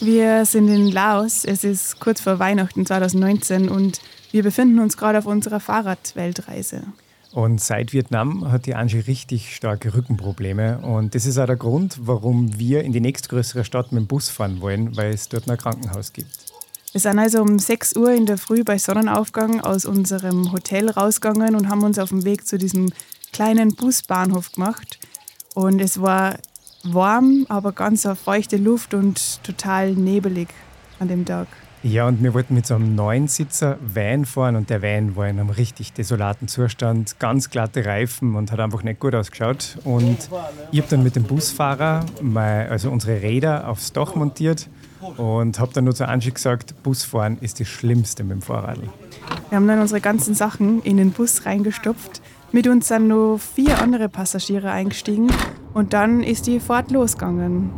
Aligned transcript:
Wir 0.00 0.46
sind 0.46 0.68
in 0.68 0.92
Laos. 0.92 1.44
Es 1.44 1.64
ist 1.64 1.98
kurz 1.98 2.20
vor 2.20 2.38
Weihnachten 2.38 2.86
2019 2.86 3.68
und 3.68 4.00
wir 4.30 4.44
befinden 4.44 4.78
uns 4.78 4.96
gerade 4.96 5.18
auf 5.18 5.26
unserer 5.26 5.58
Fahrradweltreise. 5.58 6.84
Und 7.32 7.60
seit 7.60 7.92
Vietnam 7.92 8.50
hat 8.50 8.66
die 8.66 8.76
Angie 8.76 9.00
richtig 9.00 9.54
starke 9.56 9.94
Rückenprobleme. 9.94 10.78
Und 10.78 11.16
das 11.16 11.26
ist 11.26 11.36
auch 11.36 11.46
der 11.46 11.56
Grund, 11.56 11.98
warum 12.02 12.58
wir 12.58 12.84
in 12.84 12.92
die 12.92 13.00
nächstgrößere 13.00 13.64
Stadt 13.64 13.90
mit 13.90 14.02
dem 14.02 14.06
Bus 14.06 14.28
fahren 14.28 14.60
wollen, 14.60 14.96
weil 14.96 15.12
es 15.12 15.28
dort 15.28 15.50
ein 15.50 15.56
Krankenhaus 15.56 16.12
gibt. 16.12 16.30
Wir 16.92 17.00
sind 17.00 17.18
also 17.18 17.42
um 17.42 17.58
6 17.58 17.96
Uhr 17.96 18.12
in 18.12 18.24
der 18.24 18.38
Früh 18.38 18.62
bei 18.62 18.78
Sonnenaufgang 18.78 19.60
aus 19.60 19.84
unserem 19.84 20.52
Hotel 20.52 20.90
rausgegangen 20.90 21.56
und 21.56 21.68
haben 21.68 21.82
uns 21.82 21.98
auf 21.98 22.10
dem 22.10 22.24
Weg 22.24 22.46
zu 22.46 22.56
diesem 22.56 22.92
kleinen 23.32 23.74
Busbahnhof 23.74 24.52
gemacht. 24.52 25.00
Und 25.54 25.80
es 25.80 26.00
war 26.00 26.38
warm, 26.84 27.46
aber 27.48 27.72
ganz 27.72 28.06
auf 28.06 28.18
feuchte 28.18 28.56
Luft 28.56 28.94
und 28.94 29.42
total 29.42 29.92
nebelig 29.92 30.48
an 30.98 31.08
dem 31.08 31.24
Tag. 31.24 31.48
Ja, 31.84 32.08
und 32.08 32.20
wir 32.24 32.34
wollten 32.34 32.54
mit 32.54 32.66
so 32.66 32.74
einem 32.74 32.96
neuen 32.96 33.28
Sitzer 33.28 33.78
Van 33.80 34.24
fahren 34.24 34.56
und 34.56 34.68
der 34.68 34.82
Van 34.82 35.14
war 35.14 35.28
in 35.28 35.38
einem 35.38 35.50
richtig 35.50 35.92
desolaten 35.92 36.48
Zustand, 36.48 37.20
ganz 37.20 37.50
glatte 37.50 37.84
Reifen 37.84 38.34
und 38.34 38.50
hat 38.50 38.58
einfach 38.58 38.82
nicht 38.82 38.98
gut 38.98 39.14
ausgeschaut. 39.14 39.78
Und 39.84 40.28
ich 40.72 40.80
habe 40.80 40.90
dann 40.90 41.04
mit 41.04 41.14
dem 41.14 41.22
Busfahrer 41.22 42.04
mein, 42.20 42.68
also 42.68 42.90
unsere 42.90 43.22
Räder 43.22 43.68
aufs 43.68 43.92
Dach 43.92 44.16
montiert 44.16 44.68
und 45.18 45.60
habe 45.60 45.72
dann 45.72 45.84
nur 45.84 45.94
zu 45.94 46.08
Angie 46.08 46.32
gesagt, 46.32 46.82
Busfahren 46.82 47.38
ist 47.40 47.60
das 47.60 47.68
Schlimmste 47.68 48.24
mit 48.24 48.32
dem 48.32 48.42
Fahrrad. 48.42 48.78
Wir 49.48 49.56
haben 49.56 49.68
dann 49.68 49.80
unsere 49.80 50.00
ganzen 50.00 50.34
Sachen 50.34 50.82
in 50.82 50.96
den 50.96 51.12
Bus 51.12 51.46
reingestopft. 51.46 52.20
Mit 52.50 52.66
uns 52.66 52.88
sind 52.88 53.06
nur 53.06 53.38
vier 53.38 53.80
andere 53.80 54.08
Passagiere 54.08 54.72
eingestiegen 54.72 55.28
und 55.74 55.92
dann 55.92 56.22
ist 56.22 56.46
die 56.46 56.60
Fahrt 56.60 56.90
losgegangen. 56.90 57.70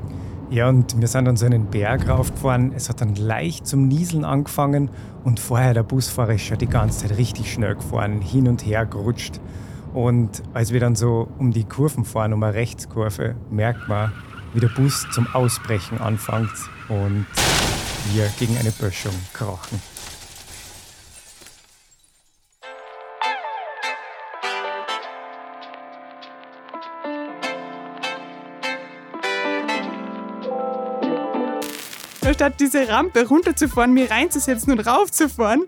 Ja, 0.50 0.68
und 0.68 1.00
wir 1.00 1.06
sind 1.06 1.26
dann 1.26 1.36
so 1.36 1.46
einen 1.46 1.66
Berg 1.66 2.08
raufgefahren. 2.08 2.72
Es 2.74 2.88
hat 2.88 3.00
dann 3.00 3.14
leicht 3.14 3.68
zum 3.68 3.86
Nieseln 3.86 4.24
angefangen 4.24 4.90
und 5.22 5.38
vorher 5.38 5.74
der 5.74 5.84
Busfahrer 5.84 6.34
ist 6.34 6.42
schon 6.42 6.58
die 6.58 6.66
ganze 6.66 7.06
Zeit 7.06 7.18
richtig 7.18 7.52
schnell 7.52 7.76
gefahren, 7.76 8.20
hin 8.20 8.48
und 8.48 8.66
her 8.66 8.84
gerutscht. 8.84 9.40
Und 9.94 10.42
als 10.52 10.72
wir 10.72 10.80
dann 10.80 10.96
so 10.96 11.28
um 11.38 11.52
die 11.52 11.64
Kurven 11.64 12.04
fahren, 12.04 12.32
um 12.32 12.42
eine 12.42 12.54
Rechtskurve, 12.54 13.36
merkt 13.50 13.88
man, 13.88 14.12
wie 14.52 14.60
der 14.60 14.68
Bus 14.68 15.06
zum 15.12 15.28
Ausbrechen 15.32 15.98
anfängt 15.98 16.50
und 16.88 17.26
wir 18.12 18.28
gegen 18.38 18.56
eine 18.58 18.72
Böschung 18.72 19.14
krachen. 19.32 19.80
Statt 32.40 32.54
diese 32.58 32.88
Rampe 32.88 33.28
runterzufahren, 33.28 33.92
mir 33.92 34.10
reinzusetzen 34.10 34.72
und 34.72 34.80
raufzufahren, 34.80 35.64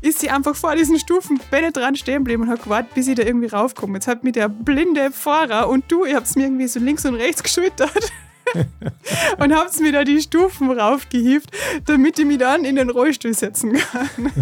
ist 0.00 0.18
sie 0.18 0.30
einfach 0.30 0.56
vor 0.56 0.74
diesen 0.74 0.98
Stufen 0.98 1.38
penetrant 1.48 1.96
stehen 1.96 2.24
geblieben 2.24 2.42
und 2.42 2.48
hat 2.48 2.64
gewartet, 2.64 2.92
bis 2.92 3.06
ich 3.06 3.14
da 3.14 3.22
irgendwie 3.22 3.46
raufkomme. 3.46 3.94
Jetzt 3.94 4.08
hat 4.08 4.24
mir 4.24 4.32
der 4.32 4.48
blinde 4.48 5.12
Fahrer 5.12 5.68
und 5.68 5.84
du, 5.86 6.04
ihr 6.04 6.16
habt 6.16 6.26
es 6.26 6.34
mir 6.34 6.46
irgendwie 6.46 6.66
so 6.66 6.80
links 6.80 7.06
und 7.06 7.14
rechts 7.14 7.40
geschultert. 7.44 8.12
und 9.38 9.54
habt 9.54 9.78
mir 9.78 9.92
da 9.92 10.02
die 10.02 10.20
Stufen 10.20 10.72
raufgehieft, 10.72 11.50
damit 11.84 12.18
ich 12.18 12.24
mich 12.24 12.38
dann 12.38 12.64
in 12.64 12.74
den 12.74 12.90
Rollstuhl 12.90 13.34
setzen 13.34 13.74
kann. 13.74 14.08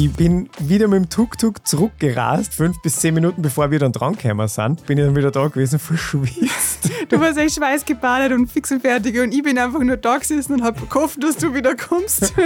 Ich 0.00 0.12
bin 0.12 0.48
wieder 0.60 0.86
mit 0.86 0.96
dem 0.96 1.08
Tuk-Tuk 1.10 1.66
zurückgerast, 1.66 2.54
fünf 2.54 2.80
bis 2.82 3.00
zehn 3.00 3.14
Minuten 3.14 3.42
bevor 3.42 3.72
wir 3.72 3.80
dann 3.80 3.90
drangekommen 3.90 4.46
sind. 4.46 4.86
Bin 4.86 4.96
ich 4.96 5.04
dann 5.04 5.16
wieder 5.16 5.32
da 5.32 5.48
gewesen, 5.48 5.78
verschwitzt. 5.80 6.88
Du 7.08 7.18
warst 7.18 7.36
echt 7.36 7.56
schweißgebadet 7.56 8.30
und 8.30 8.46
fix 8.46 8.70
und 8.70 8.80
fertig 8.80 9.18
und 9.20 9.34
ich 9.34 9.42
bin 9.42 9.58
einfach 9.58 9.80
nur 9.80 9.96
da 9.96 10.18
gesessen 10.18 10.52
und 10.52 10.62
habe 10.62 10.86
gehofft, 10.86 11.20
dass 11.20 11.36
du 11.36 11.52
wieder 11.52 11.74
kommst. 11.74 12.32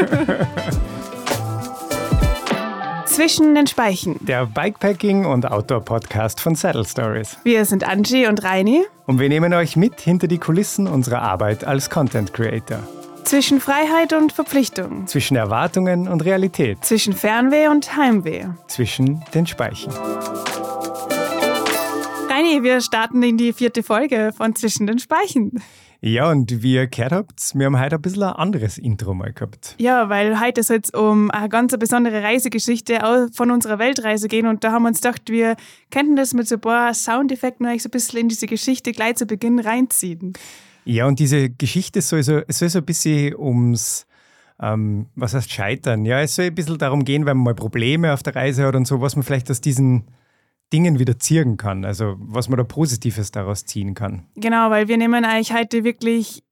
Zwischen 3.04 3.54
den 3.54 3.66
Speichen. 3.66 4.16
Der 4.22 4.46
Bikepacking- 4.46 5.26
und 5.26 5.44
Outdoor-Podcast 5.44 6.40
von 6.40 6.54
Saddle 6.54 6.86
Stories. 6.86 7.36
Wir 7.44 7.66
sind 7.66 7.86
Angie 7.86 8.28
und 8.28 8.42
Reini. 8.42 8.82
Und 9.04 9.18
wir 9.20 9.28
nehmen 9.28 9.52
euch 9.52 9.76
mit 9.76 10.00
hinter 10.00 10.26
die 10.26 10.38
Kulissen 10.38 10.86
unserer 10.86 11.20
Arbeit 11.20 11.64
als 11.64 11.90
Content 11.90 12.32
Creator. 12.32 12.78
Zwischen 13.24 13.60
Freiheit 13.60 14.12
und 14.12 14.32
Verpflichtung. 14.32 15.06
Zwischen 15.06 15.36
Erwartungen 15.36 16.08
und 16.08 16.24
Realität. 16.24 16.84
Zwischen 16.84 17.12
Fernweh 17.12 17.68
und 17.68 17.96
Heimweh. 17.96 18.46
Zwischen 18.68 19.24
den 19.34 19.46
Speichen. 19.46 19.92
Reini, 22.28 22.62
wir 22.62 22.80
starten 22.80 23.22
in 23.22 23.38
die 23.38 23.52
vierte 23.52 23.82
Folge 23.82 24.32
von 24.36 24.54
Zwischen 24.54 24.86
den 24.86 24.98
Speichen. 24.98 25.62
Ja, 26.04 26.30
und 26.30 26.62
wie 26.62 26.74
ihr 26.74 26.88
gehört 26.88 27.12
habt, 27.12 27.54
wir 27.54 27.66
haben 27.66 27.78
heute 27.78 27.94
ein 27.94 28.02
bisschen 28.02 28.24
ein 28.24 28.32
anderes 28.32 28.76
Intro 28.76 29.14
mal 29.14 29.32
gehabt. 29.32 29.76
Ja, 29.78 30.08
weil 30.08 30.40
heute 30.40 30.64
soll 30.64 30.80
es 30.82 30.90
um 30.90 31.30
eine 31.30 31.48
ganz 31.48 31.76
besondere 31.78 32.24
Reisegeschichte 32.24 32.98
von 33.32 33.52
unserer 33.52 33.78
Weltreise 33.78 34.26
gehen 34.26 34.46
und 34.46 34.64
da 34.64 34.72
haben 34.72 34.82
wir 34.82 34.88
uns 34.88 35.00
gedacht, 35.00 35.22
wir 35.28 35.54
könnten 35.92 36.16
das 36.16 36.34
mit 36.34 36.48
so 36.48 36.56
ein 36.56 36.60
paar 36.60 36.92
Soundeffekten 36.92 37.66
eigentlich 37.66 37.84
so 37.84 37.86
ein 37.86 37.92
bisschen 37.92 38.18
in 38.18 38.28
diese 38.28 38.46
Geschichte 38.46 38.90
gleich 38.90 39.14
zu 39.14 39.26
Beginn 39.26 39.60
reinziehen. 39.60 40.32
Ja, 40.84 41.06
und 41.06 41.18
diese 41.18 41.50
Geschichte 41.50 42.00
soll 42.00 42.22
so, 42.22 42.40
soll 42.48 42.68
so 42.68 42.78
ein 42.78 42.84
bisschen 42.84 43.36
ums, 43.36 44.06
ähm, 44.60 45.06
was 45.14 45.34
heißt 45.34 45.50
Scheitern? 45.50 46.04
Ja, 46.04 46.20
es 46.20 46.34
soll 46.34 46.46
ein 46.46 46.54
bisschen 46.54 46.78
darum 46.78 47.04
gehen, 47.04 47.26
wenn 47.26 47.36
man 47.36 47.44
mal 47.44 47.54
Probleme 47.54 48.12
auf 48.12 48.22
der 48.22 48.34
Reise 48.34 48.66
hat 48.66 48.74
und 48.74 48.86
so, 48.86 49.00
was 49.00 49.16
man 49.16 49.22
vielleicht 49.22 49.50
aus 49.50 49.60
diesen 49.60 50.04
Dingen 50.72 50.98
wieder 50.98 51.18
ziehen 51.18 51.56
kann. 51.56 51.84
Also, 51.84 52.16
was 52.18 52.48
man 52.48 52.56
da 52.56 52.64
Positives 52.64 53.30
daraus 53.30 53.66
ziehen 53.66 53.94
kann. 53.94 54.26
Genau, 54.36 54.70
weil 54.70 54.88
wir 54.88 54.96
nehmen 54.96 55.24
eigentlich 55.24 55.52
heute 55.52 55.84
wirklich, 55.84 56.42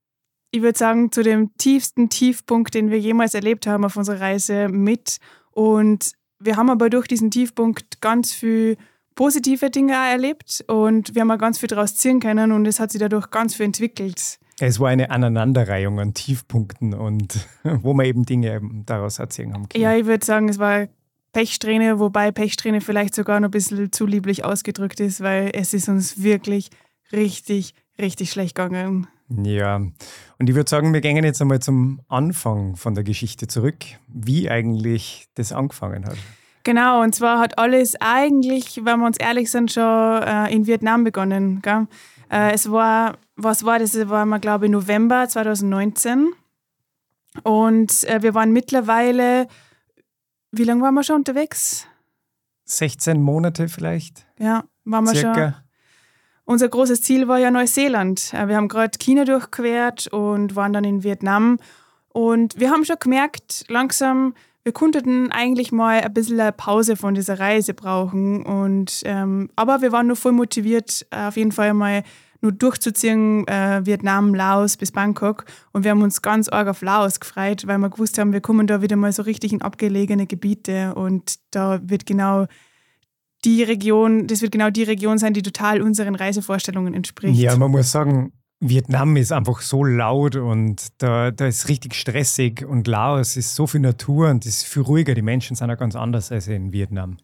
ich 0.51 0.63
würde 0.63 0.79
sagen, 0.79 1.11
zu 1.11 1.23
dem 1.23 1.57
tiefsten 1.57 2.09
Tiefpunkt, 2.09 2.75
den 2.75 2.91
wir 2.91 2.99
jemals 2.99 3.35
erlebt 3.35 3.67
haben 3.67 3.85
auf 3.85 3.97
unserer 3.97 4.21
Reise 4.21 4.69
mit. 4.69 5.19
Und 5.53 6.13
wir 6.39 6.57
haben 6.57 6.71
aber 6.71 6.91
durch 6.91 7.07
diesen 7.07 7.31
Tiefpunkt 7.31 8.01
ganz 8.01 8.33
viel 8.33 8.77
positive 9.15 9.71
Dinge 9.71 9.95
auch 9.95 10.11
erlebt 10.11 10.65
und 10.67 11.15
wir 11.15 11.23
haben 11.23 11.31
auch 11.31 11.39
ganz 11.39 11.59
viel 11.59 11.69
daraus 11.69 11.97
ziehen 11.97 12.21
können 12.21 12.53
und 12.53 12.67
es 12.67 12.81
hat 12.81 12.93
sich 12.93 13.01
dadurch 13.01 13.31
ganz 13.31 13.55
viel 13.55 13.67
entwickelt. 13.67 14.39
Es 14.59 14.79
war 14.79 14.89
eine 14.91 15.11
Aneinanderreihung 15.11 15.99
an 16.01 16.15
Tiefpunkten 16.15 16.95
und 16.95 17.47
wo 17.65 17.95
man 17.95 18.07
eben 18.07 18.25
Dinge 18.25 18.61
daraus 18.87 19.19
erzählen 19.19 19.55
haben 19.55 19.69
können. 19.69 19.83
Ja, 19.83 19.95
ich 19.95 20.07
würde 20.07 20.25
sagen, 20.25 20.49
es 20.49 20.59
war 20.59 20.89
Pechsträhne, 21.33 21.99
wobei 21.99 22.33
Pechsträhne 22.33 22.81
vielleicht 22.81 23.15
sogar 23.15 23.41
noch 23.41 23.49
ein 23.49 23.53
bisschen 23.53 23.93
zu 23.93 24.07
lieblich 24.07 24.45
ausgedrückt 24.45 25.01
ist, 25.01 25.21
weil 25.21 25.51
es 25.55 25.73
ist 25.75 25.89
uns 25.89 26.23
wirklich 26.23 26.71
richtig, 27.13 27.75
richtig 27.99 28.31
schlecht 28.31 28.55
gegangen. 28.55 29.07
Ja, 29.29 29.77
und 29.77 30.49
ich 30.49 30.57
würde 30.57 30.69
sagen, 30.69 30.93
wir 30.93 31.01
gehen 31.01 31.23
jetzt 31.23 31.41
einmal 31.41 31.61
zum 31.61 32.01
Anfang 32.09 32.75
von 32.75 32.95
der 32.95 33.05
Geschichte 33.05 33.47
zurück, 33.47 33.85
wie 34.09 34.51
eigentlich 34.51 35.29
das 35.35 35.53
angefangen 35.53 36.05
hat. 36.05 36.17
Genau, 36.63 37.03
und 37.03 37.15
zwar 37.15 37.39
hat 37.39 37.59
alles 37.59 37.97
eigentlich, 38.01 38.85
wenn 38.85 39.01
wir 39.01 39.07
uns 39.07 39.17
ehrlich 39.19 39.51
sind, 39.51 39.73
schon 39.73 40.23
äh, 40.23 40.53
in 40.53 40.67
Vietnam 40.67 41.05
begonnen. 41.05 41.63
Gell? 41.63 41.87
Äh, 42.31 42.53
es 42.53 42.71
war, 42.71 43.17
was 43.37 43.65
war 43.65 43.79
das? 43.79 43.97
war 44.09 44.27
mal, 44.27 44.41
glaube 44.41 44.67
ich, 44.67 44.71
November 44.71 45.27
2019. 45.29 46.33
Und 47.43 48.05
äh, 48.05 48.23
wir 48.23 48.35
waren 48.35 48.53
mittlerweile, 48.53 49.49
wie 50.53 50.65
lange 50.65 50.83
waren 50.83 50.95
wir 50.95 51.03
schon 51.03 51.17
unterwegs? 51.17 51.87
16 52.65 53.21
Monate 53.21 53.69
vielleicht. 53.69 54.27
Ja, 54.39 54.65
waren 54.85 55.05
wir 55.05 55.15
Circa. 55.15 55.35
schon. 55.35 55.55
Unser 56.45 56.69
großes 56.69 57.03
Ziel 57.03 57.29
war 57.29 57.39
ja 57.39 57.51
Neuseeland. 57.51 58.35
Äh, 58.35 58.49
wir 58.49 58.57
haben 58.57 58.69
gerade 58.69 58.99
China 58.99 59.25
durchquert 59.25 60.09
und 60.09 60.57
waren 60.57 60.73
dann 60.73 60.85
in 60.85 61.03
Vietnam. 61.03 61.59
Und 62.13 62.59
wir 62.59 62.71
haben 62.71 62.85
schon 62.85 62.97
gemerkt, 62.99 63.65
langsam, 63.69 64.35
wir 64.63 64.73
konnten 64.73 65.33
eigentlich 65.33 65.73
mal 65.73 66.01
ein 66.01 66.13
bisschen 66.13 66.53
Pause 66.57 66.97
von 66.97 67.15
dieser 67.15 67.39
Reise 67.39 67.75
brauchen. 67.75 68.45
Und, 68.45 69.03
ähm, 69.05 69.49
aber 69.57 69.81
wir 69.83 69.93
waren 69.93 70.07
nur 70.07 70.17
voll 70.17 70.33
motiviert, 70.33 71.07
äh, 71.11 71.27
auf 71.27 71.37
jeden 71.37 71.53
Fall 71.53 71.73
mal 71.75 72.03
nur 72.43 72.53
durchzuziehen, 72.53 73.47
äh, 73.49 73.85
Vietnam, 73.85 74.35
Laos 74.35 74.77
bis 74.77 74.93
Bangkok. 74.93 75.45
Und 75.73 75.85
wir 75.85 75.91
haben 75.91 76.03
uns 76.03 76.23
ganz 76.23 76.49
arg 76.49 76.69
auf 76.69 76.83
Laos 76.83 77.21
gefreut, 77.21 77.67
weil 77.67 77.79
wir 77.79 77.91
gewusst 77.91 78.19
haben, 78.19 78.33
wir 78.33 78.41
kommen 78.41 78.67
da 78.67 78.83
wieder 78.83 78.97
mal 78.97 79.13
so 79.13 79.23
richtig 79.23 79.53
in 79.53 79.63
abgelegene 79.63 80.27
Gebiete 80.27 80.95
und 80.95 81.35
da 81.51 81.81
wird 81.83 82.07
genau 82.07 82.47
die 83.45 83.63
Region, 83.63 84.27
das 84.27 84.43
wird 84.43 84.53
genau 84.53 84.71
die 84.71 84.83
Region 84.83 85.19
sein, 85.19 85.33
die 85.33 85.43
total 85.43 85.81
unseren 85.81 86.15
Reisevorstellungen 86.15 86.95
entspricht. 86.95 87.39
Ja, 87.39 87.57
man 87.57 87.71
muss 87.71 87.91
sagen, 87.91 88.33
Vietnam 88.61 89.17
ist 89.17 89.33
einfach 89.33 89.63
so 89.63 89.85
laut 89.85 90.37
und 90.37 90.89
da, 90.99 91.31
da 91.31 91.47
ist 91.47 91.69
richtig 91.69 91.95
stressig 91.95 92.65
und 92.67 92.87
Laos 92.87 93.39
ist 93.39 93.55
so 93.55 93.67
viel 93.67 93.81
Natur 93.81 94.29
und 94.29 94.45
ist 94.45 94.67
viel 94.67 94.83
ruhiger. 94.83 95.15
Die 95.15 95.23
Menschen 95.23 95.57
sind 95.57 95.71
auch 95.71 95.79
ganz 95.79 95.97
anders 95.97 96.31
als 96.31 96.47
in 96.47 96.71
Vietnam. 96.71 97.17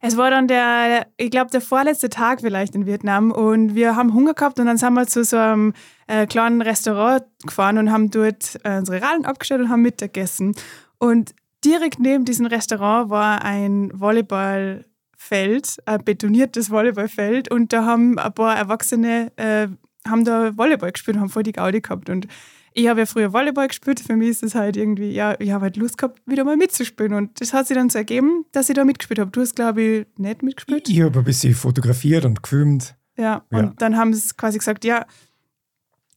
Es 0.00 0.16
war 0.16 0.30
dann 0.30 0.48
der, 0.48 1.08
ich 1.16 1.30
glaube, 1.30 1.50
der 1.50 1.60
vorletzte 1.60 2.08
Tag 2.08 2.40
vielleicht 2.40 2.74
in 2.74 2.86
Vietnam 2.86 3.32
und 3.32 3.74
wir 3.74 3.96
haben 3.96 4.14
Hunger 4.14 4.32
gehabt 4.32 4.58
und 4.60 4.66
dann 4.66 4.78
sind 4.78 4.94
wir 4.94 5.06
zu 5.06 5.24
so 5.24 5.36
einem 5.36 5.74
äh, 6.06 6.26
kleinen 6.26 6.62
Restaurant 6.62 7.24
gefahren 7.44 7.76
und 7.76 7.92
haben 7.92 8.10
dort 8.10 8.58
äh, 8.64 8.78
unsere 8.78 9.02
Radeln 9.02 9.26
abgestellt 9.26 9.60
und 9.60 9.68
haben 9.68 9.82
Mittag 9.82 10.14
gegessen. 10.14 10.54
Und 10.98 11.34
direkt 11.64 11.98
neben 11.98 12.24
diesem 12.24 12.46
Restaurant 12.46 13.10
war 13.10 13.44
ein 13.44 13.90
Volleyballfeld, 13.92 15.76
ein 15.84 16.04
betoniertes 16.04 16.70
Volleyballfeld 16.70 17.50
und 17.50 17.72
da 17.72 17.84
haben 17.84 18.18
ein 18.18 18.32
paar 18.32 18.56
Erwachsene 18.56 19.32
äh, 19.36 19.66
haben 20.06 20.24
da 20.24 20.56
Volleyball 20.56 20.92
gespielt 20.92 21.16
und 21.16 21.22
haben 21.22 21.28
voll 21.30 21.42
die 21.42 21.52
Gaudi 21.52 21.80
gehabt. 21.80 22.08
Und 22.10 22.26
ich 22.72 22.88
habe 22.88 23.00
ja 23.00 23.06
früher 23.06 23.32
Volleyball 23.32 23.68
gespielt. 23.68 24.00
Für 24.00 24.16
mich 24.16 24.30
ist 24.30 24.42
es 24.42 24.54
halt 24.54 24.76
irgendwie, 24.76 25.10
ja, 25.10 25.34
ich 25.38 25.50
habe 25.50 25.64
halt 25.64 25.76
Lust 25.76 25.98
gehabt, 25.98 26.20
wieder 26.26 26.44
mal 26.44 26.56
mitzuspielen. 26.56 27.12
Und 27.12 27.40
das 27.40 27.52
hat 27.52 27.66
sich 27.66 27.76
dann 27.76 27.90
so 27.90 27.98
ergeben, 27.98 28.44
dass 28.52 28.68
ich 28.68 28.74
da 28.74 28.84
mitgespielt 28.84 29.18
habe. 29.18 29.30
Du 29.30 29.40
hast, 29.40 29.56
glaube 29.56 29.82
ich, 29.82 30.06
nicht 30.16 30.42
mitgespielt. 30.42 30.88
Ich 30.88 31.00
habe 31.00 31.18
ein 31.18 31.24
bisschen 31.24 31.54
fotografiert 31.54 32.24
und 32.24 32.42
gefilmt. 32.42 32.94
Ja, 33.16 33.44
ja. 33.50 33.58
und 33.58 33.82
dann 33.82 33.96
haben 33.96 34.14
sie 34.14 34.34
quasi 34.36 34.58
gesagt, 34.58 34.84
ja, 34.84 35.06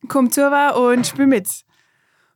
komm 0.08 0.32
zu 0.32 0.48
und 0.48 1.08
spiel 1.08 1.28
mit. 1.28 1.50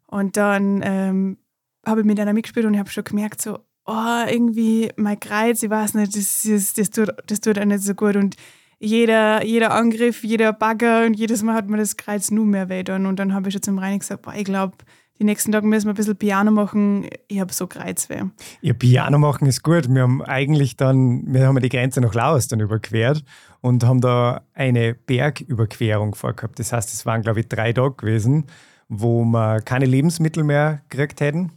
Und 0.07 0.37
dann 0.37 0.81
ähm, 0.83 1.37
habe 1.85 2.01
ich 2.01 2.05
mit 2.05 2.19
einer 2.19 2.33
mitgespielt 2.33 2.65
und 2.65 2.73
ich 2.73 2.79
habe 2.79 2.89
schon 2.89 3.03
gemerkt, 3.03 3.41
so, 3.41 3.59
oh, 3.85 4.23
irgendwie 4.27 4.91
mein 4.95 5.19
Kreuz, 5.19 5.61
ich 5.61 5.69
weiß 5.69 5.93
nicht, 5.95 6.15
das, 6.15 6.43
das, 6.43 6.73
das, 6.73 6.89
tut, 6.89 7.09
das 7.27 7.41
tut 7.41 7.59
auch 7.59 7.65
nicht 7.65 7.83
so 7.83 7.93
gut. 7.93 8.15
Und 8.15 8.35
jeder, 8.79 9.43
jeder 9.43 9.71
Angriff, 9.73 10.23
jeder 10.23 10.53
Bagger 10.53 11.05
und 11.05 11.13
jedes 11.13 11.43
Mal 11.43 11.55
hat 11.55 11.69
mir 11.69 11.77
das 11.77 11.97
Kreuz 11.97 12.31
nur 12.31 12.45
mehr 12.45 12.69
weh 12.69 12.83
dann. 12.83 13.05
Und 13.05 13.17
dann 13.17 13.33
habe 13.33 13.49
ich 13.49 13.53
schon 13.53 13.63
zum 13.63 13.79
Reini 13.79 13.99
gesagt, 13.99 14.23
boah, 14.23 14.33
ich 14.35 14.45
glaube, 14.45 14.75
die 15.19 15.23
nächsten 15.23 15.51
Tage 15.51 15.65
müssen 15.65 15.87
wir 15.87 15.93
ein 15.93 15.95
bisschen 15.95 16.17
Piano 16.17 16.51
machen. 16.51 17.07
Ich 17.27 17.39
habe 17.39 17.53
so 17.53 17.67
Kreuzweh. 17.67 18.23
Ja, 18.61 18.73
Piano 18.73 19.17
machen 19.17 19.47
ist 19.47 19.63
gut. 19.63 19.87
Wir 19.87 20.01
haben 20.01 20.21
eigentlich 20.21 20.75
dann, 20.75 21.23
wir 21.25 21.47
haben 21.47 21.59
die 21.59 21.69
Grenze 21.69 22.01
nach 22.01 22.13
Laos 22.13 22.49
dann 22.49 22.59
überquert 22.59 23.23
und 23.61 23.85
haben 23.85 24.01
da 24.01 24.41
eine 24.53 24.93
Bergüberquerung 24.93 26.15
vorgehabt. 26.15 26.59
Das 26.59 26.73
heißt, 26.73 26.91
es 26.91 27.05
waren, 27.05 27.21
glaube 27.21 27.39
ich, 27.39 27.47
drei 27.47 27.71
Tage 27.71 27.95
gewesen, 27.95 28.45
wo 28.89 29.23
wir 29.23 29.61
keine 29.61 29.85
Lebensmittel 29.85 30.43
mehr 30.43 30.81
gekriegt 30.89 31.21
hätten 31.21 31.51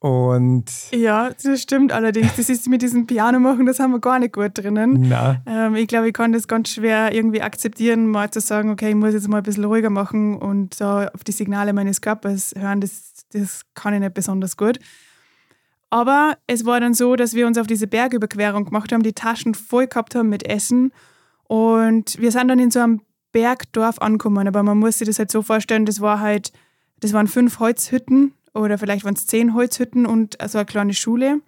und 0.00 0.64
ja, 0.92 1.30
das 1.42 1.60
stimmt 1.60 1.92
allerdings. 1.92 2.34
Das 2.36 2.48
ist 2.48 2.66
mit 2.68 2.80
diesem 2.80 3.06
Piano 3.06 3.38
machen, 3.38 3.66
das 3.66 3.78
haben 3.80 3.92
wir 3.92 4.00
gar 4.00 4.18
nicht 4.18 4.32
gut 4.32 4.52
drinnen. 4.56 5.04
Ähm, 5.46 5.74
ich 5.74 5.88
glaube, 5.88 6.08
ich 6.08 6.14
kann 6.14 6.32
das 6.32 6.48
ganz 6.48 6.70
schwer 6.70 7.14
irgendwie 7.14 7.42
akzeptieren, 7.42 8.06
mal 8.06 8.30
zu 8.30 8.40
sagen, 8.40 8.70
okay, 8.70 8.88
ich 8.88 8.94
muss 8.94 9.12
jetzt 9.12 9.28
mal 9.28 9.38
ein 9.38 9.42
bisschen 9.42 9.64
ruhiger 9.64 9.90
machen 9.90 10.36
und 10.36 10.72
so 10.72 10.86
auf 10.86 11.22
die 11.26 11.32
Signale 11.32 11.74
meines 11.74 12.00
Körpers 12.00 12.54
hören, 12.56 12.80
das, 12.80 13.12
das 13.32 13.60
kann 13.74 13.92
ich 13.92 14.00
nicht 14.00 14.14
besonders 14.14 14.56
gut. 14.56 14.78
Aber 15.90 16.38
es 16.46 16.64
war 16.64 16.80
dann 16.80 16.94
so, 16.94 17.14
dass 17.14 17.34
wir 17.34 17.46
uns 17.46 17.58
auf 17.58 17.66
diese 17.66 17.86
Bergüberquerung 17.86 18.64
gemacht 18.64 18.92
haben, 18.92 19.02
die 19.02 19.12
Taschen 19.12 19.54
voll 19.54 19.86
gehabt 19.86 20.14
haben 20.14 20.30
mit 20.30 20.48
Essen 20.48 20.92
und 21.44 22.18
wir 22.18 22.32
sind 22.32 22.48
dann 22.48 22.58
in 22.58 22.70
so 22.70 22.80
einem 22.80 23.02
Bergdorf 23.32 23.98
angekommen. 23.98 24.48
Aber 24.48 24.62
man 24.62 24.78
muss 24.78 24.96
sich 24.96 25.06
das 25.06 25.18
halt 25.18 25.30
so 25.30 25.42
vorstellen, 25.42 25.84
das 25.84 26.00
war 26.00 26.20
halt, 26.20 26.52
das 27.00 27.12
waren 27.12 27.26
fünf 27.26 27.58
Holzhütten 27.58 28.32
oder 28.54 28.78
vielleicht 28.78 29.04
waren 29.04 29.14
es 29.14 29.26
zehn 29.26 29.54
Holzhütten 29.54 30.06
und 30.06 30.36
so 30.46 30.58
eine 30.58 30.66
kleine 30.66 30.94
Schule. 30.94 31.40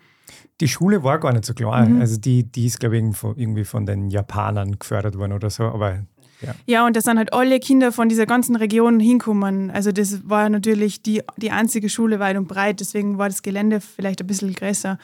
Die 0.60 0.68
Schule 0.68 1.02
war 1.02 1.18
gar 1.18 1.32
nicht 1.32 1.44
so 1.44 1.54
klein. 1.54 1.94
Mhm. 1.96 2.00
Also 2.00 2.18
die, 2.18 2.44
die 2.44 2.66
ist, 2.66 2.80
glaube 2.80 2.96
ich, 2.96 3.04
irgendwie 3.36 3.64
von 3.64 3.86
den 3.86 4.10
Japanern 4.10 4.78
gefördert 4.78 5.18
worden 5.18 5.32
oder 5.32 5.50
so. 5.50 5.64
Aber 5.64 6.04
ja. 6.40 6.54
ja, 6.66 6.86
und 6.86 6.96
da 6.96 7.00
sind 7.00 7.18
halt 7.18 7.32
alle 7.32 7.60
Kinder 7.60 7.92
von 7.92 8.08
dieser 8.08 8.26
ganzen 8.26 8.56
Region 8.56 9.00
hinkommen. 9.00 9.70
Also 9.70 9.92
das 9.92 10.28
war 10.28 10.48
natürlich 10.48 11.02
die, 11.02 11.22
die 11.36 11.50
einzige 11.50 11.88
Schule 11.88 12.18
weit 12.18 12.36
und 12.36 12.48
breit, 12.48 12.80
deswegen 12.80 13.18
war 13.18 13.28
das 13.28 13.42
Gelände 13.42 13.80
vielleicht 13.80 14.20
ein 14.20 14.26
bisschen 14.26 14.52
größer. 14.52 14.98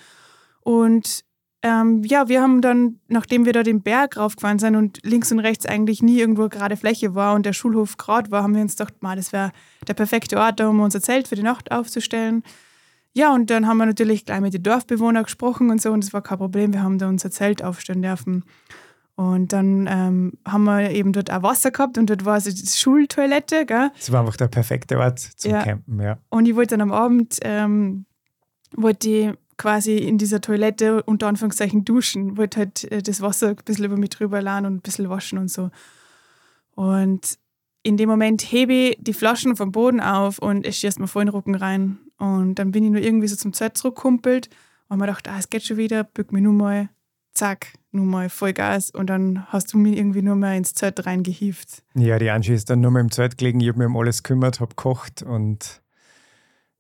Und 0.62 1.24
ähm, 1.62 2.04
ja, 2.04 2.28
wir 2.28 2.40
haben 2.40 2.60
dann, 2.60 3.00
nachdem 3.08 3.44
wir 3.44 3.52
da 3.52 3.62
den 3.62 3.82
Berg 3.82 4.16
raufgefahren 4.16 4.60
sind 4.60 4.76
und 4.76 5.00
links 5.02 5.32
und 5.32 5.40
rechts 5.40 5.66
eigentlich 5.66 6.02
nie 6.02 6.20
irgendwo 6.20 6.48
gerade 6.48 6.76
Fläche 6.76 7.14
war 7.14 7.34
und 7.34 7.44
der 7.46 7.52
Schulhof 7.52 7.96
gerade 7.96 8.30
war, 8.30 8.44
haben 8.44 8.54
wir 8.54 8.62
uns 8.62 8.76
gedacht, 8.76 9.02
mal, 9.02 9.16
das 9.16 9.32
wäre 9.32 9.50
der 9.86 9.94
perfekte 9.94 10.38
Ort, 10.38 10.60
um 10.60 10.80
unser 10.80 11.00
Zelt 11.00 11.26
für 11.26 11.34
die 11.34 11.42
Nacht 11.42 11.72
aufzustellen. 11.72 12.44
Ja, 13.12 13.34
und 13.34 13.50
dann 13.50 13.66
haben 13.66 13.78
wir 13.78 13.86
natürlich 13.86 14.24
gleich 14.24 14.40
mit 14.40 14.54
den 14.54 14.62
Dorfbewohnern 14.62 15.24
gesprochen 15.24 15.70
und 15.70 15.82
so 15.82 15.90
und 15.90 16.04
das 16.04 16.12
war 16.12 16.22
kein 16.22 16.38
Problem. 16.38 16.72
Wir 16.72 16.82
haben 16.82 16.98
da 16.98 17.08
unser 17.08 17.30
Zelt 17.30 17.64
aufstellen 17.64 18.02
dürfen. 18.02 18.44
Und 19.16 19.52
dann 19.52 19.88
ähm, 19.90 20.34
haben 20.46 20.62
wir 20.62 20.92
eben 20.92 21.12
dort 21.12 21.32
auch 21.32 21.42
Wasser 21.42 21.72
gehabt 21.72 21.98
und 21.98 22.08
dort 22.08 22.24
war 22.24 22.40
so 22.40 22.52
die 22.52 22.64
Schultoilette. 22.64 23.66
Gell? 23.66 23.90
Das 23.96 24.12
war 24.12 24.20
einfach 24.20 24.36
der 24.36 24.46
perfekte 24.46 24.96
Ort 24.96 25.18
zum 25.18 25.50
ja. 25.50 25.64
Campen, 25.64 26.00
ja. 26.00 26.18
Und 26.28 26.46
ich 26.46 26.54
wollte 26.54 26.76
dann 26.76 26.82
am 26.82 26.92
Abend, 26.92 27.36
ähm, 27.42 28.06
wollte 28.76 29.36
quasi 29.58 29.96
in 29.98 30.16
dieser 30.16 30.40
Toilette 30.40 31.02
unter 31.02 31.26
Anführungszeichen 31.26 31.84
duschen, 31.84 32.38
wollte 32.38 32.60
halt 32.60 32.90
äh, 32.90 33.02
das 33.02 33.20
Wasser 33.20 33.48
ein 33.48 33.56
bisschen 33.56 33.84
über 33.84 33.96
mich 33.96 34.10
drüber 34.10 34.40
laden 34.40 34.66
und 34.66 34.74
ein 34.76 34.80
bisschen 34.80 35.10
waschen 35.10 35.38
und 35.38 35.50
so. 35.50 35.70
Und 36.74 37.38
in 37.82 37.96
dem 37.96 38.08
Moment 38.08 38.42
hebe 38.42 38.72
ich 38.72 38.98
die 39.00 39.12
Flaschen 39.12 39.56
vom 39.56 39.72
Boden 39.72 40.00
auf 40.00 40.38
und 40.38 40.66
ich 40.66 40.76
schieße 40.76 41.00
mir 41.00 41.08
voll 41.08 41.22
in 41.22 41.26
den 41.26 41.34
Rücken 41.34 41.54
rein. 41.54 41.98
Und 42.18 42.56
dann 42.56 42.70
bin 42.70 42.84
ich 42.84 42.90
nur 42.90 43.00
irgendwie 43.00 43.28
so 43.28 43.36
zum 43.36 43.52
Zelt 43.52 43.76
zurückkumpelt 43.76 44.48
und 44.88 44.98
mir 44.98 45.06
gedacht, 45.06 45.28
ah, 45.28 45.38
es 45.38 45.50
geht 45.50 45.64
schon 45.64 45.76
wieder, 45.76 46.04
bück 46.04 46.32
mich 46.32 46.42
nur 46.42 46.52
mal, 46.52 46.88
zack, 47.32 47.72
nur 47.92 48.04
mal 48.04 48.28
Vollgas 48.28 48.90
und 48.90 49.08
dann 49.08 49.46
hast 49.48 49.72
du 49.72 49.78
mich 49.78 49.96
irgendwie 49.96 50.22
nur 50.22 50.36
mal 50.36 50.56
ins 50.56 50.74
Zelt 50.74 51.06
reingehieft. 51.06 51.82
Ja, 51.94 52.18
die 52.18 52.30
Angie 52.30 52.52
ist 52.52 52.70
dann 52.70 52.80
nur 52.80 52.90
mal 52.90 53.00
im 53.00 53.10
Zelt 53.10 53.38
gelegen, 53.38 53.60
ich 53.60 53.68
habe 53.68 53.78
mich 53.78 53.86
um 53.86 53.96
alles 53.96 54.22
gekümmert, 54.22 54.60
habe 54.60 54.70
gekocht 54.70 55.22
und 55.22 55.82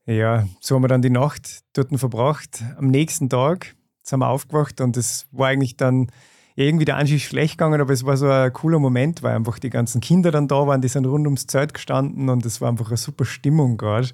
ja, 0.08 0.48
so 0.60 0.74
haben 0.74 0.82
wir 0.82 0.88
dann 0.88 1.02
die 1.02 1.10
Nacht 1.10 1.60
dort 1.74 1.96
verbracht. 1.98 2.62
Am 2.78 2.88
nächsten 2.88 3.28
Tag 3.28 3.76
sind 4.02 4.20
wir 4.20 4.28
aufgewacht 4.28 4.80
und 4.80 4.96
es 4.96 5.26
war 5.32 5.48
eigentlich 5.48 5.76
dann 5.76 6.10
irgendwie 6.56 6.86
der 6.86 6.96
Anschluss 6.96 7.22
schlecht 7.22 7.58
gegangen, 7.58 7.80
aber 7.80 7.92
es 7.92 8.04
war 8.04 8.16
so 8.16 8.28
ein 8.28 8.52
cooler 8.52 8.78
Moment, 8.78 9.22
weil 9.22 9.36
einfach 9.36 9.58
die 9.58 9.70
ganzen 9.70 10.00
Kinder 10.00 10.30
dann 10.30 10.48
da 10.48 10.66
waren, 10.66 10.80
die 10.80 10.88
sind 10.88 11.06
rund 11.06 11.26
ums 11.26 11.46
Zelt 11.46 11.74
gestanden 11.74 12.30
und 12.30 12.44
es 12.46 12.60
war 12.60 12.68
einfach 12.70 12.88
eine 12.88 12.96
super 12.96 13.26
Stimmung 13.26 13.76
gerade 13.76 14.08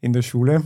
in 0.00 0.12
der 0.12 0.22
Schule. 0.22 0.62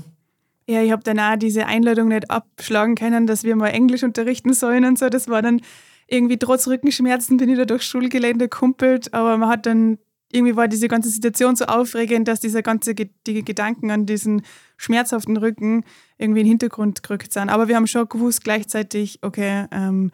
Ja, 0.68 0.82
ich 0.82 0.92
habe 0.92 1.02
dann 1.02 1.18
auch 1.18 1.36
diese 1.36 1.66
Einladung 1.66 2.08
nicht 2.08 2.30
abschlagen 2.30 2.94
können, 2.94 3.26
dass 3.26 3.42
wir 3.42 3.56
mal 3.56 3.68
Englisch 3.68 4.02
unterrichten 4.02 4.52
sollen 4.52 4.84
und 4.84 4.98
so. 4.98 5.08
Das 5.08 5.28
war 5.28 5.42
dann 5.42 5.60
irgendwie 6.06 6.38
trotz 6.38 6.68
Rückenschmerzen 6.68 7.38
bin 7.38 7.48
ich 7.48 7.56
da 7.56 7.64
durchs 7.64 7.86
Schulgelände 7.86 8.48
kumpelt, 8.48 9.12
aber 9.14 9.36
man 9.38 9.48
hat 9.48 9.66
dann 9.66 9.98
irgendwie 10.34 10.56
war 10.56 10.66
diese 10.66 10.88
ganze 10.88 11.10
Situation 11.10 11.54
so 11.54 11.66
aufregend, 11.66 12.26
dass 12.26 12.40
diese 12.40 12.62
ganze 12.62 12.94
die 12.94 13.44
Gedanken 13.44 13.90
an 13.90 14.04
diesen 14.04 14.42
schmerzhaften 14.76 15.36
Rücken 15.36 15.84
irgendwie 16.18 16.40
in 16.40 16.46
den 16.46 16.50
Hintergrund 16.50 17.02
gerückt 17.04 17.32
sind. 17.32 17.48
Aber 17.48 17.68
wir 17.68 17.76
haben 17.76 17.86
schon 17.86 18.08
gewusst 18.08 18.42
gleichzeitig, 18.42 19.20
okay, 19.22 19.66
ähm, 19.70 20.10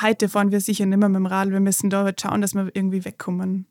heute 0.00 0.30
fahren 0.30 0.50
wir 0.50 0.60
sicher 0.60 0.86
nicht 0.86 0.98
mehr 0.98 1.10
mit 1.10 1.16
dem 1.16 1.26
Rad. 1.26 1.50
Wir 1.50 1.60
müssen 1.60 1.90
da 1.90 2.10
schauen, 2.18 2.40
dass 2.40 2.54
wir 2.54 2.70
irgendwie 2.72 3.04
wegkommen. 3.04 3.66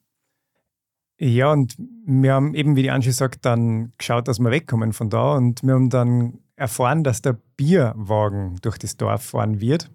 Ja, 1.18 1.52
und 1.52 1.76
wir 1.78 2.34
haben 2.34 2.54
eben, 2.54 2.76
wie 2.76 2.84
die 2.84 2.92
Angie 2.92 3.12
sagt, 3.12 3.46
dann 3.46 3.92
geschaut, 3.98 4.28
dass 4.28 4.40
wir 4.40 4.52
wegkommen 4.52 4.94
von 4.94 5.10
da. 5.10 5.34
Und 5.34 5.64
wir 5.64 5.74
haben 5.74 5.90
dann 5.90 6.40
erfahren, 6.56 7.04
dass 7.04 7.22
der 7.22 7.38
Bierwagen 7.58 8.58
durch 8.62 8.78
das 8.78 8.96
Dorf 8.96 9.24
fahren 9.24 9.60
wird. 9.60 9.90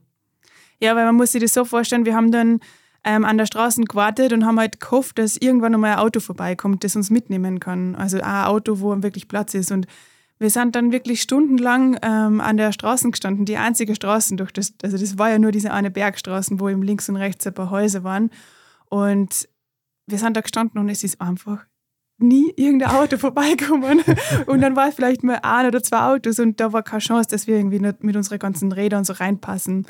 Ja, 0.80 0.96
weil 0.96 1.06
man 1.06 1.14
muss 1.14 1.32
sich 1.32 1.40
das 1.40 1.54
so 1.54 1.64
vorstellen, 1.64 2.04
wir 2.04 2.16
haben 2.16 2.32
dann 2.32 2.58
ähm, 3.04 3.24
an 3.24 3.38
der 3.38 3.46
Straße 3.46 3.82
gewartet 3.82 4.32
und 4.32 4.46
haben 4.46 4.58
halt 4.58 4.80
gehofft, 4.80 5.18
dass 5.18 5.36
irgendwann 5.36 5.72
nochmal 5.72 5.92
ein 5.92 5.98
Auto 5.98 6.20
vorbeikommt, 6.20 6.84
das 6.84 6.96
uns 6.96 7.10
mitnehmen 7.10 7.60
kann. 7.60 7.94
Also 7.94 8.20
ein 8.20 8.44
Auto, 8.44 8.80
wo 8.80 9.02
wirklich 9.02 9.28
Platz 9.28 9.54
ist. 9.54 9.70
Und 9.70 9.86
wir 10.38 10.50
sind 10.50 10.74
dann 10.74 10.90
wirklich 10.90 11.22
stundenlang 11.22 11.96
ähm, 12.02 12.40
an 12.40 12.56
der 12.56 12.72
Straße 12.72 13.10
gestanden, 13.10 13.44
die 13.44 13.56
einzige 13.56 13.94
Straße 13.94 14.34
durch 14.36 14.52
das, 14.52 14.74
also 14.82 14.98
das 14.98 15.18
war 15.18 15.30
ja 15.30 15.38
nur 15.38 15.52
diese 15.52 15.72
eine 15.72 15.90
Bergstraße, 15.90 16.58
wo 16.58 16.68
eben 16.68 16.82
links 16.82 17.08
und 17.08 17.16
rechts 17.16 17.46
ein 17.46 17.54
paar 17.54 17.70
Häuser 17.70 18.04
waren. 18.04 18.30
Und 18.86 19.48
wir 20.06 20.18
sind 20.18 20.36
da 20.36 20.40
gestanden 20.40 20.80
und 20.80 20.88
es 20.88 21.04
ist 21.04 21.20
einfach 21.20 21.64
nie 22.18 22.52
irgendein 22.56 22.90
Auto 22.90 23.16
vorbeikommen. 23.18 24.02
und 24.46 24.60
dann 24.60 24.76
war 24.76 24.88
es 24.88 24.94
vielleicht 24.94 25.22
mal 25.22 25.40
ein 25.42 25.66
oder 25.66 25.82
zwei 25.82 26.14
Autos 26.14 26.38
und 26.38 26.58
da 26.58 26.72
war 26.72 26.82
keine 26.82 27.00
Chance, 27.00 27.28
dass 27.30 27.46
wir 27.46 27.56
irgendwie 27.56 27.80
mit 27.80 28.16
unseren 28.16 28.38
ganzen 28.38 28.72
Rädern 28.72 29.04
so 29.04 29.12
reinpassen. 29.12 29.86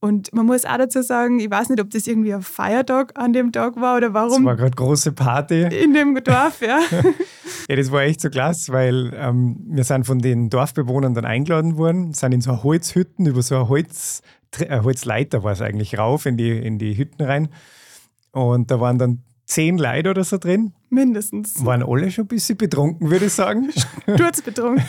Und 0.00 0.32
man 0.34 0.46
muss 0.46 0.64
auch 0.64 0.76
dazu 0.76 1.02
sagen, 1.02 1.40
ich 1.40 1.50
weiß 1.50 1.70
nicht, 1.70 1.80
ob 1.80 1.90
das 1.90 2.06
irgendwie 2.06 2.34
ein 2.34 2.42
Feiertag 2.42 3.12
an 3.18 3.32
dem 3.32 3.50
Tag 3.50 3.80
war 3.80 3.96
oder 3.96 4.12
warum. 4.12 4.42
Es 4.42 4.44
war 4.44 4.56
gerade 4.56 4.76
große 4.76 5.12
Party. 5.12 5.62
In 5.62 5.94
dem 5.94 6.14
Dorf, 6.22 6.60
ja. 6.60 6.80
ja, 7.68 7.76
das 7.76 7.90
war 7.90 8.02
echt 8.02 8.20
so 8.20 8.28
klasse, 8.28 8.72
weil 8.72 9.12
ähm, 9.16 9.56
wir 9.68 9.84
sind 9.84 10.06
von 10.06 10.18
den 10.18 10.50
Dorfbewohnern 10.50 11.14
dann 11.14 11.24
eingeladen 11.24 11.76
worden, 11.76 12.12
sind 12.12 12.32
in 12.32 12.40
so 12.40 12.62
Holzhütten 12.62 13.26
über 13.26 13.42
so 13.42 13.56
eine 13.56 13.68
Holz, 13.68 14.22
äh, 14.58 14.80
Holzleiter 14.80 15.42
war 15.42 15.52
es 15.52 15.62
eigentlich 15.62 15.98
rauf 15.98 16.26
in 16.26 16.36
die, 16.36 16.50
in 16.50 16.78
die 16.78 16.96
Hütten 16.96 17.24
rein. 17.24 17.48
Und 18.32 18.70
da 18.70 18.80
waren 18.80 18.98
dann 18.98 19.22
zehn 19.46 19.78
Leute 19.78 20.10
oder 20.10 20.24
so 20.24 20.38
drin. 20.38 20.72
Mindestens. 20.90 21.64
Waren 21.64 21.82
alle 21.82 22.10
schon 22.10 22.24
ein 22.24 22.28
bisschen 22.28 22.58
betrunken, 22.58 23.10
würde 23.10 23.26
ich 23.26 23.32
sagen. 23.32 23.70
betrunken. 24.44 24.84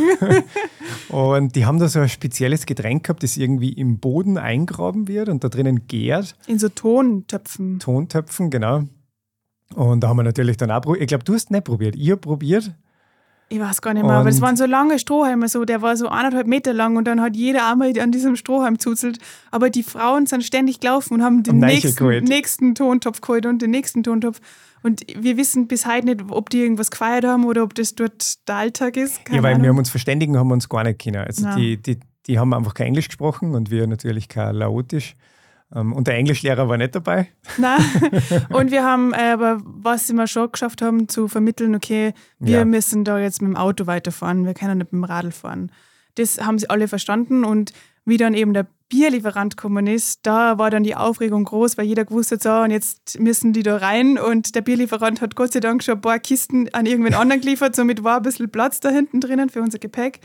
und 1.09 1.55
die 1.55 1.65
haben 1.65 1.79
da 1.79 1.87
so 1.87 1.99
ein 1.99 2.09
spezielles 2.09 2.65
Getränk 2.65 3.05
gehabt, 3.05 3.23
das 3.23 3.37
irgendwie 3.37 3.71
im 3.73 3.99
Boden 3.99 4.37
eingraben 4.37 5.07
wird 5.07 5.29
und 5.29 5.43
da 5.43 5.49
drinnen 5.49 5.87
gärt. 5.87 6.35
In 6.47 6.59
so 6.59 6.69
Tontöpfen. 6.69 7.79
Tontöpfen, 7.79 8.49
genau. 8.49 8.83
Und 9.75 10.01
da 10.01 10.09
haben 10.09 10.17
wir 10.17 10.23
natürlich 10.23 10.57
dann 10.57 10.71
auch 10.71 10.81
probiert. 10.81 11.03
Ich 11.03 11.07
glaube, 11.07 11.23
du 11.23 11.33
hast 11.33 11.51
nicht 11.51 11.63
probiert. 11.63 11.95
Ich 11.95 12.11
habe 12.11 12.21
probiert. 12.21 12.71
Ich 13.49 13.59
weiß 13.59 13.81
gar 13.81 13.93
nicht 13.93 14.05
mehr, 14.05 14.15
aber 14.15 14.27
es 14.27 14.41
waren 14.41 14.57
so 14.57 14.65
lange 14.65 14.99
Strohhalme, 14.99 15.47
so, 15.47 15.63
der 15.63 15.81
war 15.81 15.95
so 15.95 16.09
eineinhalb 16.09 16.47
Meter 16.47 16.73
lang 16.73 16.97
und 16.97 17.05
dann 17.05 17.21
hat 17.21 17.37
jeder 17.37 17.71
einmal 17.71 17.97
an 17.97 18.11
diesem 18.11 18.35
Strohhalm 18.35 18.77
zuzelt. 18.77 19.19
Aber 19.51 19.69
die 19.69 19.83
Frauen 19.83 20.25
sind 20.25 20.43
ständig 20.43 20.81
gelaufen 20.81 21.13
und 21.13 21.23
haben 21.23 21.43
den 21.43 21.59
nächsten, 21.59 22.23
nächsten 22.25 22.75
Tontopf 22.75 23.21
geholt 23.21 23.45
und 23.45 23.61
den 23.61 23.71
nächsten 23.71 24.03
Tontopf. 24.03 24.41
Und 24.83 25.01
wir 25.17 25.37
wissen 25.37 25.67
bis 25.67 25.85
heute 25.85 26.05
nicht, 26.07 26.23
ob 26.29 26.49
die 26.49 26.59
irgendwas 26.59 26.91
gefeiert 26.91 27.25
haben 27.25 27.45
oder 27.45 27.63
ob 27.63 27.73
das 27.73 27.95
dort 27.95 28.47
der 28.49 28.55
Alltag 28.55 28.97
ist. 28.97 29.23
Keine 29.23 29.37
ja, 29.37 29.43
weil 29.43 29.53
Ahnung. 29.53 29.63
wir 29.63 29.69
haben 29.69 29.77
uns 29.77 29.89
verständigen, 29.89 30.37
haben 30.37 30.49
wir 30.49 30.53
uns 30.53 30.67
gar 30.67 30.83
nicht 30.83 31.01
können. 31.01 31.25
Also 31.25 31.47
die, 31.55 31.77
die, 31.77 31.99
die 32.27 32.39
haben 32.39 32.53
einfach 32.53 32.73
kein 32.73 32.87
Englisch 32.87 33.07
gesprochen 33.07 33.55
und 33.55 33.71
wir 33.71 33.87
natürlich 33.87 34.27
kein 34.27 34.55
Laotisch. 34.55 35.15
Ähm, 35.75 35.93
und 35.93 36.07
der 36.07 36.15
Englischlehrer 36.15 36.69
war 36.69 36.77
nicht 36.77 36.95
dabei. 36.95 37.27
Nein. 37.57 37.81
Und 38.49 38.71
wir 38.71 38.83
haben, 38.83 39.13
äh, 39.13 39.31
aber 39.31 39.59
was 39.63 40.11
wir 40.13 40.27
schon 40.27 40.51
geschafft 40.51 40.81
haben, 40.81 41.09
zu 41.09 41.27
vermitteln, 41.27 41.75
okay, 41.75 42.13
wir 42.39 42.59
ja. 42.59 42.65
müssen 42.65 43.03
da 43.03 43.19
jetzt 43.19 43.41
mit 43.41 43.49
dem 43.49 43.57
Auto 43.57 43.85
weiterfahren, 43.87 44.45
wir 44.45 44.53
können 44.53 44.77
nicht 44.77 44.93
mit 44.93 45.01
dem 45.01 45.03
Radl 45.03 45.31
fahren. 45.31 45.71
Das 46.15 46.39
haben 46.39 46.57
sie 46.57 46.69
alle 46.69 46.87
verstanden 46.87 47.43
und 47.43 47.73
wie 48.05 48.17
dann 48.17 48.33
eben 48.33 48.53
der 48.53 48.67
Bierlieferant 48.89 49.57
gekommen 49.57 49.85
ist, 49.85 50.21
da 50.23 50.57
war 50.57 50.69
dann 50.71 50.83
die 50.83 50.95
Aufregung 50.95 51.43
groß, 51.43 51.77
weil 51.77 51.85
jeder 51.85 52.05
gewusst 52.05 52.31
hat, 52.31 52.41
so, 52.41 52.53
und 52.53 52.71
jetzt 52.71 53.19
müssen 53.19 53.51
die 53.51 53.63
da 53.63 53.75
rein. 53.77 54.17
Und 54.17 54.55
der 54.55 54.61
Bierlieferant 54.61 55.19
hat 55.19 55.35
Gott 55.35 55.51
sei 55.51 55.59
Dank 55.59 55.83
schon 55.83 55.95
ein 55.95 56.01
paar 56.01 56.19
Kisten 56.19 56.73
an 56.73 56.85
irgendwen 56.85 57.13
anderen 57.13 57.41
geliefert, 57.41 57.75
somit 57.75 58.05
war 58.05 58.17
ein 58.17 58.23
bisschen 58.23 58.49
Platz 58.49 58.79
da 58.79 58.89
hinten 58.89 59.19
drinnen 59.19 59.49
für 59.49 59.61
unser 59.61 59.79
Gepäck. 59.79 60.21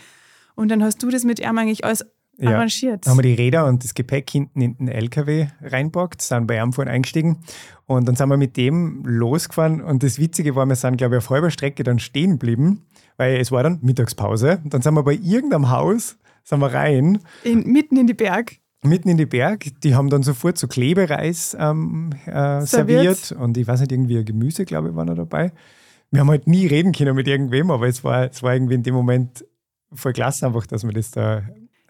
Und 0.54 0.68
dann 0.70 0.82
hast 0.82 1.02
du 1.02 1.11
das 1.11 1.25
mit 1.25 1.40
ihm 1.40 1.58
eigentlich 1.58 1.84
alles 1.84 2.06
ja. 2.42 2.56
arrangiert. 2.56 3.06
Haben 3.06 3.18
wir 3.18 3.22
die 3.22 3.34
Räder 3.34 3.66
und 3.66 3.84
das 3.84 3.94
Gepäck 3.94 4.30
hinten 4.30 4.61
in 4.61 4.76
den 4.76 4.88
LKW 4.88 5.49
reinpackt, 5.62 6.22
sind 6.22 6.46
bei 6.46 6.62
vorhin 6.72 6.92
eingestiegen 6.92 7.38
und 7.87 8.06
dann 8.06 8.16
sind 8.16 8.28
wir 8.28 8.37
mit 8.37 8.56
dem 8.56 9.02
losgefahren 9.04 9.80
und 9.80 10.02
das 10.02 10.18
Witzige 10.18 10.54
war, 10.54 10.66
wir 10.66 10.76
sind 10.76 10.96
glaube 10.96 11.16
ich 11.16 11.18
auf 11.18 11.30
halber 11.30 11.50
Strecke 11.50 11.82
dann 11.84 11.99
stehen 11.99 12.32
geblieben, 12.32 12.87
weil 13.16 13.37
es 13.37 13.52
war 13.52 13.62
dann 13.62 13.78
Mittagspause. 13.82 14.61
Dann 14.64 14.82
sind 14.82 14.94
wir 14.94 15.02
bei 15.02 15.14
irgendeinem 15.14 15.70
Haus, 15.70 16.16
sind 16.44 16.61
wir 16.61 16.72
rein. 16.72 17.18
In, 17.44 17.64
mitten 17.70 17.96
in 17.96 18.06
die 18.06 18.14
Berg. 18.14 18.56
Mitten 18.84 19.08
in 19.08 19.16
die 19.16 19.26
Berg. 19.26 19.66
Die 19.82 19.94
haben 19.94 20.11
dann 20.11 20.25
sofort 20.25 20.58
so 20.58 20.66
Klebereis 20.66 21.56
ähm, 21.58 22.11
äh, 22.26 22.62
serviert. 22.62 23.16
serviert 23.16 23.32
und 23.32 23.56
ich 23.56 23.66
weiß 23.66 23.80
nicht, 23.80 23.92
irgendwie 23.92 24.25
Gemüse, 24.25 24.64
glaube 24.64 24.88
ich, 24.88 24.96
war 24.96 25.04
noch 25.04 25.14
dabei. 25.14 25.52
Wir 26.11 26.20
haben 26.20 26.30
halt 26.30 26.46
nie 26.46 26.66
reden 26.66 26.92
können 26.92 27.14
mit 27.14 27.28
irgendwem, 27.28 27.70
aber 27.70 27.87
es 27.87 28.04
war, 28.04 28.28
es 28.28 28.42
war 28.42 28.54
irgendwie 28.54 28.75
in 28.75 28.82
dem 28.82 28.94
Moment 28.94 29.44
voll 29.94 30.12
klasse 30.12 30.46
einfach, 30.46 30.66
dass 30.66 30.84
wir 30.84 30.92
das 30.92 31.11
da 31.11 31.42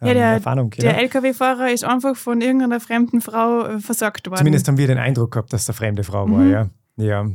ja, 0.08 0.14
der, 0.14 0.26
erfahren 0.26 0.70
Der 0.70 0.98
LKW-Fahrer 0.98 1.70
ist 1.70 1.84
einfach 1.84 2.16
von 2.16 2.40
irgendeiner 2.40 2.80
fremden 2.80 3.20
Frau 3.20 3.66
äh, 3.66 3.78
versorgt 3.80 4.26
worden. 4.26 4.38
Zumindest 4.38 4.68
haben 4.68 4.78
wir 4.78 4.86
den 4.86 4.98
Eindruck 4.98 5.32
gehabt, 5.32 5.52
dass 5.52 5.66
der 5.66 5.74
fremde 5.74 6.04
Frau 6.04 6.26
mhm. 6.26 6.32
war, 6.32 6.44
ja. 6.44 6.70
Ja. 6.96 7.26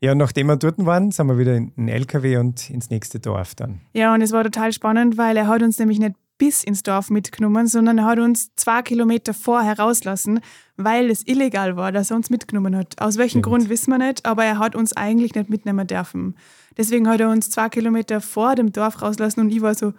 Ja, 0.00 0.12
und 0.12 0.18
nachdem 0.18 0.48
wir 0.48 0.56
dort 0.56 0.84
waren, 0.84 1.12
sind 1.12 1.28
wir 1.28 1.38
wieder 1.38 1.54
in 1.54 1.72
den 1.76 1.88
LKW 1.88 2.36
und 2.38 2.68
ins 2.70 2.90
nächste 2.90 3.20
Dorf 3.20 3.54
dann. 3.54 3.80
Ja, 3.92 4.12
und 4.12 4.20
es 4.20 4.32
war 4.32 4.42
total 4.42 4.72
spannend, 4.72 5.16
weil 5.16 5.36
er 5.36 5.46
hat 5.46 5.62
uns 5.62 5.78
nämlich 5.78 6.00
nicht 6.00 6.16
bis 6.38 6.64
ins 6.64 6.82
Dorf 6.82 7.08
mitgenommen, 7.08 7.68
sondern 7.68 7.98
er 7.98 8.06
hat 8.06 8.18
uns 8.18 8.52
zwei 8.56 8.82
Kilometer 8.82 9.32
vorher 9.32 9.78
rauslassen, 9.78 10.40
weil 10.76 11.08
es 11.08 11.24
illegal 11.24 11.76
war, 11.76 11.92
dass 11.92 12.10
er 12.10 12.16
uns 12.16 12.30
mitgenommen 12.30 12.74
hat. 12.74 13.00
Aus 13.00 13.16
welchem 13.16 13.42
Stimmt. 13.42 13.46
Grund 13.46 13.68
wissen 13.68 13.92
wir 13.92 13.98
nicht, 13.98 14.26
aber 14.26 14.44
er 14.44 14.58
hat 14.58 14.74
uns 14.74 14.96
eigentlich 14.96 15.36
nicht 15.36 15.48
mitnehmen 15.48 15.86
dürfen. 15.86 16.36
Deswegen 16.76 17.06
hat 17.08 17.20
er 17.20 17.28
uns 17.28 17.50
zwei 17.50 17.68
Kilometer 17.68 18.20
vor 18.20 18.56
dem 18.56 18.72
Dorf 18.72 19.02
rauslassen 19.02 19.38
und 19.38 19.50
ich 19.50 19.62
war 19.62 19.76
so, 19.76 19.92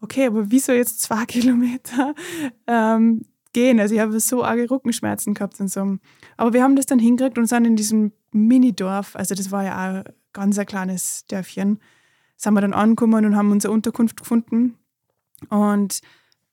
okay, 0.00 0.26
aber 0.26 0.50
wieso 0.50 0.72
jetzt 0.72 1.02
zwei 1.02 1.24
Kilometer 1.26 2.14
ähm, 2.66 3.22
gehen? 3.52 3.80
Also 3.80 3.94
ich 3.94 4.00
habe 4.00 4.18
so 4.20 4.44
arge 4.44 4.70
Rückenschmerzen 4.70 5.34
gehabt 5.34 5.60
und 5.60 5.68
so. 5.68 5.98
Aber 6.36 6.52
wir 6.52 6.62
haben 6.62 6.76
das 6.76 6.86
dann 6.86 6.98
hingekriegt 6.98 7.38
und 7.38 7.46
sind 7.46 7.64
in 7.64 7.76
diesem 7.76 8.12
Mini-Dorf, 8.32 9.16
also 9.16 9.34
das 9.34 9.50
war 9.50 9.64
ja 9.64 9.74
auch 9.74 9.94
ein 9.96 10.04
ganz 10.32 10.58
ein 10.58 10.66
kleines 10.66 11.26
Dörfchen, 11.26 11.80
sind 12.36 12.54
wir 12.54 12.60
dann 12.60 12.74
angekommen 12.74 13.24
und 13.24 13.36
haben 13.36 13.50
unsere 13.50 13.72
Unterkunft 13.72 14.18
gefunden. 14.20 14.76
Und 15.48 16.00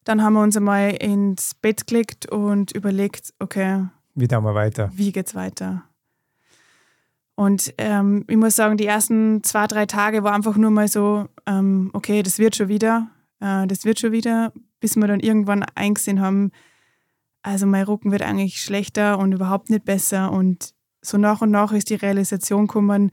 dann 0.04 0.22
haben 0.22 0.34
wir 0.34 0.42
uns 0.42 0.56
einmal 0.56 0.92
ins 0.92 1.56
Bett 1.56 1.88
gelegt 1.88 2.32
und 2.32 2.72
überlegt, 2.72 3.34
okay, 3.40 3.86
wie 4.16 4.28
tun 4.28 4.44
wir 4.46 4.56
weiter? 4.56 4.90
Wie 4.94 5.12
geht's 5.12 5.36
weiter? 5.36 5.84
Und 7.36 7.74
ähm, 7.78 8.24
ich 8.30 8.38
muss 8.38 8.56
sagen, 8.56 8.78
die 8.78 8.86
ersten 8.86 9.44
zwei, 9.44 9.68
drei 9.68 9.86
Tage 9.86 10.24
war 10.24 10.34
einfach 10.34 10.56
nur 10.56 10.72
mal 10.72 10.88
so, 10.88 11.28
ähm, 11.46 11.90
okay, 11.92 12.24
das 12.24 12.40
wird 12.40 12.56
schon 12.56 12.70
wieder, 12.70 13.10
äh, 13.46 13.68
das 13.68 13.86
wird 13.86 14.00
schon 14.00 14.12
wieder, 14.12 14.52
bis 14.80 14.96
wir 14.96 15.08
dann 15.08 15.20
irgendwann 15.20 15.64
eingesehen 15.76 16.20
haben, 16.20 16.52
also 17.44 17.68
mein 17.68 17.84
Rücken 17.84 18.12
wird 18.12 18.24
eigentlich 18.24 18.62
schlechter 18.62 19.20
und 19.20 19.32
überhaupt 19.32 19.70
nicht 19.70 19.86
besser. 19.86 20.32
Und 20.32 20.74
so 21.02 21.18
nach 21.18 21.42
und 21.42 21.52
nach 21.52 21.72
ist 21.72 21.92
die 21.92 21.96
Realisation 21.96 22.66
gekommen, 22.66 23.12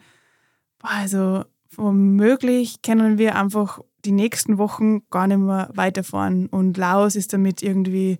also 0.80 1.44
womöglich 1.76 2.80
können 2.82 3.18
wir 3.18 3.36
einfach 3.36 3.80
die 4.04 4.12
nächsten 4.12 4.58
Wochen 4.58 5.08
gar 5.10 5.26
nicht 5.26 5.38
mehr 5.38 5.70
weiterfahren. 5.74 6.46
Und 6.46 6.76
Laos 6.76 7.14
ist 7.14 7.32
damit 7.32 7.62
irgendwie 7.62 8.18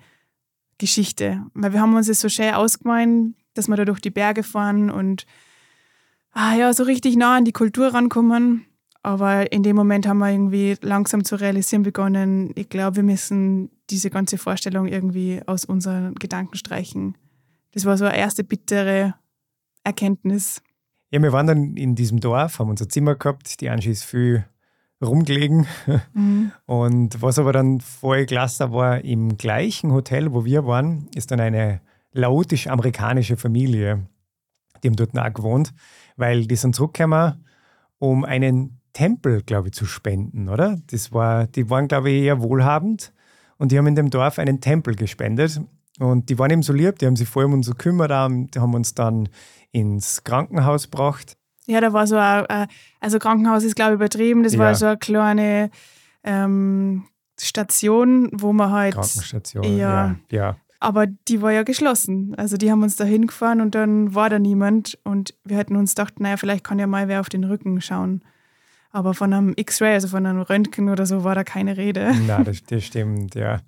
Geschichte. 0.78 1.45
Weil 1.54 1.73
wir 1.73 1.81
haben 1.81 1.97
uns 1.97 2.09
das 2.09 2.21
so 2.21 2.28
schön 2.28 2.54
ausgemalt, 2.54 3.35
dass 3.54 3.69
wir 3.69 3.76
da 3.76 3.85
durch 3.85 4.00
die 4.00 4.11
Berge 4.11 4.42
fahren 4.42 4.90
und 4.90 5.26
ah 6.33 6.54
ja, 6.54 6.73
so 6.73 6.85
richtig 6.85 7.16
nah 7.16 7.37
an 7.37 7.45
die 7.45 7.52
Kultur 7.52 7.88
rankommen. 7.88 8.66
Aber 9.02 9.50
in 9.50 9.64
dem 9.64 9.75
Moment 9.75 10.06
haben 10.06 10.18
wir 10.18 10.30
irgendwie 10.30 10.76
langsam 10.80 11.25
zu 11.25 11.40
realisieren 11.40 11.82
begonnen, 11.82 12.52
ich 12.54 12.68
glaube, 12.68 12.97
wir 12.97 13.02
müssen 13.02 13.71
diese 13.90 14.11
ganze 14.11 14.38
Vorstellung 14.38 14.87
irgendwie 14.87 15.40
aus 15.47 15.64
unseren 15.64 16.14
Gedanken 16.14 16.56
streichen. 16.56 17.16
Das 17.73 17.85
war 17.85 17.97
so 17.97 18.04
eine 18.04 18.16
erste 18.16 18.44
bittere 18.44 19.14
Erkenntnis. 19.82 20.62
Ja, 21.11 21.21
wir 21.21 21.32
waren 21.32 21.47
dann 21.47 21.76
in 21.76 21.94
diesem 21.94 22.21
Dorf, 22.21 22.59
haben 22.59 22.71
unser 22.71 22.88
Zimmer 22.88 23.16
gehabt. 23.16 23.61
Die 23.61 23.68
Angie 23.68 23.90
ist 23.90 24.04
viel 24.04 24.44
rumgelegen. 25.02 25.66
Mhm. 26.14 26.52
Und 26.66 27.21
was 27.21 27.38
aber 27.38 27.52
dann 27.52 27.80
voll 27.80 28.26
klasse 28.26 28.73
war, 28.73 29.04
im 29.04 29.37
gleichen 29.37 29.92
Hotel, 29.92 30.32
wo 30.32 30.44
wir 30.44 30.64
waren, 30.64 31.09
ist 31.14 31.32
dann 31.32 31.40
eine 31.40 31.80
laotisch-amerikanische 32.12 33.37
Familie. 33.37 34.06
Die 34.82 34.88
haben 34.88 34.97
dort 34.97 35.18
auch 35.18 35.32
gewohnt, 35.32 35.75
weil 36.16 36.47
die 36.47 36.56
sind 36.56 36.75
zurückgekommen, 36.75 37.44
um 37.99 38.25
einen 38.25 38.80
Tempel, 38.93 39.43
glaube 39.43 39.69
ich, 39.69 39.75
zu 39.75 39.87
spenden, 39.87 40.49
oder? 40.49 40.79
Das 40.91 41.13
war, 41.13 41.47
die 41.47 41.71
waren, 41.71 41.89
glaube 41.89 42.11
ich, 42.11 42.23
eher 42.23 42.43
wohlhabend 42.43 43.13
und 43.59 43.73
die 43.73 43.79
haben 43.79 43.87
in 43.87 43.95
dem 43.95 44.11
Dorf 44.11 44.39
einen 44.39 44.61
Tempel 44.61 44.95
gespendet. 44.95 45.61
Und 45.99 46.31
die 46.31 46.39
waren 46.39 46.51
eben 46.51 46.63
so 46.63 46.73
lieb, 46.73 46.99
die 46.99 47.07
haben 47.07 47.17
sich 47.17 47.29
voll 47.29 47.45
um 47.45 47.53
uns 47.53 47.69
gekümmert, 47.69 48.11
die 48.11 48.59
haben 48.59 48.75
uns 48.75 48.95
dann 48.95 49.29
ins 49.73 50.25
Krankenhaus 50.25 50.91
gebracht. 50.91 51.37
Ja, 51.67 51.81
da 51.81 51.93
war 51.93 52.07
so 52.07 52.17
ein, 52.17 52.45
äh, 52.47 52.67
also 53.01 53.19
Krankenhaus 53.19 53.63
ist, 53.63 53.77
glaube 53.77 53.93
ich, 53.93 53.97
übertrieben. 53.97 54.43
Das 54.43 54.55
ja. 54.55 54.59
war 54.59 54.75
so 54.75 54.87
eine 54.87 54.99
kleine 54.99 55.71
ähm, 56.25 57.05
Station, 57.41 58.31
wo 58.33 58.53
man 58.53 58.71
halt. 58.71 58.95
Krankenstation, 58.95 59.65
ja, 59.65 59.71
ja. 59.79 60.17
ja. 60.31 60.57
Aber 60.81 61.07
die 61.07 61.41
war 61.41 61.53
ja 61.53 61.63
geschlossen. 61.63 62.35
Also 62.37 62.57
die 62.57 62.71
haben 62.71 62.83
uns 62.83 62.97
da 62.97 63.05
hingefahren 63.05 63.61
und 63.61 63.77
dann 63.77 64.15
war 64.15 64.29
da 64.29 64.41
niemand. 64.41 64.99
Und 65.05 65.35
wir 65.45 65.57
hätten 65.57 65.77
uns 65.77 65.95
gedacht, 65.95 66.19
naja, 66.19 66.37
vielleicht 66.37 66.65
kann 66.65 66.81
ja 66.81 66.89
mal 66.89 67.07
wer 67.07 67.21
auf 67.21 67.29
den 67.29 67.45
Rücken 67.45 67.81
schauen. 67.81 68.25
Aber 68.93 69.15
von 69.15 69.33
einem 69.33 69.55
X-Ray, 69.57 69.95
also 69.95 70.09
von 70.09 70.27
einem 70.27 70.43
Röntgen 70.43 70.91
oder 70.91 71.07
so, 71.07 71.25
war 71.25 71.35
da 71.35 71.45
keine 71.45 71.77
Rede. 71.77 72.13
Na, 72.27 72.45
das, 72.45 72.63
das 72.63 72.85
stimmt, 72.85 73.35
ja. 73.35 73.61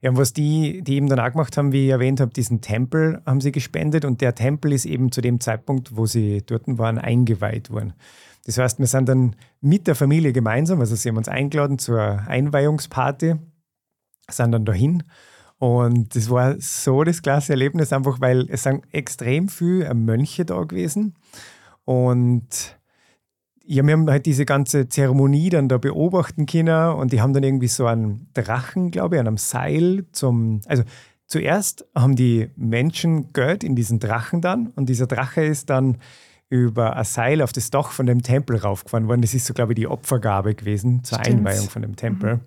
Ja, 0.00 0.10
und 0.10 0.16
was 0.16 0.32
die, 0.32 0.82
die 0.82 0.94
eben 0.94 1.08
dann 1.08 1.18
auch 1.18 1.32
gemacht 1.32 1.56
haben, 1.56 1.72
wie 1.72 1.86
ich 1.86 1.90
erwähnt 1.90 2.20
habe, 2.20 2.32
diesen 2.32 2.60
Tempel 2.60 3.20
haben 3.26 3.40
sie 3.40 3.50
gespendet 3.50 4.04
und 4.04 4.20
der 4.20 4.34
Tempel 4.34 4.72
ist 4.72 4.84
eben 4.84 5.10
zu 5.10 5.20
dem 5.20 5.40
Zeitpunkt, 5.40 5.96
wo 5.96 6.06
sie 6.06 6.42
dort 6.46 6.62
waren, 6.66 6.98
eingeweiht 6.98 7.70
worden. 7.70 7.94
Das 8.44 8.58
heißt, 8.58 8.78
wir 8.78 8.86
sind 8.86 9.08
dann 9.08 9.34
mit 9.60 9.88
der 9.88 9.96
Familie 9.96 10.32
gemeinsam, 10.32 10.78
also 10.80 10.94
sie 10.94 11.08
haben 11.08 11.16
uns 11.16 11.28
eingeladen 11.28 11.78
zur 11.78 12.00
Einweihungsparty, 12.00 13.34
sind 14.30 14.52
dann 14.52 14.64
dahin 14.64 15.02
und 15.58 16.14
das 16.14 16.30
war 16.30 16.54
so 16.60 17.02
das 17.02 17.22
klasse 17.22 17.54
Erlebnis, 17.54 17.92
einfach 17.92 18.20
weil 18.20 18.46
es 18.50 18.62
sind 18.62 18.84
extrem 18.92 19.48
viele 19.48 19.92
Mönche 19.94 20.44
da 20.44 20.62
gewesen 20.62 21.16
und 21.84 22.77
ja, 23.70 23.86
wir 23.86 23.92
haben 23.92 24.08
halt 24.08 24.24
diese 24.24 24.46
ganze 24.46 24.88
Zeremonie 24.88 25.50
dann 25.50 25.68
da 25.68 25.76
beobachten 25.76 26.46
können 26.46 26.94
und 26.94 27.12
die 27.12 27.20
haben 27.20 27.34
dann 27.34 27.42
irgendwie 27.42 27.68
so 27.68 27.84
einen 27.84 28.28
Drachen, 28.32 28.90
glaube 28.90 29.16
ich, 29.16 29.20
an 29.20 29.26
einem 29.26 29.36
Seil 29.36 30.06
zum, 30.12 30.62
also 30.66 30.84
zuerst 31.26 31.84
haben 31.94 32.16
die 32.16 32.48
Menschen 32.56 33.32
Geld 33.34 33.62
in 33.62 33.76
diesen 33.76 33.98
Drachen 33.98 34.40
dann 34.40 34.68
und 34.68 34.88
dieser 34.88 35.06
Drache 35.06 35.42
ist 35.42 35.68
dann 35.68 35.98
über 36.48 36.96
ein 36.96 37.04
Seil 37.04 37.42
auf 37.42 37.52
das 37.52 37.68
Dach 37.68 37.90
von 37.90 38.06
dem 38.06 38.22
Tempel 38.22 38.56
raufgefahren 38.56 39.06
worden. 39.06 39.20
Das 39.20 39.34
ist 39.34 39.44
so, 39.44 39.52
glaube 39.52 39.72
ich, 39.72 39.76
die 39.76 39.86
Opfergabe 39.86 40.54
gewesen 40.54 41.04
zur 41.04 41.18
Stimmt. 41.18 41.40
Einweihung 41.40 41.68
von 41.68 41.82
dem 41.82 41.94
Tempel. 41.94 42.36
Mhm. 42.36 42.40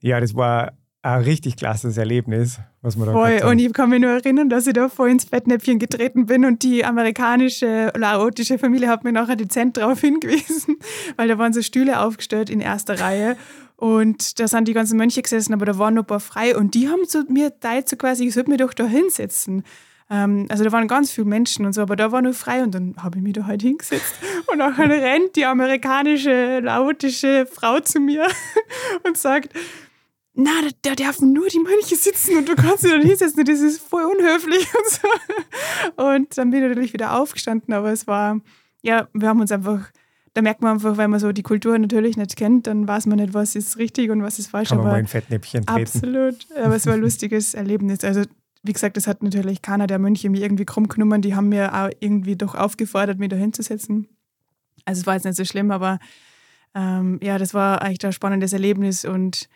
Ja, 0.00 0.20
das 0.20 0.34
war 0.34 0.72
ein 1.02 1.20
richtig 1.20 1.56
klasses 1.56 1.98
Erlebnis, 1.98 2.60
was 2.82 2.96
man 2.96 3.06
da 3.06 3.12
Voll. 3.12 3.42
Und 3.44 3.58
ich 3.58 3.72
kann 3.72 3.90
mich 3.90 4.00
nur 4.00 4.10
erinnern, 4.10 4.48
dass 4.48 4.66
ich 4.66 4.72
da 4.72 4.88
voll 4.88 5.10
ins 5.10 5.24
Fettnäpfchen 5.24 5.78
getreten 5.78 6.26
bin 6.26 6.44
und 6.44 6.62
die 6.62 6.84
amerikanische, 6.84 7.92
laotische 7.94 8.58
Familie 8.58 8.88
hat 8.88 9.04
mir 9.04 9.12
nachher 9.12 9.36
dezent 9.36 9.76
darauf 9.76 10.00
hingewiesen, 10.02 10.76
weil 11.16 11.28
da 11.28 11.38
waren 11.38 11.52
so 11.52 11.62
Stühle 11.62 12.00
aufgestellt 12.00 12.50
in 12.50 12.60
erster 12.60 13.00
Reihe. 13.00 13.36
Und 13.76 14.38
da 14.38 14.46
sind 14.46 14.68
die 14.68 14.74
ganzen 14.74 14.98
Mönche 14.98 15.22
gesessen, 15.22 15.54
aber 15.54 15.64
da 15.64 15.78
waren 15.78 15.94
noch 15.94 16.02
ein 16.02 16.06
paar 16.06 16.20
frei. 16.20 16.54
Und 16.54 16.74
die 16.74 16.88
haben 16.88 17.06
zu 17.06 17.24
mir 17.28 17.58
teilt 17.60 17.88
so 17.88 17.96
quasi, 17.96 18.26
ich 18.26 18.34
sollte 18.34 18.50
mich 18.50 18.58
doch 18.58 18.74
da 18.74 18.84
hinsetzen. 18.84 19.64
Ähm, 20.10 20.46
also 20.50 20.64
da 20.64 20.72
waren 20.72 20.86
ganz 20.86 21.10
viele 21.10 21.26
Menschen 21.26 21.64
und 21.64 21.72
so, 21.72 21.80
aber 21.80 21.96
da 21.96 22.12
war 22.12 22.20
nur 22.20 22.34
frei. 22.34 22.62
Und 22.62 22.74
dann 22.74 22.94
habe 22.98 23.18
ich 23.18 23.24
mich 23.24 23.32
da 23.32 23.46
halt 23.46 23.62
hingesetzt. 23.62 24.14
Und 24.48 24.58
nachher 24.58 24.90
rennt 24.90 25.36
die 25.36 25.46
amerikanische, 25.46 26.60
laotische 26.60 27.46
Frau 27.50 27.78
zu 27.80 28.00
mir 28.00 28.26
und 29.04 29.16
sagt, 29.16 29.54
na, 30.42 30.50
da, 30.82 30.94
dürfen 30.94 31.32
nur 31.32 31.48
die 31.48 31.58
Mönche 31.58 31.96
sitzen 31.96 32.38
und 32.38 32.48
du 32.48 32.54
kannst 32.56 32.84
nicht 32.84 33.18
sitzen, 33.18 33.44
das 33.44 33.60
ist 33.60 33.80
voll 33.80 34.04
unhöflich 34.04 34.66
und 34.74 34.90
so. 34.90 36.02
Und 36.04 36.38
dann 36.38 36.50
bin 36.50 36.62
ich 36.62 36.68
natürlich 36.68 36.92
wieder 36.92 37.18
aufgestanden, 37.18 37.74
aber 37.74 37.92
es 37.92 38.06
war, 38.06 38.40
ja, 38.82 39.08
wir 39.12 39.28
haben 39.28 39.40
uns 39.40 39.52
einfach, 39.52 39.90
da 40.34 40.42
merkt 40.42 40.62
man 40.62 40.72
einfach, 40.74 40.96
wenn 40.96 41.10
man 41.10 41.20
so 41.20 41.32
die 41.32 41.42
Kultur 41.42 41.78
natürlich 41.78 42.16
nicht 42.16 42.36
kennt, 42.36 42.66
dann 42.66 42.86
weiß 42.88 43.06
man 43.06 43.18
nicht, 43.18 43.34
was 43.34 43.54
ist 43.54 43.76
richtig 43.78 44.10
und 44.10 44.22
was 44.22 44.38
ist 44.38 44.48
falsch. 44.48 44.70
Kann 44.70 44.78
man 44.78 44.86
aber 44.86 44.94
mal 44.94 45.00
ein 45.00 45.06
Fettnäpfchen 45.06 45.66
treten. 45.66 45.80
Absolut, 45.82 46.46
aber 46.56 46.76
es 46.76 46.86
war 46.86 46.94
ein 46.94 47.00
lustiges 47.00 47.54
Erlebnis. 47.54 48.04
Also 48.04 48.22
wie 48.62 48.72
gesagt, 48.72 48.96
das 48.96 49.06
hat 49.06 49.22
natürlich 49.22 49.62
keiner 49.62 49.86
der 49.86 49.98
Mönche 49.98 50.28
mir 50.30 50.42
irgendwie 50.42 50.64
krumm 50.64 50.88
genommen. 50.88 51.22
Die 51.22 51.34
haben 51.34 51.48
mir 51.48 51.74
auch 51.74 51.90
irgendwie 52.00 52.36
doch 52.36 52.54
aufgefordert, 52.54 53.18
mich 53.18 53.30
da 53.30 53.36
hinzusetzen. 53.36 54.08
Also 54.84 55.00
es 55.00 55.06
war 55.06 55.14
jetzt 55.14 55.24
nicht 55.24 55.36
so 55.36 55.44
schlimm, 55.44 55.70
aber 55.70 55.98
ähm, 56.74 57.18
ja, 57.22 57.38
das 57.38 57.54
war 57.54 57.82
eigentlich 57.82 58.04
ein 58.04 58.12
spannendes 58.12 58.52
Erlebnis 58.52 59.04
und 59.04 59.48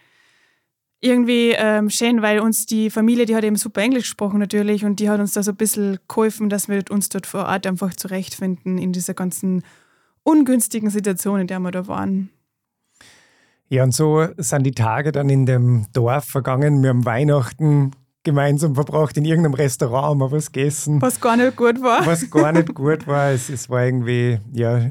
irgendwie 1.05 1.55
ähm, 1.57 1.91
schön, 1.91 2.23
weil 2.23 2.41
uns 2.41 2.67
die 2.67 2.89
Familie, 2.91 3.27
die 3.27 3.37
hat 3.37 3.45
eben 3.45 3.57
super 3.57 3.83
Englisch 3.83 4.05
gesprochen 4.05 4.39
natürlich 4.39 4.85
und 4.85 5.01
die 5.01 5.11
hat 5.11 5.21
uns 5.21 5.35
da 5.35 5.43
so 5.43 5.53
ein 5.53 5.57
bisschen 5.57 5.99
geholfen, 6.09 6.49
dass 6.49 6.69
wir 6.69 6.83
uns 6.91 7.09
dort 7.09 7.27
vor 7.27 7.45
Ort 7.45 7.67
einfach 7.67 7.95
zurechtfinden 7.95 8.79
in 8.79 8.93
dieser 8.93 9.15
ganzen 9.15 9.63
ungünstigen 10.23 10.91
Situation, 10.91 11.41
in 11.41 11.47
der 11.47 11.61
wir 11.61 11.71
da 11.71 11.87
waren. 11.87 12.31
Ja, 13.69 13.83
und 13.83 13.95
so 13.95 14.27
sind 14.39 14.65
die 14.65 14.73
Tage 14.73 15.13
dann 15.13 15.29
in 15.29 15.47
dem 15.47 15.87
Dorf 15.93 16.25
vergangen. 16.25 16.83
Wir 16.83 16.91
haben 16.91 17.05
Weihnachten 17.05 17.93
gemeinsam 18.23 18.75
verbracht 18.75 19.17
in 19.17 19.25
irgendeinem 19.25 19.55
Restaurant, 19.55 20.07
haben 20.07 20.21
wir 20.21 20.33
was 20.33 20.51
gegessen. 20.51 21.01
Was 21.03 21.21
gar 21.21 21.37
nicht 21.37 21.57
gut 21.57 21.83
war. 21.83 22.07
Was 22.07 22.31
gar 22.31 22.53
nicht 22.53 22.75
gut 22.75 23.07
war. 23.07 23.31
Es, 23.31 23.51
es 23.51 23.69
war 23.69 23.85
irgendwie, 23.85 24.39
ja, 24.53 24.91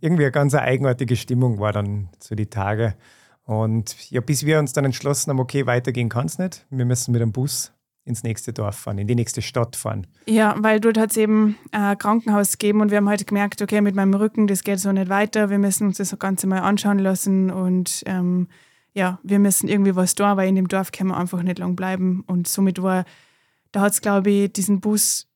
irgendwie 0.00 0.24
eine 0.24 0.30
ganz 0.30 0.54
eigenartige 0.54 1.16
Stimmung 1.16 1.58
war 1.58 1.72
dann 1.72 2.08
so 2.20 2.34
die 2.34 2.46
Tage. 2.46 2.94
Und 3.50 3.96
ja, 4.12 4.20
bis 4.20 4.46
wir 4.46 4.60
uns 4.60 4.74
dann 4.74 4.84
entschlossen 4.84 5.30
haben, 5.30 5.40
okay, 5.40 5.66
weitergehen 5.66 6.08
kann 6.08 6.26
es 6.26 6.38
nicht. 6.38 6.64
Wir 6.70 6.84
müssen 6.84 7.10
mit 7.10 7.20
dem 7.20 7.32
Bus 7.32 7.72
ins 8.04 8.22
nächste 8.22 8.52
Dorf 8.52 8.76
fahren, 8.76 8.98
in 8.98 9.08
die 9.08 9.16
nächste 9.16 9.42
Stadt 9.42 9.74
fahren. 9.74 10.06
Ja, 10.26 10.54
weil 10.58 10.78
dort 10.78 10.96
hat 10.96 11.10
es 11.10 11.16
eben 11.16 11.56
ein 11.72 11.98
Krankenhaus 11.98 12.58
gegeben 12.58 12.80
und 12.80 12.92
wir 12.92 12.98
haben 12.98 13.08
halt 13.08 13.26
gemerkt, 13.26 13.60
okay, 13.60 13.80
mit 13.80 13.96
meinem 13.96 14.14
Rücken, 14.14 14.46
das 14.46 14.62
geht 14.62 14.78
so 14.78 14.92
nicht 14.92 15.08
weiter. 15.08 15.50
Wir 15.50 15.58
müssen 15.58 15.88
uns 15.88 15.96
das 15.96 16.16
Ganze 16.20 16.46
mal 16.46 16.60
anschauen 16.60 17.00
lassen 17.00 17.50
und 17.50 18.04
ähm, 18.06 18.46
ja, 18.94 19.18
wir 19.24 19.40
müssen 19.40 19.68
irgendwie 19.68 19.96
was 19.96 20.14
tun, 20.14 20.36
weil 20.36 20.48
in 20.48 20.54
dem 20.54 20.68
Dorf 20.68 20.92
können 20.92 21.10
wir 21.10 21.16
einfach 21.16 21.42
nicht 21.42 21.58
lang 21.58 21.74
bleiben. 21.74 22.22
Und 22.28 22.46
somit 22.46 22.80
war, 22.80 23.04
da 23.72 23.80
hat 23.80 23.94
es, 23.94 24.00
glaube 24.00 24.30
ich, 24.30 24.52
diesen 24.52 24.80
Bus, 24.80 25.26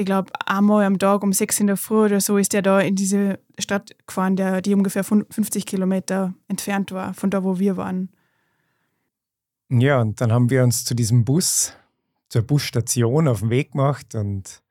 ich 0.00 0.06
glaube, 0.06 0.32
einmal 0.46 0.84
am 0.84 0.98
Tag 0.98 1.22
um 1.22 1.32
sechs 1.32 1.60
in 1.60 1.66
der 1.66 1.76
Früh 1.76 2.06
oder 2.06 2.20
so 2.20 2.38
ist 2.38 2.52
der 2.52 2.62
da 2.62 2.80
in 2.80 2.96
diese 2.96 3.38
Stadt 3.58 3.94
gefahren, 4.06 4.36
der, 4.36 4.62
die 4.62 4.74
ungefähr 4.74 5.04
50 5.04 5.66
Kilometer 5.66 6.34
entfernt 6.48 6.92
war 6.92 7.14
von 7.14 7.30
da, 7.30 7.44
wo 7.44 7.58
wir 7.58 7.76
waren. 7.76 8.08
Ja, 9.68 10.00
und 10.00 10.20
dann 10.20 10.32
haben 10.32 10.50
wir 10.50 10.64
uns 10.64 10.84
zu 10.84 10.94
diesem 10.94 11.24
Bus, 11.24 11.74
zur 12.28 12.42
Busstation 12.42 13.28
auf 13.28 13.40
den 13.40 13.50
Weg 13.50 13.72
gemacht 13.72 14.14
und 14.14 14.62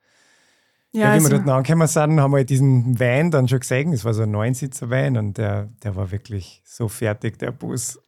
ja, 0.91 1.01
ja, 1.01 1.07
wie 1.07 1.11
also, 1.11 1.29
wir 1.29 1.37
dort 1.37 1.49
angekommen 1.49 1.87
sind, 1.87 2.19
haben 2.19 2.33
wir 2.33 2.43
diesen 2.43 2.99
Van 2.99 3.29
dann 3.29 3.47
schon 3.47 3.59
gesehen. 3.59 3.93
Es 3.93 4.05
war 4.05 4.13
so 4.15 4.23
ein 4.23 4.31
Neunsitzer-Van 4.31 5.17
und 5.17 5.37
der, 5.37 5.69
der 5.83 5.95
war 5.95 6.09
wirklich 6.09 6.63
so 6.65 6.87
fertig, 6.87 7.37
der 7.37 7.51
Bus. 7.51 7.99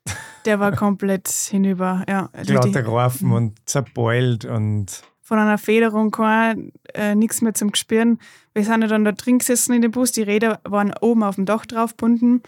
Der 0.46 0.60
war 0.60 0.72
komplett 0.72 1.28
hinüber, 1.28 2.04
ja. 2.10 2.30
Glatte 2.44 2.84
mhm. 3.22 3.32
und 3.32 3.70
zerbeult 3.70 4.46
und. 4.46 5.04
Von 5.22 5.40
einer 5.40 5.58
Federung 5.58 6.12
kein, 6.12 6.72
äh, 6.94 7.16
nichts 7.16 7.42
mehr 7.42 7.54
zum 7.54 7.72
Gespüren. 7.72 8.20
Wir 8.54 8.64
sind 8.64 8.82
dann 8.82 9.06
da 9.06 9.12
drin 9.12 9.40
gesessen 9.40 9.74
in 9.74 9.82
dem 9.82 9.92
Bus, 9.92 10.12
die 10.12 10.24
Räder 10.24 10.60
waren 10.64 10.94
oben 11.00 11.24
auf 11.24 11.36
dem 11.36 11.46
Dach 11.46 11.66
drauf 11.66 11.92
gebunden. 11.92 12.42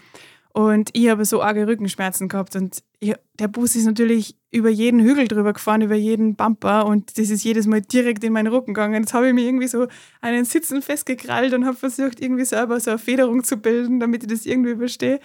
Und 0.56 0.90
ich 0.92 1.08
habe 1.08 1.24
so 1.24 1.42
arge 1.42 1.66
Rückenschmerzen 1.66 2.28
gehabt. 2.28 2.54
Und 2.54 2.84
ich, 3.00 3.12
der 3.40 3.48
Bus 3.48 3.74
ist 3.74 3.86
natürlich 3.86 4.36
über 4.52 4.70
jeden 4.70 5.00
Hügel 5.00 5.26
drüber 5.26 5.52
gefahren, 5.52 5.82
über 5.82 5.96
jeden 5.96 6.36
Bumper. 6.36 6.86
Und 6.86 7.18
das 7.18 7.28
ist 7.30 7.42
jedes 7.42 7.66
Mal 7.66 7.80
direkt 7.80 8.22
in 8.22 8.32
meinen 8.32 8.46
Rücken 8.46 8.72
gegangen. 8.72 9.02
Jetzt 9.02 9.14
habe 9.14 9.26
ich 9.26 9.34
mir 9.34 9.42
irgendwie 9.42 9.66
so 9.66 9.88
einen 10.20 10.44
Sitzen 10.44 10.80
festgekrallt 10.80 11.54
und 11.54 11.66
habe 11.66 11.76
versucht, 11.76 12.20
irgendwie 12.20 12.44
selber 12.44 12.78
so 12.78 12.90
eine 12.90 12.98
Federung 13.00 13.42
zu 13.42 13.56
bilden, 13.56 13.98
damit 13.98 14.22
ich 14.22 14.28
das 14.28 14.46
irgendwie 14.46 14.70
überstehe. 14.70 15.18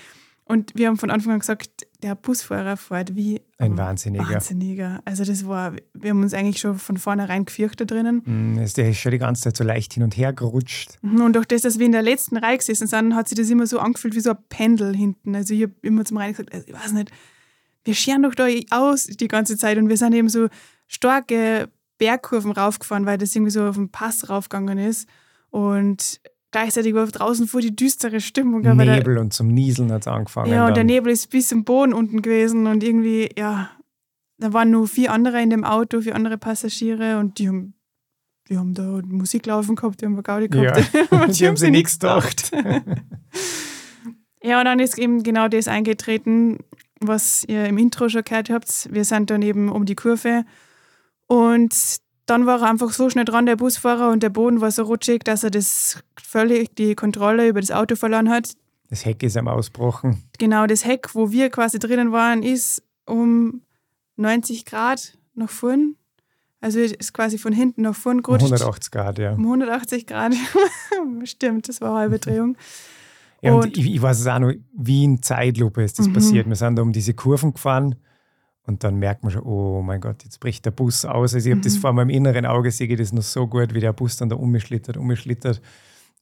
Und 0.49 0.71
wir 0.73 0.87
haben 0.87 0.97
von 0.97 1.11
Anfang 1.11 1.33
an 1.33 1.39
gesagt, 1.39 1.85
der 2.01 2.15
Busfahrer 2.15 2.75
fährt 2.75 3.15
wie 3.15 3.39
ein 3.59 3.77
Wahnsinniger. 3.77 4.27
Wahnsinniger. 4.27 4.99
Also 5.05 5.23
das 5.23 5.45
war, 5.45 5.73
wir 5.93 6.09
haben 6.09 6.23
uns 6.23 6.33
eigentlich 6.33 6.59
schon 6.59 6.79
von 6.79 6.97
vornherein 6.97 7.45
gefürchtet 7.45 7.91
drinnen. 7.91 8.23
Mm, 8.25 8.55
der 8.75 8.89
ist 8.89 8.97
schon 8.97 9.11
die 9.11 9.19
ganze 9.19 9.43
Zeit 9.43 9.57
so 9.57 9.63
leicht 9.63 9.93
hin 9.93 10.01
und 10.01 10.17
her 10.17 10.33
gerutscht. 10.33 10.97
Mhm, 11.03 11.21
und 11.21 11.35
durch 11.35 11.45
das, 11.45 11.61
dass 11.61 11.77
wir 11.77 11.85
in 11.85 11.91
der 11.91 12.01
letzten 12.01 12.35
Reihe 12.35 12.57
gesessen 12.57 12.87
sind, 12.87 13.13
hat 13.13 13.29
sich 13.29 13.37
das 13.37 13.47
immer 13.51 13.67
so 13.67 13.77
angefühlt 13.77 14.15
wie 14.15 14.21
so 14.21 14.31
ein 14.31 14.37
Pendel 14.49 14.95
hinten. 14.95 15.35
Also 15.35 15.53
ich 15.53 15.61
habe 15.61 15.73
immer 15.83 16.03
zum 16.03 16.17
Rein 16.17 16.31
gesagt, 16.31 16.51
also 16.51 16.65
ich 16.67 16.73
weiß 16.73 16.93
nicht, 16.93 17.11
wir 17.83 17.93
scheren 17.93 18.23
doch 18.23 18.33
da 18.33 18.47
aus 18.71 19.03
die 19.05 19.27
ganze 19.27 19.55
Zeit 19.55 19.77
und 19.77 19.87
wir 19.87 19.97
sind 19.97 20.13
eben 20.13 20.29
so 20.29 20.47
starke 20.87 21.69
Bergkurven 21.99 22.53
raufgefahren, 22.53 23.05
weil 23.05 23.19
das 23.19 23.35
irgendwie 23.35 23.51
so 23.51 23.67
auf 23.67 23.75
den 23.75 23.91
Pass 23.91 24.27
raufgegangen 24.29 24.79
ist. 24.79 25.07
Und 25.51 26.21
gleichzeitig 26.51 26.93
war 26.93 27.05
draußen 27.05 27.47
vor 27.47 27.61
die 27.61 27.75
düstere 27.75 28.21
Stimmung. 28.21 28.61
Nebel 28.61 29.15
der, 29.15 29.21
und 29.21 29.33
zum 29.33 29.47
Nieseln 29.47 29.91
hat 29.91 30.01
es 30.01 30.07
angefangen. 30.07 30.51
Ja, 30.51 30.67
und 30.67 30.69
dann. 30.69 30.87
der 30.87 30.95
Nebel 30.95 31.11
ist 31.11 31.29
bis 31.29 31.49
zum 31.49 31.63
Boden 31.63 31.93
unten 31.93 32.21
gewesen 32.21 32.67
und 32.67 32.83
irgendwie, 32.83 33.29
ja, 33.37 33.71
da 34.37 34.53
waren 34.53 34.71
nur 34.71 34.87
vier 34.87 35.11
andere 35.11 35.41
in 35.41 35.49
dem 35.49 35.63
Auto, 35.63 36.01
vier 36.01 36.15
andere 36.15 36.37
Passagiere 36.37 37.19
und 37.19 37.39
die 37.39 37.47
haben, 37.47 37.73
die 38.47 38.57
haben 38.57 38.73
da 38.73 39.01
Musik 39.05 39.45
laufen 39.45 39.75
gehabt, 39.75 40.01
die 40.01 40.05
haben 40.05 40.21
Gaudi 40.21 40.47
gehabt. 40.47 40.93
Ja, 40.93 41.25
die, 41.27 41.31
die 41.33 41.47
haben 41.47 41.57
sich 41.57 41.71
nichts 41.71 41.99
gedacht. 41.99 42.51
ja, 44.41 44.59
und 44.59 44.65
dann 44.65 44.79
ist 44.79 44.97
eben 44.97 45.23
genau 45.23 45.47
das 45.49 45.67
eingetreten, 45.67 46.59
was 46.99 47.43
ihr 47.47 47.65
im 47.65 47.77
Intro 47.77 48.09
schon 48.09 48.23
gehört 48.23 48.49
habt. 48.49 48.89
Wir 48.91 49.05
sind 49.05 49.29
dann 49.29 49.41
eben 49.41 49.69
um 49.69 49.85
die 49.85 49.95
Kurve 49.95 50.45
und 51.27 51.99
dann 52.29 52.45
war 52.45 52.61
er 52.61 52.69
einfach 52.69 52.91
so 52.91 53.09
schnell 53.09 53.25
dran, 53.25 53.45
der 53.45 53.55
Busfahrer, 53.55 54.09
und 54.09 54.23
der 54.23 54.29
Boden 54.29 54.61
war 54.61 54.71
so 54.71 54.83
rutschig, 54.83 55.23
dass 55.23 55.43
er 55.43 55.51
das 55.51 56.03
völlig 56.21 56.75
die 56.75 56.95
Kontrolle 56.95 57.47
über 57.47 57.61
das 57.61 57.71
Auto 57.71 57.95
verloren 57.95 58.29
hat. 58.29 58.53
Das 58.89 59.05
Heck 59.05 59.23
ist 59.23 59.37
am 59.37 59.47
Ausbrochen. 59.47 60.23
Genau, 60.37 60.65
das 60.65 60.85
Heck, 60.85 61.13
wo 61.13 61.31
wir 61.31 61.49
quasi 61.49 61.79
drinnen 61.79 62.11
waren, 62.11 62.43
ist 62.43 62.83
um 63.05 63.61
90 64.17 64.65
Grad 64.65 65.17
nach 65.35 65.49
vorn. 65.49 65.95
Also 66.61 66.79
ist 66.79 67.13
quasi 67.13 67.37
von 67.37 67.53
hinten 67.53 67.83
nach 67.83 67.95
vorn 67.95 68.21
gerutscht. 68.21 68.43
Um 68.43 68.53
180 68.53 68.91
Grad, 68.91 69.19
ja. 69.19 69.33
Um 69.33 69.45
180 69.45 70.07
Grad. 70.07 70.33
Stimmt, 71.23 71.69
das 71.69 71.79
war 71.81 71.91
eine 71.91 71.99
halbe 71.99 72.19
Drehung. 72.19 72.57
Ja, 73.41 73.53
und, 73.53 73.63
und 73.63 73.77
ich, 73.77 73.85
ich, 73.85 74.01
weiß 74.01 74.19
es 74.19 74.27
auch 74.27 74.39
noch, 74.39 74.51
wie 74.73 75.05
in 75.05 75.21
Zeitlupe 75.21 75.83
ist 75.83 75.99
das 75.99 76.07
mhm. 76.07 76.13
passiert. 76.13 76.47
Wir 76.47 76.55
sind 76.55 76.75
da 76.75 76.81
um 76.81 76.91
diese 76.91 77.13
Kurven 77.13 77.53
gefahren 77.53 77.95
und 78.69 78.83
dann 78.83 78.97
merkt 78.97 79.23
man 79.23 79.31
schon, 79.31 79.41
oh 79.41 79.81
mein 79.81 79.99
Gott, 79.99 80.23
jetzt 80.23 80.39
bricht 80.39 80.63
der 80.63 80.71
Bus 80.71 81.03
aus. 81.03 81.33
Also 81.33 81.47
ich 81.49 81.51
habe 81.51 81.57
mhm. 81.57 81.63
das 81.63 81.77
vor 81.77 81.91
meinem 81.91 82.11
inneren 82.11 82.45
Auge, 82.45 82.69
sehe 82.69 82.87
ich 82.87 82.97
das 82.97 83.11
noch 83.11 83.23
so 83.23 83.47
gut, 83.47 83.73
wie 83.73 83.79
der 83.79 83.93
Bus 83.93 84.17
dann 84.17 84.29
da 84.29 84.35
umschlittert, 84.35 84.95
umschlittert. 84.95 85.59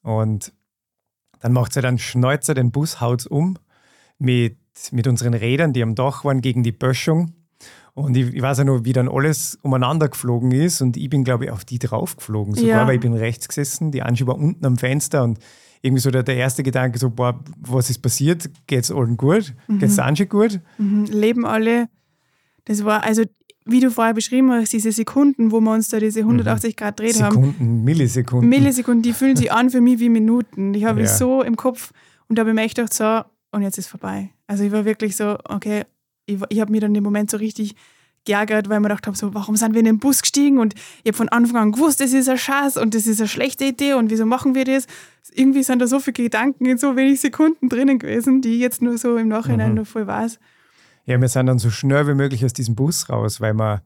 Und 0.01 0.53
dann 1.41 1.51
macht 1.51 1.75
er 1.75 1.81
dann 1.81 1.97
Schneuzer 1.97 2.53
den 2.53 2.71
Bus, 2.71 3.01
haut 3.01 3.27
um 3.27 3.59
mit, 4.17 4.57
mit 4.91 5.07
unseren 5.07 5.33
Rädern, 5.33 5.73
die 5.73 5.83
am 5.83 5.93
Dach 5.93 6.23
waren, 6.23 6.39
gegen 6.39 6.63
die 6.63 6.71
Böschung. 6.71 7.33
Und 7.93 8.15
ich, 8.15 8.33
ich 8.33 8.41
weiß 8.41 8.59
ja 8.59 8.63
noch, 8.63 8.85
wie 8.85 8.93
dann 8.93 9.09
alles 9.09 9.59
umeinander 9.61 10.07
geflogen 10.07 10.51
ist. 10.51 10.81
Und 10.81 10.95
ich 10.95 11.09
bin, 11.09 11.25
glaube 11.25 11.45
ich, 11.45 11.51
auf 11.51 11.65
die 11.65 11.79
draufgeflogen 11.79 12.55
sogar, 12.55 12.69
ja. 12.69 12.87
weil 12.87 12.95
ich 12.95 13.01
bin 13.01 13.13
rechts 13.13 13.49
gesessen, 13.49 13.91
die 13.91 14.03
Angie 14.03 14.25
war 14.25 14.37
unten 14.37 14.65
am 14.65 14.77
Fenster 14.77 15.23
und 15.23 15.39
irgendwie 15.81 16.01
so 16.01 16.11
der, 16.11 16.23
der 16.23 16.37
erste 16.37 16.63
Gedanke 16.63 16.97
so, 16.97 17.09
boah, 17.09 17.43
was 17.59 17.89
ist 17.89 17.99
passiert? 17.99 18.49
Geht's 18.67 18.89
allen 18.89 19.17
gut? 19.17 19.53
Mhm. 19.67 19.79
Geht's 19.79 19.99
Angie 19.99 20.27
gut? 20.27 20.61
Mhm. 20.77 21.05
Leben 21.05 21.45
alle 21.45 21.89
das 22.67 22.83
war, 22.83 23.03
also 23.03 23.23
wie 23.65 23.79
du 23.79 23.91
vorher 23.91 24.13
beschrieben 24.13 24.51
hast, 24.51 24.71
diese 24.71 24.91
Sekunden, 24.91 25.51
wo 25.51 25.59
wir 25.59 25.73
uns 25.73 25.89
da 25.89 25.99
diese 25.99 26.21
180 26.21 26.71
mhm. 26.71 26.75
Grad 26.75 26.99
dreht 26.99 27.15
Sekunden, 27.15 27.35
haben. 27.35 27.51
Sekunden, 27.53 27.83
Millisekunden. 27.83 28.49
Millisekunden, 28.49 29.01
die 29.01 29.13
fühlen 29.13 29.35
sich 29.35 29.51
an 29.51 29.69
für 29.69 29.81
mich 29.81 29.99
wie 29.99 30.09
Minuten. 30.09 30.73
Die 30.73 30.85
habe 30.85 30.99
ja. 30.99 31.05
ich 31.05 31.11
so 31.11 31.41
im 31.41 31.57
Kopf 31.57 31.91
und 32.27 32.37
da 32.37 32.41
habe 32.41 32.51
ich 32.51 32.55
mir 32.55 32.61
echt 32.61 32.75
gedacht, 32.75 32.93
so, 32.93 33.21
und 33.51 33.61
jetzt 33.61 33.77
ist 33.77 33.87
vorbei. 33.87 34.29
Also 34.47 34.63
ich 34.63 34.71
war 34.71 34.85
wirklich 34.85 35.15
so, 35.15 35.37
okay, 35.45 35.83
ich, 36.25 36.39
ich 36.49 36.59
habe 36.59 36.71
mir 36.71 36.81
dann 36.81 36.95
im 36.95 37.03
Moment 37.03 37.29
so 37.29 37.37
richtig 37.37 37.75
geärgert, 38.25 38.69
weil 38.69 38.77
ich 38.77 38.81
mir 38.81 38.89
gedacht 38.89 39.07
habe, 39.07 39.17
so, 39.17 39.33
warum 39.33 39.55
sind 39.55 39.73
wir 39.73 39.79
in 39.79 39.85
den 39.85 39.99
Bus 39.99 40.21
gestiegen? 40.21 40.59
Und 40.59 40.73
ich 41.03 41.09
habe 41.09 41.17
von 41.17 41.29
Anfang 41.29 41.57
an 41.57 41.71
gewusst, 41.71 41.99
das 41.99 42.13
ist 42.13 42.29
ein 42.29 42.37
Schatz 42.37 42.77
und 42.77 42.93
das 42.93 43.07
ist 43.07 43.19
eine 43.19 43.27
schlechte 43.27 43.65
Idee 43.65 43.93
und 43.93 44.11
wieso 44.11 44.25
machen 44.25 44.55
wir 44.55 44.65
das? 44.65 44.85
Irgendwie 45.33 45.63
sind 45.63 45.79
da 45.79 45.87
so 45.87 45.99
viele 45.99 46.13
Gedanken 46.13 46.65
in 46.65 46.77
so 46.77 46.95
wenig 46.95 47.19
Sekunden 47.19 47.69
drinnen 47.69 47.99
gewesen, 47.99 48.41
die 48.41 48.55
ich 48.55 48.59
jetzt 48.59 48.81
nur 48.81 48.97
so 48.97 49.17
im 49.17 49.29
Nachhinein 49.29 49.69
mhm. 49.69 49.75
nur 49.75 49.85
voll 49.85 50.07
weiß. 50.07 50.39
Ja, 51.07 51.19
wir 51.19 51.29
sind 51.29 51.45
dann 51.45 51.57
so 51.57 51.71
schnell 51.71 52.05
wie 52.07 52.13
möglich 52.13 52.43
aus 52.43 52.51
diesem 52.51 52.75
Bus 52.75 53.09
raus, 53.09 53.39
weil 53.39 53.53
wir 53.53 53.81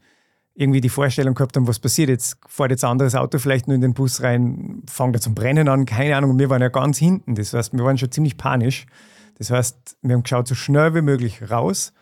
irgendwie 0.56 0.82
die 0.82 0.90
Vorstellung 0.90 1.36
gehabt 1.36 1.56
haben, 1.56 1.68
was 1.68 1.80
passiert 1.80 2.10
jetzt? 2.10 2.38
Fährt 2.48 2.72
jetzt 2.72 2.84
ein 2.84 2.92
anderes 2.92 3.16
Auto 3.16 3.38
vielleicht 3.38 3.68
nur 3.68 3.76
in 3.76 3.82
den 3.82 3.94
Bus 3.94 4.22
rein, 4.24 4.82
fängt 4.88 5.16
er 5.16 5.22
zum 5.22 5.36
Brennen 5.36 5.70
an, 5.70 5.86
keine 5.86 6.18
Ahnung. 6.18 6.32
Und 6.32 6.40
wir 6.40 6.50
waren 6.50 6.62
ja 6.62 6.70
ganz 6.70 6.98
hinten. 6.98 7.36
Das 7.36 7.54
heißt, 7.54 7.74
wir 7.74 7.86
waren 7.86 7.98
schon 8.00 8.12
ziemlich 8.12 8.38
panisch. 8.38 8.88
Das 9.38 9.52
heißt, 9.52 9.98
wir 10.02 10.16
haben 10.16 10.24
geschaut, 10.24 10.48
so 10.48 10.56
schnell 10.56 10.96
wie 10.96 11.02
möglich 11.02 11.50
raus. 11.50 11.94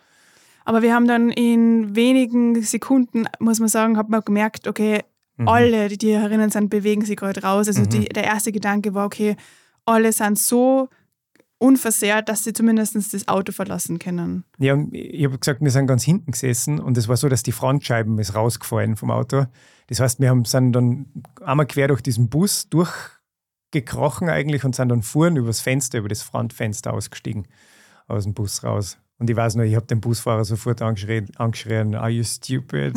Aber 0.64 0.80
wir 0.80 0.94
haben 0.94 1.06
dann 1.06 1.30
in 1.30 1.94
wenigen 1.94 2.60
Sekunden, 2.62 3.26
muss 3.38 3.60
man 3.60 3.68
sagen, 3.68 3.98
hat 3.98 4.08
man 4.08 4.22
gemerkt, 4.22 4.66
okay, 4.66 5.00
mhm. 5.36 5.48
alle, 5.48 5.88
die 5.88 6.06
hier 6.06 6.20
herinnen 6.20 6.50
sind, 6.50 6.70
bewegen 6.70 7.04
sich 7.04 7.16
gerade 7.16 7.42
raus. 7.42 7.68
Also 7.68 7.82
mhm. 7.82 7.88
die, 7.90 8.04
der 8.06 8.24
erste 8.24 8.52
Gedanke 8.52 8.94
war, 8.94 9.04
okay, 9.04 9.36
alle 9.84 10.12
sind 10.12 10.38
so 10.38 10.88
unversehrt, 11.60 12.28
dass 12.28 12.42
sie 12.42 12.52
zumindest 12.52 12.96
das 12.96 13.28
Auto 13.28 13.52
verlassen 13.52 13.98
können. 13.98 14.44
Ja, 14.58 14.72
und 14.72 14.94
ich 14.94 15.24
habe 15.24 15.38
gesagt, 15.38 15.60
wir 15.60 15.70
sind 15.70 15.86
ganz 15.86 16.02
hinten 16.02 16.32
gesessen 16.32 16.80
und 16.80 16.96
es 16.96 17.06
war 17.06 17.16
so, 17.16 17.28
dass 17.28 17.42
die 17.42 17.52
Frontscheiben 17.52 18.18
ist 18.18 18.34
rausgefallen 18.34 18.96
vom 18.96 19.10
Auto. 19.10 19.44
Das 19.88 20.00
heißt, 20.00 20.20
wir 20.20 20.30
haben, 20.30 20.44
sind 20.46 20.72
dann 20.72 21.06
einmal 21.44 21.66
quer 21.66 21.88
durch 21.88 22.00
diesen 22.00 22.30
Bus 22.30 22.68
durchgekrochen 22.70 24.30
eigentlich 24.30 24.64
und 24.64 24.74
sind 24.74 24.88
dann 24.88 25.02
fuhren 25.02 25.36
übers 25.36 25.60
Fenster, 25.60 25.98
über 25.98 26.08
das 26.08 26.22
Frontfenster 26.22 26.94
ausgestiegen 26.94 27.46
aus 28.08 28.24
dem 28.24 28.32
Bus 28.32 28.64
raus. 28.64 28.96
Und 29.18 29.28
ich 29.28 29.36
weiß 29.36 29.56
noch, 29.56 29.64
ich 29.64 29.76
habe 29.76 29.86
den 29.86 30.00
Busfahrer 30.00 30.46
sofort 30.46 30.80
angeschrien, 30.80 31.28
angeschrien 31.36 31.94
are 31.94 32.08
you 32.08 32.24
stupid? 32.24 32.96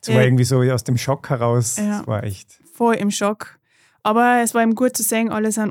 Es 0.00 0.08
war 0.08 0.22
irgendwie 0.22 0.44
so 0.44 0.62
aus 0.62 0.84
dem 0.84 0.96
Schock 0.96 1.28
heraus. 1.30 1.78
Ja. 1.78 2.06
war 2.06 2.22
echt. 2.22 2.60
Voll 2.72 2.94
im 2.94 3.10
Schock. 3.10 3.58
Aber 4.04 4.40
es 4.42 4.54
war 4.54 4.62
ihm 4.62 4.76
gut 4.76 4.96
zu 4.96 5.02
sehen, 5.02 5.30
alle 5.30 5.50
sind 5.50 5.70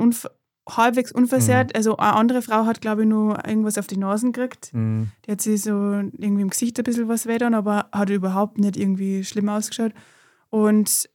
halbwegs 0.70 1.12
unversehrt. 1.12 1.76
Also 1.76 1.98
eine 1.98 2.14
andere 2.14 2.42
Frau 2.42 2.66
hat, 2.66 2.82
glaube 2.82 3.02
ich, 3.04 3.08
nur 3.08 3.46
irgendwas 3.48 3.78
auf 3.78 3.88
die 3.88 3.98
Nasen 3.98 4.32
gekriegt. 4.32 4.72
mm, 4.74 5.04
Die 5.26 5.32
hat 5.32 5.42
sich 5.42 5.62
so 5.64 5.72
irgendwie 5.72 6.42
im 6.42 6.50
Gesicht 6.50 6.78
ein 6.80 6.84
bisschen 6.84 7.08
was 7.08 7.26
wedern, 7.26 7.54
aber 7.54 7.88
hat 7.92 8.10
überhaupt 8.10 8.58
nicht 8.58 8.78
irgendwie 8.78 9.24
schlimm 9.24 9.50
ausgeschaut. 9.50 9.94
Und 10.50 11.10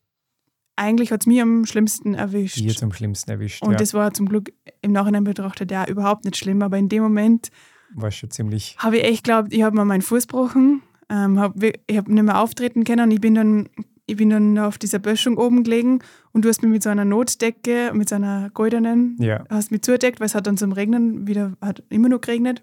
eigentlich 0.77 1.11
hat 1.11 1.23
es 1.23 1.27
mich 1.27 1.41
am 1.41 1.65
schlimmsten 1.65 2.15
erwischt. 2.15 2.57
Hier 2.57 2.75
zum 2.75 2.93
Schlimmsten 2.93 3.31
erwischt. 3.31 3.63
Und 3.63 3.73
ja. 3.73 3.77
das 3.79 3.95
war 3.95 4.13
zum 4.13 4.29
Glück 4.29 4.53
im 4.83 4.93
Nachhinein 4.93 5.25
betrachtet 5.25 5.71
ja 5.71 5.87
überhaupt 5.87 6.25
nicht 6.25 6.37
schlimm. 6.37 6.61
Aber 6.63 6.77
in 6.77 6.89
dem 6.89 7.03
Moment 7.03 7.49
war 7.95 8.11
schon 8.11 8.31
ziemlich. 8.31 8.77
habe 8.79 8.99
ich 8.99 9.05
echt 9.05 9.25
geglaubt, 9.25 9.53
ich 9.55 9.63
habe 9.63 9.77
mir 9.77 9.85
meinen 9.85 10.03
Fuß 10.03 10.27
gebrochen. 10.27 10.83
Ähm, 11.09 11.39
hab, 11.39 11.55
ich 11.63 11.97
habe 11.97 12.13
nicht 12.13 12.23
mehr 12.25 12.41
auftreten 12.41 12.85
können. 12.85 13.11
Ich 13.13 13.21
bin 13.21 13.35
dann, 13.37 13.69
ich 14.07 14.17
bin 14.17 14.31
dann 14.31 14.59
auf 14.59 14.79
dieser 14.79 14.99
Böschung 15.01 15.37
oben 15.37 15.65
gelegen 15.65 15.99
und 16.33 16.45
du 16.45 16.49
hast 16.49 16.63
mich 16.63 16.71
mit 16.71 16.83
so 16.83 16.91
einer 16.91 17.05
Notdecke, 17.05 17.91
mit 17.93 18.09
so 18.09 18.15
einer 18.15 18.51
goldenen, 18.55 19.17
Ja. 19.21 19.45
hast 19.51 19.71
mich 19.73 19.83
zugedeckt, 19.83 20.21
weil 20.21 20.27
es 20.27 20.35
hat 20.35 20.47
dann 20.47 20.57
zum 20.57 20.73
Regnen 20.73 21.27
wieder, 21.27 21.53
hat 21.61 21.83
immer 21.89 22.09
noch 22.09 22.21
geregnet 22.21 22.63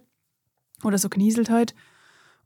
oder 0.84 0.98
so 0.98 1.10
knieselt 1.10 1.50
halt. 1.50 1.76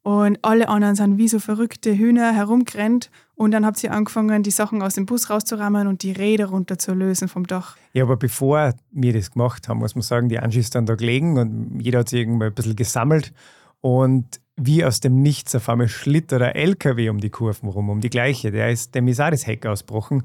Und 0.03 0.39
alle 0.41 0.69
anderen 0.69 0.95
sind 0.95 1.17
wie 1.17 1.27
so 1.27 1.37
verrückte 1.39 1.95
Hühner 1.97 2.31
herumgerannt 2.31 3.11
und 3.35 3.51
dann 3.51 3.65
habt 3.65 3.83
ihr 3.83 3.91
angefangen, 3.91 4.41
die 4.41 4.51
Sachen 4.51 4.81
aus 4.81 4.93
dem 4.93 5.05
Bus 5.05 5.29
rauszurammen 5.29 5.85
und 5.87 6.01
die 6.01 6.13
Räder 6.13 6.45
runterzulösen 6.47 7.27
vom 7.27 7.45
Dach. 7.45 7.75
Ja, 7.93 8.03
aber 8.03 8.15
bevor 8.15 8.73
wir 8.91 9.13
das 9.13 9.31
gemacht 9.31 9.67
haben, 9.67 9.79
muss 9.79 9.95
man 9.95 10.03
sagen, 10.03 10.29
die 10.29 10.39
Angie 10.39 10.59
ist 10.59 10.75
dann 10.75 10.85
da 10.85 10.95
gelegen 10.95 11.37
und 11.37 11.79
jeder 11.81 11.99
hat 11.99 12.09
sich 12.09 12.21
irgendwie 12.21 12.45
ein 12.45 12.53
bisschen 12.53 12.75
gesammelt. 12.77 13.33
Und 13.81 14.39
wie 14.59 14.83
aus 14.83 14.99
dem 14.99 15.21
Nichts 15.21 15.53
auf 15.55 15.69
einmal 15.69 15.87
schlittert 15.87 16.41
der 16.41 16.55
LKW 16.55 17.09
um 17.09 17.19
die 17.19 17.29
Kurven 17.29 17.69
rum, 17.69 17.89
um 17.89 18.01
die 18.01 18.09
gleiche. 18.09 18.51
Der 18.51 18.71
ist, 18.71 18.95
dem 18.95 19.07
ist 19.07 19.21
auch 19.21 19.29
das 19.29 19.45
Heck 19.47 19.65
ausgebrochen. 19.65 20.23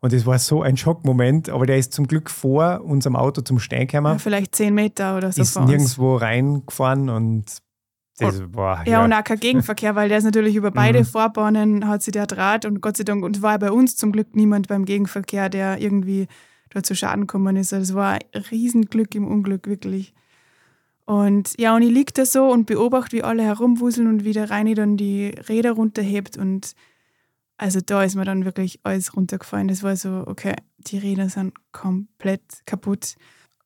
Und 0.00 0.12
es 0.12 0.26
war 0.26 0.38
so 0.38 0.62
ein 0.62 0.76
Schockmoment, 0.76 1.48
aber 1.48 1.64
der 1.64 1.78
ist 1.78 1.92
zum 1.92 2.06
Glück 2.08 2.28
vor 2.28 2.80
unserem 2.84 3.14
Auto 3.16 3.40
zum 3.40 3.58
Stehen 3.60 3.80
Ja, 3.82 4.00
gekommen, 4.00 4.18
vielleicht 4.18 4.54
zehn 4.54 4.74
Meter 4.74 5.16
oder 5.16 5.30
so 5.32 5.40
ist 5.42 5.52
vor 5.52 5.62
uns. 5.62 5.70
nirgendwo 5.70 6.16
reingefahren 6.16 7.08
und 7.08 7.44
das 8.18 8.42
war. 8.52 8.86
Ja, 8.86 9.04
und 9.04 9.12
auch 9.12 9.24
kein 9.24 9.38
Gegenverkehr, 9.40 9.94
weil 9.94 10.08
der 10.08 10.18
ist 10.18 10.24
natürlich 10.24 10.54
über 10.56 10.70
beide 10.70 11.00
Mhm. 11.00 11.04
Vorbahnen 11.06 11.88
hat 11.88 12.02
sich 12.02 12.12
der 12.12 12.26
Draht 12.26 12.64
und 12.66 12.80
Gott 12.80 12.96
sei 12.96 13.04
Dank, 13.04 13.24
und 13.24 13.36
es 13.36 13.42
war 13.42 13.58
bei 13.58 13.70
uns 13.70 13.96
zum 13.96 14.12
Glück 14.12 14.34
niemand 14.36 14.68
beim 14.68 14.84
Gegenverkehr, 14.84 15.48
der 15.48 15.80
irgendwie 15.80 16.26
dort 16.70 16.84
zu 16.84 16.94
Schaden 16.94 17.22
gekommen 17.22 17.56
ist. 17.56 17.72
Also 17.72 17.92
es 17.92 17.94
war 17.96 18.12
ein 18.14 18.42
Riesenglück 18.50 19.14
im 19.14 19.26
Unglück, 19.26 19.66
wirklich. 19.66 20.12
Und 21.04 21.54
ja, 21.58 21.74
und 21.74 21.82
ich 21.82 21.90
liege 21.90 22.12
da 22.14 22.24
so 22.24 22.50
und 22.50 22.66
beobachte, 22.66 23.16
wie 23.16 23.22
alle 23.22 23.42
herumwuseln 23.42 24.06
und 24.06 24.24
wie 24.24 24.32
der 24.32 24.50
Reini 24.50 24.74
dann 24.74 24.96
die 24.96 25.28
Räder 25.48 25.72
runterhebt 25.72 26.36
und 26.38 26.74
also 27.58 27.80
da 27.80 28.02
ist 28.02 28.16
mir 28.16 28.24
dann 28.24 28.44
wirklich 28.44 28.80
alles 28.82 29.14
runtergefallen. 29.16 29.68
Das 29.68 29.82
war 29.82 29.94
so, 29.96 30.24
okay, 30.26 30.54
die 30.78 30.98
Räder 30.98 31.28
sind 31.28 31.52
komplett 31.70 32.42
kaputt. 32.66 33.14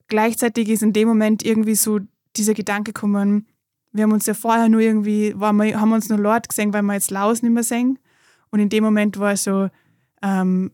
Gleichzeitig 0.09 0.69
ist 0.69 0.83
in 0.83 0.93
dem 0.93 1.09
Moment 1.09 1.43
irgendwie 1.45 1.75
so 1.75 2.01
dieser 2.37 2.53
Gedanke 2.55 2.93
gekommen, 2.93 3.47
wir 3.93 4.03
haben 4.03 4.13
uns 4.13 4.27
ja 4.27 4.35
vorher 4.35 4.69
nur 4.69 4.81
irgendwie, 4.81 5.33
waren 5.41 5.57
wir, 5.57 5.81
haben 5.81 5.93
uns 5.93 6.11
nur 6.11 6.19
Lord 6.19 6.49
gesehen, 6.51 6.75
weil 6.75 6.83
wir 6.83 6.93
jetzt 6.93 7.11
Laus 7.11 7.43
nicht 7.43 7.53
mehr 7.53 7.63
sehen. 7.63 7.99
Und 8.51 8.61
in 8.61 8.69
dem 8.69 8.85
Moment 8.85 9.19
war 9.19 9.33
es 9.33 9.45
so, 9.45 9.69
ähm, 10.23 10.73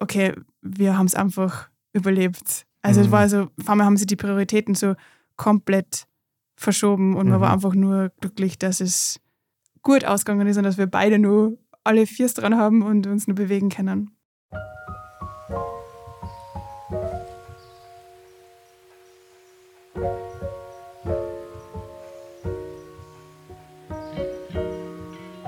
okay, 0.00 0.32
wir 0.62 0.98
haben 0.98 1.06
es 1.06 1.14
einfach 1.14 1.70
überlebt. 1.92 2.66
Also 2.82 3.00
es 3.00 3.06
Mhm. 3.06 3.12
war 3.12 3.28
so, 3.28 3.42
auf 3.60 3.68
einmal 3.68 3.86
haben 3.86 3.96
sie 3.96 4.06
die 4.06 4.16
Prioritäten 4.16 4.74
so 4.74 4.94
komplett 5.36 6.06
verschoben 6.56 7.14
und 7.14 7.28
man 7.28 7.38
Mhm. 7.38 7.42
war 7.42 7.52
einfach 7.52 7.74
nur 7.74 8.10
glücklich, 8.20 8.58
dass 8.58 8.80
es 8.80 9.20
gut 9.82 10.04
ausgegangen 10.04 10.46
ist 10.46 10.56
und 10.56 10.64
dass 10.64 10.78
wir 10.78 10.86
beide 10.86 11.18
nur 11.18 11.58
alle 11.84 12.06
Viers 12.06 12.34
dran 12.34 12.56
haben 12.56 12.82
und 12.82 13.06
uns 13.06 13.26
nur 13.28 13.36
bewegen 13.36 13.68
können. 13.68 14.10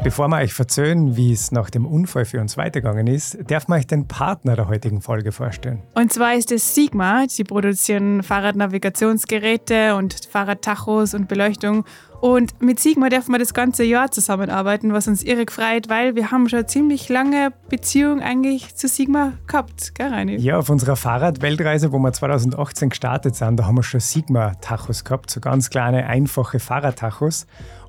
Bevor 0.05 0.29
wir 0.29 0.37
euch 0.37 0.55
verzögern, 0.55 1.17
wie 1.17 1.33
es 1.33 1.51
nach 1.51 1.71
dem 1.71 1.85
Unfall 1.85 2.25
für 2.25 2.41
uns 2.41 2.57
weitergegangen 2.57 3.09
ist, 3.09 3.37
darf 3.51 3.67
man 3.67 3.81
euch 3.81 3.87
den 3.87 4.07
Partner 4.07 4.55
der 4.55 4.69
heutigen 4.69 5.03
Folge 5.03 5.33
vorstellen. 5.33 5.83
Und 5.95 6.13
zwar 6.13 6.35
ist 6.35 6.53
es 6.53 6.75
Sigma. 6.75 7.25
Sie 7.29 7.43
produzieren 7.43 8.23
Fahrradnavigationsgeräte 8.23 9.97
und 9.97 10.15
Fahrradtachos 10.31 11.15
und 11.15 11.27
Beleuchtung. 11.27 11.85
Und 12.21 12.63
mit 12.63 12.81
Sigma 12.81 13.09
dürfen 13.09 13.33
wir 13.33 13.39
das 13.39 13.55
ganze 13.55 13.85
Jahr 13.85 14.11
zusammenarbeiten, 14.11 14.93
was 14.93 15.09
uns 15.09 15.23
irre 15.23 15.45
freut, 15.49 15.89
weil 15.89 16.15
wir 16.15 16.31
haben 16.31 16.49
schon 16.49 16.61
eine 16.61 16.67
ziemlich 16.67 17.09
lange 17.09 17.53
Beziehung 17.69 18.21
eigentlich 18.21 18.77
zu 18.77 18.89
Sigma 18.89 19.35
gehabt, 19.47 19.95
gell, 19.95 20.09
Reini? 20.09 20.37
Ja, 20.37 20.59
auf 20.59 20.69
unserer 20.69 20.97
Fahrradweltreise, 20.97 21.93
wo 21.93 21.99
wir 21.99 22.13
2018 22.13 22.91
gestartet 22.91 23.37
sind, 23.37 23.57
da 23.57 23.67
haben 23.67 23.77
wir 23.77 23.85
schon 23.85 24.01
Sigma-Tachos 24.01 25.05
gehabt, 25.05 25.31
so 25.31 25.41
ganz 25.41 25.71
kleine, 25.71 26.07
einfache 26.07 26.61
Fahrradtachos. 26.61 27.47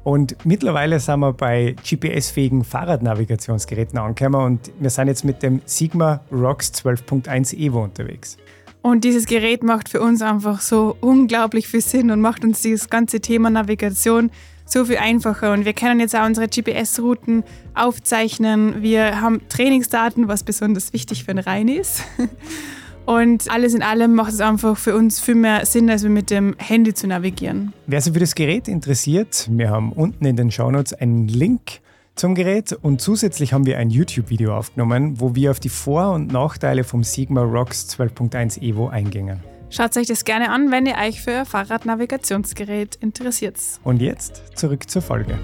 Und 0.10 0.44
mittlerweile 0.44 1.00
sind 1.00 1.20
wir 1.20 1.34
bei 1.34 1.76
GPS-fähigen 1.88 2.64
Fahrradnavigationsgeräten 2.64 4.00
angekommen 4.00 4.44
und 4.44 4.72
wir 4.80 4.90
sind 4.90 5.08
jetzt 5.08 5.24
mit 5.24 5.44
dem 5.44 5.62
Sigma 5.66 6.22
Rocks 6.32 6.72
12.1 6.84 7.56
Evo 7.56 7.84
unterwegs. 7.84 8.36
Und 8.82 9.04
dieses 9.04 9.28
Gerät 9.28 9.62
macht 9.62 9.88
für 9.88 10.02
uns 10.02 10.24
einfach 10.24 10.62
so 10.62 10.98
unglaublich 11.00 11.68
viel 11.68 11.82
Sinn 11.82 12.10
und 12.10 12.22
macht 12.22 12.44
uns 12.44 12.64
dieses 12.64 12.90
ganze 12.90 13.20
Thema 13.20 13.52
Navigation 13.52 14.32
so 14.66 14.86
viel 14.86 14.98
einfacher. 14.98 15.54
Und 15.54 15.66
wir 15.66 15.74
können 15.74 16.00
jetzt 16.00 16.16
auch 16.16 16.26
unsere 16.26 16.48
GPS-Routen 16.48 17.44
aufzeichnen. 17.76 18.82
Wir 18.82 19.22
haben 19.22 19.42
Trainingsdaten, 19.48 20.28
was 20.28 20.42
besonders 20.42 20.92
wichtig 20.92 21.24
für 21.24 21.32
einen 21.32 21.44
Rhein 21.44 21.68
ist. 21.68 22.02
Und 23.10 23.50
alles 23.50 23.74
in 23.74 23.82
allem 23.82 24.14
macht 24.14 24.34
es 24.34 24.40
einfach 24.40 24.78
für 24.78 24.96
uns 24.96 25.20
viel 25.20 25.34
mehr 25.34 25.66
Sinn, 25.66 25.90
als 25.90 26.04
mit 26.04 26.30
dem 26.30 26.56
Handy 26.60 26.94
zu 26.94 27.08
navigieren. 27.08 27.74
Wer 27.88 28.02
sich 28.02 28.14
für 28.14 28.20
das 28.20 28.36
Gerät 28.36 28.68
interessiert, 28.68 29.48
wir 29.50 29.72
haben 29.72 29.94
unten 29.94 30.24
in 30.26 30.36
den 30.36 30.52
Shownotes 30.52 30.94
einen 30.94 31.28
Link 31.28 31.80
zum 32.14 32.36
Gerät 32.36 32.72
und 32.72 33.02
zusätzlich 33.02 33.52
haben 33.52 33.66
wir 33.66 33.80
ein 33.80 33.90
YouTube-Video 33.90 34.56
aufgenommen, 34.56 35.20
wo 35.20 35.34
wir 35.34 35.50
auf 35.50 35.60
die 35.60 35.70
Vor- 35.70 36.12
und 36.12 36.32
Nachteile 36.32 36.84
vom 36.84 37.04
Sigma 37.04 37.42
Rocks 37.42 37.88
12.1 38.00 38.62
Evo 38.62 38.90
eingingen. 38.90 39.40
Schaut 39.72 39.98
euch 39.98 40.06
das 40.06 40.24
gerne 40.24 40.52
an, 40.52 40.70
wenn 40.70 40.86
ihr 40.86 40.98
euch 41.04 41.20
für 41.20 41.40
ein 41.40 41.46
Fahrradnavigationsgerät 41.48 42.98
interessiert. 42.98 43.58
Und 43.84 44.04
jetzt 44.04 44.44
zurück 44.54 44.88
zur 44.88 45.02
Folge. 45.02 45.40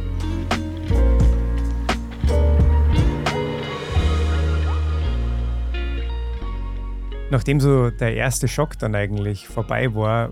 Nachdem 7.32 7.60
so 7.60 7.90
der 7.90 8.16
erste 8.16 8.48
Schock 8.48 8.78
dann 8.78 8.94
eigentlich 8.94 9.48
vorbei 9.48 9.94
war, 9.96 10.32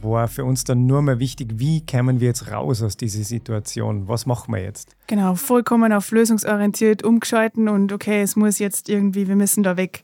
war 0.00 0.28
für 0.28 0.44
uns 0.44 0.64
dann 0.64 0.86
nur 0.86 1.02
mehr 1.02 1.18
wichtig, 1.18 1.52
wie 1.56 1.84
kämen 1.84 2.20
wir 2.20 2.28
jetzt 2.28 2.50
raus 2.50 2.82
aus 2.82 2.96
dieser 2.96 3.22
Situation? 3.22 4.08
Was 4.08 4.26
machen 4.26 4.52
wir 4.54 4.62
jetzt? 4.62 4.96
Genau, 5.06 5.34
vollkommen 5.34 5.92
auf 5.92 6.10
lösungsorientiert 6.10 7.04
umgeschalten 7.04 7.68
und 7.68 7.92
okay, 7.92 8.22
es 8.22 8.34
muss 8.34 8.58
jetzt 8.58 8.88
irgendwie, 8.88 9.28
wir 9.28 9.36
müssen 9.36 9.62
da 9.62 9.76
weg. 9.76 10.02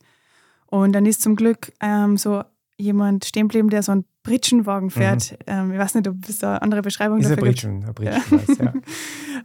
Und 0.66 0.92
dann 0.92 1.06
ist 1.06 1.22
zum 1.22 1.34
Glück 1.34 1.72
ähm, 1.80 2.16
so 2.16 2.42
jemand 2.76 3.24
stehen 3.24 3.48
geblieben, 3.48 3.70
der 3.70 3.82
so 3.82 3.92
einen 3.92 4.04
Britschenwagen 4.22 4.90
fährt. 4.90 5.36
Ähm, 5.46 5.72
ich 5.72 5.78
weiß 5.78 5.94
nicht, 5.94 6.06
ob 6.06 6.16
es 6.28 6.38
da 6.38 6.52
eine 6.52 6.62
andere 6.62 6.82
Beschreibung 6.82 7.18
Mhm. 7.18 7.24
Ist 7.24 7.30
ein 7.30 7.36
dafür 7.36 7.52
gibt. 7.52 7.62
Britschen, 7.62 7.84
ein 7.84 7.94
Britschen, 7.94 8.66
ja. 8.66 8.74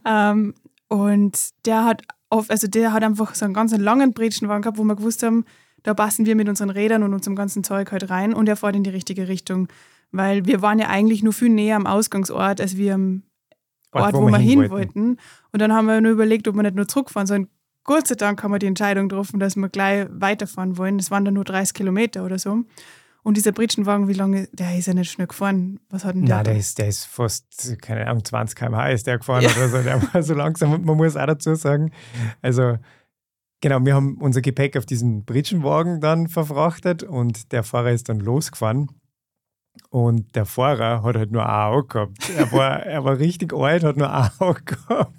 Ähm, 0.32 0.54
und 0.90 1.40
der 1.66 1.86
hat 1.86 2.04
auf, 2.30 2.50
also 2.50 2.68
der 2.68 2.92
hat 2.92 3.04
einfach 3.04 3.34
so 3.36 3.46
einen 3.46 3.54
ganz 3.54 3.76
langen 3.76 4.14
Bretschenwagen 4.14 4.64
gehabt, 4.64 4.78
wo 4.78 4.84
wir 4.84 4.96
gewusst 4.96 5.24
haben, 5.24 5.46
da 5.84 5.94
passen 5.94 6.26
wir 6.26 6.36
mit 6.36 6.50
unseren 6.50 6.70
Rädern 6.70 7.04
und 7.04 7.14
unserem 7.14 7.36
ganzen 7.36 7.64
Zeug 7.64 7.92
halt 7.92 8.10
rein 8.10 8.34
und 8.34 8.50
er 8.50 8.56
fährt 8.56 8.76
in 8.76 8.84
die 8.84 8.90
richtige 8.90 9.28
Richtung. 9.28 9.68
Weil 10.12 10.46
wir 10.46 10.62
waren 10.62 10.80
ja 10.80 10.90
eigentlich 10.90 11.24
nur 11.24 11.34
viel 11.34 11.50
näher 11.50 11.76
am 11.76 11.88
Ausgangsort, 11.88 12.62
als 12.62 12.78
wir 12.78 12.94
am 12.94 13.24
Ort, 13.92 14.14
wo, 14.14 14.28
wir 14.28 14.38
hin 14.38 14.70
wollten. 14.70 15.18
Und 15.52 15.62
dann 15.62 15.74
haben 15.74 15.88
wir 15.88 16.02
nur 16.02 16.12
überlegt, 16.12 16.48
ob 16.48 16.56
wir 16.56 16.64
nicht 16.64 16.76
nur 16.76 16.88
zurückfahren 16.88 17.28
sollen. 17.28 17.48
Gott 17.84 18.08
sei 18.08 18.16
Dank 18.16 18.42
haben 18.42 18.52
wir 18.52 18.60
die 18.60 18.68
Entscheidung 18.68 19.10
getroffen, 19.10 19.40
dass 19.40 19.56
wir 19.56 19.70
gleich 19.70 20.08
weiterfahren 20.10 20.78
wollen. 20.78 20.98
Das 20.98 21.12
waren 21.12 21.26
dann 21.26 21.34
nur 21.34 21.44
30 21.44 21.74
Kilometer 21.74 22.24
oder 22.24 22.40
so. 22.40 22.64
Und 23.24 23.38
dieser 23.38 23.54
Britschenwagen, 23.54 24.08
wie 24.08 24.14
lange, 24.14 24.50
der 24.52 24.78
ist 24.78 24.88
ja 24.88 24.94
nicht 24.94 25.12
schnell 25.12 25.28
gefahren. 25.28 25.80
Was 25.90 26.04
hat 26.04 26.16
denn 26.16 26.26
der? 26.26 26.36
Nein, 26.36 26.46
der 26.46 26.58
ist, 26.58 26.78
der 26.78 26.88
ist 26.90 27.06
fast, 27.06 27.78
keine 27.82 28.06
Ahnung, 28.08 28.24
20 28.24 28.58
km/h 28.58 28.90
ist 28.90 29.08
der 29.08 29.18
gefahren 29.18 29.46
oder 29.46 29.70
so. 29.70 29.82
Der 29.82 30.14
war 30.14 30.24
so 30.24 30.34
langsam 30.34 30.74
und 30.74 30.86
man 30.86 30.98
muss 30.98 31.16
auch 31.16 31.26
dazu 31.26 31.56
sagen, 31.56 31.92
also 32.42 32.78
genau, 33.64 33.84
wir 33.84 33.96
haben 33.96 34.18
unser 34.20 34.42
Gepäck 34.42 34.78
auf 34.78 34.86
diesen 34.86 35.24
Britschenwagen 35.26 36.02
dann 36.02 36.28
verfrachtet 36.28 37.02
und 37.02 37.52
der 37.54 37.64
Fahrer 37.64 37.92
ist 37.92 38.10
dann 38.10 38.20
losgefahren. 38.20 38.92
Und 39.90 40.36
der 40.36 40.46
Fahrer 40.46 41.02
hat 41.02 41.16
halt 41.16 41.32
nur 41.32 41.44
ein 41.44 41.50
Auge 41.74 41.88
gehabt. 41.88 42.30
Er 42.38 42.52
war, 42.52 42.80
er 42.86 43.04
war 43.06 43.18
richtig 43.18 43.54
alt, 43.54 43.84
hat 43.84 43.98
nur 43.98 44.14
ein 44.14 44.30
Auge 44.38 44.62
gehabt. 44.64 45.14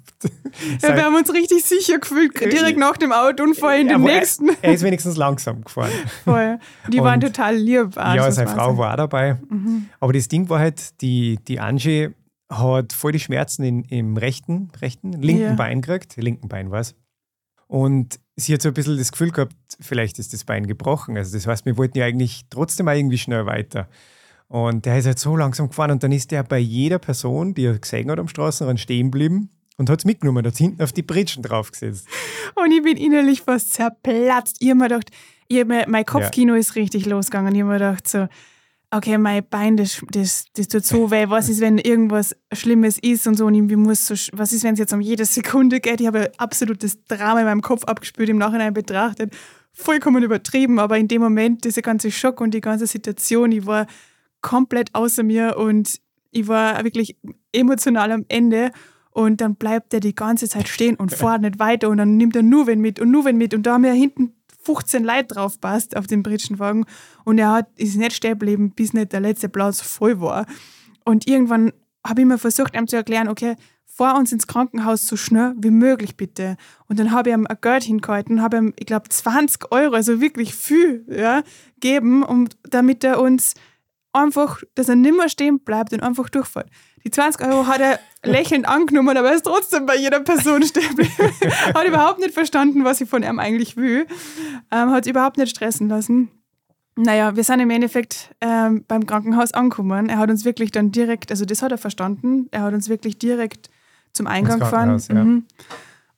ja, 0.81 0.95
wir 0.95 1.03
haben 1.03 1.15
uns 1.15 1.33
richtig 1.33 1.65
sicher 1.65 1.99
gefühlt, 1.99 2.39
direkt 2.39 2.79
nach 2.79 2.95
dem 2.95 3.11
Autounfall 3.11 3.81
in 3.81 3.87
Er 3.89 3.97
dem 3.97 4.03
war- 4.05 4.13
nächsten. 4.13 4.49
Er 4.61 4.73
ist 4.73 4.83
wenigstens 4.83 5.17
langsam 5.17 5.61
gefahren. 5.63 5.91
Voll. 6.23 6.59
Die 6.89 6.99
waren 6.99 7.15
Und- 7.15 7.33
total 7.33 7.55
lieb. 7.57 7.97
auch, 7.97 8.13
ja, 8.15 8.31
seine 8.31 8.49
Frau 8.49 8.77
war 8.77 8.93
auch 8.93 8.97
dabei. 8.97 9.37
Mhm. 9.49 9.87
Aber 9.99 10.13
das 10.13 10.29
Ding 10.29 10.47
war 10.47 10.59
halt, 10.59 11.01
die, 11.01 11.37
die 11.47 11.59
Angie 11.59 12.11
hat 12.49 12.93
voll 12.93 13.11
die 13.11 13.19
Schmerzen 13.19 13.63
in, 13.63 13.83
im 13.85 14.15
rechten, 14.17 14.69
rechten, 14.79 15.11
linken 15.13 15.41
Ja. 15.41 15.53
Bein 15.55 15.81
gekriegt. 15.81 16.15
Linken 16.15 16.47
Bein 16.47 16.69
war 16.71 16.79
es. 16.79 16.95
Und 17.67 18.19
sie 18.35 18.53
hat 18.53 18.61
so 18.61 18.69
ein 18.69 18.73
bisschen 18.73 18.97
das 18.97 19.11
Gefühl 19.11 19.31
gehabt, 19.31 19.55
vielleicht 19.79 20.19
ist 20.19 20.33
das 20.33 20.43
Bein 20.43 20.67
gebrochen. 20.67 21.17
Also 21.17 21.35
das 21.35 21.47
heißt, 21.47 21.65
wir 21.65 21.77
wollten 21.77 21.97
ja 21.97 22.05
eigentlich 22.05 22.45
trotzdem 22.49 22.87
irgendwie 22.87 23.17
schnell 23.17 23.45
weiter. 23.45 23.87
Und 24.47 24.85
der 24.85 24.97
ist 24.97 25.05
halt 25.05 25.19
so 25.19 25.35
langsam 25.35 25.69
gefahren 25.69 25.91
und 25.91 26.03
dann 26.03 26.11
ist 26.11 26.31
der 26.31 26.43
bei 26.43 26.59
jeder 26.59 26.99
Person, 26.99 27.53
die 27.53 27.65
er 27.65 27.79
gesehen 27.79 28.11
hat 28.11 28.19
am 28.19 28.27
Straßenrand, 28.27 28.79
stehen 28.79 29.11
geblieben 29.11 29.49
und 29.77 29.89
hat 29.89 29.99
es 29.99 30.05
mitgenommen, 30.05 30.45
hat 30.45 30.57
hinten 30.57 30.83
auf 30.83 30.93
die 30.93 31.01
Britschen 31.01 31.41
draufgesetzt. 31.41 32.07
Und 32.55 32.71
ich 32.71 32.83
bin 32.83 32.97
innerlich 32.97 33.41
fast 33.41 33.73
zerplatzt. 33.73 34.57
Ich 34.59 34.69
habe 34.69 34.79
mir 34.79 34.87
gedacht, 34.87 35.09
ich 35.47 35.59
hab 35.59 35.67
mir, 35.67 35.85
mein 35.87 36.05
Kopfkino 36.05 36.53
ist 36.53 36.75
richtig 36.75 37.05
losgegangen. 37.05 37.53
Ich 37.55 37.61
habe 37.61 37.71
mir 37.71 37.79
gedacht, 37.79 38.07
so, 38.07 38.27
okay, 38.95 39.17
mein 39.17 39.47
Bein, 39.47 39.77
das, 39.77 40.01
das, 40.11 40.45
das 40.53 40.67
tut 40.67 40.85
so 40.85 41.11
weh. 41.11 41.25
Was 41.27 41.49
ist, 41.49 41.61
wenn 41.61 41.77
irgendwas 41.77 42.35
Schlimmes 42.53 42.97
ist 42.99 43.27
und 43.27 43.35
so? 43.35 43.45
Und 43.45 43.55
ich 43.55 43.77
muss 43.77 44.07
so, 44.07 44.15
was 44.33 44.53
ist, 44.53 44.63
wenn 44.63 44.73
es 44.73 44.79
jetzt 44.79 44.93
um 44.93 45.01
jede 45.01 45.25
Sekunde 45.25 45.79
geht? 45.79 46.01
Ich 46.01 46.07
habe 46.07 46.31
absolutes 46.37 47.03
Drama 47.05 47.39
in 47.39 47.45
meinem 47.45 47.61
Kopf 47.61 47.83
abgespürt, 47.83 48.29
im 48.29 48.37
Nachhinein 48.37 48.73
betrachtet. 48.73 49.33
Vollkommen 49.73 50.23
übertrieben, 50.23 50.79
aber 50.79 50.97
in 50.97 51.07
dem 51.07 51.21
Moment, 51.21 51.65
dieser 51.65 51.81
ganze 51.81 52.09
Schock 52.11 52.39
und 52.39 52.53
die 52.53 52.61
ganze 52.61 52.87
Situation, 52.87 53.51
ich 53.51 53.65
war 53.65 53.87
komplett 54.41 54.93
außer 54.93 55.23
mir 55.23 55.57
und 55.57 55.99
ich 56.31 56.47
war 56.47 56.83
wirklich 56.83 57.17
emotional 57.51 58.11
am 58.11 58.25
Ende. 58.29 58.71
Und 59.11 59.39
dann 59.39 59.55
bleibt 59.55 59.93
er 59.93 60.01
die 60.01 60.15
ganze 60.15 60.49
Zeit 60.49 60.67
stehen 60.67 60.95
und 60.95 61.11
fährt 61.13 61.41
nicht 61.41 61.59
weiter 61.59 61.89
und 61.89 61.97
dann 61.97 62.17
nimmt 62.17 62.35
er 62.35 62.43
nur 62.43 62.67
wen 62.67 62.79
mit 62.79 62.99
und 62.99 63.11
nur 63.11 63.25
wen 63.25 63.37
mit. 63.37 63.53
Und 63.53 63.63
da 63.63 63.73
haben 63.73 63.85
ja 63.85 63.93
hinten 63.93 64.33
15 64.65 65.03
Leute 65.03 65.35
drauf 65.35 65.61
passt 65.61 65.95
auf 65.95 66.07
dem 66.07 66.23
Britschenwagen 66.23 66.85
und 67.23 67.37
er 67.37 67.51
hat, 67.51 67.67
ist 67.77 67.95
nicht 67.95 68.13
stehen 68.13 68.31
geblieben, 68.31 68.71
bis 68.71 68.93
nicht 68.93 69.13
der 69.13 69.19
letzte 69.19 69.47
Platz 69.47 69.81
voll 69.81 70.19
war. 70.19 70.45
Und 71.05 71.27
irgendwann 71.27 71.71
habe 72.05 72.21
ich 72.21 72.27
mir 72.27 72.37
versucht, 72.37 72.75
ihm 72.75 72.87
zu 72.87 72.95
erklären, 72.95 73.29
okay, 73.29 73.55
fahr 73.85 74.17
uns 74.17 74.31
ins 74.31 74.47
Krankenhaus 74.47 75.07
so 75.07 75.15
schnell 75.15 75.53
wie 75.57 75.69
möglich 75.69 76.17
bitte. 76.17 76.57
Und 76.87 76.99
dann 76.99 77.11
habe 77.11 77.29
ich 77.29 77.35
ihm 77.35 77.47
ein 77.47 77.57
Geld 77.61 77.83
hingehalten, 77.83 78.41
habe 78.41 78.57
ihm, 78.57 78.73
ich 78.77 78.85
glaube, 78.85 79.07
20 79.07 79.71
Euro, 79.71 79.95
also 79.95 80.19
wirklich 80.19 80.53
viel, 80.53 81.05
ja, 81.07 81.43
geben, 81.79 82.23
um, 82.23 82.49
damit 82.63 83.03
er 83.03 83.21
uns 83.21 83.53
einfach, 84.11 84.61
dass 84.75 84.89
er 84.89 84.95
nimmer 84.95 85.29
stehen 85.29 85.59
bleibt 85.59 85.93
und 85.93 86.01
einfach 86.01 86.29
durchfährt. 86.29 86.69
Die 87.05 87.11
20 87.11 87.45
Euro 87.45 87.67
hat 87.67 87.81
er 87.81 87.99
lächelnd 88.23 88.67
angenommen, 88.67 89.15
aber 89.15 89.29
er 89.29 89.35
ist 89.35 89.45
trotzdem 89.45 89.85
bei 89.85 89.95
jeder 89.95 90.19
Person 90.21 90.63
stehen 90.67 90.89
geblieben. 90.89 91.31
hat 91.73 91.85
überhaupt 91.85 92.19
nicht 92.19 92.33
verstanden, 92.33 92.83
was 92.83 92.99
ich 92.99 93.09
von 93.09 93.23
ihm 93.23 93.39
eigentlich 93.39 93.77
will. 93.77 94.07
Ähm, 94.71 94.91
hat 94.91 95.05
überhaupt 95.05 95.37
nicht 95.37 95.55
stressen 95.55 95.87
lassen. 95.87 96.31
Naja, 96.97 97.35
wir 97.35 97.43
sind 97.43 97.59
im 97.59 97.69
Endeffekt 97.69 98.33
ähm, 98.41 98.85
beim 98.87 99.05
Krankenhaus 99.05 99.53
angekommen. 99.53 100.09
Er 100.09 100.17
hat 100.17 100.29
uns 100.29 100.45
wirklich 100.45 100.71
dann 100.71 100.91
direkt, 100.91 101.29
also 101.29 101.45
das 101.45 101.61
hat 101.61 101.71
er 101.71 101.77
verstanden, 101.77 102.47
er 102.51 102.61
hat 102.61 102.73
uns 102.73 102.89
wirklich 102.89 103.19
direkt 103.19 103.69
zum 104.13 104.27
Eingang 104.27 104.59
gefahren. 104.59 104.99
Ja. 105.09 105.23
Mhm. 105.23 105.45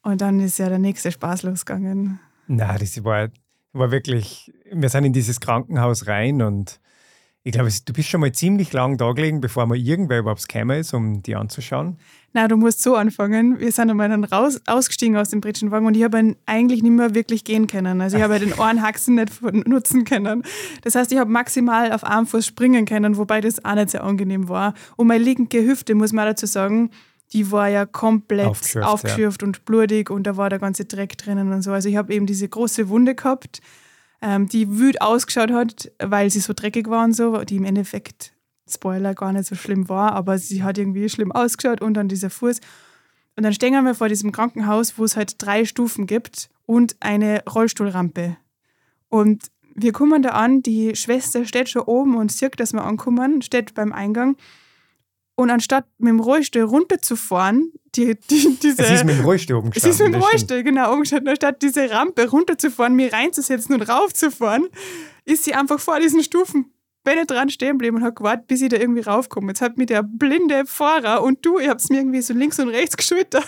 Und 0.04 0.22
dann 0.22 0.40
ist 0.40 0.60
ja 0.60 0.70
der 0.70 0.80
nächste 0.80 1.12
Spaß 1.12 1.44
losgegangen. 1.44 2.20
Na, 2.48 2.78
das 2.78 3.04
war, 3.04 3.30
war 3.74 3.92
wirklich, 3.92 4.54
wir 4.72 4.88
sind 4.88 5.04
in 5.04 5.14
dieses 5.14 5.40
Krankenhaus 5.40 6.08
rein 6.08 6.42
und 6.42 6.80
ich 7.48 7.54
glaube, 7.54 7.70
du 7.86 7.94
bist 7.94 8.10
schon 8.10 8.20
mal 8.20 8.34
ziemlich 8.34 8.74
lang 8.74 8.98
da 8.98 9.14
gelegen, 9.14 9.40
bevor 9.40 9.66
mal 9.68 9.78
irgendwer 9.78 10.20
überhaupt 10.20 10.46
gekommen 10.50 10.82
ist, 10.82 10.94
um 10.94 11.24
die 11.24 11.34
anzuschauen. 11.34 11.98
Na, 12.34 12.50
du 12.50 12.58
musst 12.58 12.84
so 12.84 12.98
anfangen. 12.98 13.58
Wir 13.62 13.72
sind 13.72 13.90
einmal 13.90 14.10
dann 14.10 14.26
raus, 14.26 14.60
ausgestiegen 14.66 15.16
aus 15.16 15.30
dem 15.30 15.40
Britschenwagen 15.40 15.88
und 15.88 15.96
ich 15.96 16.04
habe 16.04 16.36
eigentlich 16.46 16.84
nicht 16.84 16.92
mehr 16.92 17.16
wirklich 17.16 17.46
gehen 17.46 17.68
können. 17.68 18.02
Also 18.02 18.18
ich 18.18 18.24
habe 18.24 18.38
den 18.40 18.52
Ohrenhaxen 18.52 19.16
nicht 19.16 19.42
nutzen 19.66 20.04
können. 20.04 20.44
Das 20.82 20.96
heißt, 20.96 21.10
ich 21.14 21.20
habe 21.20 21.32
maximal 21.32 21.94
auf 21.94 22.04
einem 22.04 22.28
Fuß 22.28 22.46
springen 22.46 22.86
können, 22.86 23.16
wobei 23.16 23.40
das 23.40 23.64
auch 23.64 23.76
nicht 23.76 23.92
sehr 23.92 24.04
angenehm 24.04 24.50
war. 24.50 24.74
Und 24.98 25.08
meine 25.08 25.24
linke 25.24 25.66
Hüfte, 25.66 25.96
muss 25.96 26.12
man 26.12 26.26
dazu 26.26 26.48
sagen, 26.48 26.90
die 27.32 27.50
war 27.50 27.70
ja 27.70 27.86
komplett 27.86 28.48
Aufgeschürft, 28.48 28.88
aufgeschürft, 28.88 29.44
und 29.44 29.64
blutig 29.64 30.10
und 30.10 30.24
da 30.28 30.36
war 30.36 30.50
der 30.50 30.60
ganze 30.60 30.84
Dreck 30.84 31.18
drinnen 31.18 31.54
und 31.54 31.62
so. 31.62 31.72
Also 31.72 31.88
ich 31.88 31.96
habe 31.96 32.14
eben 32.14 32.26
diese 32.26 32.50
große 32.50 32.90
Wunde 32.90 33.16
gehabt, 33.16 33.62
ähm, 34.22 34.48
die 34.48 34.78
wüt 34.80 35.02
ausgeschaut 35.02 35.52
hat, 35.52 35.92
weil 36.00 36.30
sie 36.30 36.40
so 36.40 36.54
dreckig 36.54 36.90
war 36.90 37.04
und 37.04 37.14
so, 37.14 37.44
die 37.44 37.58
im 37.58 37.66
Endeffekt, 37.66 38.34
Spoiler, 38.70 39.14
gar 39.14 39.32
nicht 39.32 39.48
so 39.48 39.56
schlimm 39.56 39.88
war, 39.90 40.14
aber 40.14 40.38
sie 40.38 40.64
hat 40.64 40.78
irgendwie 40.78 41.08
schlimm 41.10 41.32
ausgeschaut 41.32 41.82
und 41.82 41.94
dann 41.94 42.08
dieser 42.08 42.30
Fuß. 42.30 42.60
Und 43.36 43.44
dann 43.44 43.54
stehen 43.54 43.86
wir 43.86 43.96
vor 43.96 44.10
diesem 44.10 44.32
Krankenhaus, 44.32 44.98
wo 44.98 45.04
es 45.04 45.16
halt 45.16 45.36
drei 45.38 45.64
Stufen 45.66 46.08
gibt 46.08 46.50
und 46.66 46.98
eine 47.00 47.44
Rollstuhlrampe. 47.46 48.36
Und 49.10 49.52
wir 49.76 49.94
kommen 49.94 50.24
da 50.24 50.30
an, 50.30 50.64
die 50.64 50.96
Schwester 50.96 51.46
steht 51.46 51.70
schon 51.70 51.84
oben 51.84 52.16
und 52.18 52.32
sieht, 52.32 52.60
dass 52.60 52.74
wir 52.74 52.84
ankommen, 52.84 53.44
steht 53.44 53.76
beim 53.76 53.94
Eingang. 53.94 54.36
Und 55.40 55.52
anstatt 55.52 55.86
mit 56.00 56.10
dem 56.10 56.20
Rollstuhl 56.20 56.64
runterzufahren, 56.64 57.72
die, 57.96 58.16
die, 58.30 58.58
diese. 58.62 58.82
Es 58.82 58.90
ist 58.90 59.06
mit 59.06 59.20
dem 59.20 59.24
Rollstuhl 59.24 59.58
oben 59.58 59.72
Es 59.74 59.86
ist 59.86 60.02
mit 60.02 60.14
dem. 60.14 60.22
Rollstuhl, 60.22 60.64
genau, 60.64 60.92
umgestanden. 60.94 61.30
Anstatt 61.30 61.62
diese 61.62 61.92
Rampe 61.92 62.28
runterzufahren, 62.28 62.96
mir 62.96 63.14
reinzusetzen 63.14 63.76
und 63.76 63.84
raufzufahren, 63.84 64.68
ist 65.26 65.44
sie 65.44 65.54
einfach 65.54 65.80
vor 65.80 66.00
diesen 66.00 66.24
Stufen 66.24 66.72
dran 67.28 67.50
stehen 67.50 67.74
geblieben 67.74 67.98
und 67.98 68.04
hat 68.04 68.18
gewartet, 68.18 68.48
bis 68.48 68.62
ich 68.62 68.70
da 68.70 68.78
irgendwie 68.78 69.02
raufkomme. 69.02 69.48
Jetzt 69.48 69.62
hat 69.62 69.78
mir 69.78 69.86
der 69.86 70.04
blinde 70.04 70.66
Fahrer 70.66 71.24
und 71.24 71.46
du, 71.46 71.58
ihr 71.60 71.70
habt 71.70 71.82
es 71.82 71.90
mir 71.90 72.00
irgendwie 72.00 72.22
so 72.22 72.34
links 72.34 72.60
und 72.60 72.70
rechts 72.70 72.98
geschultert 72.98 73.48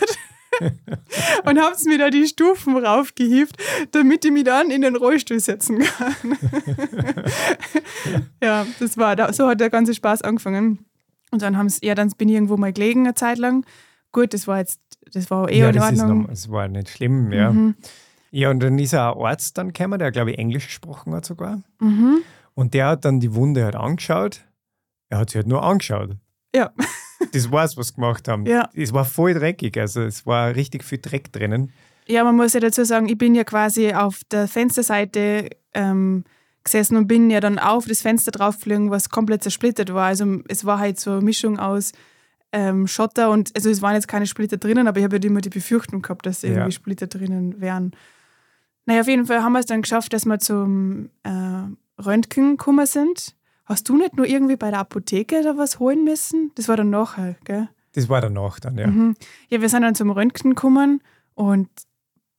und 1.46 1.60
habt 1.60 1.84
mir 1.86 1.98
da 1.98 2.10
die 2.10 2.26
Stufen 2.28 2.78
raufgehievt, 2.78 3.58
damit 3.92 4.26
ich 4.26 4.32
mich 4.32 4.46
dann 4.46 4.72
in 4.72 4.82
den 4.82 4.96
Rollstuhl 4.96 5.40
setzen 5.40 5.80
kann. 5.80 6.16
ja, 8.44 8.66
das 8.80 8.98
war, 8.98 9.16
da, 9.16 9.34
so 9.34 9.48
hat 9.48 9.60
der 9.60 9.70
ganze 9.70 9.94
Spaß 9.94 10.22
angefangen. 10.22 10.86
Und 11.32 11.42
dann 11.42 11.58
haben's, 11.58 11.80
ja, 11.82 11.96
dann 11.96 12.10
bin 12.18 12.30
ich 12.30 12.36
irgendwo 12.36 12.58
mal 12.58 12.74
gelegen 12.74 13.02
eine 13.06 13.14
Zeit 13.16 13.38
lang. 13.38 13.66
Gut, 14.12 14.34
das 14.34 14.48
war 14.48 14.58
jetzt, 14.60 14.82
das 15.14 15.30
war 15.30 15.50
eh 15.50 15.60
Ja, 15.60 15.70
in 15.70 15.76
das, 15.76 15.92
ist 15.92 16.00
Ordnung. 16.02 16.22
noch, 16.24 16.30
das 16.30 16.50
war 16.50 16.68
nicht 16.68 16.90
schlimm, 16.90 17.32
ja. 17.32 17.52
Mhm. 17.52 17.76
Ja, 18.32 18.50
und 18.52 18.60
dann 18.62 18.78
ist 18.80 18.94
ein 18.94 19.00
Arzt 19.00 19.58
dann 19.58 19.74
gekommen, 19.74 19.98
der, 20.00 20.12
glaube 20.12 20.32
ich, 20.32 20.38
Englisch 20.38 20.68
gesprochen 20.68 21.14
hat 21.14 21.26
sogar. 21.26 21.62
Mhm. 21.80 22.20
Und 22.54 22.74
der 22.74 22.88
hat 22.88 23.06
dann 23.06 23.20
die 23.20 23.34
Wunde 23.34 23.64
halt 23.64 23.76
angeschaut. 23.76 24.42
Er 25.10 25.20
hat 25.20 25.30
sie 25.32 25.38
halt 25.40 25.48
nur 25.48 25.64
angeschaut. 25.64 26.16
Ja. 26.56 26.72
Das 27.34 27.52
war's, 27.52 27.76
was 27.76 27.88
sie 27.90 27.96
gemacht 27.96 28.30
haben. 28.30 28.46
Ja. 28.46 28.70
Es 28.74 28.94
war 28.94 29.04
voll 29.04 29.34
dreckig, 29.34 29.78
also 29.78 30.02
es 30.04 30.26
war 30.26 30.56
richtig 30.56 30.86
viel 30.86 31.00
Dreck 31.00 31.34
drinnen. 31.34 31.74
Ja, 32.08 32.24
man 32.24 32.38
muss 32.38 32.54
ja 32.54 32.62
dazu 32.62 32.86
sagen, 32.86 33.10
ich 33.10 33.18
bin 33.18 33.36
ja 33.36 33.44
quasi 33.44 33.94
auf 33.94 34.22
der 34.32 34.48
Fensterseite 34.48 35.50
ähm, 35.74 36.24
gesessen 36.64 36.98
und 36.98 37.08
bin 37.08 37.30
ja 37.30 37.40
dann 37.40 37.60
auf 37.60 37.86
das 37.86 38.02
Fenster 38.02 38.32
draufgeflogen, 38.32 38.92
was 38.92 39.10
komplett 39.10 39.44
zersplittert 39.44 39.94
war. 39.94 40.08
Also 40.08 40.42
es 40.48 40.66
war 40.66 40.80
halt 40.80 41.00
so 41.00 41.12
eine 41.12 41.22
Mischung 41.22 41.60
aus 41.60 41.92
ähm, 42.52 42.88
Schotter 42.88 43.30
und, 43.32 43.56
also 43.56 43.70
es 43.70 43.82
waren 43.82 43.94
jetzt 43.94 44.08
keine 44.08 44.26
Splitter 44.28 44.58
drinnen, 44.58 44.88
aber 44.88 44.98
ich 45.00 45.04
habe 45.04 45.16
halt 45.16 45.26
immer 45.26 45.42
die 45.42 45.50
Befürchtung 45.50 46.02
gehabt, 46.02 46.26
dass 46.26 46.44
irgendwie 46.44 46.62
Ja. 46.64 46.72
Splitter 46.72 47.08
drinnen 47.08 47.62
wären. 47.62 47.92
Naja, 48.86 49.02
auf 49.02 49.08
jeden 49.08 49.26
Fall 49.28 49.44
haben 49.44 49.54
wir 49.54 49.60
es 49.60 49.68
dann 49.68 49.84
geschafft, 49.84 50.14
dass 50.14 50.26
wir 50.26 50.40
zum 50.40 51.10
äh, 51.24 52.02
Röntgen 52.02 52.58
gekommen 52.58 52.86
sind. 52.88 53.36
Hast 53.66 53.88
du 53.88 53.98
nicht 53.98 54.18
nur 54.18 54.26
irgendwie 54.26 54.56
bei 54.56 54.72
der 54.72 54.80
Apotheke 54.80 55.44
da 55.44 55.58
was 55.58 55.78
holen 55.78 56.04
müssen? 56.04 56.52
Das 56.56 56.68
war 56.68 56.76
dann 56.76 56.90
nachher, 56.90 57.36
gell? 57.44 57.70
Das 57.94 58.10
war 58.10 58.20
danach 58.22 58.60
dann, 58.60 58.78
ja. 58.78 58.88
Mhm. 58.88 59.16
Ja, 59.50 59.62
wir 59.62 59.70
sind 59.70 59.84
dann 59.84 59.94
zum 59.96 60.10
Röntgen 60.10 60.52
gekommen 60.52 61.02
und 61.36 61.70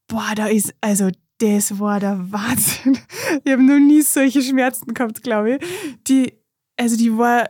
boah, 0.08 0.32
da 0.34 0.46
ist, 0.46 0.74
also 0.80 1.10
das 1.40 1.78
war 1.78 2.00
der 2.00 2.18
Wahnsinn. 2.30 2.98
Ich 3.44 3.52
habe 3.52 3.62
noch 3.62 3.78
nie 3.78 4.02
solche 4.02 4.42
Schmerzen 4.42 4.92
gehabt, 4.94 5.22
glaube 5.22 5.56
ich. 5.56 5.66
Die, 6.06 6.34
also 6.76 6.96
die 6.96 7.16
war, 7.16 7.48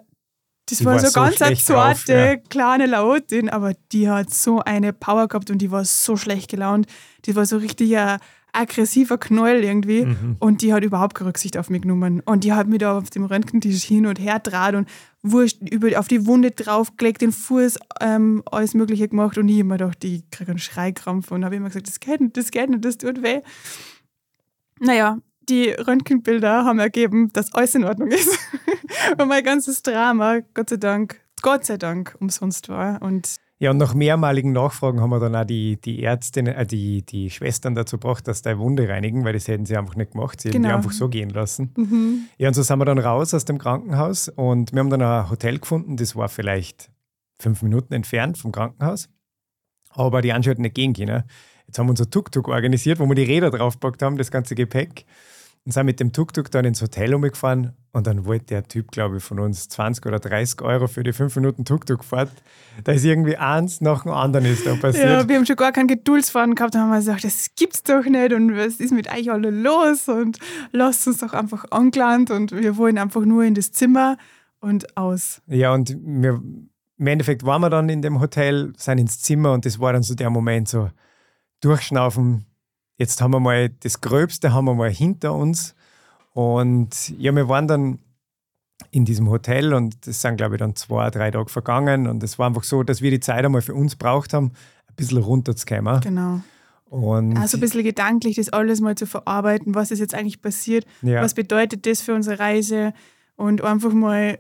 das 0.67 0.79
Die 0.79 0.85
war, 0.85 0.95
war 0.95 1.01
so 1.01 1.09
so 1.09 1.21
ganz 1.21 1.43
eine 1.43 1.57
zarte, 1.57 2.13
ja. 2.13 2.37
kleine 2.37 2.87
Lautin, 2.87 3.49
aber 3.49 3.75
die 3.93 4.09
hat 4.09 4.33
so 4.33 4.61
eine 4.61 4.93
Power 4.93 5.27
gehabt 5.29 5.51
und 5.51 5.59
die 5.59 5.71
war 5.71 5.85
so 5.85 6.17
schlecht 6.17 6.51
gelaunt. 6.51 6.87
Die 7.25 7.35
war 7.35 7.47
so 7.47 7.57
richtig 7.57 7.97
ein 7.97 8.19
aggressiver 8.53 9.19
Knoll 9.19 9.65
irgendwie. 9.65 10.07
Mhm. 10.07 10.37
Und 10.39 10.63
die 10.63 10.73
hat 10.73 10.85
überhaupt 10.85 11.15
keine 11.15 11.29
Rücksicht 11.29 11.57
auf 11.57 11.71
mich 11.71 11.83
genommen. 11.83 12.21
Und 12.21 12.45
die 12.45 12.53
hat 12.53 12.67
mich 12.67 12.79
da 12.79 12.99
auf 12.99 13.11
dem 13.11 13.25
Röntgentisch 13.25 13.85
hin 13.85 14.07
und 14.07 14.19
her 14.19 14.39
draht 14.39 14.75
und 14.75 14.89
wurscht 15.23 15.59
über, 15.71 15.99
auf 15.99 16.09
die 16.09 16.27
Wunde 16.27 16.51
draufgelegt, 16.51 17.23
den 17.23 17.33
Fuß, 17.33 17.79
ähm, 18.01 18.43
alles 18.51 18.75
Mögliche 18.75 19.09
gemacht. 19.09 19.39
Und 19.39 19.49
ich 19.49 19.63
mir 19.65 19.77
gedacht, 19.77 20.05
ich 20.05 20.29
kriege 20.31 20.51
einen 20.51 20.59
Schreikrampf 20.59 21.31
und 21.31 21.45
habe 21.45 21.57
immer 21.57 21.69
gesagt, 21.69 21.89
das 21.89 22.01
geht 22.01 22.21
nicht, 22.21 22.37
das 22.37 22.51
geht 22.51 22.71
nicht, 22.71 22.85
das 22.85 22.99
tut 22.99 23.23
weh. 23.23 23.41
Naja, 24.79 25.19
die 25.49 25.71
Röntgenbilder 25.71 26.65
haben 26.65 26.79
ergeben, 26.79 27.33
dass 27.33 27.53
alles 27.53 27.75
in 27.75 27.85
Ordnung 27.85 28.09
ist. 28.09 28.39
und 29.19 29.29
mein 29.29 29.45
ganzes 29.45 29.83
Drama, 29.83 30.41
Gott 30.55 30.71
sei 30.71 30.77
Dank, 30.77 31.21
Gott 31.43 31.67
sei 31.67 31.77
Dank, 31.77 32.17
umsonst 32.21 32.69
war. 32.69 33.03
Und 33.03 33.37
Ja, 33.63 33.71
und 33.73 33.77
nach 33.77 33.93
mehrmaligen 33.93 34.53
Nachfragen 34.53 35.03
haben 35.03 35.11
wir 35.11 35.21
dann 35.21 35.37
auch 35.37 35.45
die, 35.45 35.79
die 35.79 36.03
Ärztin, 36.03 36.47
äh, 36.47 36.65
die, 36.67 37.03
die 37.03 37.29
Schwestern 37.29 37.75
dazu 37.75 37.99
gebracht, 37.99 38.27
dass 38.27 38.41
die 38.41 38.57
Wunde 38.59 38.89
reinigen, 38.89 39.23
weil 39.25 39.35
das 39.35 39.49
hätten 39.49 39.67
sie 39.67 39.77
einfach 39.77 39.97
nicht 39.97 40.13
gemacht. 40.13 40.41
Sie 40.41 40.49
hätten 40.49 40.63
die 40.63 40.63
Genau. 40.63 40.77
einfach 40.77 40.93
so 40.93 41.11
gehen 41.11 41.29
lassen. 41.29 41.71
mhm. 41.77 42.25
Ja, 42.39 42.49
und 42.49 42.55
so 42.55 42.63
sind 42.63 42.79
wir 42.79 42.87
dann 42.87 42.99
raus 42.99 43.35
aus 43.35 43.45
dem 43.45 43.59
Krankenhaus 43.59 44.31
und 44.31 44.73
wir 44.73 44.81
haben 44.81 44.89
dann 44.89 45.03
ein 45.03 45.29
Hotel 45.29 45.59
gefunden, 45.59 45.99
das 45.99 46.17
war 46.17 46.31
vielleicht 46.31 46.91
fünf 47.39 47.61
Minuten 47.63 47.93
entfernt 47.93 48.39
vom 48.39 48.51
Krankenhaus. 48.51 49.11
Aber 49.91 50.23
die 50.23 50.33
Anschau 50.33 50.53
hat 50.53 50.59
nicht 50.59 50.75
gehen 50.75 50.95
können. 50.95 51.25
Jetzt 51.67 51.79
haben 51.79 51.87
wir 51.87 51.91
unser 51.91 52.09
Tuk-Tuk 52.09 52.49
organisiert, 52.49 52.99
wo 52.99 53.07
wir 53.07 53.15
die 53.15 53.25
Räder 53.25 53.51
draufgepackt 53.51 54.03
haben, 54.03 54.17
das 54.17 54.31
ganze 54.31 54.55
Gepäck. 54.55 55.05
Und 55.67 55.73
sind 55.73 55.87
mit 55.87 56.01
dem 56.01 56.13
Tuk-Tuk 56.13 56.51
dann 56.51 56.65
ins 56.65 56.81
Hotel 56.81 57.15
umgefahren. 57.15 57.73
Und 57.93 58.07
dann 58.07 58.25
wollte 58.25 58.47
der 58.47 58.65
Typ, 58.65 58.93
glaube 58.93 59.19
ich, 59.19 59.23
von 59.23 59.41
uns 59.41 59.69
20 59.69 60.07
oder 60.07 60.19
30 60.19 60.63
Euro 60.63 60.87
für 60.87 61.03
die 61.03 61.13
5 61.13 61.35
Minuten 61.37 61.65
Tuk-Tuk-Fahrt. 61.65 62.31
Da 62.85 62.93
ist 62.93 63.05
irgendwie 63.05 63.37
eins 63.37 63.81
nach 63.81 64.05
dem 64.05 64.13
anderen 64.13 64.47
ist 64.47 64.65
da 64.65 64.75
passiert. 64.77 65.05
Ja, 65.05 65.29
wir 65.29 65.37
haben 65.37 65.45
schon 65.45 65.57
gar 65.57 65.73
keinen 65.73 65.89
Geduldsfaden 65.89 66.55
gehabt. 66.55 66.75
Da 66.75 66.81
haben 66.81 66.91
wir 66.91 66.97
gesagt, 66.97 67.25
das 67.25 67.51
gibt's 67.57 67.83
doch 67.83 68.05
nicht 68.05 68.33
und 68.33 68.57
was 68.57 68.77
ist 68.77 68.93
mit 68.93 69.13
euch 69.13 69.31
alle 69.31 69.51
los? 69.51 70.09
Und 70.09 70.39
lasst 70.73 71.07
uns 71.07 71.19
doch 71.19 71.35
einfach 71.35 71.65
angelandet 71.71 72.31
und 72.31 72.53
wir 72.53 72.77
wollen 72.77 72.97
einfach 72.97 73.25
nur 73.25 73.43
in 73.45 73.55
das 73.55 73.73
Zimmer 73.73 74.17
und 74.61 74.97
aus. 74.97 75.43
Ja, 75.47 75.75
und 75.75 75.97
wir, 76.01 76.41
im 76.97 77.07
Endeffekt 77.07 77.45
waren 77.45 77.61
wir 77.61 77.71
dann 77.71 77.89
in 77.89 78.03
dem 78.03 78.21
Hotel, 78.21 78.73
sind 78.77 78.99
ins 78.99 79.21
Zimmer 79.21 79.53
und 79.53 79.67
das 79.67 79.81
war 79.81 79.93
dann 79.93 80.03
so 80.03 80.15
der 80.15 80.31
Moment 80.31 80.69
so, 80.69 80.91
durchschnaufen, 81.61 82.47
jetzt 83.01 83.23
haben 83.23 83.33
wir 83.33 83.41
mal 83.41 83.71
das 83.71 84.03
Gröbste 84.03 84.53
haben 84.53 84.67
wir 84.67 84.75
mal 84.75 84.91
hinter 84.91 85.33
uns 85.33 85.75
und 86.33 87.09
ja, 87.19 87.35
wir 87.35 87.49
waren 87.49 87.67
dann 87.67 87.99
in 88.91 89.07
diesem 89.07 89.31
Hotel 89.31 89.73
und 89.73 90.07
das 90.07 90.21
sind, 90.21 90.37
glaube 90.37 90.57
ich, 90.57 90.59
dann 90.59 90.77
zwei, 90.77 91.11
drei 91.11 91.31
Tage 91.31 91.49
vergangen. 91.49 92.07
Und 92.07 92.23
es 92.23 92.39
war 92.39 92.47
einfach 92.47 92.65
so, 92.65 92.83
dass 92.83 93.03
wir 93.03 93.11
die 93.11 93.21
Zeit 93.21 93.45
einmal 93.45 93.63
für 93.63 93.75
uns 93.75 93.97
braucht 93.97 94.33
haben, 94.33 94.53
ein 94.89 94.95
bisschen 94.97 95.19
runterzukommen. 95.19 96.01
Genau. 96.01 96.41
Und 96.89 97.37
also 97.37 97.57
ein 97.57 97.61
bisschen 97.61 97.85
gedanklich 97.85 98.37
das 98.37 98.49
alles 98.51 98.81
mal 98.81 98.97
zu 98.97 99.07
verarbeiten, 99.07 99.75
was 99.75 99.93
ist 99.93 100.01
jetzt 100.01 100.15
eigentlich 100.15 100.43
passiert, 100.43 100.85
ja. 101.03 101.23
was 101.23 101.35
bedeutet 101.35 101.87
das 101.87 102.01
für 102.01 102.15
unsere 102.15 102.41
Reise 102.41 102.93
und 103.37 103.63
einfach 103.63 103.93
mal 103.93 104.39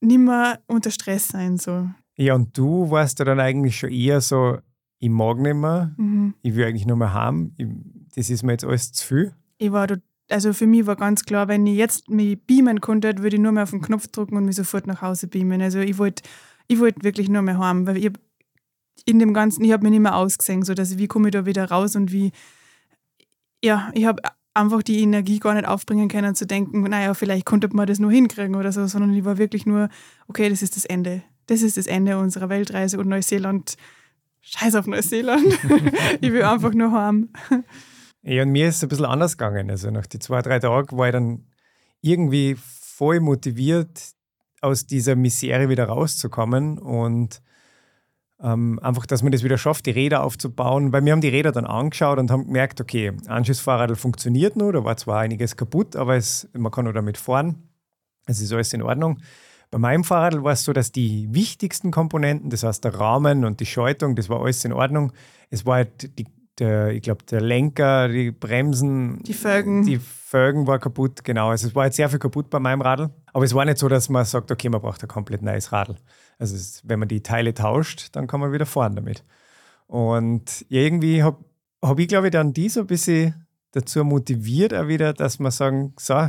nicht 0.00 0.18
mehr 0.18 0.60
unter 0.66 0.90
Stress 0.90 1.28
sein. 1.28 1.58
So. 1.58 1.88
Ja, 2.16 2.34
und 2.34 2.56
du 2.56 2.90
warst 2.90 3.18
ja 3.18 3.26
dann 3.26 3.40
eigentlich 3.40 3.78
schon 3.78 3.90
eher 3.90 4.22
so, 4.22 4.58
ich 5.02 5.10
mag 5.10 5.38
nicht 5.38 5.56
mehr, 5.56 5.92
mhm. 5.96 6.32
ich 6.42 6.54
will 6.54 6.64
eigentlich 6.64 6.86
nur 6.86 6.96
mehr 6.96 7.12
haben, 7.12 7.54
ich, 7.56 7.66
das 8.14 8.30
ist 8.30 8.44
mir 8.44 8.52
jetzt 8.52 8.64
alles 8.64 8.92
zu 8.92 9.04
viel. 9.04 9.34
Ich 9.58 9.72
war 9.72 9.88
also 10.30 10.52
für 10.52 10.68
mich 10.68 10.86
war 10.86 10.94
ganz 10.94 11.24
klar, 11.24 11.48
wenn 11.48 11.66
ich 11.66 11.76
jetzt 11.76 12.08
mich 12.08 12.40
beamen 12.46 12.80
konnte, 12.80 13.18
würde 13.18 13.36
ich 13.36 13.42
nur 13.42 13.50
mehr 13.50 13.64
auf 13.64 13.70
den 13.70 13.82
Knopf 13.82 14.06
drücken 14.06 14.36
und 14.36 14.44
mich 14.44 14.54
sofort 14.54 14.86
nach 14.86 15.02
Hause 15.02 15.26
beamen. 15.26 15.60
Also 15.60 15.80
ich 15.80 15.98
wollte 15.98 16.22
ich 16.68 16.78
wollt 16.78 17.02
wirklich 17.02 17.28
nur 17.28 17.42
mehr 17.42 17.58
heim, 17.58 17.84
weil 17.84 17.96
ich 17.96 18.12
in 19.04 19.18
dem 19.18 19.34
Ganzen, 19.34 19.64
ich 19.64 19.72
habe 19.72 19.82
mich 19.82 19.90
nicht 19.90 20.02
mehr 20.02 20.14
ausgesehen, 20.14 20.62
so 20.62 20.72
dass 20.72 20.96
wie 20.98 21.08
komme 21.08 21.28
ich 21.28 21.32
da 21.32 21.46
wieder 21.46 21.68
raus 21.68 21.96
und 21.96 22.12
wie, 22.12 22.30
ja, 23.60 23.90
ich 23.94 24.06
habe 24.06 24.22
einfach 24.54 24.84
die 24.84 25.00
Energie 25.00 25.40
gar 25.40 25.54
nicht 25.54 25.66
aufbringen 25.66 26.08
können 26.08 26.36
zu 26.36 26.46
denken, 26.46 26.82
naja, 26.82 27.12
vielleicht 27.14 27.44
konnte 27.44 27.68
man 27.72 27.88
das 27.88 27.98
nur 27.98 28.12
hinkriegen 28.12 28.54
oder 28.54 28.70
so, 28.70 28.86
sondern 28.86 29.12
ich 29.14 29.24
war 29.24 29.36
wirklich 29.36 29.66
nur, 29.66 29.88
okay, 30.28 30.48
das 30.48 30.62
ist 30.62 30.76
das 30.76 30.84
Ende. 30.84 31.24
Das 31.46 31.62
ist 31.62 31.76
das 31.76 31.88
Ende 31.88 32.18
unserer 32.18 32.48
Weltreise 32.48 33.00
und 33.00 33.08
Neuseeland. 33.08 33.76
Scheiß 34.42 34.74
auf 34.74 34.86
Neuseeland. 34.86 35.44
ich 36.20 36.32
will 36.32 36.42
einfach 36.42 36.74
nur 36.74 36.92
heim. 36.92 37.30
Ja, 38.22 38.42
und 38.42 38.50
mir 38.50 38.68
ist 38.68 38.76
es 38.76 38.82
ein 38.82 38.88
bisschen 38.88 39.06
anders 39.06 39.38
gegangen. 39.38 39.70
Also 39.70 39.90
nach 39.90 40.06
die 40.06 40.18
zwei, 40.18 40.42
drei 40.42 40.58
Tagen 40.58 40.96
war 40.96 41.06
ich 41.06 41.12
dann 41.12 41.46
irgendwie 42.00 42.56
voll 42.58 43.20
motiviert, 43.20 44.12
aus 44.60 44.86
dieser 44.86 45.16
Misere 45.16 45.68
wieder 45.68 45.86
rauszukommen 45.86 46.78
und 46.78 47.42
ähm, 48.40 48.78
einfach, 48.80 49.06
dass 49.06 49.22
man 49.22 49.32
das 49.32 49.42
wieder 49.42 49.58
schafft, 49.58 49.86
die 49.86 49.90
Räder 49.90 50.22
aufzubauen. 50.22 50.92
Weil 50.92 51.04
wir 51.04 51.12
haben 51.12 51.20
die 51.20 51.28
Räder 51.28 51.52
dann 51.52 51.66
angeschaut 51.66 52.18
und 52.18 52.30
haben 52.30 52.46
gemerkt, 52.46 52.80
okay, 52.80 53.12
Anschiss 53.26 53.60
Fahrrad 53.60 53.96
funktioniert 53.98 54.56
nur, 54.56 54.72
da 54.72 54.84
war 54.84 54.96
zwar 54.96 55.20
einiges 55.20 55.56
kaputt, 55.56 55.96
aber 55.96 56.16
es, 56.16 56.48
man 56.52 56.70
kann 56.70 56.84
nur 56.84 56.94
damit 56.94 57.18
fahren. 57.18 57.68
Es 58.26 58.40
ist 58.40 58.52
alles 58.52 58.72
in 58.72 58.82
Ordnung. 58.82 59.18
Bei 59.72 59.78
meinem 59.78 60.04
Fahrrad 60.04 60.44
war 60.44 60.52
es 60.52 60.62
so, 60.62 60.72
dass 60.72 60.92
die 60.92 61.28
wichtigsten 61.32 61.90
Komponenten, 61.90 62.50
das 62.50 62.62
heißt 62.62 62.84
der 62.84 62.94
Rahmen 62.94 63.44
und 63.44 63.58
die 63.58 63.66
Schaltung, 63.66 64.14
das 64.14 64.28
war 64.28 64.40
alles 64.40 64.64
in 64.64 64.72
Ordnung. 64.72 65.12
Es 65.50 65.66
war 65.66 65.76
halt 65.76 66.16
die 66.18 66.26
der, 66.58 66.90
ich 66.90 67.02
glaube, 67.02 67.24
der 67.24 67.40
Lenker, 67.40 68.08
die 68.08 68.30
Bremsen, 68.30 69.22
die 69.22 69.34
Felgen. 69.34 69.84
Die 69.84 69.98
Felgen 69.98 70.66
war 70.66 70.78
kaputt, 70.78 71.24
genau. 71.24 71.48
Also 71.48 71.68
es 71.68 71.74
war 71.74 71.86
jetzt 71.86 71.96
sehr 71.96 72.08
viel 72.08 72.18
kaputt 72.18 72.50
bei 72.50 72.60
meinem 72.60 72.82
Radl. 72.82 73.10
Aber 73.32 73.44
es 73.44 73.54
war 73.54 73.64
nicht 73.64 73.78
so, 73.78 73.88
dass 73.88 74.08
man 74.08 74.24
sagt, 74.24 74.50
okay, 74.50 74.68
man 74.68 74.80
braucht 74.80 75.02
ein 75.02 75.08
komplett 75.08 75.42
neues 75.42 75.72
Radl. 75.72 75.96
Also 76.38 76.54
es, 76.54 76.82
wenn 76.84 76.98
man 76.98 77.08
die 77.08 77.22
Teile 77.22 77.54
tauscht, 77.54 78.14
dann 78.14 78.26
kann 78.26 78.40
man 78.40 78.52
wieder 78.52 78.66
fahren 78.66 78.94
damit. 78.94 79.24
Und 79.86 80.64
irgendwie 80.68 81.22
habe 81.22 81.44
hab 81.82 81.98
ich, 81.98 82.08
glaube 82.08 82.28
ich, 82.28 82.32
dann 82.32 82.52
die 82.52 82.68
so 82.68 82.80
ein 82.80 82.86
bisschen 82.86 83.46
dazu 83.72 84.04
motiviert, 84.04 84.74
auch 84.74 84.88
wieder, 84.88 85.12
dass 85.14 85.38
wir 85.38 85.50
sagen, 85.50 85.94
so, 85.98 86.28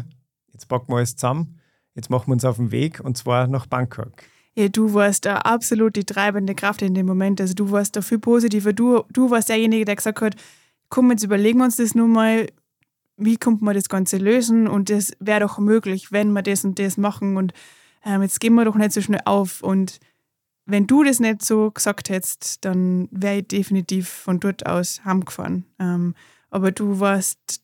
jetzt 0.53 0.67
packen 0.67 0.91
wir 0.91 0.97
alles 0.97 1.15
zusammen, 1.15 1.59
jetzt 1.95 2.09
machen 2.09 2.27
wir 2.27 2.33
uns 2.33 2.45
auf 2.45 2.57
den 2.57 2.71
Weg 2.71 2.99
und 2.99 3.17
zwar 3.17 3.47
nach 3.47 3.65
Bangkok 3.65 4.11
ja, 4.55 4.69
du 4.69 4.93
warst 4.93 5.25
da 5.25 5.37
absolut 5.37 5.95
die 5.95 6.05
treibende 6.05 6.53
Kraft 6.53 6.81
in 6.81 6.93
dem 6.93 7.07
Moment. 7.07 7.41
Also 7.41 7.53
du 7.53 7.71
warst 7.71 7.95
da 7.95 8.01
viel 8.01 8.19
positiver. 8.19 8.71
Du, 8.71 9.03
du 9.11 9.31
warst 9.31 9.49
derjenige, 9.49 9.85
der 9.85 9.95
gesagt 9.95 10.21
hat, 10.21 10.35
komm, 10.89 11.09
jetzt 11.11 11.23
überlegen 11.23 11.57
wir 11.59 11.65
uns 11.65 11.77
das 11.77 11.95
nun 11.95 12.11
mal, 12.11 12.47
wie 13.17 13.37
kommt 13.37 13.61
man 13.61 13.73
das 13.75 13.89
Ganze 13.89 14.17
lösen 14.17 14.67
und 14.67 14.89
das 14.89 15.13
wäre 15.19 15.39
doch 15.39 15.57
möglich, 15.57 16.11
wenn 16.11 16.31
wir 16.33 16.43
das 16.43 16.63
und 16.65 16.77
das 16.77 16.97
machen 16.97 17.37
und 17.37 17.53
ähm, 18.05 18.21
jetzt 18.21 18.39
gehen 18.39 18.53
wir 18.55 18.65
doch 18.65 18.75
nicht 18.75 18.91
so 18.91 19.01
schnell 19.01 19.21
auf 19.25 19.63
und 19.63 19.99
wenn 20.65 20.87
du 20.87 21.03
das 21.03 21.19
nicht 21.19 21.43
so 21.43 21.71
gesagt 21.71 22.09
hättest, 22.09 22.63
dann 22.63 23.07
wäre 23.11 23.39
ich 23.39 23.47
definitiv 23.47 24.07
von 24.07 24.39
dort 24.39 24.65
aus 24.65 25.03
heimgefahren. 25.03 25.65
Ähm, 25.79 26.15
aber 26.49 26.71
du 26.71 26.99
warst, 26.99 27.61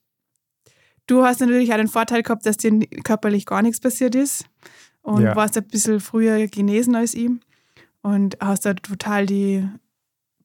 du 1.09 1.23
hast 1.23 1.41
natürlich 1.41 1.71
auch 1.71 1.77
den 1.77 1.87
Vorteil 1.87 2.23
gehabt, 2.23 2.45
dass 2.45 2.57
dir 2.57 2.79
körperlich 3.03 3.45
gar 3.45 3.61
nichts 3.61 3.79
passiert 3.79 4.15
ist 4.15 4.45
und 5.01 5.23
ja. 5.23 5.35
warst 5.35 5.57
ein 5.57 5.67
bisschen 5.67 5.99
früher 5.99 6.47
genesen 6.47 6.95
als 6.95 7.15
ihm 7.15 7.41
und 8.01 8.37
hast 8.39 8.65
da 8.65 8.73
total 8.73 9.25
die 9.25 9.67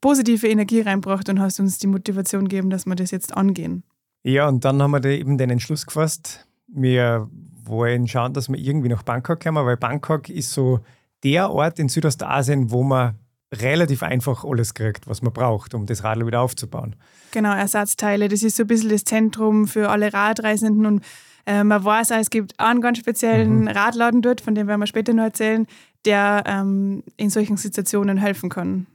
positive 0.00 0.48
Energie 0.48 0.80
reinbracht 0.80 1.28
und 1.28 1.40
hast 1.40 1.60
uns 1.60 1.78
die 1.78 1.86
Motivation 1.86 2.48
gegeben, 2.48 2.70
dass 2.70 2.86
wir 2.86 2.94
das 2.94 3.10
jetzt 3.10 3.36
angehen. 3.36 3.84
Ja, 4.22 4.48
und 4.48 4.64
dann 4.64 4.82
haben 4.82 4.90
wir 4.90 5.00
da 5.00 5.10
eben 5.10 5.38
den 5.38 5.50
Entschluss 5.50 5.86
gefasst, 5.86 6.46
wir 6.66 7.28
wollen 7.64 8.08
schauen, 8.08 8.32
dass 8.32 8.48
wir 8.48 8.58
irgendwie 8.58 8.88
nach 8.88 9.02
Bangkok 9.02 9.40
kommen, 9.40 9.64
weil 9.64 9.76
Bangkok 9.76 10.28
ist 10.28 10.52
so 10.52 10.80
der 11.22 11.50
Ort 11.50 11.78
in 11.78 11.88
Südostasien, 11.88 12.70
wo 12.70 12.82
man 12.82 13.14
relativ 13.62 14.02
einfach 14.02 14.44
alles 14.44 14.74
kriegt, 14.74 15.06
was 15.06 15.22
man 15.22 15.32
braucht, 15.32 15.74
um 15.74 15.86
das 15.86 16.04
Radl 16.04 16.26
wieder 16.26 16.40
aufzubauen. 16.40 16.96
Genau, 17.30 17.54
Ersatzteile. 17.54 18.28
Das 18.28 18.42
ist 18.42 18.56
so 18.56 18.64
ein 18.64 18.66
bisschen 18.66 18.90
das 18.90 19.04
Zentrum 19.04 19.66
für 19.66 19.90
alle 19.90 20.12
Radreisenden 20.12 20.86
und 20.86 21.04
äh, 21.46 21.64
man 21.64 21.84
weiß 21.84 22.12
auch, 22.12 22.18
es 22.18 22.30
gibt 22.30 22.58
einen 22.58 22.80
ganz 22.80 22.98
speziellen 22.98 23.62
mhm. 23.62 23.68
Radladen 23.68 24.22
dort, 24.22 24.40
von 24.40 24.54
dem 24.54 24.66
werden 24.66 24.80
wir 24.80 24.86
später 24.86 25.12
noch 25.12 25.24
erzählen, 25.24 25.66
der 26.04 26.44
ähm, 26.46 27.02
in 27.16 27.30
solchen 27.30 27.56
Situationen 27.56 28.18
helfen 28.18 28.50
kann. 28.50 28.86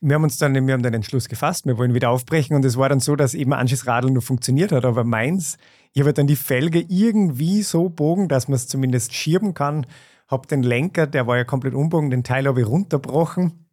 Wir 0.00 0.14
haben 0.14 0.22
uns 0.22 0.38
dann, 0.38 0.54
wir 0.54 0.74
haben 0.74 0.82
den 0.82 0.94
Entschluss 0.94 1.28
gefasst, 1.28 1.66
wir 1.66 1.76
wollen 1.76 1.92
wieder 1.92 2.10
aufbrechen 2.10 2.54
und 2.54 2.64
es 2.64 2.76
war 2.76 2.88
dann 2.88 3.00
so, 3.00 3.16
dass 3.16 3.34
eben 3.34 3.52
Anschies 3.52 3.86
Radl 3.86 4.10
nur 4.10 4.22
funktioniert 4.22 4.70
hat, 4.70 4.84
aber 4.84 5.02
meins, 5.02 5.58
ich 5.92 6.00
habe 6.00 6.12
dann 6.12 6.28
die 6.28 6.36
Felge 6.36 6.84
irgendwie 6.88 7.62
so 7.62 7.88
bogen, 7.88 8.28
dass 8.28 8.46
man 8.46 8.54
es 8.54 8.68
zumindest 8.68 9.12
schieben 9.12 9.54
kann, 9.54 9.86
habe 10.28 10.46
den 10.46 10.62
Lenker, 10.62 11.06
der 11.06 11.26
war 11.26 11.36
ja 11.36 11.44
komplett 11.44 11.74
umbogen, 11.74 12.10
den 12.10 12.22
Teil 12.22 12.46
habe 12.46 12.60
ich 12.60 12.66
runterbrochen 12.66 13.67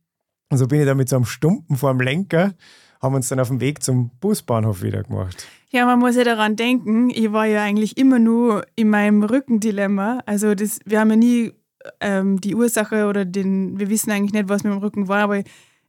und 0.50 0.58
so 0.58 0.68
bin 0.68 0.80
ich 0.80 0.86
dann 0.86 0.98
mit 0.98 1.10
so 1.10 1.16
einem 1.16 1.26
Stumpen 1.26 1.76
vor 1.76 1.92
dem 1.92 2.02
Lenker, 2.02 2.54
haben 3.02 3.16
uns 3.16 3.30
dann 3.30 3.40
auf 3.40 3.50
dem 3.50 3.60
Weg 3.60 3.84
zum 3.84 4.12
Busbahnhof 4.20 4.82
wieder 4.82 5.04
gemacht. 5.04 5.48
Ja, 5.70 5.86
man 5.86 6.00
muss 6.00 6.16
ja 6.16 6.24
daran 6.24 6.56
denken, 6.56 7.10
ich 7.10 7.32
war 7.32 7.46
ja 7.46 7.64
eigentlich 7.64 7.98
immer 7.98 8.20
nur 8.20 8.66
in 8.76 8.90
meinem 8.90 9.24
Rückendilemma. 9.24 10.20
Also 10.26 10.56
das, 10.56 10.80
wir 10.86 11.00
haben 11.00 11.10
ja 11.10 11.16
nie 11.16 11.54
ähm, 12.00 12.40
die 12.40 12.56
Ursache 12.56 13.08
oder 13.08 13.26
den, 13.26 13.80
wir 13.80 13.90
wissen 13.90 14.12
eigentlich 14.12 14.34
nicht, 14.34 14.50
was 14.50 14.64
mit 14.64 14.74
dem 14.74 14.80
Rücken 14.80 15.08
war, 15.08 15.24
aber 15.24 15.44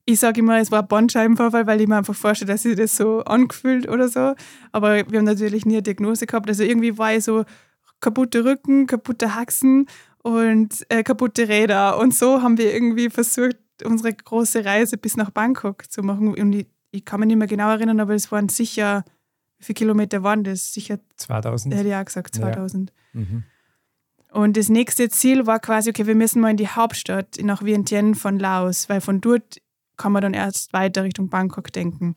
ich 0.05 0.21
sage 0.21 0.41
immer, 0.41 0.59
es 0.59 0.71
war 0.71 0.85
Bandscheibenvorfall, 0.85 1.67
weil 1.67 1.81
ich 1.81 1.89
mir 1.89 1.97
einfach 1.97 2.15
vorstelle, 2.15 2.53
dass 2.53 2.63
sich 2.63 2.77
das 2.77 2.97
so 2.97 3.25
angefühlt 3.25 3.89
oder 3.89 4.09
so. 4.09 4.35
Aber 4.71 5.09
wir 5.11 5.19
haben 5.19 5.25
natürlich 5.25 5.67
nie 5.67 5.75
eine 5.75 5.83
Diagnose 5.83 6.27
gehabt. 6.27 6.49
Also 6.49 6.63
irgendwie 6.63 6.97
war 6.97 7.15
ich 7.15 7.25
so 7.25 7.45
kaputte 8.01 8.45
Rücken, 8.45 8.87
kaputte 8.87 9.35
Haxen 9.35 9.87
und 10.23 10.87
äh, 10.91 11.03
kaputte 11.03 11.49
Räder. 11.49 11.99
Und 11.99 12.15
so 12.15 12.41
haben 12.41 12.57
wir 12.57 12.73
irgendwie 12.73 13.11
versucht, 13.11 13.57
unsere 13.85 14.13
große 14.13 14.65
Reise 14.65 14.97
bis 14.97 15.17
nach 15.17 15.31
Bangkok 15.31 15.91
zu 15.91 16.03
machen. 16.03 16.35
Und 16.35 16.53
ich, 16.53 16.67
ich 16.91 17.05
kann 17.05 17.21
mich 17.21 17.27
nicht 17.29 17.39
mehr 17.39 17.47
genau 17.47 17.71
erinnern, 17.71 18.01
aber 18.01 18.15
es 18.15 18.31
waren 18.33 18.49
sicher 18.49 19.05
wie 19.59 19.65
viele 19.65 19.75
Kilometer 19.75 20.23
waren 20.23 20.45
das? 20.45 20.73
Sicher 20.73 20.99
2000. 21.17 21.75
Hätte 21.75 21.89
ich 21.89 21.95
auch 21.95 22.05
gesagt, 22.05 22.35
2000. 22.35 22.93
Ja. 23.13 23.21
Mhm. 23.21 23.45
Und 24.33 24.57
das 24.57 24.69
nächste 24.69 25.09
Ziel 25.09 25.47
war 25.47 25.61
quasi, 25.61 25.91
okay, 25.91 26.07
wir 26.07 26.15
müssen 26.15 26.41
mal 26.41 26.51
in 26.51 26.57
die 26.57 26.69
Hauptstadt, 26.69 27.39
nach 27.43 27.65
Vientiane 27.65 28.15
von 28.15 28.39
Laos, 28.39 28.89
weil 28.89 29.01
von 29.01 29.21
dort 29.21 29.63
kann 29.97 30.13
man 30.13 30.21
dann 30.21 30.35
erst 30.35 30.73
weiter 30.75 31.05
Richtung 31.05 31.31
Bangkok 31.31 31.73
denken. 31.73 32.17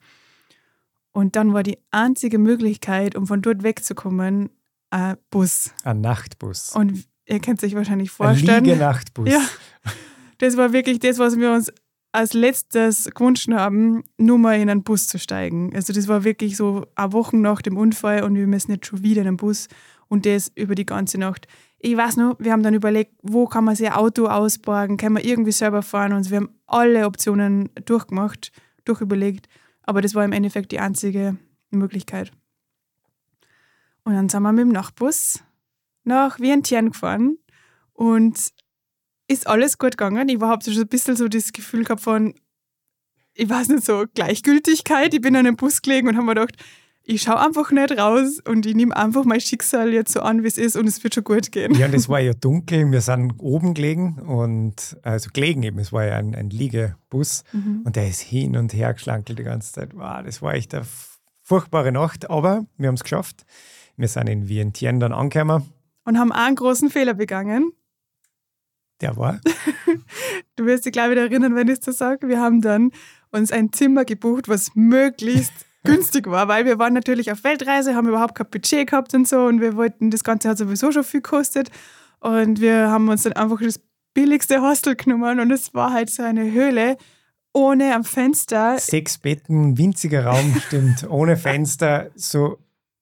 Und 1.11 1.35
dann 1.37 1.53
war 1.53 1.63
die 1.63 1.77
einzige 1.91 2.39
Möglichkeit, 2.39 3.15
um 3.15 3.25
von 3.25 3.41
dort 3.41 3.63
wegzukommen, 3.63 4.49
ein 4.89 5.17
Bus. 5.29 5.71
Ein 5.83 6.01
Nachtbus. 6.01 6.75
Und 6.75 7.05
ihr 7.25 7.39
könnt 7.39 7.61
sich 7.61 7.73
wahrscheinlich 7.75 8.11
vorstellen. 8.11 8.69
Ein 8.69 8.79
Nachtbus. 8.79 9.29
Ja. 9.29 9.41
Das 10.39 10.57
war 10.57 10.73
wirklich 10.73 10.99
das, 10.99 11.19
was 11.19 11.37
wir 11.37 11.51
uns 11.51 11.71
als 12.11 12.33
letztes 12.33 13.09
gewünscht 13.13 13.49
haben, 13.51 14.03
nur 14.17 14.39
mal 14.39 14.59
in 14.59 14.69
einen 14.69 14.83
Bus 14.83 15.07
zu 15.07 15.19
steigen. 15.19 15.71
Also 15.75 15.93
das 15.93 16.07
war 16.07 16.23
wirklich 16.23 16.57
so 16.57 16.85
eine 16.95 17.13
Woche 17.13 17.37
nach 17.37 17.61
dem 17.61 17.77
Unfall 17.77 18.23
und 18.23 18.35
wir 18.35 18.47
müssen 18.47 18.71
jetzt 18.71 18.87
schon 18.87 19.03
wieder 19.03 19.21
in 19.21 19.27
einen 19.27 19.37
Bus 19.37 19.67
und 20.07 20.25
das 20.25 20.51
über 20.55 20.75
die 20.75 20.85
ganze 20.85 21.19
Nacht. 21.19 21.47
Ich 21.77 21.95
weiß 21.95 22.17
noch, 22.17 22.35
wir 22.39 22.51
haben 22.51 22.63
dann 22.63 22.73
überlegt, 22.73 23.13
wo 23.21 23.45
kann 23.45 23.63
man 23.63 23.75
sich 23.75 23.87
ein 23.87 23.93
Auto 23.93 24.25
ausborgen, 24.25 24.97
kann 24.97 25.13
man 25.13 25.23
irgendwie 25.23 25.51
selber 25.51 25.81
fahren 25.81 26.13
und 26.13 26.29
wir 26.29 26.37
haben 26.37 26.49
alle 26.65 27.05
Optionen 27.05 27.69
durchgemacht, 27.85 28.51
durchüberlegt, 28.85 29.47
aber 29.83 30.01
das 30.01 30.15
war 30.15 30.25
im 30.25 30.31
Endeffekt 30.31 30.71
die 30.71 30.79
einzige 30.79 31.37
Möglichkeit. 31.69 32.31
Und 34.03 34.13
dann 34.13 34.29
sind 34.29 34.41
wir 34.41 34.51
mit 34.51 34.61
dem 34.61 34.71
Nachtbus 34.71 35.43
nach 36.03 36.39
Vientiane 36.39 36.89
gefahren 36.89 37.37
und 37.93 38.51
ist 39.29 39.47
alles 39.47 39.77
gut 39.77 39.91
gegangen. 39.91 40.27
Ich 40.27 40.41
habe 40.41 40.63
so 40.63 40.81
ein 40.81 40.87
bisschen 40.87 41.15
so 41.15 41.27
das 41.27 41.53
Gefühl 41.53 41.83
gehabt 41.83 42.01
von, 42.01 42.33
ich 43.33 43.49
weiß 43.49 43.69
nicht, 43.69 43.85
so 43.85 44.05
Gleichgültigkeit. 44.13 45.13
Ich 45.13 45.21
bin 45.21 45.35
an 45.35 45.45
einem 45.45 45.55
Bus 45.55 45.81
gelegen 45.81 46.09
und 46.09 46.15
habe 46.15 46.25
mir 46.25 46.35
gedacht, 46.35 46.55
ich 47.03 47.23
schaue 47.23 47.39
einfach 47.39 47.71
nicht 47.71 47.97
raus 47.97 48.39
und 48.47 48.65
ich 48.65 48.75
nehme 48.75 48.95
einfach 48.95 49.25
mein 49.25 49.39
Schicksal 49.39 49.93
jetzt 49.93 50.13
so 50.13 50.21
an, 50.21 50.43
wie 50.43 50.47
es 50.47 50.57
ist 50.57 50.75
und 50.75 50.87
es 50.87 51.03
wird 51.03 51.15
schon 51.15 51.23
gut 51.23 51.51
gehen. 51.51 51.73
Ja, 51.73 51.87
und 51.87 51.95
es 51.95 52.09
war 52.09 52.19
ja 52.19 52.33
dunkel, 52.33 52.91
wir 52.91 53.01
sind 53.01 53.33
oben 53.39 53.73
gelegen 53.73 54.19
und 54.19 54.97
also 55.01 55.29
gelegen 55.33 55.63
eben, 55.63 55.79
es 55.79 55.91
war 55.91 56.05
ja 56.05 56.17
ein, 56.17 56.35
ein 56.35 56.49
Liegebus 56.49 57.43
mhm. 57.51 57.81
und 57.83 57.95
der 57.95 58.09
ist 58.09 58.19
hin 58.19 58.57
und 58.57 58.73
her 58.73 58.93
geschlankelt 58.93 59.39
die 59.39 59.43
ganze 59.43 59.73
Zeit. 59.73 59.95
Wow, 59.95 60.23
das 60.23 60.41
war 60.41 60.53
echt 60.53 60.73
eine 60.75 60.85
furchtbare 61.41 61.91
Nacht, 61.91 62.29
aber 62.29 62.65
wir 62.77 62.87
haben 62.87 62.95
es 62.95 63.03
geschafft. 63.03 63.45
Wir 63.97 64.07
sind 64.07 64.27
in 64.27 64.47
Vientiane 64.47 64.99
dann 64.99 65.13
angekommen. 65.13 65.63
Und 66.05 66.19
haben 66.19 66.31
einen 66.31 66.55
großen 66.55 66.89
Fehler 66.89 67.15
begangen. 67.15 67.71
Der 69.01 69.15
war? 69.17 69.39
du 70.55 70.65
wirst 70.65 70.85
dich 70.85 70.91
gleich 70.91 71.11
wieder 71.11 71.21
erinnern, 71.21 71.55
wenn 71.55 71.67
ich 71.67 71.79
es 71.79 71.85
so 71.85 71.91
sage. 71.91 72.27
Wir 72.27 72.39
haben 72.39 72.61
dann 72.61 72.91
uns 73.31 73.51
ein 73.51 73.71
Zimmer 73.71 74.05
gebucht, 74.05 74.49
was 74.49 74.75
möglichst 74.75 75.53
günstig 75.83 76.27
war, 76.27 76.47
weil 76.47 76.65
wir 76.65 76.79
waren 76.79 76.93
natürlich 76.93 77.31
auf 77.31 77.43
Weltreise, 77.43 77.95
haben 77.95 78.07
überhaupt 78.07 78.35
kein 78.35 78.49
Budget 78.49 78.89
gehabt 78.89 79.13
und 79.13 79.27
so 79.27 79.45
und 79.45 79.61
wir 79.61 79.75
wollten, 79.75 80.11
das 80.11 80.23
Ganze 80.23 80.49
hat 80.49 80.57
sowieso 80.57 80.91
schon 80.91 81.03
viel 81.03 81.21
gekostet 81.21 81.69
und 82.19 82.59
wir 82.59 82.89
haben 82.89 83.07
uns 83.07 83.23
dann 83.23 83.33
einfach 83.33 83.61
das 83.61 83.79
billigste 84.13 84.61
Hostel 84.61 84.95
genommen 84.95 85.39
und 85.39 85.51
es 85.51 85.73
war 85.73 85.93
halt 85.93 86.09
so 86.09 86.23
eine 86.23 86.51
Höhle 86.51 86.97
ohne 87.53 87.95
am 87.95 88.03
Fenster. 88.03 88.77
Sechs 88.77 89.17
Betten, 89.17 89.77
winziger 89.77 90.25
Raum, 90.25 90.61
stimmt, 90.67 91.09
ohne 91.09 91.37
Fenster, 91.37 92.11
so 92.15 92.57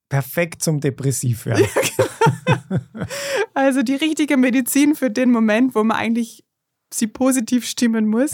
perfekt 0.09 0.61
zum 0.61 0.79
Depressiv 0.79 1.45
werden. 1.45 1.67
Genau. 1.73 2.79
also 3.53 3.83
die 3.83 3.95
richtige 3.95 4.37
Medizin 4.37 4.95
für 4.95 5.09
den 5.09 5.31
Moment, 5.31 5.75
wo 5.75 5.83
man 5.83 5.97
eigentlich 5.97 6.45
sie 6.93 7.07
positiv 7.07 7.65
stimmen 7.65 8.07
muss. 8.07 8.31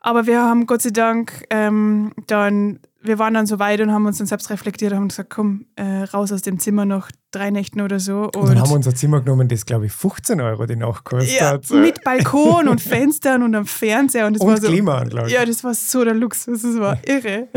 Aber 0.00 0.26
wir 0.26 0.42
haben 0.42 0.66
Gott 0.66 0.82
sei 0.82 0.90
Dank 0.90 1.44
ähm, 1.50 2.12
dann, 2.26 2.80
wir 3.02 3.18
waren 3.18 3.34
dann 3.34 3.46
so 3.46 3.58
weit 3.58 3.80
und 3.80 3.92
haben 3.92 4.04
uns 4.04 4.18
dann 4.18 4.26
selbst 4.26 4.50
reflektiert 4.50 4.92
und 4.92 4.98
haben 4.98 5.08
gesagt, 5.08 5.30
komm, 5.30 5.66
äh, 5.76 6.02
raus 6.02 6.32
aus 6.32 6.42
dem 6.42 6.58
Zimmer 6.58 6.84
noch 6.84 7.10
drei 7.30 7.50
Nächten 7.50 7.80
oder 7.80 7.98
so. 7.98 8.24
Und, 8.24 8.36
und 8.36 8.48
dann 8.48 8.60
haben 8.60 8.70
wir 8.70 8.76
unser 8.76 8.94
Zimmer 8.94 9.20
genommen, 9.20 9.48
das 9.48 9.64
glaube 9.64 9.86
ich 9.86 9.92
15 9.92 10.40
Euro 10.40 10.66
die 10.66 10.76
Nacht 10.76 11.04
kostet. 11.04 11.40
Ja, 11.40 11.58
mit 11.70 12.04
Balkon 12.04 12.68
und 12.68 12.80
Fenstern 12.80 13.42
und 13.42 13.54
einem 13.54 13.66
Fernseher. 13.66 14.26
Und, 14.26 14.34
das 14.34 14.42
und 14.42 14.48
war 14.48 14.60
so, 14.60 14.68
Klimaanlage. 14.68 15.32
Ja, 15.32 15.44
das 15.44 15.64
war 15.64 15.74
so 15.74 16.04
der 16.04 16.14
Luxus, 16.14 16.62
das 16.62 16.78
war 16.78 16.98
irre. 17.06 17.48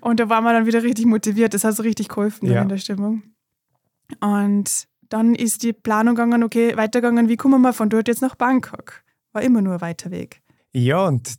Und 0.00 0.20
da 0.20 0.28
waren 0.28 0.44
wir 0.44 0.52
dann 0.52 0.66
wieder 0.66 0.82
richtig 0.82 1.06
motiviert, 1.06 1.54
das 1.54 1.64
hat 1.64 1.74
so 1.74 1.82
richtig 1.82 2.08
geholfen 2.08 2.50
ja. 2.50 2.62
in 2.62 2.68
der 2.68 2.78
Stimmung. 2.78 3.22
Und 4.20 4.86
dann 5.08 5.34
ist 5.34 5.62
die 5.62 5.72
Planung 5.72 6.16
gegangen, 6.16 6.42
okay, 6.42 6.76
weitergegangen, 6.76 7.28
wie 7.28 7.36
kommen 7.36 7.62
wir 7.62 7.72
von 7.72 7.88
dort 7.88 8.08
jetzt 8.08 8.22
nach 8.22 8.34
Bangkok? 8.34 9.02
War 9.32 9.42
immer 9.42 9.62
nur 9.62 9.74
ein 9.74 9.80
weiter 9.80 10.10
Weg. 10.10 10.42
Ja, 10.72 11.06
und 11.06 11.36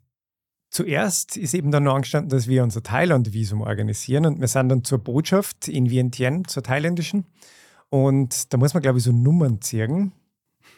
Zuerst 0.78 1.38
ist 1.38 1.56
eben 1.56 1.72
dann 1.72 1.86
noch 1.86 1.96
angestanden, 1.96 2.30
dass 2.30 2.48
wir 2.48 2.62
unser 2.62 2.84
Thailand-Visum 2.84 3.62
organisieren 3.62 4.28
und 4.28 4.40
wir 4.40 4.48
sind 4.48 4.70
dann 4.70 4.84
zur 4.84 5.00
Botschaft 5.00 5.68
in 5.68 5.90
Vientiane, 5.90 6.44
zur 6.44 6.62
thailändischen. 6.62 7.26
Und 7.90 8.54
da 8.54 8.58
muss 8.58 8.76
man, 8.76 8.84
glaube 8.84 9.00
ich, 9.00 9.04
so 9.04 9.12
Nummern 9.12 9.60
ziehen. 9.60 10.12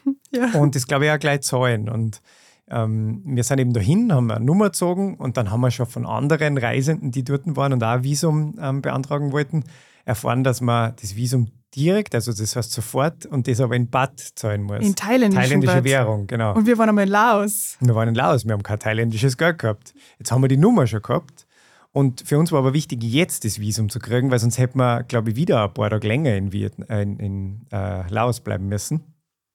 Ja. 0.32 0.54
Und 0.54 0.76
das, 0.76 0.88
glaube 0.88 1.06
ich, 1.06 1.12
auch 1.12 1.20
gleich 1.20 1.42
zahlen. 1.42 1.90
Und 1.90 2.22
ähm, 2.70 3.22
wir 3.26 3.44
sind 3.44 3.60
eben 3.60 3.74
dahin, 3.74 4.14
haben 4.14 4.32
eine 4.32 4.44
Nummer 4.44 4.68
gezogen 4.68 5.18
und 5.18 5.36
dann 5.36 5.52
haben 5.52 5.60
wir 5.60 5.70
schon 5.70 5.86
von 5.86 6.06
anderen 6.06 6.58
Reisenden, 6.58 7.12
die 7.12 7.26
dort 7.26 7.44
waren 7.58 7.74
und 7.74 7.84
auch 7.84 7.90
ein 7.90 8.04
Visum 8.04 8.56
ähm, 8.62 8.82
beantragen 8.82 9.34
wollten, 9.34 9.66
erfahren, 10.10 10.44
dass 10.44 10.60
man 10.60 10.96
das 11.00 11.16
Visum 11.16 11.52
direkt, 11.76 12.16
also 12.16 12.34
das 12.34 12.56
heißt 12.56 12.72
sofort, 12.72 13.26
und 13.28 13.48
das 13.48 13.62
aber 13.62 13.76
in 13.76 13.90
Baht 13.90 14.20
zahlen 14.36 14.64
muss. 14.64 14.86
In 14.86 14.96
thailändische 14.96 15.42
Thailändische 15.44 15.84
Währung, 15.84 16.28
genau. 16.28 16.56
Und 16.56 16.66
wir 16.66 16.78
waren 16.78 16.90
einmal 16.90 17.06
in 17.06 17.12
Laos. 17.12 17.78
Wir 17.80 17.94
waren 17.96 18.10
in 18.10 18.16
Laos, 18.16 18.46
wir 18.46 18.54
haben 18.54 18.64
kein 18.64 18.80
thailändisches 18.80 19.38
Geld 19.38 19.60
gehabt. 19.60 19.94
Jetzt 20.18 20.32
haben 20.32 20.42
wir 20.42 20.48
die 20.48 20.58
Nummer 20.58 20.88
schon 20.88 21.02
gehabt. 21.02 21.46
Und 21.92 22.22
für 22.22 22.38
uns 22.38 22.52
war 22.52 22.60
aber 22.60 22.74
wichtig, 22.74 23.04
jetzt 23.04 23.46
das 23.46 23.60
Visum 23.60 23.90
zu 23.90 24.00
kriegen, 24.00 24.30
weil 24.32 24.40
sonst 24.40 24.58
hätten 24.58 24.80
wir, 24.80 25.04
glaube 25.04 25.32
ich, 25.32 25.36
wieder 25.36 25.64
ein 25.64 25.74
paar 25.74 25.90
Tage 25.90 26.08
länger 26.08 26.36
in, 26.36 26.52
Vietnam, 26.52 26.88
äh, 26.90 27.02
in, 27.02 27.20
in 27.20 27.66
äh, 27.72 28.08
Laos 28.10 28.42
bleiben 28.42 28.68
müssen. 28.68 29.04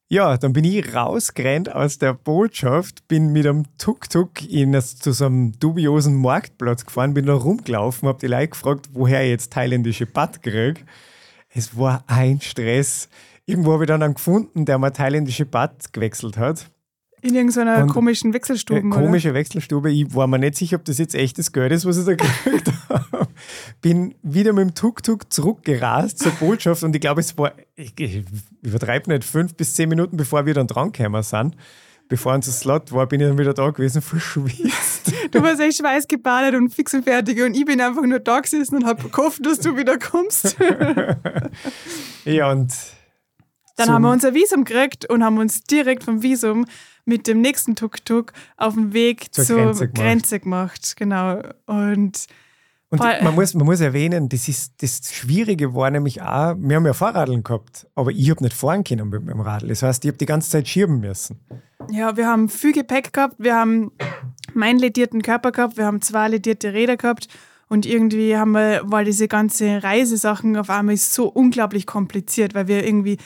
Ja, 0.09 0.37
dann 0.37 0.53
bin 0.53 0.65
ich 0.65 0.95
rausgerannt 0.95 1.75
aus 1.75 1.99
der 1.99 2.13
Botschaft, 2.13 3.09
bin 3.09 3.33
mit 3.33 3.47
einem 3.47 3.65
Tuk-Tuk 3.79 4.39
zu 4.39 5.13
so 5.13 5.25
einem 5.25 5.59
dubiosen 5.59 6.21
Marktplatz 6.21 6.85
gefahren, 6.85 7.15
bin 7.15 7.25
da 7.25 7.33
rumgelaufen, 7.33 8.09
habe 8.09 8.19
die 8.21 8.27
Leute 8.27 8.49
gefragt, 8.49 8.91
woher 8.93 9.25
ich 9.25 9.31
jetzt 9.31 9.53
thailändische 9.55 10.05
Bad 10.05 10.43
kriege. 10.43 10.83
Es 11.49 11.79
war 11.79 12.05
ein 12.07 12.41
Stress. 12.43 13.09
Irgendwo 13.47 13.73
habe 13.73 13.85
ich 13.85 13.89
dann 13.89 14.03
einen 14.03 14.15
gefunden, 14.15 14.67
der 14.67 14.77
mal 14.77 14.91
thailändische 14.91 15.47
Bad 15.47 15.93
gewechselt 15.93 16.37
hat. 16.37 16.71
In 17.25 17.35
irgendeiner 17.35 17.83
und 17.83 17.89
komischen 17.89 18.35
Wechselstube. 18.35 18.81
Äh, 18.81 18.91
komische 18.91 19.31
oder? 19.31 19.39
Wechselstube. 19.39 19.91
Ich 19.91 20.15
war 20.15 20.27
mir 20.27 20.39
nicht 20.39 20.57
sicher, 20.57 20.77
ob 20.77 20.85
das 20.85 20.99
jetzt 20.99 21.15
echtes 21.15 21.53
Geld 21.53 21.73
ist, 21.73 21.87
was 21.87 21.97
ich 21.97 22.05
da 22.05 22.15
gekriegt 22.15 22.71
habe. 22.91 23.29
Bin 23.81 24.15
wieder 24.23 24.53
mit 24.53 24.69
dem 24.69 24.75
Tuk-Tuk 24.75 25.33
zurückgerast 25.33 26.19
zur 26.19 26.33
Botschaft 26.33 26.83
und 26.83 26.95
ich 26.95 27.01
glaube, 27.01 27.23
es 27.23 27.39
war, 27.39 27.55
ich, 27.77 27.99
ich 27.99 28.25
übertreibe 28.61 29.11
nicht, 29.11 29.25
fünf 29.25 29.55
bis 29.55 29.75
zehn 29.75 29.89
Minuten 29.89 30.19
bevor 30.19 30.45
wir 30.45 30.53
dann 30.53 30.67
drangekommen 30.67 31.23
sind 31.23 31.57
bevor 32.09 32.35
unser 32.35 32.53
Slot 32.53 32.93
war, 32.93 33.07
bin 33.07 33.21
ich 33.21 33.29
dann 33.29 33.39
wieder 33.39 33.55
da 33.55 33.71
gewesen, 33.71 34.03
verschwitzt. 34.03 35.11
Du 35.31 35.43
warst 35.43 35.61
echt 35.61 35.79
schweißgebadet 35.79 36.55
und 36.55 36.69
fix 36.69 36.93
und 36.93 37.05
fertig 37.05 37.43
und 37.43 37.57
ich 37.57 37.65
bin 37.65 37.81
einfach 37.81 38.03
nur 38.03 38.21
da 38.21 38.41
gesessen 38.41 38.77
und 38.77 38.85
habe 38.85 39.09
gehofft, 39.09 39.45
dass 39.45 39.61
du 39.61 39.77
wieder 39.77 39.99
kommst. 39.99 40.57
ja, 42.25 42.51
und 42.51 42.73
dann 43.77 43.91
haben 43.91 44.03
wir 44.03 44.13
unser 44.13 44.35
Visum 44.35 44.65
gekriegt 44.65 45.11
und 45.11 45.25
haben 45.25 45.39
uns 45.39 45.63
direkt 45.63 46.05
vom 46.05 46.23
Visum 46.23 46.67
mit 47.05 47.27
dem 47.27 47.41
nächsten 47.41 47.77
Tuk-Tuk 47.77 48.33
auf 48.57 48.75
dem 48.75 48.93
Weg 48.93 49.35
zur, 49.35 49.45
zur 49.45 49.55
Grenze, 49.55 49.89
gemacht. 49.89 49.95
Grenze, 49.95 50.41
gemacht. 50.41 50.97
Genau. 50.97 51.43
Und 51.67 52.27
und 52.91 53.23
man 53.23 53.35
muss, 53.35 53.55
man 53.55 53.67
muss 53.67 53.81
erwähnen, 53.81 54.29
das, 54.29 54.47
ist, 54.49 54.75
das 54.81 55.13
Schwierige 55.13 55.75
war 55.75 55.91
nämlich 55.91 56.23
auch, 56.23 56.55
wir 56.57 56.77
haben 56.77 56.87
ja 56.87 56.93
Fahrradeln 56.93 57.43
gehabt, 57.43 57.89
aber 57.95 58.13
ich 58.13 58.31
habe 58.31 58.43
nicht 58.45 58.55
fahren 58.55 58.85
können 58.85 59.09
mit 59.09 59.29
dem 59.29 59.41
Radl. 59.41 59.69
Das 59.69 59.83
heißt, 59.83 60.05
ich 60.05 60.09
habe 60.09 60.19
die 60.19 60.27
ganze 60.27 60.51
Zeit 60.51 60.69
schieben 60.69 61.01
müssen. 61.01 61.41
Ja, 61.91 62.17
wir 62.17 62.29
haben 62.29 62.49
viel 62.49 62.73
Gepäck 62.73 63.13
gehabt, 63.13 63.35
wir 63.39 63.57
haben 63.57 63.91
meinen 64.55 64.79
ledierten 64.79 65.23
Körper 65.23 65.51
gehabt, 65.51 65.77
wir 65.77 65.87
haben 65.87 66.03
zwei 66.03 66.29
ledierte 66.29 66.73
Räder 66.73 66.97
gehabt 66.97 67.29
und 67.69 67.85
irgendwie 67.85 68.37
haben 68.37 68.53
wir, 68.53 68.83
weil 68.85 69.05
diese 69.05 69.29
ganze 69.29 69.83
Reisesachen 69.83 70.57
auf 70.57 70.71
einmal 70.71 70.97
so 70.97 71.27
unglaublich 71.27 71.87
kompliziert, 71.87 72.55
weil 72.55 72.69
wir 72.69 72.87
irgendwie 72.87 73.19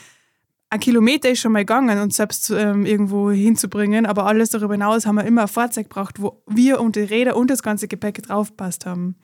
ein 0.71 0.79
Kilometer 0.79 1.29
ist 1.29 1.39
schon 1.39 1.51
mal 1.51 1.59
gegangen, 1.59 1.99
uns 1.99 2.17
selbst 2.17 2.51
ähm, 2.51 2.85
irgendwo 2.85 3.31
hinzubringen, 3.31 4.05
aber 4.05 4.25
alles 4.27 4.51
darüber 4.51 4.75
hinaus 4.75 5.05
haben 5.05 5.15
wir 5.15 5.25
immer 5.25 5.43
ein 5.43 5.47
Fahrzeug 5.47 5.89
gebraucht, 5.89 6.21
wo 6.21 6.43
wir 6.47 6.79
und 6.79 6.95
die 6.95 7.01
Räder 7.01 7.35
und 7.35 7.49
das 7.49 7.63
ganze 7.63 7.87
Gepäck 7.87 8.21
draufpasst 8.21 8.85
haben. 8.85 9.15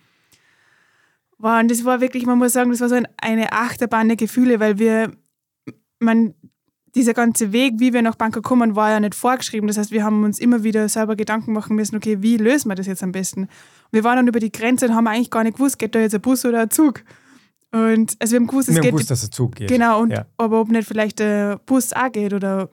Wow, 1.38 1.60
und 1.60 1.70
das 1.70 1.86
war 1.86 2.02
wirklich, 2.02 2.26
man 2.26 2.40
muss 2.40 2.54
sagen, 2.54 2.72
das 2.72 2.82
war 2.82 2.90
so 2.90 3.00
eine 3.18 3.52
Achterbahn 3.52 4.08
der 4.08 4.18
Gefühle, 4.18 4.60
weil 4.60 4.80
wir, 4.80 5.12
man, 6.00 6.34
dieser 6.96 7.14
ganze 7.14 7.52
Weg, 7.52 7.74
wie 7.78 7.94
wir 7.94 8.02
nach 8.02 8.16
Bangkok 8.16 8.44
kommen, 8.44 8.76
war 8.76 8.90
ja 8.90 9.00
nicht 9.00 9.16
vorgeschrieben. 9.16 9.68
Das 9.68 9.78
heißt, 9.78 9.92
wir 9.92 10.04
haben 10.04 10.24
uns 10.24 10.40
immer 10.40 10.64
wieder 10.64 10.88
selber 10.88 11.16
Gedanken 11.16 11.52
machen 11.52 11.76
müssen, 11.76 11.98
okay, 11.98 12.22
wie 12.22 12.38
lösen 12.38 12.70
wir 12.70 12.76
das 12.76 12.88
jetzt 12.88 13.04
am 13.04 13.12
besten? 13.12 13.42
Und 13.42 13.50
wir 13.92 14.04
waren 14.06 14.16
dann 14.16 14.28
über 14.28 14.40
die 14.40 14.52
Grenze 14.52 14.88
und 14.88 14.96
haben 14.96 15.08
eigentlich 15.08 15.30
gar 15.30 15.44
nicht 15.44 15.58
gewusst, 15.58 15.78
geht 15.78 15.94
da 15.94 16.00
jetzt 16.00 16.16
ein 16.16 16.22
Bus 16.22 16.46
oder 16.46 16.62
ein 16.62 16.72
Zug? 16.72 17.04
Und 17.76 18.16
also 18.20 18.32
wir 18.32 18.40
haben 18.40 18.48
gewusst, 18.48 18.70
es 18.70 18.76
wir 18.76 18.82
geht. 18.82 18.92
Gewusst, 18.92 19.12
dass 19.12 19.22
ein 19.22 19.32
Zug 19.32 19.56
geht. 19.56 19.68
Genau, 19.68 20.02
und 20.02 20.12
ja. 20.12 20.26
aber 20.38 20.62
ob 20.62 20.70
nicht 20.70 20.88
vielleicht 20.88 21.20
der 21.20 21.58
Bus 21.66 21.92
auch 21.92 22.10
geht 22.10 22.34
oder 22.34 22.70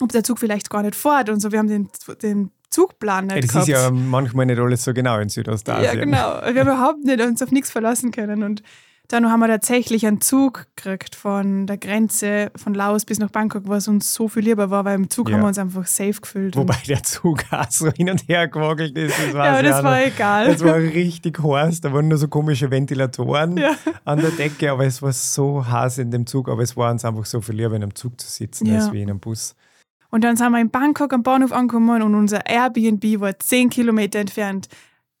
ob 0.00 0.10
der 0.10 0.24
Zug 0.24 0.38
vielleicht 0.38 0.70
gar 0.70 0.82
nicht 0.82 0.94
fährt 0.94 1.28
und 1.28 1.40
so. 1.40 1.52
Wir 1.52 1.58
haben 1.58 1.68
den, 1.68 1.90
den 2.22 2.50
Zugplan 2.70 3.26
nicht 3.26 3.34
ja, 3.34 3.40
Das 3.42 3.50
gehabt. 3.50 3.68
ist 3.68 3.74
ja 3.74 3.90
manchmal 3.90 4.46
nicht 4.46 4.58
alles 4.58 4.84
so 4.84 4.94
genau 4.94 5.18
in 5.18 5.28
Südostasien. 5.28 5.84
Ja, 5.84 5.94
genau. 6.02 6.54
Wir 6.54 6.62
haben 6.62 6.68
überhaupt 6.68 7.04
nicht 7.04 7.20
uns 7.20 7.42
auf 7.42 7.50
nichts 7.50 7.70
verlassen 7.70 8.10
können. 8.10 8.42
Und 8.42 8.62
dann 9.08 9.30
haben 9.30 9.40
wir 9.40 9.48
tatsächlich 9.48 10.06
einen 10.06 10.20
Zug 10.20 10.66
gekriegt 10.74 11.14
von 11.14 11.66
der 11.66 11.76
Grenze 11.76 12.50
von 12.56 12.72
Laos 12.72 13.04
bis 13.04 13.18
nach 13.18 13.30
Bangkok, 13.30 13.64
was 13.66 13.86
uns 13.86 14.14
so 14.14 14.28
viel 14.28 14.42
lieber 14.42 14.70
war, 14.70 14.84
weil 14.84 14.94
im 14.94 15.10
Zug 15.10 15.28
ja. 15.28 15.34
haben 15.34 15.42
wir 15.42 15.48
uns 15.48 15.58
einfach 15.58 15.86
safe 15.86 16.20
gefühlt. 16.20 16.56
Wobei 16.56 16.76
der 16.88 17.02
Zug 17.02 17.44
auch 17.50 17.70
so 17.70 17.90
hin 17.90 18.08
und 18.08 18.26
her 18.28 18.48
gewackelt 18.48 18.96
ist. 18.96 19.18
Das 19.18 19.34
ja, 19.34 19.44
aber 19.44 19.62
das 19.62 19.82
war 19.84 20.00
noch. 20.00 20.06
egal. 20.06 20.46
Es 20.48 20.64
war 20.64 20.76
richtig 20.76 21.42
heiß, 21.42 21.82
da 21.82 21.92
waren 21.92 22.08
nur 22.08 22.18
so 22.18 22.28
komische 22.28 22.70
Ventilatoren 22.70 23.56
ja. 23.58 23.74
an 24.04 24.20
der 24.20 24.30
Decke, 24.30 24.70
aber 24.70 24.86
es 24.86 25.02
war 25.02 25.12
so 25.12 25.66
heiß 25.66 25.98
in 25.98 26.10
dem 26.10 26.26
Zug, 26.26 26.48
aber 26.48 26.62
es 26.62 26.76
war 26.76 26.90
uns 26.90 27.04
einfach 27.04 27.26
so 27.26 27.40
viel 27.40 27.56
lieber, 27.56 27.76
in 27.76 27.82
einem 27.82 27.94
Zug 27.94 28.18
zu 28.20 28.28
sitzen, 28.28 28.66
ja. 28.66 28.76
als 28.76 28.92
wie 28.92 29.02
in 29.02 29.10
einem 29.10 29.20
Bus. 29.20 29.54
Und 30.10 30.24
dann 30.24 30.36
sind 30.36 30.52
wir 30.52 30.60
in 30.60 30.70
Bangkok 30.70 31.12
am 31.14 31.22
Bahnhof 31.22 31.52
angekommen 31.52 32.02
und 32.02 32.14
unser 32.14 32.46
Airbnb 32.46 33.20
war 33.20 33.38
10 33.38 33.70
Kilometer 33.70 34.18
entfernt. 34.18 34.68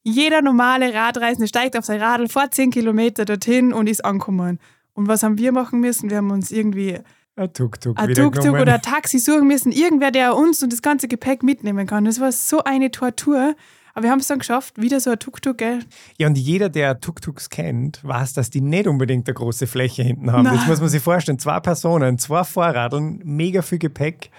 Jeder 0.02 0.42
normale 0.42 0.92
Radreisende 0.92 1.46
steigt 1.46 1.76
auf 1.76 1.84
sein 1.84 2.00
Radl 2.00 2.28
vor 2.28 2.50
10 2.50 2.70
Kilometer 2.70 3.24
dorthin 3.24 3.72
und 3.72 3.88
ist 3.88 4.04
angekommen. 4.04 4.58
Und 4.94 5.08
was 5.08 5.22
haben 5.22 5.38
wir 5.38 5.52
machen 5.52 5.80
müssen? 5.80 6.10
Wir 6.10 6.18
haben 6.18 6.30
uns 6.30 6.50
irgendwie 6.50 6.98
ein 7.36 7.52
Tuk-Tuk 7.52 7.98
ein 7.98 8.12
Tuk-Tuk 8.12 8.58
oder 8.58 8.74
ein 8.74 8.82
Taxi 8.82 9.18
suchen 9.18 9.46
müssen. 9.46 9.72
Irgendwer, 9.72 10.10
der 10.10 10.36
uns 10.36 10.62
und 10.62 10.72
das 10.72 10.82
ganze 10.82 11.08
Gepäck 11.08 11.42
mitnehmen 11.42 11.86
kann. 11.86 12.04
Das 12.04 12.20
war 12.20 12.30
so 12.32 12.62
eine 12.64 12.90
Tortur. 12.90 13.54
Aber 13.94 14.04
wir 14.04 14.10
haben 14.10 14.20
es 14.20 14.26
dann 14.26 14.38
geschafft, 14.38 14.80
wieder 14.80 15.00
so 15.00 15.10
ein 15.10 15.18
Tuk-Tuk, 15.18 15.58
gell? 15.58 15.80
Ja, 16.16 16.26
und 16.26 16.38
jeder, 16.38 16.70
der 16.70 17.00
Tuk-Tuks 17.00 17.50
kennt, 17.50 18.02
weiß, 18.02 18.32
dass 18.32 18.48
die 18.48 18.62
nicht 18.62 18.86
unbedingt 18.86 19.28
eine 19.28 19.34
große 19.34 19.66
Fläche 19.66 20.02
hinten 20.02 20.32
haben. 20.32 20.44
Nein. 20.44 20.56
Das 20.56 20.66
muss 20.66 20.80
man 20.80 20.88
sich 20.88 21.02
vorstellen. 21.02 21.38
Zwei 21.38 21.60
Personen, 21.60 22.18
zwei 22.18 22.42
Vorradeln, 22.44 23.20
mega 23.24 23.60
viel 23.60 23.78
Gepäck. 23.78 24.30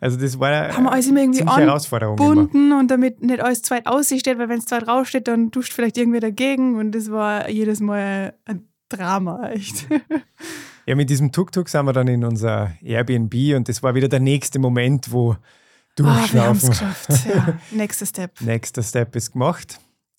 Also 0.00 0.18
das 0.18 0.38
war 0.38 0.48
eine 0.48 0.76
haben 0.76 0.84
wir 0.84 0.92
alles 0.92 1.06
immer 1.06 1.20
irgendwie 1.20 1.42
angebunden 1.42 2.72
und 2.72 2.90
damit 2.90 3.22
nicht 3.22 3.40
alles 3.40 3.62
zweit 3.62 3.86
aussieht, 3.86 4.26
weil 4.26 4.48
wenn 4.48 4.58
es 4.58 4.66
zweit 4.66 4.86
raussteht, 4.86 5.28
dann 5.28 5.50
duscht 5.50 5.72
vielleicht 5.72 5.98
irgendwie 5.98 6.20
dagegen 6.20 6.76
und 6.76 6.92
das 6.92 7.10
war 7.10 7.48
jedes 7.48 7.80
Mal 7.80 8.34
ein 8.44 8.68
Drama, 8.88 9.50
echt. 9.50 9.86
Ja, 10.86 10.96
mit 10.96 11.08
diesem 11.08 11.30
Tuk-Tuk 11.30 11.68
sind 11.68 11.84
wir 11.84 11.92
dann 11.92 12.08
in 12.08 12.24
unser 12.24 12.72
Airbnb 12.82 13.54
und 13.54 13.68
das 13.68 13.80
war 13.82 13.94
wieder 13.94 14.08
der 14.08 14.18
nächste 14.18 14.58
Moment, 14.58 15.12
wo 15.12 15.36
durchschnaufen. 15.94 16.68
Oh, 16.68 16.70
geschafft. 16.70 17.26
Ja. 17.26 17.58
Nächster 17.70 18.06
Step. 18.06 18.40
Nächster 18.40 18.82
Step 18.82 19.14
ist 19.14 19.32
gemacht. 19.32 19.78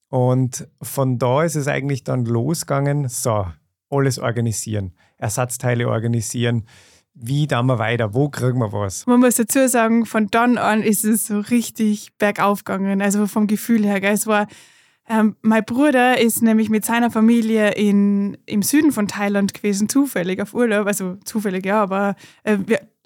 Und 0.10 0.68
von 0.82 1.18
da 1.18 1.44
ist 1.44 1.56
es 1.56 1.68
eigentlich 1.68 2.04
dann 2.04 2.26
losgegangen, 2.26 3.10
so, 3.10 3.48
alles 3.90 4.20
organisieren, 4.20 4.94
Ersatzteile 5.18 5.88
organisieren, 5.88 6.66
wie 7.14 7.48
da 7.48 7.62
wir 7.64 7.80
weiter, 7.80 8.14
wo 8.14 8.30
kriegen 8.30 8.60
wir 8.60 8.72
was? 8.72 9.06
Man 9.06 9.20
muss 9.20 9.36
dazu 9.36 9.68
sagen, 9.68 10.06
von 10.06 10.28
dann 10.28 10.58
an 10.58 10.82
ist 10.82 11.04
es 11.04 11.28
so 11.28 11.40
richtig 11.40 12.14
bergauf 12.18 12.64
gegangen, 12.64 13.02
also 13.02 13.28
vom 13.28 13.48
Gefühl 13.48 13.86
her. 13.86 14.02
Es 14.04 14.28
war, 14.28 14.48
ähm, 15.08 15.36
mein 15.42 15.66
Bruder 15.66 16.20
ist 16.20 16.42
nämlich 16.42 16.70
mit 16.70 16.86
seiner 16.86 17.12
Familie 17.12 17.72
in, 17.72 18.38
im 18.46 18.62
Süden 18.62 18.92
von 18.92 19.08
Thailand 19.08 19.54
gewesen, 19.54 19.90
zufällig 19.90 20.42
auf 20.42 20.54
Urlaub, 20.54 20.88
also 20.88 21.18
zufällig 21.26 21.66
ja, 21.66 21.82
aber 21.82 22.16
äh, 22.44 22.58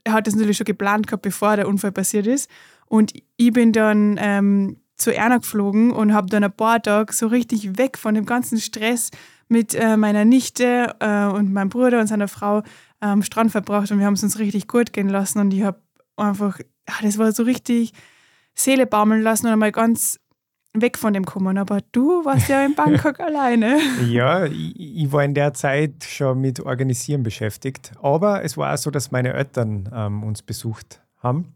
er 0.03 0.13
hat 0.13 0.27
das 0.27 0.35
natürlich 0.35 0.57
schon 0.57 0.65
geplant 0.65 1.07
gehabt, 1.07 1.23
bevor 1.23 1.55
der 1.55 1.67
Unfall 1.67 1.91
passiert 1.91 2.27
ist. 2.27 2.49
Und 2.85 3.11
ich 3.37 3.51
bin 3.51 3.73
dann 3.73 4.17
ähm, 4.21 4.77
zu 4.95 5.13
Erna 5.13 5.37
geflogen 5.37 5.91
und 5.91 6.13
habe 6.13 6.27
dann 6.29 6.43
ein 6.43 6.51
paar 6.51 6.81
Tage 6.81 7.11
so 7.11 7.27
richtig 7.27 7.77
weg 7.77 7.97
von 7.97 8.13
dem 8.13 8.25
ganzen 8.25 8.59
Stress 8.59 9.09
mit 9.47 9.75
äh, 9.75 9.97
meiner 9.97 10.25
Nichte 10.25 10.95
äh, 10.99 11.25
und 11.25 11.53
meinem 11.53 11.69
Bruder 11.69 11.99
und 11.99 12.07
seiner 12.07 12.27
Frau 12.27 12.63
am 12.99 13.23
Strand 13.23 13.51
verbracht 13.51 13.91
und 13.91 13.99
wir 13.99 14.05
haben 14.05 14.13
es 14.13 14.23
uns 14.23 14.39
richtig 14.39 14.67
gut 14.67 14.93
gehen 14.93 15.09
lassen 15.09 15.39
und 15.39 15.53
ich 15.53 15.63
habe 15.63 15.81
einfach, 16.15 16.59
ja, 16.59 16.93
das 17.01 17.17
war 17.17 17.31
so 17.31 17.43
richtig 17.43 17.93
Seele 18.53 18.85
baumeln 18.85 19.21
lassen 19.21 19.47
und 19.47 19.53
einmal 19.53 19.71
ganz 19.71 20.19
weg 20.73 20.97
von 20.97 21.13
dem 21.13 21.25
kommen. 21.25 21.57
Aber 21.57 21.79
du 21.91 22.23
warst 22.25 22.49
ja 22.49 22.65
in 22.65 22.75
Bangkok 22.75 23.19
alleine. 23.19 23.77
Ja, 24.07 24.45
ich, 24.45 24.79
ich, 24.79 25.11
war 25.11 25.23
in 25.23 25.33
der 25.33 25.53
Zeit 25.53 26.03
schon 26.03 26.41
mit 26.41 26.59
Organisieren 26.59 27.23
beschäftigt. 27.23 27.91
Aber 28.01 28.43
es 28.43 28.57
war 28.57 28.73
auch 28.73 28.77
so, 28.77 28.91
dass 28.91 29.11
meine 29.11 29.33
Eltern 29.33 29.89
ähm, 29.93 30.23
uns 30.23 30.41
besucht 30.41 31.01
haben. 31.17 31.53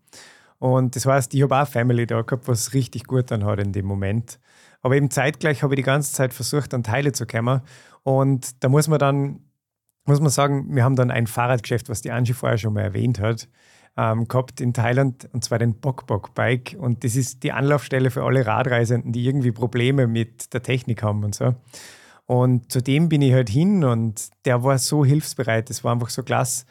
Und 0.58 0.96
das 0.96 1.06
heißt, 1.06 1.34
ich 1.34 1.42
habe 1.42 1.58
auch 1.58 1.68
Family 1.68 2.06
da 2.06 2.22
gehabt, 2.22 2.48
was 2.48 2.74
richtig 2.74 3.06
gut 3.06 3.32
dann 3.32 3.46
hat 3.46 3.60
in 3.60 3.72
dem 3.72 3.86
Moment. 3.86 4.40
Aber 4.82 4.96
eben 4.96 5.10
zeitgleich 5.10 5.64
habe 5.64 5.74
ich 5.74 5.78
die 5.78 5.84
ganze 5.84 6.14
Zeit 6.14 6.34
versucht, 6.34 6.74
an 6.74 6.84
Teile 6.84 7.12
zu 7.12 7.26
kommen. 7.26 7.62
Und 8.04 8.64
da 8.64 8.70
muss 8.70 8.88
man 8.88 9.00
dann, 9.00 9.40
muss 10.10 10.20
man 10.20 10.30
sagen, 10.30 10.76
wir 10.76 10.84
haben 10.84 10.96
dann 10.96 11.12
ein 11.12 11.28
Fahrradgeschäft, 11.28 11.88
was 11.88 12.02
die 12.02 12.12
Angie 12.12 12.34
vorher 12.34 12.58
schon 12.58 12.74
mal 12.74 12.82
erwähnt 12.82 13.20
hat 13.20 13.48
ähm, 13.98 14.28
gehabt 14.28 14.62
in 14.62 14.74
Thailand, 14.74 15.28
und 15.34 15.44
zwar 15.44 15.60
den 15.60 15.76
Bok 15.76 16.08
Bok 16.08 16.34
Bike. 16.34 16.76
Und 16.80 17.04
das 17.04 17.16
ist 17.16 17.44
die 17.44 17.52
Anlaufstelle 17.52 18.12
für 18.12 18.24
alle 18.24 18.46
Radreisenden, 18.46 19.12
die 19.12 19.26
irgendwie 19.26 19.52
Probleme 19.52 20.08
mit 20.08 20.54
der 20.54 20.64
Technik 20.64 21.04
haben 21.04 21.24
und 21.24 21.36
so. 21.36 21.56
Und 22.26 22.72
zu 22.72 22.82
dem 22.82 23.10
bin 23.10 23.22
ich 23.22 23.34
halt 23.34 23.50
hin 23.50 23.84
und 23.84 24.30
der 24.46 24.64
war 24.64 24.78
so 24.78 25.04
hilfsbereit. 25.04 25.70
Das 25.70 25.84
war 25.84 25.94
einfach 25.94 26.10
so 26.10 26.24
klasse, 26.24 26.66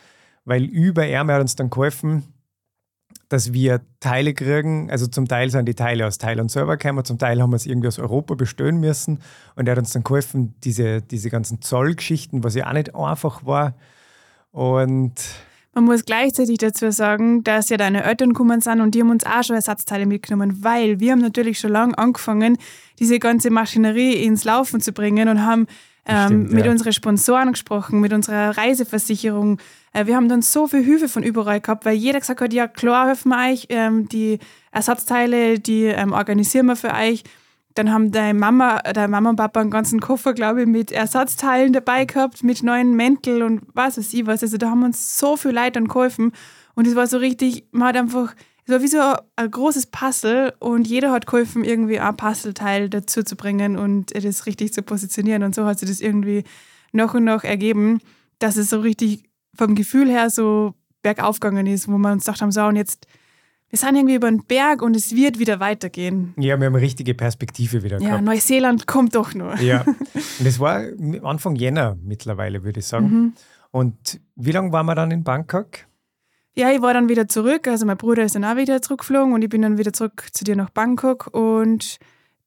weil 0.44 0.64
über 0.64 1.04
er 1.06 1.26
hat 1.26 1.40
uns 1.40 1.56
dann 1.56 1.68
geholfen, 1.68 2.32
dass 3.28 3.52
wir 3.52 3.82
Teile 4.00 4.34
kriegen. 4.34 4.90
Also 4.90 5.06
zum 5.06 5.28
Teil 5.28 5.50
sind 5.50 5.66
die 5.66 5.74
Teile 5.74 6.06
aus 6.06 6.18
Thailand 6.18 6.50
selber 6.50 6.76
gekommen, 6.76 7.04
zum 7.04 7.18
Teil 7.18 7.42
haben 7.42 7.50
wir 7.50 7.56
es 7.56 7.66
irgendwie 7.66 7.88
aus 7.88 7.98
Europa 7.98 8.34
bestellen 8.34 8.80
müssen. 8.80 9.20
Und 9.54 9.68
er 9.68 9.72
hat 9.72 9.78
uns 9.78 9.92
dann 9.92 10.04
geholfen, 10.04 10.54
diese, 10.64 11.02
diese 11.02 11.30
ganzen 11.30 11.60
Zollgeschichten, 11.60 12.42
was 12.44 12.54
ja 12.54 12.68
auch 12.68 12.72
nicht 12.72 12.94
einfach 12.94 13.44
war. 13.44 13.74
Und 14.50 15.14
man 15.74 15.84
muss 15.84 16.04
gleichzeitig 16.04 16.58
dazu 16.58 16.90
sagen, 16.90 17.44
dass 17.44 17.68
ja 17.68 17.76
deine 17.76 18.02
Eltern 18.02 18.30
gekommen 18.30 18.60
sind 18.60 18.80
und 18.80 18.96
die 18.96 19.00
haben 19.00 19.10
uns 19.10 19.24
auch 19.24 19.44
schon 19.44 19.54
Ersatzteile 19.54 20.06
mitgenommen, 20.06 20.64
weil 20.64 20.98
wir 20.98 21.12
haben 21.12 21.20
natürlich 21.20 21.60
schon 21.60 21.70
lange 21.70 21.96
angefangen, 21.96 22.58
diese 22.98 23.20
ganze 23.20 23.50
Maschinerie 23.50 24.24
ins 24.24 24.42
Laufen 24.42 24.80
zu 24.80 24.92
bringen 24.92 25.28
und 25.28 25.44
haben 25.44 25.68
ähm, 26.04 26.26
Stimmt, 26.26 26.52
mit 26.52 26.64
ja. 26.64 26.72
unseren 26.72 26.92
Sponsoren 26.92 27.52
gesprochen, 27.52 28.00
mit 28.00 28.12
unserer 28.12 28.56
Reiseversicherung. 28.56 29.60
Äh, 29.98 30.06
wir 30.06 30.16
haben 30.16 30.28
dann 30.28 30.42
so 30.42 30.66
viel 30.66 30.82
Hilfe 30.82 31.08
von 31.08 31.22
überall 31.22 31.60
gehabt, 31.60 31.84
weil 31.84 31.96
jeder 31.96 32.20
gesagt 32.20 32.40
hat, 32.40 32.52
ja 32.52 32.68
klar, 32.68 33.08
helfen 33.08 33.30
wir 33.30 33.50
euch, 33.50 33.66
ähm, 33.70 34.08
die 34.08 34.38
Ersatzteile, 34.70 35.58
die 35.58 35.84
ähm, 35.84 36.12
organisieren 36.12 36.66
wir 36.66 36.76
für 36.76 36.94
euch. 36.94 37.24
Dann 37.74 37.92
haben 37.92 38.12
deine 38.12 38.38
Mama, 38.38 38.78
deine 38.78 39.08
Mama 39.08 39.30
und 39.30 39.36
Papa 39.36 39.60
einen 39.60 39.70
ganzen 39.70 40.00
Koffer, 40.00 40.34
glaube 40.34 40.62
ich, 40.62 40.66
mit 40.66 40.90
Ersatzteilen 40.90 41.72
dabei 41.72 42.04
gehabt, 42.04 42.42
mit 42.42 42.62
neuen 42.62 42.94
Mänteln 42.94 43.42
und 43.42 43.62
was 43.74 43.98
weiß 43.98 44.12
ich 44.14 44.26
was. 44.26 44.42
Also 44.42 44.56
da 44.56 44.70
haben 44.70 44.82
uns 44.82 45.18
so 45.18 45.36
viele 45.36 45.54
Leute 45.54 45.72
dann 45.72 45.88
geholfen. 45.88 46.32
Und 46.74 46.86
es 46.86 46.96
war 46.96 47.06
so 47.06 47.18
richtig, 47.18 47.66
man 47.70 47.88
hat 47.88 47.96
einfach, 47.96 48.34
es 48.64 48.72
war 48.72 48.82
wie 48.82 48.88
so 48.88 48.98
ein 49.36 49.50
großes 49.50 49.86
Puzzle 49.86 50.54
und 50.58 50.88
jeder 50.88 51.12
hat 51.12 51.26
geholfen, 51.26 51.64
irgendwie 51.64 52.00
ein 52.00 52.16
Puzzleteil 52.16 52.88
dazu 52.88 53.22
zu 53.22 53.36
bringen 53.36 53.76
und 53.76 54.12
das 54.14 54.46
richtig 54.46 54.72
zu 54.72 54.82
positionieren. 54.82 55.42
Und 55.42 55.54
so 55.54 55.64
hat 55.64 55.78
sich 55.78 55.88
das 55.88 56.00
irgendwie 56.00 56.44
noch 56.92 57.14
und 57.14 57.24
noch 57.24 57.44
ergeben, 57.44 58.00
dass 58.40 58.56
es 58.56 58.70
so 58.70 58.80
richtig 58.80 59.27
vom 59.54 59.74
Gefühl 59.74 60.08
her 60.08 60.30
so 60.30 60.74
bergauf 61.02 61.40
gegangen 61.40 61.66
ist, 61.66 61.88
wo 61.88 61.98
wir 61.98 62.12
uns 62.12 62.24
gedacht 62.24 62.42
haben, 62.42 62.52
so 62.52 62.62
und 62.64 62.76
jetzt 62.76 63.06
wir 63.70 63.78
sind 63.78 63.96
irgendwie 63.96 64.14
über 64.14 64.30
den 64.30 64.44
Berg 64.44 64.80
und 64.80 64.96
es 64.96 65.14
wird 65.14 65.38
wieder 65.38 65.60
weitergehen. 65.60 66.32
Ja, 66.38 66.58
wir 66.58 66.66
haben 66.66 66.74
eine 66.74 66.80
richtige 66.80 67.14
Perspektive 67.14 67.82
wieder 67.82 67.98
gehabt. 67.98 68.14
Ja, 68.14 68.20
Neuseeland 68.20 68.86
kommt 68.86 69.14
doch 69.14 69.34
nur. 69.34 69.56
Ja, 69.60 69.82
und 70.38 70.44
das 70.44 70.58
war 70.58 70.82
Anfang 71.22 71.54
Jänner 71.54 71.96
mittlerweile, 72.02 72.64
würde 72.64 72.80
ich 72.80 72.86
sagen. 72.86 73.10
Mhm. 73.10 73.32
Und 73.70 74.20
wie 74.36 74.52
lange 74.52 74.72
waren 74.72 74.86
wir 74.86 74.94
dann 74.94 75.10
in 75.10 75.22
Bangkok? 75.22 75.86
Ja, 76.54 76.70
ich 76.72 76.80
war 76.80 76.94
dann 76.94 77.10
wieder 77.10 77.28
zurück. 77.28 77.68
Also 77.68 77.84
mein 77.84 77.98
Bruder 77.98 78.24
ist 78.24 78.34
dann 78.34 78.44
auch 78.44 78.56
wieder 78.56 78.80
zurückgeflogen 78.80 79.34
und 79.34 79.42
ich 79.42 79.50
bin 79.50 79.60
dann 79.60 79.76
wieder 79.76 79.92
zurück 79.92 80.26
zu 80.32 80.44
dir 80.44 80.56
nach 80.56 80.70
Bangkok 80.70 81.28
und 81.32 81.98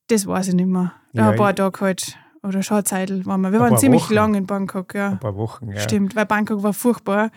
das 0.07 0.25
weiß 0.25 0.49
ich 0.49 0.55
nicht 0.55 0.67
mehr. 0.67 0.93
Ja, 1.13 1.29
ein 1.29 1.35
paar 1.35 1.55
Tage 1.55 1.79
halt. 1.81 2.17
Oder 2.43 2.63
schon 2.63 2.83
Zeit 2.85 3.25
waren 3.25 3.41
wir. 3.41 3.51
Wir 3.51 3.59
waren 3.59 3.77
ziemlich 3.77 4.05
Wochen. 4.05 4.13
lang 4.13 4.35
in 4.35 4.45
Bangkok, 4.47 4.95
ja. 4.95 5.09
Ein 5.11 5.19
paar 5.19 5.35
Wochen, 5.35 5.69
ja. 5.69 5.79
Stimmt, 5.79 6.15
weil 6.15 6.25
Bangkok 6.25 6.63
war 6.63 6.73
furchtbar 6.73 7.29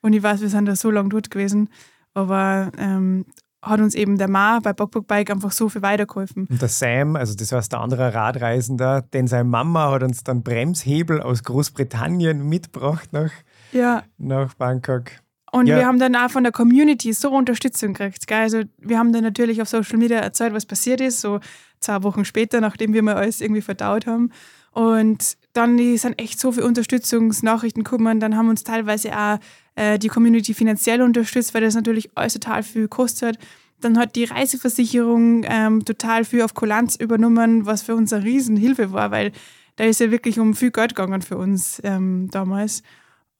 und 0.00 0.12
ich 0.12 0.22
weiß, 0.22 0.40
wir 0.40 0.48
sind 0.48 0.66
da 0.66 0.76
so 0.76 0.90
lange 0.90 1.08
dort 1.08 1.30
gewesen. 1.30 1.68
Aber 2.14 2.70
ähm, 2.78 3.24
hat 3.62 3.80
uns 3.80 3.94
eben 3.94 4.18
der 4.18 4.28
Ma 4.28 4.58
bei 4.60 4.72
Bockbook 4.72 5.06
Bike 5.06 5.30
einfach 5.30 5.52
so 5.52 5.68
viel 5.68 5.82
weitergeholfen. 5.82 6.46
Und 6.50 6.60
der 6.60 6.68
Sam, 6.68 7.16
also 7.16 7.34
das 7.34 7.52
heißt 7.52 7.72
der 7.72 7.80
andere 7.80 8.12
Radreisender, 8.12 9.02
denn 9.02 9.28
seine 9.28 9.44
Mama 9.44 9.90
hat 9.92 10.02
uns 10.02 10.24
dann 10.24 10.42
Bremshebel 10.42 11.22
aus 11.22 11.44
Großbritannien 11.44 12.48
mitgebracht 12.48 13.12
nach, 13.12 13.30
ja. 13.70 14.02
nach 14.18 14.54
Bangkok. 14.54 15.04
Und 15.52 15.66
ja. 15.66 15.76
wir 15.76 15.86
haben 15.86 15.98
dann 15.98 16.16
auch 16.16 16.30
von 16.30 16.42
der 16.42 16.52
Community 16.52 17.12
so 17.12 17.30
Unterstützung 17.30 17.92
gekriegt. 17.92 18.26
Gell? 18.26 18.38
Also 18.38 18.62
wir 18.78 18.98
haben 18.98 19.12
dann 19.12 19.22
natürlich 19.22 19.62
auf 19.62 19.68
Social 19.68 19.98
Media 19.98 20.18
erzählt, 20.18 20.54
was 20.54 20.66
passiert 20.66 21.00
ist, 21.00 21.20
so 21.20 21.40
zwei 21.82 22.02
Wochen 22.02 22.24
später, 22.24 22.60
nachdem 22.60 22.92
wir 22.94 23.02
mal 23.02 23.14
alles 23.14 23.40
irgendwie 23.40 23.62
verdaut 23.62 24.06
haben. 24.06 24.30
Und 24.72 25.36
dann 25.52 25.78
sind 25.98 26.18
echt 26.18 26.40
so 26.40 26.52
viele 26.52 26.66
Unterstützungsnachrichten 26.66 27.84
gekommen. 27.84 28.20
Dann 28.20 28.36
haben 28.36 28.48
uns 28.48 28.64
teilweise 28.64 29.16
auch 29.16 29.38
äh, 29.74 29.98
die 29.98 30.08
Community 30.08 30.54
finanziell 30.54 31.02
unterstützt, 31.02 31.52
weil 31.54 31.60
das 31.60 31.74
natürlich 31.74 32.10
alles 32.14 32.34
total 32.34 32.62
viel 32.62 32.88
kostet. 32.88 33.38
Dann 33.80 33.98
hat 33.98 34.16
die 34.16 34.24
Reiseversicherung 34.24 35.44
ähm, 35.44 35.84
total 35.84 36.24
viel 36.24 36.42
auf 36.42 36.54
Kulanz 36.54 36.96
übernommen, 36.96 37.66
was 37.66 37.82
für 37.82 37.94
uns 37.94 38.12
eine 38.12 38.24
Riesenhilfe 38.24 38.92
war, 38.92 39.10
weil 39.10 39.32
da 39.76 39.84
ist 39.84 40.00
ja 40.00 40.10
wirklich 40.10 40.38
um 40.38 40.54
viel 40.54 40.70
Geld 40.70 40.94
gegangen 40.94 41.22
für 41.22 41.36
uns 41.36 41.80
ähm, 41.84 42.28
damals. 42.30 42.82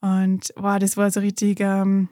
Und 0.00 0.52
wow, 0.56 0.78
das 0.78 0.96
war 0.96 1.10
so 1.10 1.20
richtig. 1.20 1.60
Ähm, 1.60 2.08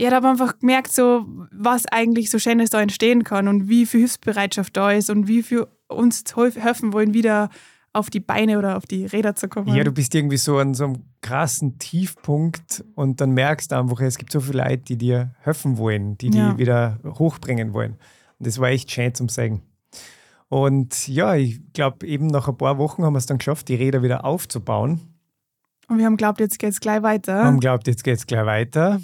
ja, 0.00 0.10
da 0.10 0.16
haben 0.16 0.24
wir 0.24 0.30
einfach 0.30 0.58
gemerkt, 0.58 0.92
so, 0.92 1.24
was 1.52 1.86
eigentlich 1.86 2.30
so 2.30 2.38
Schönes 2.38 2.70
da 2.70 2.80
entstehen 2.80 3.22
kann 3.22 3.46
und 3.48 3.68
wie 3.68 3.86
viel 3.86 4.00
Hilfsbereitschaft 4.00 4.76
da 4.76 4.90
ist 4.90 5.10
und 5.10 5.28
wie 5.28 5.42
viel 5.42 5.66
uns 5.86 6.24
helfen 6.36 6.92
wollen, 6.92 7.14
wieder 7.14 7.50
auf 7.92 8.10
die 8.10 8.20
Beine 8.20 8.58
oder 8.58 8.76
auf 8.76 8.86
die 8.86 9.06
Räder 9.06 9.36
zu 9.36 9.48
kommen. 9.48 9.74
Ja, 9.74 9.84
du 9.84 9.92
bist 9.92 10.14
irgendwie 10.14 10.36
so 10.36 10.58
an 10.58 10.74
so 10.74 10.84
einem 10.84 11.04
krassen 11.22 11.78
Tiefpunkt 11.78 12.84
und 12.96 13.20
dann 13.20 13.30
merkst 13.30 13.70
du 13.70 13.76
einfach, 13.76 14.00
es 14.00 14.18
gibt 14.18 14.32
so 14.32 14.40
viele 14.40 14.64
Leute, 14.64 14.82
die 14.82 14.98
dir 14.98 15.34
helfen 15.40 15.78
wollen, 15.78 16.18
die 16.18 16.30
ja. 16.30 16.50
dich 16.50 16.58
wieder 16.58 16.98
hochbringen 17.04 17.72
wollen. 17.72 17.92
Und 17.92 18.46
das 18.46 18.58
war 18.58 18.70
echt 18.70 18.90
schön 18.90 19.14
zum 19.14 19.28
Sagen. 19.28 19.62
Und 20.48 21.06
ja, 21.06 21.36
ich 21.36 21.60
glaube, 21.72 22.06
eben 22.06 22.26
nach 22.26 22.48
ein 22.48 22.56
paar 22.56 22.78
Wochen 22.78 23.04
haben 23.04 23.14
wir 23.14 23.18
es 23.18 23.26
dann 23.26 23.38
geschafft, 23.38 23.68
die 23.68 23.76
Räder 23.76 24.02
wieder 24.02 24.24
aufzubauen. 24.24 25.00
Und 25.88 25.98
wir 25.98 26.06
haben 26.06 26.16
glaubt, 26.16 26.40
jetzt 26.40 26.58
geht 26.58 26.72
es 26.72 26.80
gleich 26.80 27.02
weiter. 27.02 27.38
Wir 27.38 27.44
haben 27.44 27.60
glaubt, 27.60 27.86
jetzt 27.86 28.02
geht 28.02 28.16
es 28.16 28.26
gleich 28.26 28.44
weiter. 28.44 29.00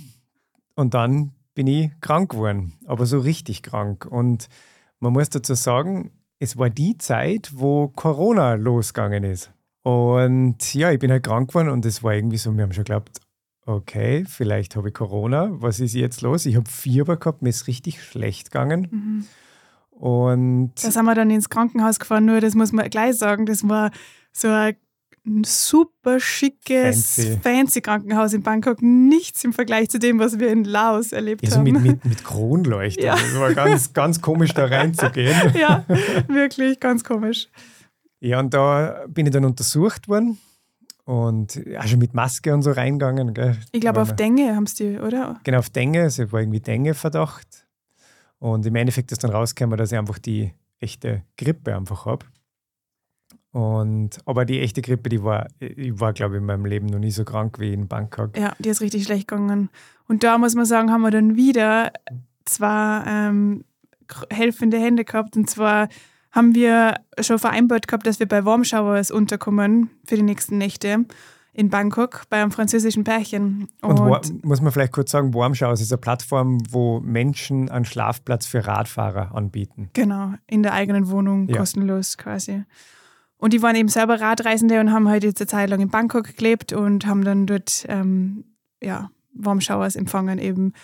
Und 0.75 0.95
dann 0.95 1.33
bin 1.55 1.67
ich 1.67 1.91
krank 2.01 2.31
geworden, 2.31 2.75
aber 2.87 3.07
so 3.07 3.19
richtig 3.19 3.63
krank. 3.63 4.07
Und 4.07 4.49
man 4.99 5.13
muss 5.13 5.31
dazu 5.31 5.55
sagen, 5.55 6.11
es 6.39 6.57
war 6.57 6.71
die 6.71 6.97
Zeit, 6.97 7.53
wo 7.55 7.89
Corona 7.89 8.55
losgegangen 8.55 9.25
ist. 9.25 9.53
Und 9.83 10.75
ja, 10.75 10.91
ich 10.91 10.99
bin 10.99 11.11
halt 11.11 11.23
krank 11.23 11.49
geworden 11.49 11.69
und 11.69 11.85
es 11.87 12.03
war 12.03 12.15
irgendwie 12.15 12.39
so, 12.39 12.55
wir 12.55 12.63
haben 12.63 12.73
schon 12.73 12.85
geglaubt, 12.85 13.21
okay, 13.67 14.25
vielleicht 14.27 14.77
habe 14.77 14.89
ich 14.89 14.95
Corona, 14.95 15.49
was 15.53 15.81
ist 15.81 15.95
jetzt 15.95 16.23
los? 16.23 16.47
Ich 16.47 16.57
habe 16.57 16.69
Fieber 16.69 17.17
gehabt, 17.17 17.43
mir 17.43 17.51
ist 17.51 17.67
richtig 17.67 18.03
schlecht 18.03 18.51
gegangen. 18.51 18.89
Mhm. 18.91 19.27
Und 19.91 20.73
da 20.83 20.91
sind 20.91 21.05
wir 21.05 21.15
dann 21.15 21.31
ins 21.31 21.51
Krankenhaus 21.51 21.99
gefahren, 21.99 22.25
nur 22.25 22.41
das 22.41 22.55
muss 22.55 22.73
man 22.73 22.89
gleich 22.89 23.17
sagen, 23.17 23.45
das 23.45 23.69
war 23.69 23.91
so 24.33 24.49
ein 24.49 24.77
super 25.45 26.21
schickes, 26.21 27.15
fancy. 27.15 27.39
fancy. 27.43 27.81
Krankenhaus 27.81 28.33
in 28.33 28.43
Bangkok. 28.43 28.83
Nichts 28.83 29.45
im 29.45 29.53
Vergleich 29.53 29.91
zu 29.91 29.99
dem, 29.99 30.19
was 30.19 30.39
wir 30.39 30.49
in 30.49 30.65
Laos 30.65 31.13
erlebt 31.13 31.47
ja, 31.47 31.57
haben. 31.57 31.65
Mit, 31.65 31.83
mit, 31.83 32.05
mit 32.05 32.25
Kronleuchter. 32.25 33.03
Ja. 33.03 33.15
Das 33.15 33.39
war 33.39 33.53
ganz, 33.55 33.93
ganz 33.93 34.21
komisch, 34.21 34.53
da 34.55 34.67
reinzugehen. 34.67 35.37
Ja, 35.61 35.85
wirklich 36.29 36.81
ganz 36.81 37.05
komisch. 37.05 37.49
Ja, 38.21 38.41
und 38.41 38.55
da 38.55 39.05
bin 39.09 39.27
ich 39.27 39.33
dann 39.33 39.45
untersucht 39.45 40.09
worden 40.09 40.39
und 41.05 41.61
auch 41.79 41.87
schon 41.87 41.99
mit 41.99 42.15
Maske 42.15 42.55
und 42.55 42.63
so 42.63 42.71
reingegangen. 42.73 43.35
Gell? 43.35 43.57
Ich 43.73 43.81
glaube, 43.81 44.01
auf 44.01 44.15
Dengue 44.15 44.55
haben 44.55 44.67
sie, 44.67 44.99
oder? 44.99 45.41
Genau, 45.45 45.59
auf 45.59 45.71
Dengue. 45.71 46.03
Also 46.03 46.25
es 46.25 46.33
war 46.33 46.41
irgendwie 46.41 46.61
Dengue-Verdacht. 46.61 47.67
Und 48.39 48.65
im 48.65 48.75
Endeffekt 48.75 49.13
ist 49.13 49.23
dann 49.23 49.31
rausgekommen, 49.31 49.77
dass 49.77 49.93
ich 49.93 49.99
einfach 49.99 50.19
die 50.19 50.53
echte 50.79 51.23
Grippe 51.37 51.77
einfach 51.77 52.07
habe. 52.07 52.27
Und, 53.53 54.19
aber 54.27 54.45
die 54.45 54.61
echte 54.61 54.81
Grippe, 54.81 55.09
die 55.09 55.25
war, 55.25 55.49
ich 55.59 55.99
war, 55.99 56.13
glaube 56.13 56.37
ich, 56.37 56.41
in 56.41 56.47
meinem 56.47 56.67
Leben 56.67 56.87
noch 56.87 57.01
nie 57.01 57.11
so 57.11 57.25
krank 57.25 57.59
wie 57.59 57.73
in 57.73 57.89
Bangkok. 57.89 58.37
Ja, 58.37 58.53
die 58.59 58.69
ist 58.69 58.81
richtig 58.81 59.05
schlecht 59.05 59.27
gegangen. 59.27 59.71
Und 60.07 60.23
da 60.23 60.39
muss 60.39 60.55
man 60.55 60.67
sagen, 60.67 60.93
haben 60.93 61.03
wir 61.03 61.11
dann 61.11 61.37
wieder 61.37 61.93
zwei 62.45 63.03
ähm, 63.07 63.65
helfende 64.31 64.79
Hände 64.79 65.05
gehabt. 65.05 65.37
Und 65.37 65.51
zwar 65.51 65.89
haben 66.31 66.55
wir 66.55 66.95
schon 67.21 67.39
vereinbart 67.39 67.89
gehabt, 67.89 68.07
dass 68.07 68.21
wir 68.21 68.27
bei 68.27 68.45
Warm 68.45 68.65
Showers 68.65 69.11
unterkommen 69.11 69.91
für 70.05 70.17
die 70.17 70.23
nächsten 70.23 70.59
Nächte 70.59 71.07
in 71.53 71.69
Bangkok 71.69 72.23
bei 72.31 72.41
einem 72.41 72.53
französischen 72.53 73.03
Pärchen. 73.03 73.69
Und, 73.83 73.99
und 73.99 74.45
muss 74.45 74.61
man 74.61 74.71
vielleicht 74.71 74.93
kurz 74.93 75.11
sagen, 75.11 75.35
Warm 75.35 75.57
Showers 75.57 75.81
ist 75.81 75.93
eine 75.93 75.99
Plattform, 75.99 76.59
wo 76.71 77.01
Menschen 77.01 77.69
einen 77.69 77.85
Schlafplatz 77.85 78.47
für 78.47 78.65
Radfahrer 78.65 79.35
anbieten. 79.35 79.91
Genau, 79.93 80.35
in 80.47 80.63
der 80.63 80.73
eigenen 80.75 81.11
Wohnung, 81.11 81.49
ja. 81.49 81.59
kostenlos 81.59 82.17
quasi. 82.17 82.63
Und 83.41 83.55
die 83.55 83.63
waren 83.63 83.75
eben 83.75 83.89
selber 83.89 84.21
Radreisende 84.21 84.81
und 84.81 84.93
haben 84.93 85.09
halt 85.09 85.25
jetzt 85.25 85.41
eine 85.41 85.49
Zeit 85.49 85.71
lang 85.71 85.81
in 85.81 85.89
Bangkok 85.89 86.37
gelebt 86.37 86.75
und 86.75 87.07
haben 87.07 87.25
dann 87.25 87.47
dort 87.47 87.87
ähm, 87.89 88.45
ja, 88.83 89.11
Warmschauers 89.33 89.97
empfangen 89.97 90.39
eben. 90.39 90.75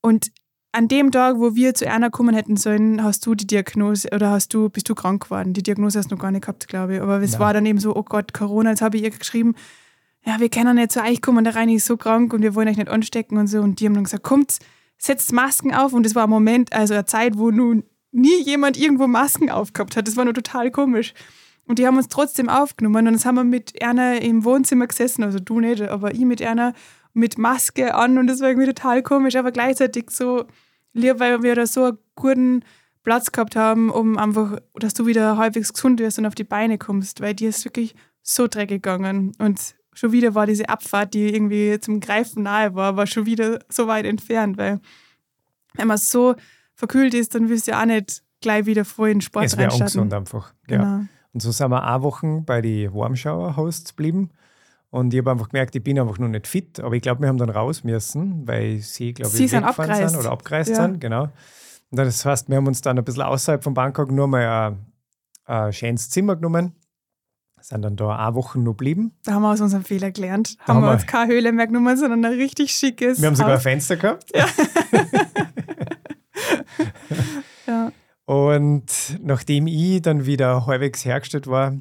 Und 0.00 0.30
an 0.70 0.88
dem 0.88 1.10
Tag, 1.10 1.38
wo 1.38 1.54
wir 1.54 1.74
zu 1.74 1.90
einer 1.90 2.08
kommen 2.08 2.34
hätten 2.34 2.56
sollen, 2.56 3.02
hast 3.02 3.26
du 3.26 3.34
die 3.34 3.46
Diagnose 3.46 4.08
oder 4.14 4.30
hast 4.30 4.54
du, 4.54 4.70
bist 4.70 4.88
du 4.88 4.94
krank 4.94 5.24
geworden. 5.24 5.52
Die 5.52 5.62
Diagnose 5.62 5.98
hast 5.98 6.10
du 6.10 6.14
noch 6.14 6.22
gar 6.22 6.30
nicht 6.30 6.42
gehabt, 6.42 6.68
glaube 6.68 6.94
ich. 6.94 7.00
Aber 7.02 7.20
es 7.20 7.32
Nein. 7.32 7.40
war 7.40 7.52
dann 7.52 7.66
eben 7.66 7.78
so, 7.78 7.94
oh 7.94 8.04
Gott, 8.04 8.32
Corona, 8.32 8.70
jetzt 8.70 8.80
habe 8.80 8.96
ich 8.96 9.02
ihr 9.02 9.10
geschrieben, 9.10 9.54
ja, 10.24 10.38
wir 10.38 10.48
können 10.48 10.76
nicht 10.76 10.92
zu 10.92 11.02
euch 11.02 11.20
kommen, 11.20 11.44
der 11.44 11.56
Reini 11.56 11.74
ist 11.74 11.86
so 11.86 11.96
krank 11.96 12.32
und 12.32 12.42
wir 12.42 12.54
wollen 12.54 12.68
euch 12.68 12.76
nicht 12.76 12.88
anstecken 12.88 13.38
und 13.38 13.48
so. 13.48 13.60
Und 13.60 13.80
die 13.80 13.86
haben 13.86 13.94
dann 13.94 14.04
gesagt, 14.04 14.22
kommt, 14.22 14.58
setzt 14.98 15.32
Masken 15.32 15.74
auf. 15.74 15.92
Und 15.92 16.06
es 16.06 16.14
war 16.14 16.24
ein 16.24 16.30
Moment, 16.30 16.72
also 16.72 16.94
eine 16.94 17.06
Zeit, 17.06 17.36
wo 17.36 17.50
nun 17.50 17.82
nie 18.12 18.42
jemand 18.42 18.78
irgendwo 18.78 19.08
Masken 19.08 19.50
aufgehabt 19.50 19.96
hat. 19.96 20.06
Das 20.06 20.16
war 20.16 20.24
nur 20.24 20.34
total 20.34 20.70
komisch. 20.70 21.12
Und 21.72 21.78
die 21.78 21.86
haben 21.86 21.96
uns 21.96 22.08
trotzdem 22.08 22.50
aufgenommen. 22.50 23.06
Und 23.06 23.14
dann 23.14 23.24
haben 23.24 23.34
wir 23.34 23.44
mit 23.44 23.80
Erna 23.80 24.16
im 24.16 24.44
Wohnzimmer 24.44 24.86
gesessen, 24.86 25.22
also 25.22 25.38
du 25.38 25.58
nicht, 25.58 25.80
aber 25.80 26.12
ich 26.12 26.20
mit 26.20 26.42
Erna 26.42 26.74
mit 27.14 27.38
Maske 27.38 27.94
an. 27.94 28.18
Und 28.18 28.26
das 28.26 28.40
war 28.40 28.50
irgendwie 28.50 28.66
total 28.66 29.02
komisch, 29.02 29.36
aber 29.36 29.52
gleichzeitig 29.52 30.10
so 30.10 30.44
lieb, 30.92 31.18
weil 31.18 31.42
wir 31.42 31.54
da 31.54 31.66
so 31.66 31.84
einen 31.84 31.98
guten 32.14 32.62
Platz 33.04 33.32
gehabt 33.32 33.56
haben, 33.56 33.88
um 33.88 34.18
einfach, 34.18 34.58
dass 34.74 34.92
du 34.92 35.06
wieder 35.06 35.38
halbwegs 35.38 35.72
gesund 35.72 35.98
wirst 35.98 36.18
und 36.18 36.26
auf 36.26 36.34
die 36.34 36.44
Beine 36.44 36.76
kommst, 36.76 37.22
weil 37.22 37.32
dir 37.32 37.48
ist 37.48 37.64
wirklich 37.64 37.94
so 38.20 38.48
dreckig 38.48 38.82
gegangen. 38.82 39.32
Und 39.38 39.74
schon 39.94 40.12
wieder 40.12 40.34
war 40.34 40.46
diese 40.46 40.68
Abfahrt, 40.68 41.14
die 41.14 41.34
irgendwie 41.34 41.80
zum 41.80 42.00
Greifen 42.00 42.42
nahe 42.42 42.74
war, 42.74 42.98
war 42.98 43.06
schon 43.06 43.24
wieder 43.24 43.60
so 43.70 43.86
weit 43.86 44.04
entfernt, 44.04 44.58
weil 44.58 44.78
wenn 45.72 45.88
man 45.88 45.96
so 45.96 46.34
verkühlt 46.74 47.14
ist, 47.14 47.34
dann 47.34 47.48
wirst 47.48 47.66
du 47.66 47.70
ja 47.70 47.80
auch 47.80 47.86
nicht 47.86 48.22
gleich 48.42 48.66
wieder 48.66 48.84
voll 48.84 49.08
in 49.08 49.22
Sport 49.22 49.46
Es 49.46 49.56
wäre 49.56 49.72
ungesund 49.72 50.12
einfach. 50.12 50.52
Genau. 50.66 51.06
Und 51.32 51.40
so 51.40 51.50
sind 51.50 51.70
wir 51.70 51.94
auch 51.94 52.02
Wochen 52.02 52.44
bei 52.44 52.60
den 52.60 52.92
Warmschauer-Hosts 52.92 53.90
geblieben. 53.90 54.30
Und 54.90 55.14
ich 55.14 55.20
habe 55.20 55.30
einfach 55.30 55.48
gemerkt, 55.48 55.74
ich 55.74 55.82
bin 55.82 55.98
einfach 55.98 56.18
noch 56.18 56.28
nicht 56.28 56.46
fit. 56.46 56.78
Aber 56.80 56.94
ich 56.94 57.00
glaube, 57.00 57.22
wir 57.22 57.28
haben 57.28 57.38
dann 57.38 57.48
raus 57.48 57.82
müssen, 57.82 58.46
weil 58.46 58.78
sie, 58.78 59.14
glaube 59.14 59.34
ich, 59.36 59.50
sind 59.50 59.64
abgereist. 59.64 60.10
sind 60.10 60.20
oder 60.20 60.32
abgereist 60.32 60.70
ja. 60.70 60.76
sind. 60.76 61.00
Genau. 61.00 61.24
Und 61.90 61.98
das 61.98 62.24
heißt, 62.24 62.50
wir 62.50 62.56
haben 62.56 62.66
uns 62.66 62.82
dann 62.82 62.98
ein 62.98 63.04
bisschen 63.04 63.22
außerhalb 63.22 63.64
von 63.64 63.72
Bangkok 63.72 64.10
nur 64.10 64.26
mal 64.26 64.46
ein, 64.46 64.86
ein 65.46 65.72
schönes 65.72 66.10
Zimmer 66.10 66.36
genommen. 66.36 66.74
Sind 67.60 67.82
dann 67.82 67.96
da 67.96 68.16
eine 68.16 68.34
Woche 68.34 68.58
noch 68.58 68.72
geblieben. 68.72 69.12
Da 69.24 69.34
haben 69.34 69.42
wir 69.42 69.52
aus 69.52 69.60
unserem 69.60 69.84
Fehler 69.84 70.10
gelernt. 70.10 70.56
Da 70.66 70.74
haben, 70.74 70.82
wir 70.82 70.90
uns 70.90 71.06
keine 71.06 71.32
Höhle 71.32 71.52
mehr 71.52 71.68
genommen, 71.68 71.96
sondern 71.96 72.24
ein 72.24 72.32
richtig 72.32 72.72
schickes. 72.72 73.20
Wir 73.20 73.28
haben 73.28 73.36
sogar 73.36 73.54
ein 73.54 73.60
Fenster 73.60 73.96
gehabt. 73.96 74.30
Ja. 74.34 74.46
Und 78.24 79.18
nachdem 79.20 79.66
ich 79.66 80.02
dann 80.02 80.26
wieder 80.26 80.66
halbwegs 80.66 81.04
hergestellt 81.04 81.46
war, 81.46 81.74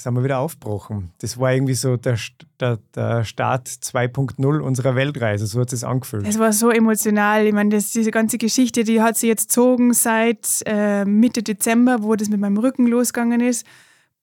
sind 0.00 0.14
wir 0.14 0.24
wieder 0.24 0.38
aufgebrochen. 0.38 1.12
Das 1.18 1.38
war 1.38 1.52
irgendwie 1.52 1.74
so 1.74 1.96
der, 1.96 2.16
der, 2.60 2.78
der 2.94 3.24
Start 3.24 3.68
2.0 3.68 4.60
unserer 4.60 4.94
Weltreise. 4.94 5.46
So 5.46 5.60
hat 5.60 5.72
es 5.72 5.84
angefühlt. 5.84 6.26
Es 6.26 6.38
war 6.38 6.52
so 6.52 6.70
emotional. 6.70 7.46
Ich 7.46 7.52
meine, 7.52 7.70
das, 7.70 7.90
diese 7.90 8.10
ganze 8.10 8.38
Geschichte, 8.38 8.84
die 8.84 9.02
hat 9.02 9.16
sich 9.16 9.28
jetzt 9.28 9.48
gezogen 9.48 9.92
seit 9.92 10.62
äh, 10.66 11.04
Mitte 11.04 11.42
Dezember, 11.42 12.02
wo 12.02 12.14
das 12.14 12.28
mit 12.28 12.40
meinem 12.40 12.58
Rücken 12.58 12.86
losgegangen 12.86 13.40
ist, 13.40 13.66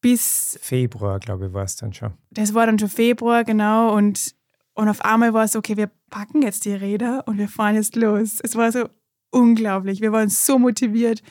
bis. 0.01 0.57
Februar, 0.61 1.19
glaube 1.19 1.47
ich, 1.47 1.53
war 1.53 1.63
es 1.63 1.75
dann 1.75 1.93
schon. 1.93 2.13
Das 2.31 2.53
war 2.53 2.65
dann 2.65 2.79
schon 2.79 2.89
Februar, 2.89 3.43
genau. 3.43 3.93
Und, 3.95 4.33
und 4.75 4.87
auf 4.87 5.01
einmal 5.01 5.33
war 5.33 5.43
es, 5.43 5.55
okay, 5.55 5.75
wir 5.75 5.91
packen 6.09 6.41
jetzt 6.41 6.65
die 6.65 6.73
Räder 6.73 7.23
und 7.27 7.37
wir 7.37 7.49
fahren 7.49 7.75
jetzt 7.75 7.95
los. 7.95 8.39
Es 8.41 8.55
war 8.55 8.71
so 8.71 8.87
unglaublich. 9.31 9.99
Wir 9.99 10.13
waren 10.13 10.29
so 10.29 10.57
motiviert 10.57 11.21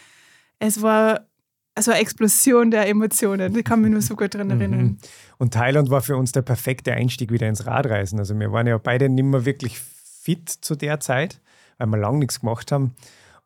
es 0.66 0.80
war 0.82 1.26
also 1.74 1.90
eine 1.90 2.00
Explosion 2.00 2.70
der 2.70 2.88
Emotionen. 2.88 3.54
Ich 3.56 3.64
kann 3.64 3.80
mich 3.80 3.90
nur 3.90 4.00
so 4.00 4.14
gut 4.14 4.34
daran 4.34 4.50
erinnern. 4.50 4.82
Mhm. 4.82 4.98
Und 5.38 5.54
Thailand 5.54 5.90
war 5.90 6.02
für 6.02 6.16
uns 6.16 6.32
der 6.32 6.42
perfekte 6.42 6.92
Einstieg 6.92 7.32
wieder 7.32 7.48
ins 7.48 7.66
Radreisen. 7.66 8.18
Also 8.18 8.38
wir 8.38 8.52
waren 8.52 8.66
ja 8.66 8.78
beide 8.78 9.08
nicht 9.08 9.24
mehr 9.24 9.44
wirklich 9.44 9.80
fit 9.80 10.48
zu 10.48 10.76
der 10.76 11.00
Zeit, 11.00 11.40
weil 11.78 11.88
wir 11.88 11.98
lange 11.98 12.20
nichts 12.20 12.40
gemacht 12.40 12.70
haben. 12.70 12.94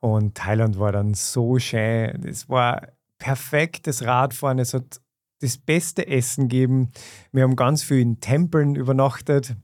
Und 0.00 0.36
Thailand 0.36 0.78
war 0.78 0.92
dann 0.92 1.14
so 1.14 1.58
schön. 1.58 2.24
Es 2.24 2.48
war 2.48 2.82
perfektes 3.18 4.04
Radfahren. 4.04 4.58
Es 4.58 4.74
hat 4.74 5.00
das 5.40 5.56
beste 5.56 6.06
Essen 6.06 6.48
gegeben. 6.48 6.90
Wir 7.32 7.44
haben 7.44 7.56
ganz 7.56 7.82
viel 7.82 8.00
in 8.00 8.20
Tempeln 8.20 8.76
übernachtet. 8.76 9.56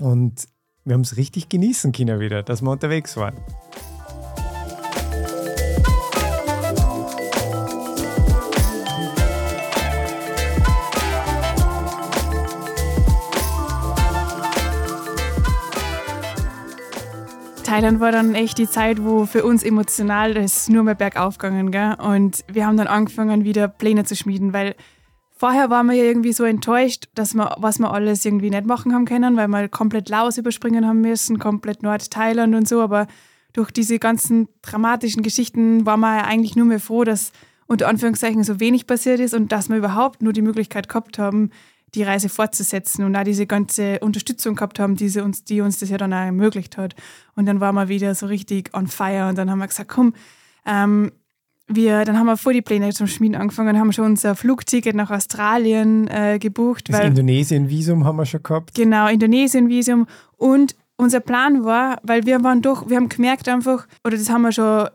Und 0.00 0.46
wir 0.84 0.94
haben 0.94 1.02
es 1.02 1.16
richtig 1.16 1.48
genießen 1.48 1.92
können 1.92 2.18
wieder, 2.18 2.42
dass 2.42 2.62
wir 2.62 2.70
unterwegs 2.70 3.16
waren. 3.16 3.36
Thailand 17.72 18.00
war 18.00 18.12
dann 18.12 18.34
echt 18.34 18.58
die 18.58 18.68
Zeit, 18.68 19.02
wo 19.02 19.24
für 19.24 19.44
uns 19.44 19.62
emotional 19.62 20.34
das 20.34 20.68
nur 20.68 20.82
mehr 20.82 20.94
bergauf 20.94 21.38
gegangen 21.38 21.70
gell? 21.70 21.94
Und 21.94 22.44
wir 22.52 22.66
haben 22.66 22.76
dann 22.76 22.86
angefangen, 22.86 23.46
wieder 23.46 23.66
Pläne 23.66 24.04
zu 24.04 24.14
schmieden, 24.14 24.52
weil 24.52 24.74
vorher 25.30 25.70
waren 25.70 25.86
wir 25.86 25.94
ja 25.94 26.04
irgendwie 26.04 26.34
so 26.34 26.44
enttäuscht, 26.44 27.08
dass 27.14 27.32
wir, 27.32 27.56
was 27.56 27.78
wir 27.78 27.90
alles 27.90 28.26
irgendwie 28.26 28.50
nicht 28.50 28.66
machen 28.66 28.92
haben 28.92 29.06
können, 29.06 29.38
weil 29.38 29.48
wir 29.48 29.70
komplett 29.70 30.10
Laos 30.10 30.36
überspringen 30.36 30.86
haben 30.86 31.00
müssen, 31.00 31.38
komplett 31.38 31.82
Nordthailand 31.82 32.54
und 32.54 32.68
so. 32.68 32.82
Aber 32.82 33.06
durch 33.54 33.70
diese 33.70 33.98
ganzen 33.98 34.48
dramatischen 34.60 35.22
Geschichten 35.22 35.86
waren 35.86 36.00
wir 36.00 36.18
ja 36.18 36.24
eigentlich 36.24 36.56
nur 36.56 36.66
mehr 36.66 36.78
froh, 36.78 37.04
dass 37.04 37.32
unter 37.68 37.88
Anführungszeichen 37.88 38.44
so 38.44 38.60
wenig 38.60 38.86
passiert 38.86 39.18
ist 39.18 39.32
und 39.32 39.50
dass 39.50 39.70
wir 39.70 39.78
überhaupt 39.78 40.20
nur 40.20 40.34
die 40.34 40.42
Möglichkeit 40.42 40.90
gehabt 40.90 41.18
haben, 41.18 41.48
die 41.94 42.02
Reise 42.02 42.28
fortzusetzen 42.28 43.04
und 43.04 43.14
auch 43.16 43.24
diese 43.24 43.46
ganze 43.46 43.98
Unterstützung 44.00 44.54
gehabt 44.56 44.78
haben, 44.78 44.96
die, 44.96 45.20
uns, 45.20 45.44
die 45.44 45.60
uns 45.60 45.78
das 45.78 45.90
ja 45.90 45.98
dann 45.98 46.12
auch 46.12 46.18
ermöglicht 46.18 46.78
hat. 46.78 46.94
Und 47.34 47.46
dann 47.46 47.60
waren 47.60 47.74
wir 47.74 47.88
wieder 47.88 48.14
so 48.14 48.26
richtig 48.26 48.70
on 48.74 48.86
fire 48.86 49.28
und 49.28 49.38
dann 49.38 49.50
haben 49.50 49.58
wir 49.58 49.66
gesagt, 49.66 49.88
komm, 49.88 50.14
ähm, 50.66 51.12
wir, 51.66 52.04
dann 52.04 52.18
haben 52.18 52.26
wir 52.26 52.36
vor 52.36 52.52
die 52.52 52.60
Pläne 52.60 52.92
zum 52.92 53.06
Schmieden 53.06 53.36
angefangen, 53.36 53.78
haben 53.78 53.92
schon 53.92 54.04
unser 54.04 54.34
Flugticket 54.34 54.94
nach 54.94 55.10
Australien 55.10 56.08
äh, 56.08 56.38
gebucht. 56.38 56.88
Das 56.88 57.00
Indonesien-Visum 57.00 58.04
haben 58.04 58.16
wir 58.16 58.26
schon 58.26 58.42
gehabt. 58.42 58.74
Genau, 58.74 59.08
Indonesien-Visum. 59.08 60.06
Und 60.36 60.76
unser 60.96 61.20
Plan 61.20 61.64
war, 61.64 61.98
weil 62.02 62.26
wir 62.26 62.42
waren 62.44 62.60
doch, 62.62 62.88
wir 62.88 62.96
haben 62.96 63.08
gemerkt 63.08 63.48
einfach, 63.48 63.86
oder 64.04 64.16
das 64.16 64.28
haben 64.28 64.42
wir 64.42 64.52
schon 64.52 64.88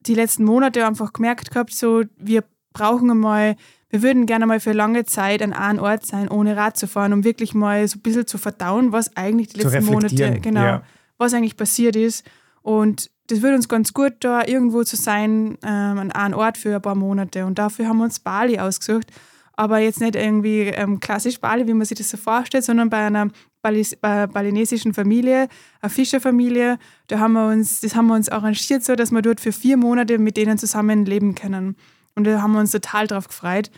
die 0.00 0.14
letzten 0.14 0.44
Monate 0.44 0.86
einfach 0.86 1.12
gemerkt 1.12 1.50
gehabt, 1.50 1.74
so 1.74 2.02
wir 2.16 2.44
brauchen 2.72 3.10
einmal 3.10 3.56
wir 3.92 4.02
würden 4.02 4.24
gerne 4.24 4.46
mal 4.46 4.58
für 4.58 4.72
lange 4.72 5.04
Zeit 5.04 5.42
an 5.42 5.52
einem 5.52 5.78
Ort 5.78 6.06
sein, 6.06 6.28
ohne 6.28 6.56
Rad 6.56 6.78
zu 6.78 6.88
fahren, 6.88 7.12
um 7.12 7.24
wirklich 7.24 7.52
mal 7.52 7.86
so 7.86 7.98
ein 7.98 8.00
bisschen 8.00 8.26
zu 8.26 8.38
verdauen, 8.38 8.90
was 8.90 9.14
eigentlich 9.18 9.48
die 9.48 9.60
letzten 9.60 9.84
Monate, 9.84 10.40
genau, 10.40 10.62
ja. 10.62 10.82
Was 11.22 11.34
eigentlich 11.34 11.56
passiert 11.56 11.96
ist. 11.96 12.24
Und 12.62 13.10
das 13.28 13.42
würde 13.42 13.56
uns 13.56 13.68
ganz 13.68 13.92
gut, 13.92 14.14
da 14.20 14.44
irgendwo 14.44 14.84
zu 14.84 14.96
sein, 14.96 15.58
ähm, 15.62 15.98
an 15.98 16.12
einem 16.12 16.34
Ort 16.34 16.58
für 16.58 16.74
ein 16.74 16.82
paar 16.82 16.94
Monate. 16.94 17.46
Und 17.46 17.58
dafür 17.58 17.88
haben 17.88 17.98
wir 17.98 18.04
uns 18.04 18.20
Bali 18.20 18.58
ausgesucht. 18.58 19.10
Aber 19.54 19.78
jetzt 19.78 20.00
nicht 20.00 20.16
irgendwie 20.16 20.62
ähm, 20.62 20.98
klassisch 21.00 21.40
Bali, 21.40 21.66
wie 21.66 21.74
man 21.74 21.86
sich 21.86 21.98
das 21.98 22.10
so 22.10 22.16
vorstellt, 22.16 22.64
sondern 22.64 22.90
bei 22.90 22.98
einer 22.98 23.30
balinesischen 23.62 24.92
Familie, 24.94 25.48
eine 25.80 25.90
Fischerfamilie. 25.90 26.78
Da 27.06 27.18
haben 27.18 27.34
wir 27.34 27.46
uns, 27.46 27.80
das 27.80 27.94
haben 27.94 28.06
wir 28.06 28.14
uns 28.14 28.28
arrangiert 28.28 28.82
so, 28.82 28.96
dass 28.96 29.10
wir 29.10 29.22
dort 29.22 29.40
für 29.40 29.52
vier 29.52 29.76
Monate 29.76 30.18
mit 30.18 30.36
denen 30.36 30.58
zusammen 30.58 31.04
leben 31.04 31.34
können. 31.34 31.76
Und 32.14 32.24
da 32.24 32.42
haben 32.42 32.52
wir 32.52 32.60
uns 32.60 32.72
total 32.72 33.06
drauf 33.06 33.28
gefreut. 33.28 33.70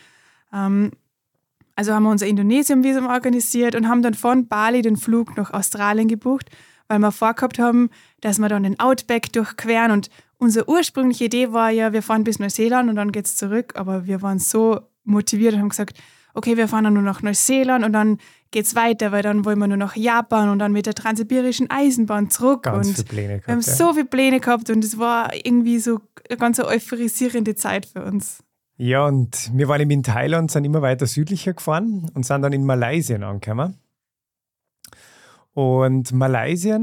Ähm, 0.53 0.93
also 1.77 1.93
haben 1.93 2.05
wir 2.05 2.11
unser 2.11 2.27
Indonesien-Visum 2.27 3.07
organisiert 3.07 3.75
und 3.75 3.89
haben 3.89 4.03
dann 4.03 4.15
von 4.15 4.47
Bali 4.47 4.83
den 4.83 4.97
Flug 4.97 5.37
nach 5.37 5.53
Australien 5.53 6.09
gebucht, 6.09 6.51
weil 6.89 6.99
wir 6.99 7.13
vorgehabt 7.13 7.59
haben, 7.59 7.91
dass 8.21 8.39
wir 8.39 8.49
dann 8.49 8.63
den 8.63 8.79
Outback 8.81 9.33
durchqueren. 9.33 9.91
Und 9.91 10.11
unsere 10.39 10.69
ursprüngliche 10.69 11.25
Idee 11.25 11.53
war 11.53 11.71
ja, 11.71 11.93
wir 11.93 12.03
fahren 12.03 12.25
bis 12.25 12.39
Neuseeland 12.39 12.89
und 12.91 12.97
dann 12.97 13.13
geht 13.13 13.27
es 13.27 13.37
zurück. 13.37 13.73
Aber 13.77 14.07
wir 14.07 14.23
waren 14.23 14.39
so 14.39 14.81
motiviert 15.05 15.55
und 15.55 15.61
haben 15.61 15.69
gesagt, 15.69 15.99
okay, 16.35 16.57
wir 16.57 16.69
fahren 16.69 16.85
dann 16.85 16.95
nur 16.95 17.03
nach 17.03 17.23
Neuseeland 17.23 17.85
und 17.85 17.93
dann 17.93 18.19
geht 18.51 18.67
es 18.67 18.75
weiter, 18.75 19.13
weil 19.13 19.23
dann 19.23 19.45
wollen 19.45 19.59
wir 19.59 19.67
nur 19.67 19.77
nach 19.77 19.97
Japan 19.97 20.49
und 20.49 20.59
dann 20.59 20.73
mit 20.73 20.87
der 20.87 20.95
transsibirischen 20.95 21.71
Eisenbahn 21.71 22.31
zurück. 22.31 22.65
Ganz 22.65 22.89
und 22.89 22.95
viele 22.95 23.05
Pläne 23.05 23.29
gehabt, 23.35 23.47
wir 23.47 23.53
haben 23.55 23.61
ja. 23.61 23.73
so 23.73 23.93
viele 23.93 24.05
Pläne 24.05 24.41
gehabt 24.41 24.71
und 24.71 24.85
es 24.85 24.99
war 24.99 25.35
irgendwie 25.35 25.79
so 25.79 26.01
eine 26.29 26.39
ganz 26.39 26.61
euphorisierende 26.61 27.55
Zeit 27.55 27.87
für 27.87 28.05
uns. 28.05 28.43
Ja, 28.77 29.07
und 29.07 29.51
wir 29.55 29.69
waren 29.69 29.81
eben 29.81 29.91
in 29.93 30.03
Thailand, 30.03 30.51
sind 30.51 30.65
immer 30.65 30.83
weiter 30.83 31.07
südlicher 31.07 31.53
gefahren 31.53 32.11
und 32.15 32.27
sind 32.27 32.43
dann 32.43 32.53
in 32.53 32.65
Malaysia 32.65 33.17
angekommen. 33.17 33.79
Und 35.55 36.13
Malaysia, 36.13 36.79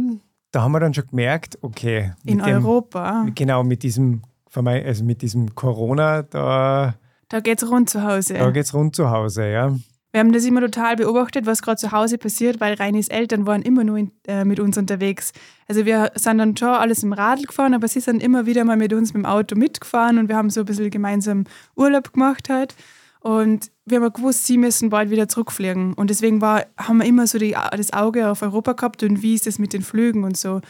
da 0.51 0.61
haben 0.61 0.71
wir 0.71 0.79
dann 0.79 0.93
schon 0.93 1.07
gemerkt, 1.07 1.57
okay, 1.61 2.13
In 2.25 2.39
dem, 2.39 2.65
Europa, 2.65 3.27
genau 3.35 3.63
mit 3.63 3.83
diesem, 3.83 4.21
also 4.53 5.03
mit 5.03 5.21
diesem 5.21 5.53
Corona, 5.55 6.23
da, 6.23 6.95
da 7.29 7.39
geht 7.39 7.61
es 7.61 7.69
rund 7.69 7.89
zu 7.89 8.03
Hause. 8.03 8.35
da 8.35 8.49
geht's 8.51 8.73
rund 8.73 8.95
zu 8.95 9.09
Hause, 9.09 9.49
ja. 9.49 9.75
Wir 10.11 10.19
haben 10.19 10.33
das 10.33 10.43
immer 10.43 10.59
total 10.59 10.97
beobachtet, 10.97 11.45
was 11.45 11.61
gerade 11.61 11.77
zu 11.77 11.93
Hause 11.93 12.17
passiert, 12.17 12.59
weil 12.59 12.73
Reinis 12.73 13.07
Eltern 13.07 13.47
waren 13.47 13.61
immer 13.61 13.85
nur 13.85 13.97
in, 13.97 14.11
äh, 14.27 14.43
mit 14.43 14.59
uns 14.59 14.77
unterwegs. 14.77 15.31
Also 15.69 15.85
wir 15.85 16.11
sind 16.15 16.37
dann 16.37 16.57
schon 16.57 16.67
alles 16.67 17.01
im 17.03 17.13
Radl 17.13 17.43
gefahren, 17.43 17.73
aber 17.73 17.87
sie 17.87 18.01
sind 18.01 18.21
immer 18.21 18.45
wieder 18.45 18.65
mal 18.65 18.75
mit 18.75 18.91
uns 18.91 19.13
mit 19.13 19.23
dem 19.23 19.25
Auto 19.25 19.55
mitgefahren 19.55 20.17
und 20.17 20.27
wir 20.27 20.35
haben 20.35 20.49
so 20.49 20.61
ein 20.61 20.65
bisschen 20.65 20.89
gemeinsam 20.89 21.45
Urlaub 21.77 22.11
gemacht 22.11 22.49
halt. 22.49 22.75
Und 23.21 23.71
wir 23.91 24.01
haben 24.01 24.13
gewusst, 24.13 24.45
sie 24.47 24.57
müssen 24.57 24.89
bald 24.89 25.09
wieder 25.11 25.27
zurückfliegen. 25.27 25.93
Und 25.93 26.09
deswegen 26.09 26.41
war, 26.41 26.65
haben 26.77 26.97
wir 26.99 27.05
immer 27.05 27.27
so 27.27 27.37
die, 27.37 27.55
das 27.71 27.93
Auge 27.93 28.29
auf 28.29 28.41
Europa 28.41 28.73
gehabt 28.73 29.03
und 29.03 29.21
wie 29.21 29.35
ist 29.35 29.45
das 29.45 29.59
mit 29.59 29.73
den 29.73 29.81
Flügen 29.83 30.23
und 30.23 30.37
so. 30.37 30.61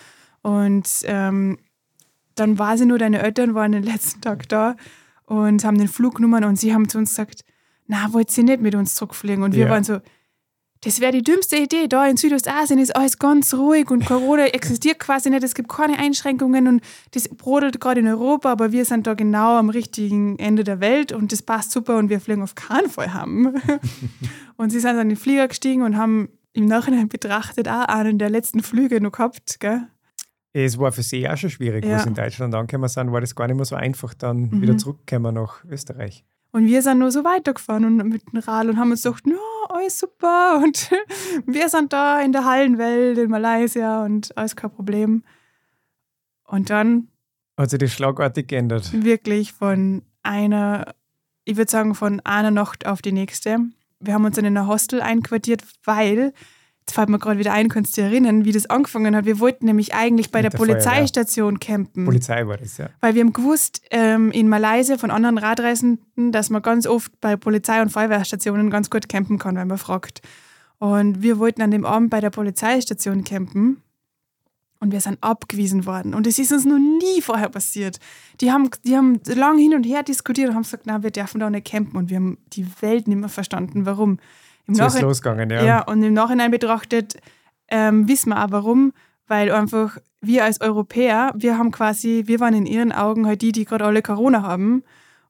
Und 0.42 0.88
ähm, 1.04 1.58
dann 2.36 2.60
war 2.60 2.78
sie 2.78 2.86
nur, 2.86 2.98
deine 2.98 3.22
Eltern 3.22 3.54
waren 3.54 3.72
den 3.72 3.84
letzten 3.84 4.22
Tag 4.22 4.50
da 4.50 4.76
und 5.26 5.64
haben 5.64 5.78
den 5.78 5.88
Flug 5.88 6.16
genommen 6.16 6.44
und 6.44 6.58
sie 6.58 6.74
haben 6.74 6.90
zu 6.90 6.98
uns 6.98 7.10
gesagt, 7.12 7.46
na, 7.88 8.12
wollt 8.14 8.36
ihr 8.38 8.44
nicht 8.44 8.62
mit 8.62 8.76
uns 8.76 8.96
zurückfliegen? 8.96 9.44
Und 9.44 9.54
wir 9.56 9.66
Ja. 9.66 9.70
waren 9.72 9.84
so, 9.84 10.00
das 10.84 11.00
wäre 11.00 11.12
die 11.12 11.22
dümmste 11.22 11.58
Idee. 11.58 11.88
Da 11.88 12.08
in 12.08 12.18
Südostasien 12.18 12.80
ist 12.80 12.96
alles 12.96 13.20
ganz 13.20 13.54
ruhig 13.54 13.90
und 13.92 14.06
Corona 14.06 14.46
existiert 14.48 15.00
quasi 15.00 15.30
nicht. 15.30 15.44
Es 15.44 15.54
gibt 15.54 15.70
keine 15.70 16.00
Einschränkungen 16.00 16.68
und 16.68 16.82
das 17.12 17.28
brodelt 17.30 17.80
gerade 17.80 18.00
in 18.00 18.08
Europa, 18.08 18.52
aber 18.52 18.72
wir 18.72 18.84
sind 18.86 19.06
da 19.06 19.14
genau 19.14 19.58
am 19.58 19.70
richtigen 19.70 20.40
Ende 20.40 20.64
der 20.64 20.80
Welt 20.80 21.12
und 21.12 21.32
das 21.32 21.42
passt 21.44 21.72
super 21.72 21.98
und 21.98 22.10
wir 22.10 22.20
fliegen 22.20 22.42
auf 22.42 22.56
keinen 22.56 22.90
Fall 22.90 23.14
haben. 23.14 23.54
und 24.58 24.72
sie 24.72 24.80
sind 24.80 24.96
dann 24.96 25.02
in 25.04 25.10
den 25.10 25.18
Flieger 25.18 25.48
gestiegen 25.48 25.84
und 25.84 25.98
haben 25.98 26.30
im 26.54 26.66
Nachhinein 26.66 27.08
betrachtet 27.10 27.68
auch 27.70 27.86
einen 27.88 28.18
der 28.18 28.30
letzten 28.30 28.62
Flüge 28.64 29.00
noch 29.02 29.12
gehabt. 29.14 29.60
Gell? 29.60 29.88
Es 30.54 30.78
war 30.78 30.92
für 30.92 31.04
sie 31.04 31.30
auch 31.30 31.38
schon 31.38 31.50
schwierig, 31.50 31.86
Ja. 31.86 31.98
wo 31.98 32.02
sie 32.02 32.10
in 32.10 32.16
Deutschland 32.16 32.54
angekommen 32.56 32.90
sind, 32.90 33.12
war 33.12 33.22
das 33.22 33.36
gar 33.36 33.48
nicht 33.48 33.56
mehr 33.56 33.66
so 33.66 33.76
einfach, 33.76 34.14
dann 34.14 34.50
Mhm. 34.50 34.62
wieder 34.62 34.78
zurückkommen 34.78 35.36
nach 35.36 35.64
Österreich. 35.66 36.26
Und 36.52 36.66
wir 36.66 36.82
sind 36.82 37.00
nur 37.00 37.12
so 37.12 37.24
weitergefahren 37.24 37.86
und 37.86 38.10
mit 38.10 38.24
dem 38.34 38.40
Rad 38.40 38.68
und 38.68 38.78
haben 38.78 38.92
uns 38.92 39.04
gedacht, 39.04 39.24
ja, 39.26 39.36
alles 39.74 40.00
super. 40.00 40.60
Und 40.64 40.90
wir 41.46 41.70
sind 41.70 41.94
da 41.94 42.22
in 42.22 42.32
der 42.32 42.46
Hallenwelt 42.46 43.18
in 43.18 43.30
Malaysia 43.30 44.04
und 44.06 44.36
alles 44.38 44.56
kein 44.56 44.72
Problem. 44.72 45.24
Und 46.46 46.70
dann 46.70 47.08
Hat 47.58 47.70
sich 47.70 47.80
das 47.80 47.92
schlagartig 47.94 48.48
geändert. 48.48 48.92
wirklich 49.04 49.54
von 49.54 50.04
einer, 50.24 50.94
ich 51.46 51.58
würde 51.58 51.72
sagen, 51.72 51.96
von 51.96 52.20
einer 52.22 52.52
Nacht 52.52 52.86
auf 52.86 53.02
die 53.02 53.12
nächste. 53.12 53.60
Wir 54.00 54.14
haben 54.14 54.26
uns 54.26 54.36
dann 54.36 54.46
in 54.46 54.58
ein 54.58 54.68
Hostel 54.68 55.02
einquartiert, 55.02 55.64
weil, 55.84 56.34
jetzt 56.82 56.96
fällt 56.96 57.10
mir 57.10 57.20
gerade 57.20 57.40
wieder 57.40 57.54
ein, 57.54 57.70
kannst 57.70 57.96
du 57.96 58.02
dich 58.02 58.12
erinnern, 58.12 58.46
wie 58.46 58.52
das 58.52 58.70
angefangen 58.70 59.16
hat. 59.16 59.26
Wir 59.26 59.40
wollten 59.40 59.66
nämlich 59.66 59.94
eigentlich 59.94 60.32
bei 60.32 60.42
der, 60.42 60.50
der 60.52 60.60
Feuerwehr. 60.60 60.76
Polizeistation 60.76 61.60
campen. 61.60 62.06
Polizei 62.06 62.46
war 62.48 62.58
das, 62.58 62.78
ja. 62.78 62.90
Weil 63.00 63.16
wir 63.16 63.22
haben 63.22 63.34
gewusst, 63.34 63.82
ähm, 63.92 64.32
in 64.32 64.50
Malaysia 64.50 64.98
von 64.98 65.12
anderen 65.12 65.38
Radreisenden, 65.38 66.32
dass 66.32 66.50
man 66.50 66.62
ganz 66.62 66.88
oft 66.88 67.12
bei 67.22 67.36
Polizei- 67.36 67.82
und 67.82 67.90
Feuerwehrstationen 67.90 68.70
ganz 68.70 68.90
gut 68.90 69.08
campen 69.10 69.38
kann, 69.38 69.56
wenn 69.56 69.68
man 69.68 69.78
fragt. 69.78 70.22
Und 70.80 71.22
wir 71.22 71.38
wollten 71.40 71.62
an 71.62 71.72
dem 71.72 71.86
Abend 71.86 72.10
bei 72.10 72.20
der 72.20 72.32
Polizeistation 72.32 73.24
campen. 73.24 73.82
Und 74.80 74.92
wir 74.92 75.00
sind 75.00 75.20
abgewiesen 75.22 75.86
worden. 75.86 76.16
Und 76.16 76.26
das 76.26 76.40
ist 76.40 76.52
uns 76.52 76.66
noch 76.66 76.80
nie 76.80 77.22
vorher 77.22 77.50
passiert. 77.50 78.00
Die 78.42 78.52
haben, 78.52 78.68
die 78.84 78.98
haben 78.98 79.20
lang 79.26 79.60
hin 79.60 79.76
und 79.76 79.84
her 79.84 80.02
diskutiert 80.02 80.50
und 80.50 80.56
haben 80.56 80.64
gesagt, 80.64 80.88
na, 80.88 81.04
wir 81.04 81.12
dürfen 81.12 81.40
da 81.40 81.52
nicht 81.52 81.68
campen. 81.68 81.98
Und 81.98 82.10
wir 82.10 82.18
haben 82.18 82.40
die 82.54 82.66
Welt 82.82 83.08
nicht 83.08 83.20
mehr 83.20 83.30
verstanden, 83.30 83.86
warum. 83.86 84.18
Im 84.68 84.76
So 84.76 84.84
ist 84.86 84.94
Nachhinein- 84.96 85.02
losgegangen, 85.04 85.50
ja. 85.50 85.64
ja, 85.64 85.82
und 85.82 86.04
im 86.04 86.14
Nachhinein 86.14 86.52
betrachtet 86.52 87.18
ähm, 87.68 88.08
wissen 88.08 88.30
wir 88.30 88.44
auch 88.44 88.52
warum, 88.52 88.94
weil 89.28 89.52
einfach 89.52 89.98
wir 90.22 90.44
als 90.44 90.62
Europäer, 90.62 91.32
wir 91.36 91.58
haben 91.58 91.72
quasi, 91.72 92.24
wir 92.28 92.40
waren 92.40 92.54
in 92.54 92.66
ihren 92.66 92.92
Augen 92.92 93.26
halt 93.26 93.42
die, 93.42 93.52
die 93.52 93.66
gerade 93.66 93.86
alle 93.86 94.02
Corona 94.02 94.44
haben. 94.44 94.84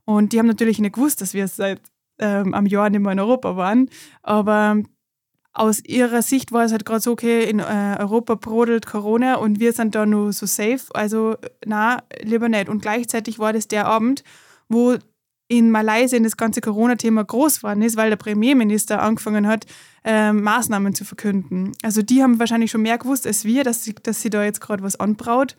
Und 0.03 0.34
die 0.34 0.39
haben 0.39 0.47
natürlich 0.47 0.79
nicht 0.79 0.95
gewusst, 0.95 1.21
dass 1.21 1.34
wir 1.34 1.47
seit 1.47 1.79
ähm, 2.19 2.53
am 2.53 2.65
Jahr 2.65 2.89
nicht 2.89 2.99
mehr 2.99 3.11
in 3.13 3.19
Europa 3.19 3.55
waren. 3.55 3.89
Aber 4.21 4.77
aus 5.53 5.79
ihrer 5.86 6.21
Sicht 6.21 6.51
war 6.51 6.65
es 6.65 6.71
halt 6.71 6.86
gerade 6.86 6.99
so, 7.01 7.11
okay, 7.11 7.43
in 7.49 7.59
äh, 7.59 7.95
Europa 7.99 8.36
brodelt 8.36 8.86
Corona 8.86 9.36
und 9.36 9.59
wir 9.59 9.71
sind 9.73 9.95
da 9.95 10.05
nur 10.05 10.34
so 10.34 10.45
safe. 10.45 10.82
Also, 10.93 11.36
na, 11.65 12.03
lieber 12.21 12.49
nicht. 12.49 12.67
Und 12.67 12.82
gleichzeitig 12.82 13.39
war 13.39 13.53
das 13.53 13.67
der 13.67 13.86
Abend, 13.86 14.23
wo 14.67 14.95
in 15.52 15.70
Malaysia 15.70 16.18
das 16.20 16.38
ganze 16.38 16.62
Corona-Thema 16.62 17.26
groß 17.26 17.58
geworden 17.58 17.82
ist, 17.82 17.97
weil 17.97 18.10
der 18.10 18.16
Premierminister 18.16 19.02
angefangen 19.04 19.47
hat, 19.47 19.66
ähm, 20.06 20.43
Maßnahmen 20.43 20.95
zu 20.95 21.04
verkünden. 21.04 21.74
Also 21.84 22.02
die 22.02 22.24
haben 22.24 22.39
wahrscheinlich 22.39 22.72
schon 22.72 22.84
mehr 22.84 22.97
gewusst 22.97 23.28
als 23.28 23.43
wir, 23.43 23.66
dass 23.66 23.84
sie, 23.84 23.93
dass 23.93 24.22
sie 24.22 24.30
da 24.30 24.45
jetzt 24.45 24.62
gerade 24.62 24.82
was 24.82 24.97
anbraut 24.97 25.58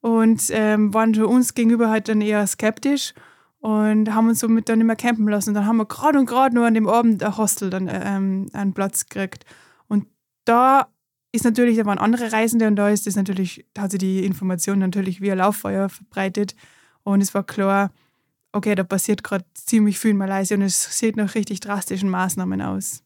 und 0.00 0.44
ähm, 0.50 0.94
waren 0.94 1.12
schon 1.12 1.24
uns 1.24 1.54
gegenüber 1.54 1.90
halt 1.90 2.08
dann 2.08 2.20
eher 2.20 2.46
skeptisch 2.46 3.14
und 3.58 4.14
haben 4.14 4.28
uns 4.28 4.38
somit 4.38 4.68
dann 4.68 4.78
mehr 4.78 4.94
campen 4.94 5.26
lassen. 5.26 5.50
Und 5.50 5.54
dann 5.54 5.66
haben 5.66 5.78
wir 5.78 5.86
gerade 5.86 6.20
und 6.20 6.26
gerade 6.26 6.54
nur 6.54 6.64
an 6.64 6.74
dem 6.74 6.86
Abend 6.86 7.20
ein 7.24 7.36
Hostel 7.36 7.68
dann 7.68 7.90
ähm, 7.92 8.48
einen 8.52 8.74
Platz 8.74 9.06
gekriegt. 9.06 9.44
Und 9.88 10.06
da 10.44 10.86
ist 11.32 11.44
natürlich, 11.44 11.78
da 11.78 11.84
waren 11.84 11.98
andere 11.98 12.32
Reisende 12.32 12.68
und 12.68 12.76
da 12.76 12.90
ist 12.90 13.08
das 13.08 13.16
natürlich, 13.16 13.66
da 13.74 13.82
hat 13.82 13.90
sich 13.90 13.98
die 13.98 14.24
Information 14.24 14.78
natürlich 14.78 15.20
wie 15.20 15.32
ein 15.32 15.38
Lauffeuer 15.38 15.88
verbreitet. 15.88 16.54
Und 17.02 17.20
es 17.20 17.34
war 17.34 17.42
klar, 17.42 17.90
okay, 18.52 18.74
da 18.74 18.84
passiert 18.84 19.24
gerade 19.24 19.44
ziemlich 19.54 19.98
viel 19.98 20.12
in 20.12 20.16
Malaysia 20.16 20.56
und 20.56 20.62
es 20.62 20.98
sieht 20.98 21.16
nach 21.16 21.34
richtig 21.34 21.60
drastischen 21.60 22.08
Maßnahmen 22.08 22.60
aus. 22.62 23.02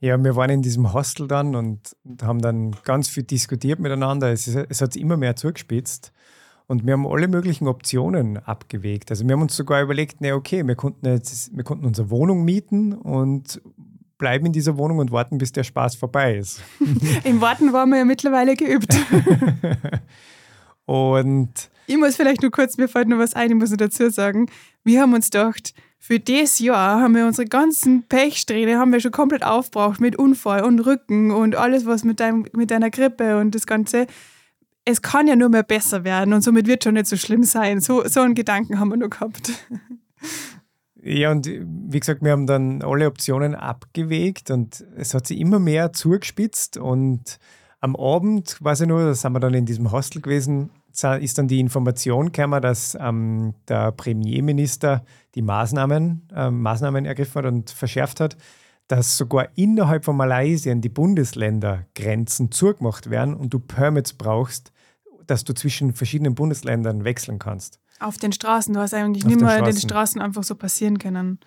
Ja, 0.00 0.22
wir 0.22 0.34
waren 0.34 0.50
in 0.50 0.62
diesem 0.62 0.92
Hostel 0.92 1.28
dann 1.28 1.54
und, 1.54 1.94
haben 2.22 2.40
dann 2.40 2.74
ganz 2.84 3.08
viel 3.08 3.22
diskutiert 3.22 3.80
miteinander. 3.80 4.32
Es, 4.32 4.46
es 4.46 4.80
hat 4.80 4.94
sich 4.94 5.02
immer 5.02 5.18
mehr 5.18 5.36
zugespitzt 5.36 6.12
und 6.66 6.86
wir 6.86 6.94
haben 6.94 7.06
alle 7.06 7.28
möglichen 7.28 7.68
Optionen 7.68 8.38
abgewegt. 8.38 9.10
Also 9.10 9.26
wir 9.26 9.32
haben 9.34 9.42
uns 9.42 9.56
sogar 9.56 9.82
überlegt, 9.82 10.20
ne, 10.20 10.34
okay, 10.34 10.66
wir 10.66 10.76
konnten 10.76 11.06
jetzt, 11.06 11.54
wir 11.54 11.64
konnten 11.64 11.84
unsere 11.84 12.10
Wohnung 12.10 12.44
mieten 12.44 12.94
und 12.94 13.60
bleiben 14.16 14.46
in 14.46 14.52
dieser 14.52 14.78
Wohnung 14.78 14.98
und 14.98 15.12
warten, 15.12 15.38
bis 15.38 15.52
der 15.52 15.64
Spaß 15.64 15.96
vorbei 15.96 16.36
ist. 16.36 16.62
Im 17.24 17.40
Warten 17.40 17.72
waren 17.72 17.90
wir 17.90 17.98
ja 17.98 18.04
mittlerweile 18.04 18.54
geübt. 18.54 18.94
Und 20.90 21.70
Ich 21.90 21.96
muss 21.96 22.14
vielleicht 22.14 22.40
nur 22.40 22.52
kurz, 22.52 22.76
mir 22.76 22.86
fällt 22.86 23.08
nur 23.08 23.18
was 23.18 23.34
ein, 23.34 23.50
ich 23.50 23.56
muss 23.56 23.70
nur 23.70 23.76
dazu 23.76 24.10
sagen. 24.10 24.48
Wir 24.84 25.00
haben 25.00 25.12
uns 25.12 25.28
gedacht, 25.28 25.74
für 25.98 26.20
das 26.20 26.60
Jahr 26.60 27.00
haben 27.00 27.16
wir 27.16 27.26
unsere 27.26 27.48
ganzen 27.48 28.04
Pechsträhne 28.04 28.78
haben 28.78 28.92
wir 28.92 29.00
schon 29.00 29.10
komplett 29.10 29.42
aufgebraucht 29.42 30.00
mit 30.00 30.14
Unfall 30.14 30.62
und 30.62 30.78
Rücken 30.78 31.32
und 31.32 31.56
alles, 31.56 31.86
was 31.86 32.04
mit, 32.04 32.20
deinem, 32.20 32.46
mit 32.52 32.70
deiner 32.70 32.90
Grippe 32.90 33.40
und 33.40 33.56
das 33.56 33.66
Ganze. 33.66 34.06
Es 34.84 35.02
kann 35.02 35.26
ja 35.26 35.34
nur 35.34 35.48
mehr 35.48 35.64
besser 35.64 36.04
werden 36.04 36.32
und 36.32 36.42
somit 36.42 36.68
wird 36.68 36.84
schon 36.84 36.94
nicht 36.94 37.06
so 37.06 37.16
schlimm 37.16 37.42
sein. 37.42 37.80
So, 37.80 38.06
so 38.06 38.20
einen 38.20 38.36
Gedanken 38.36 38.78
haben 38.78 38.90
wir 38.90 38.96
nur 38.96 39.10
gehabt. 39.10 39.50
Ja, 41.02 41.32
und 41.32 41.48
wie 41.48 41.98
gesagt, 41.98 42.22
wir 42.22 42.30
haben 42.30 42.46
dann 42.46 42.82
alle 42.82 43.08
Optionen 43.08 43.56
abgewegt 43.56 44.52
und 44.52 44.84
es 44.96 45.12
hat 45.12 45.26
sich 45.26 45.40
immer 45.40 45.58
mehr 45.58 45.92
zugespitzt. 45.92 46.76
Und 46.76 47.40
am 47.80 47.96
Abend, 47.96 48.58
weiß 48.60 48.82
ich 48.82 48.86
nur, 48.86 49.02
da 49.02 49.14
sind 49.14 49.32
wir 49.32 49.40
dann 49.40 49.54
in 49.54 49.66
diesem 49.66 49.90
Hostel 49.90 50.22
gewesen, 50.22 50.70
ist 50.92 51.38
dann 51.38 51.48
die 51.48 51.60
Information 51.60 52.32
gekommen, 52.32 52.60
dass 52.60 52.96
ähm, 53.00 53.54
der 53.68 53.92
Premierminister 53.92 55.04
die 55.34 55.42
Maßnahmen, 55.42 56.28
ähm, 56.34 56.62
Maßnahmen 56.62 57.04
ergriffen 57.04 57.34
hat 57.36 57.46
und 57.46 57.70
verschärft 57.70 58.20
hat, 58.20 58.36
dass 58.88 59.16
sogar 59.16 59.48
innerhalb 59.54 60.04
von 60.04 60.16
Malaysia 60.16 60.74
die 60.74 60.88
Bundesländergrenzen 60.88 62.50
zugemacht 62.50 63.08
werden 63.08 63.34
und 63.34 63.54
du 63.54 63.60
Permits 63.60 64.12
brauchst, 64.12 64.72
dass 65.26 65.44
du 65.44 65.54
zwischen 65.54 65.92
verschiedenen 65.92 66.34
Bundesländern 66.34 67.04
wechseln 67.04 67.38
kannst. 67.38 67.78
Auf 68.00 68.16
den 68.16 68.32
Straßen, 68.32 68.74
du 68.74 68.80
hast 68.80 68.94
eigentlich 68.94 69.24
nicht 69.24 69.40
den 69.40 69.46
mehr 69.46 69.58
den 69.58 69.66
Straßen. 69.66 69.88
Straßen 69.88 70.20
einfach 70.20 70.42
so 70.42 70.56
passieren 70.56 70.98
können. 70.98 71.38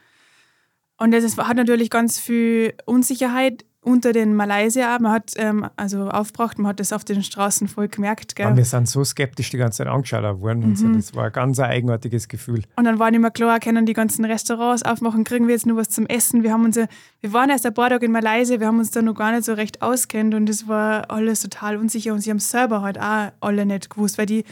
Und 0.98 1.12
das 1.12 1.24
ist, 1.24 1.38
hat 1.38 1.58
natürlich 1.58 1.90
ganz 1.90 2.18
viel 2.18 2.76
Unsicherheit 2.86 3.66
unter 3.84 4.14
den 4.14 4.36
Malaysier, 4.36 4.98
man 5.00 5.12
hat 5.12 5.34
ähm, 5.36 5.68
also 5.76 6.10
aufgebracht, 6.10 6.58
man 6.58 6.70
hat 6.70 6.80
das 6.80 6.94
auf 6.94 7.04
den 7.04 7.22
Straßen 7.22 7.68
voll 7.68 7.88
gemerkt. 7.90 8.36
Gell? 8.36 8.48
Ja, 8.48 8.56
wir 8.56 8.66
sind 8.66 8.88
so 8.88 9.04
skeptisch 9.04 9.50
die 9.50 9.58
ganze 9.58 9.80
Zeit 9.80 9.88
angeschaut 9.88 10.24
worden. 10.42 10.60
Mhm. 10.60 10.66
Und 10.66 10.76
so. 10.78 10.94
Das 10.94 11.16
war 11.16 11.26
ein 11.26 11.32
ganz 11.32 11.60
eigenartiges 11.60 12.28
Gefühl. 12.28 12.64
Und 12.76 12.86
dann 12.86 13.00
war 13.00 13.12
nicht 13.12 13.20
mehr 13.20 13.32
klar, 13.32 13.60
können 13.60 13.86
die 13.86 13.94
ganzen 13.94 14.26
Restaurants 14.26 14.84
aufmachen, 14.84 15.24
kriegen 15.24 15.48
wir 15.48 15.54
jetzt 15.54 15.66
nur 15.66 15.78
was 15.78 15.90
zum 15.90 16.06
Essen. 16.08 16.44
Wir, 16.44 16.54
haben 16.54 16.66
uns, 16.66 16.78
wir 16.78 17.34
waren 17.34 17.50
erst 17.50 17.66
ein 17.66 17.74
paar 17.74 17.90
Tage 17.90 18.06
in 18.06 18.12
Malaysia, 18.12 18.60
wir 18.60 18.68
haben 18.68 18.80
uns 18.80 18.92
da 18.92 19.02
noch 19.02 19.16
gar 19.16 19.32
nicht 19.32 19.44
so 19.44 19.54
recht 19.54 19.82
auskennt 19.82 20.34
und 20.34 20.50
es 20.50 20.68
war 20.68 21.12
alles 21.12 21.42
total 21.42 21.78
unsicher 21.78 22.14
und 22.14 22.22
sie 22.22 22.30
haben 22.30 22.40
selber 22.40 22.82
halt 22.82 23.00
auch 23.00 23.32
alle 23.42 23.66
nicht 23.66 23.90
gewusst, 23.90 24.18
weil 24.18 24.26
die 24.26 24.44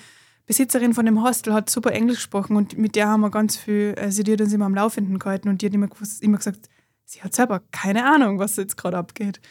Besitzerin 0.45 0.93
von 0.93 1.05
dem 1.05 1.23
Hostel 1.23 1.53
hat 1.53 1.69
super 1.69 1.93
Englisch 1.93 2.17
gesprochen 2.17 2.57
und 2.57 2.77
mit 2.77 2.95
der 2.95 3.07
haben 3.07 3.21
wir 3.21 3.29
ganz 3.29 3.55
viel, 3.55 3.95
also 3.97 4.23
die 4.23 4.33
hat 4.33 4.41
uns 4.41 4.51
immer 4.51 4.65
am 4.65 4.75
Laufenden 4.75 5.17
gehalten 5.17 5.47
und 5.47 5.61
die 5.61 5.67
hat 5.67 5.73
immer, 5.73 5.87
gewusst, 5.87 6.21
immer 6.21 6.37
gesagt, 6.37 6.67
sie 7.11 7.21
hat 7.21 7.35
selber 7.35 7.61
keine 7.71 8.05
Ahnung, 8.05 8.39
was 8.39 8.55
jetzt 8.55 8.77
gerade 8.77 8.97
abgeht. 8.97 9.41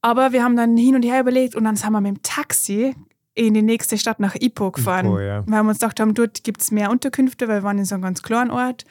Aber 0.00 0.32
wir 0.32 0.42
haben 0.42 0.56
dann 0.56 0.76
hin 0.76 0.94
und 0.94 1.02
her 1.02 1.20
überlegt 1.20 1.54
und 1.54 1.64
dann 1.64 1.76
sind 1.76 1.92
wir 1.92 2.00
mit 2.00 2.16
dem 2.16 2.22
Taxi 2.22 2.94
in 3.34 3.52
die 3.52 3.62
nächste 3.62 3.98
Stadt 3.98 4.18
nach 4.18 4.34
Ipoh 4.34 4.70
gefahren. 4.70 5.06
Ipoh, 5.06 5.20
ja. 5.20 5.46
Weil 5.46 5.62
wir 5.62 5.68
uns 5.68 5.78
gedacht 5.78 6.00
haben, 6.00 6.14
dort 6.14 6.42
gibt 6.42 6.62
es 6.62 6.70
mehr 6.70 6.90
Unterkünfte, 6.90 7.48
weil 7.48 7.60
wir 7.60 7.62
waren 7.64 7.78
in 7.78 7.84
so 7.84 7.94
einem 7.94 8.02
ganz 8.02 8.22
kleinen 8.22 8.50
Ort. 8.50 8.86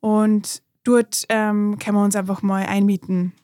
Und 0.00 0.62
dort 0.84 1.24
ähm, 1.28 1.78
können 1.78 1.96
wir 1.96 2.04
uns 2.04 2.16
einfach 2.16 2.40
mal 2.40 2.64
einmieten. 2.64 3.34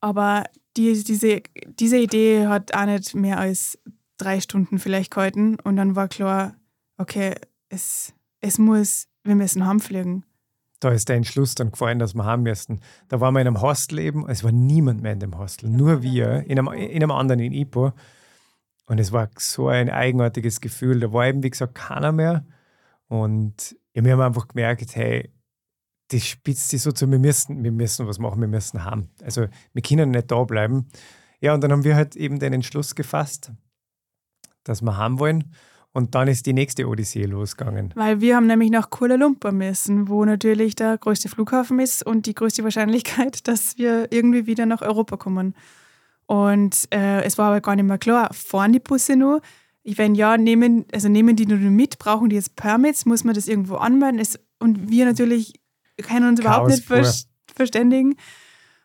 Aber 0.00 0.44
die, 0.78 1.04
diese, 1.04 1.42
diese 1.78 1.98
Idee 1.98 2.46
hat 2.46 2.74
auch 2.74 2.86
nicht 2.86 3.14
mehr 3.14 3.38
als 3.38 3.78
drei 4.16 4.40
Stunden 4.40 4.78
vielleicht 4.78 5.10
gehalten. 5.10 5.58
Und 5.62 5.76
dann 5.76 5.94
war 5.94 6.08
klar, 6.08 6.56
okay, 6.96 7.34
es, 7.68 8.14
es 8.40 8.58
muss, 8.58 9.08
wir 9.24 9.34
müssen 9.34 9.66
heimfliegen 9.66 10.24
da 10.80 10.90
ist 10.90 11.08
der 11.08 11.16
Entschluss 11.16 11.54
dann 11.54 11.70
gefallen, 11.70 11.98
dass 11.98 12.14
wir 12.14 12.24
haben 12.24 12.42
müssen. 12.42 12.80
Da 13.08 13.20
waren 13.20 13.34
wir 13.34 13.40
in 13.40 13.46
einem 13.46 13.60
Hostel 13.60 13.98
eben, 13.98 14.28
es 14.28 14.44
war 14.44 14.52
niemand 14.52 15.02
mehr 15.02 15.12
in 15.12 15.20
dem 15.20 15.38
Hostel, 15.38 15.70
nur 15.70 16.02
wir, 16.02 16.44
in 16.46 16.58
einem, 16.58 16.72
in 16.72 17.02
einem 17.02 17.10
anderen 17.10 17.40
in 17.40 17.52
Ipo. 17.52 17.92
Und 18.86 19.00
es 19.00 19.12
war 19.12 19.30
so 19.38 19.68
ein 19.68 19.90
eigenartiges 19.90 20.60
Gefühl. 20.60 21.00
Da 21.00 21.12
war 21.12 21.26
eben, 21.26 21.42
wie 21.42 21.50
gesagt, 21.50 21.74
keiner 21.74 22.12
mehr. 22.12 22.46
Und 23.08 23.76
wir 23.94 24.12
haben 24.12 24.20
einfach 24.20 24.48
gemerkt, 24.48 24.94
hey, 24.94 25.32
das 26.08 26.24
spitzt 26.24 26.68
sich 26.68 26.82
so 26.82 26.92
zu, 26.92 27.10
wir 27.10 27.18
müssen, 27.18 27.64
wir 27.64 27.72
müssen 27.72 28.06
was 28.06 28.18
machen, 28.18 28.40
wir 28.40 28.48
müssen 28.48 28.84
haben. 28.84 29.10
Also 29.22 29.46
wir 29.72 29.82
können 29.82 30.10
nicht 30.10 30.30
da 30.30 30.44
bleiben. 30.44 30.88
Ja, 31.40 31.54
und 31.54 31.62
dann 31.62 31.72
haben 31.72 31.84
wir 31.84 31.96
halt 31.96 32.16
eben 32.16 32.38
den 32.38 32.52
Entschluss 32.52 32.94
gefasst, 32.94 33.52
dass 34.62 34.82
wir 34.82 34.96
haben 34.96 35.18
wollen. 35.18 35.52
Und 35.96 36.14
dann 36.14 36.28
ist 36.28 36.44
die 36.44 36.52
nächste 36.52 36.86
Odyssee 36.88 37.24
losgegangen. 37.24 37.90
Weil 37.94 38.20
wir 38.20 38.36
haben 38.36 38.46
nämlich 38.46 38.70
nach 38.70 38.90
Kuala 38.90 39.14
Lumpur 39.14 39.50
müssen, 39.50 40.10
wo 40.10 40.26
natürlich 40.26 40.74
der 40.74 40.98
größte 40.98 41.30
Flughafen 41.30 41.80
ist 41.80 42.04
und 42.04 42.26
die 42.26 42.34
größte 42.34 42.62
Wahrscheinlichkeit, 42.64 43.48
dass 43.48 43.78
wir 43.78 44.12
irgendwie 44.12 44.46
wieder 44.46 44.66
nach 44.66 44.82
Europa 44.82 45.16
kommen. 45.16 45.54
Und 46.26 46.86
äh, 46.92 47.22
es 47.22 47.38
war 47.38 47.46
aber 47.46 47.62
gar 47.62 47.76
nicht 47.76 47.86
mehr 47.86 47.96
klar, 47.96 48.28
fahren 48.34 48.74
die 48.74 48.78
Busse 48.78 49.16
nur? 49.16 49.40
Wenn 49.84 50.14
ja, 50.14 50.36
nehmen, 50.36 50.84
also 50.92 51.08
nehmen 51.08 51.34
die 51.34 51.46
nur 51.46 51.56
mit, 51.56 51.98
brauchen 51.98 52.28
die 52.28 52.36
jetzt 52.36 52.56
Permits, 52.56 53.06
muss 53.06 53.24
man 53.24 53.34
das 53.34 53.48
irgendwo 53.48 53.76
anmelden? 53.76 54.20
Es, 54.20 54.38
und 54.58 54.90
wir 54.90 55.06
natürlich 55.06 55.54
können 56.02 56.28
uns 56.28 56.42
Chaos 56.42 56.78
überhaupt 56.78 57.06
nicht 57.06 57.26
verständigen. 57.54 58.16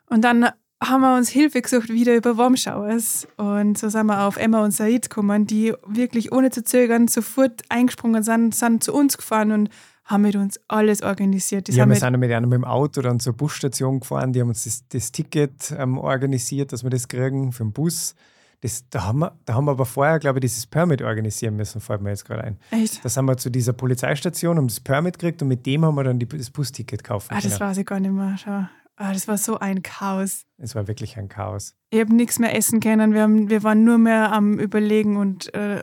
Und 0.05 0.21
dann 0.23 0.47
haben 0.83 1.01
wir 1.01 1.15
uns 1.15 1.29
Hilfe 1.29 1.61
gesucht 1.61 1.89
wieder 1.89 2.15
über 2.15 2.37
Warmschauers. 2.37 3.27
Und 3.37 3.77
so 3.77 3.89
sind 3.89 4.07
wir 4.07 4.23
auf 4.23 4.37
Emma 4.37 4.63
und 4.63 4.71
Said 4.71 5.09
gekommen, 5.09 5.45
die 5.45 5.73
wirklich 5.85 6.31
ohne 6.31 6.49
zu 6.49 6.63
zögern 6.63 7.07
sofort 7.07 7.61
eingesprungen 7.69 8.23
sind, 8.23 8.55
sind 8.55 8.83
zu 8.83 8.93
uns 8.93 9.17
gefahren 9.17 9.51
und 9.51 9.69
haben 10.05 10.23
mit 10.23 10.35
uns 10.35 10.59
alles 10.67 11.03
organisiert. 11.03 11.69
Ja, 11.69 11.87
wir 11.87 11.95
sind 11.95 12.19
mit 12.19 12.31
einem 12.31 12.49
mit 12.49 12.57
dem 12.57 12.65
Auto 12.65 13.01
dann 13.01 13.19
zur 13.19 13.33
Busstation 13.33 13.99
gefahren, 13.99 14.33
die 14.33 14.41
haben 14.41 14.49
uns 14.49 14.63
das, 14.63 14.87
das 14.89 15.11
Ticket 15.11 15.73
ähm, 15.77 15.97
organisiert, 15.99 16.73
dass 16.73 16.83
wir 16.83 16.89
das 16.89 17.07
kriegen 17.07 17.51
für 17.51 17.63
den 17.63 17.71
Bus. 17.71 18.15
Das, 18.61 18.87
da, 18.89 19.05
haben 19.05 19.19
wir, 19.19 19.33
da 19.45 19.55
haben 19.55 19.65
wir 19.65 19.71
aber 19.71 19.85
vorher, 19.85 20.19
glaube 20.19 20.39
ich, 20.39 20.41
dieses 20.41 20.67
Permit 20.67 21.01
organisieren 21.01 21.55
müssen, 21.55 21.81
fällt 21.81 22.01
mir 22.01 22.09
jetzt 22.09 22.25
gerade 22.25 22.43
ein. 22.43 22.57
Echt? 22.69 23.03
Da 23.03 23.09
sind 23.09 23.25
wir 23.25 23.37
zu 23.37 23.49
dieser 23.49 23.73
Polizeistation, 23.73 24.57
haben 24.57 24.67
das 24.67 24.79
Permit 24.79 25.17
gekriegt 25.17 25.41
und 25.41 25.47
mit 25.47 25.65
dem 25.65 25.85
haben 25.85 25.95
wir 25.95 26.03
dann 26.03 26.19
die, 26.19 26.27
das 26.27 26.49
Busticket 26.49 27.03
gekauft. 27.03 27.27
Ah, 27.31 27.39
das 27.41 27.59
weiß 27.59 27.77
ich 27.77 27.85
gar 27.85 27.99
nicht 27.99 28.11
mehr. 28.11 28.35
Schau. 28.43 28.65
Oh, 29.01 29.11
das 29.11 29.27
war 29.27 29.37
so 29.37 29.57
ein 29.57 29.81
Chaos. 29.81 30.45
Es 30.57 30.75
war 30.75 30.87
wirklich 30.87 31.17
ein 31.17 31.27
Chaos. 31.27 31.75
Ich 31.89 31.99
habe 31.99 32.13
nichts 32.13 32.37
mehr 32.37 32.55
essen 32.55 32.79
können. 32.81 33.13
Wir, 33.13 33.23
haben, 33.23 33.49
wir 33.49 33.63
waren 33.63 33.83
nur 33.83 33.97
mehr 33.97 34.31
am 34.31 34.59
Überlegen 34.59 35.17
und 35.17 35.51
äh, 35.55 35.81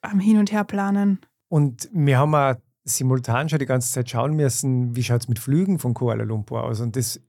am 0.00 0.20
Hin 0.20 0.38
und 0.38 0.52
Her 0.52 0.62
planen. 0.62 1.18
Und 1.48 1.88
wir 1.92 2.18
haben 2.18 2.34
auch 2.36 2.54
simultan 2.84 3.48
schon 3.48 3.58
die 3.58 3.66
ganze 3.66 3.90
Zeit 3.90 4.10
schauen 4.10 4.34
müssen, 4.34 4.94
wie 4.94 5.02
schaut 5.02 5.22
es 5.22 5.28
mit 5.28 5.40
Flügen 5.40 5.80
von 5.80 5.92
Kuala 5.92 6.22
Lumpur 6.22 6.62
aus. 6.62 6.80
Und 6.80 6.94
das, 6.94 7.20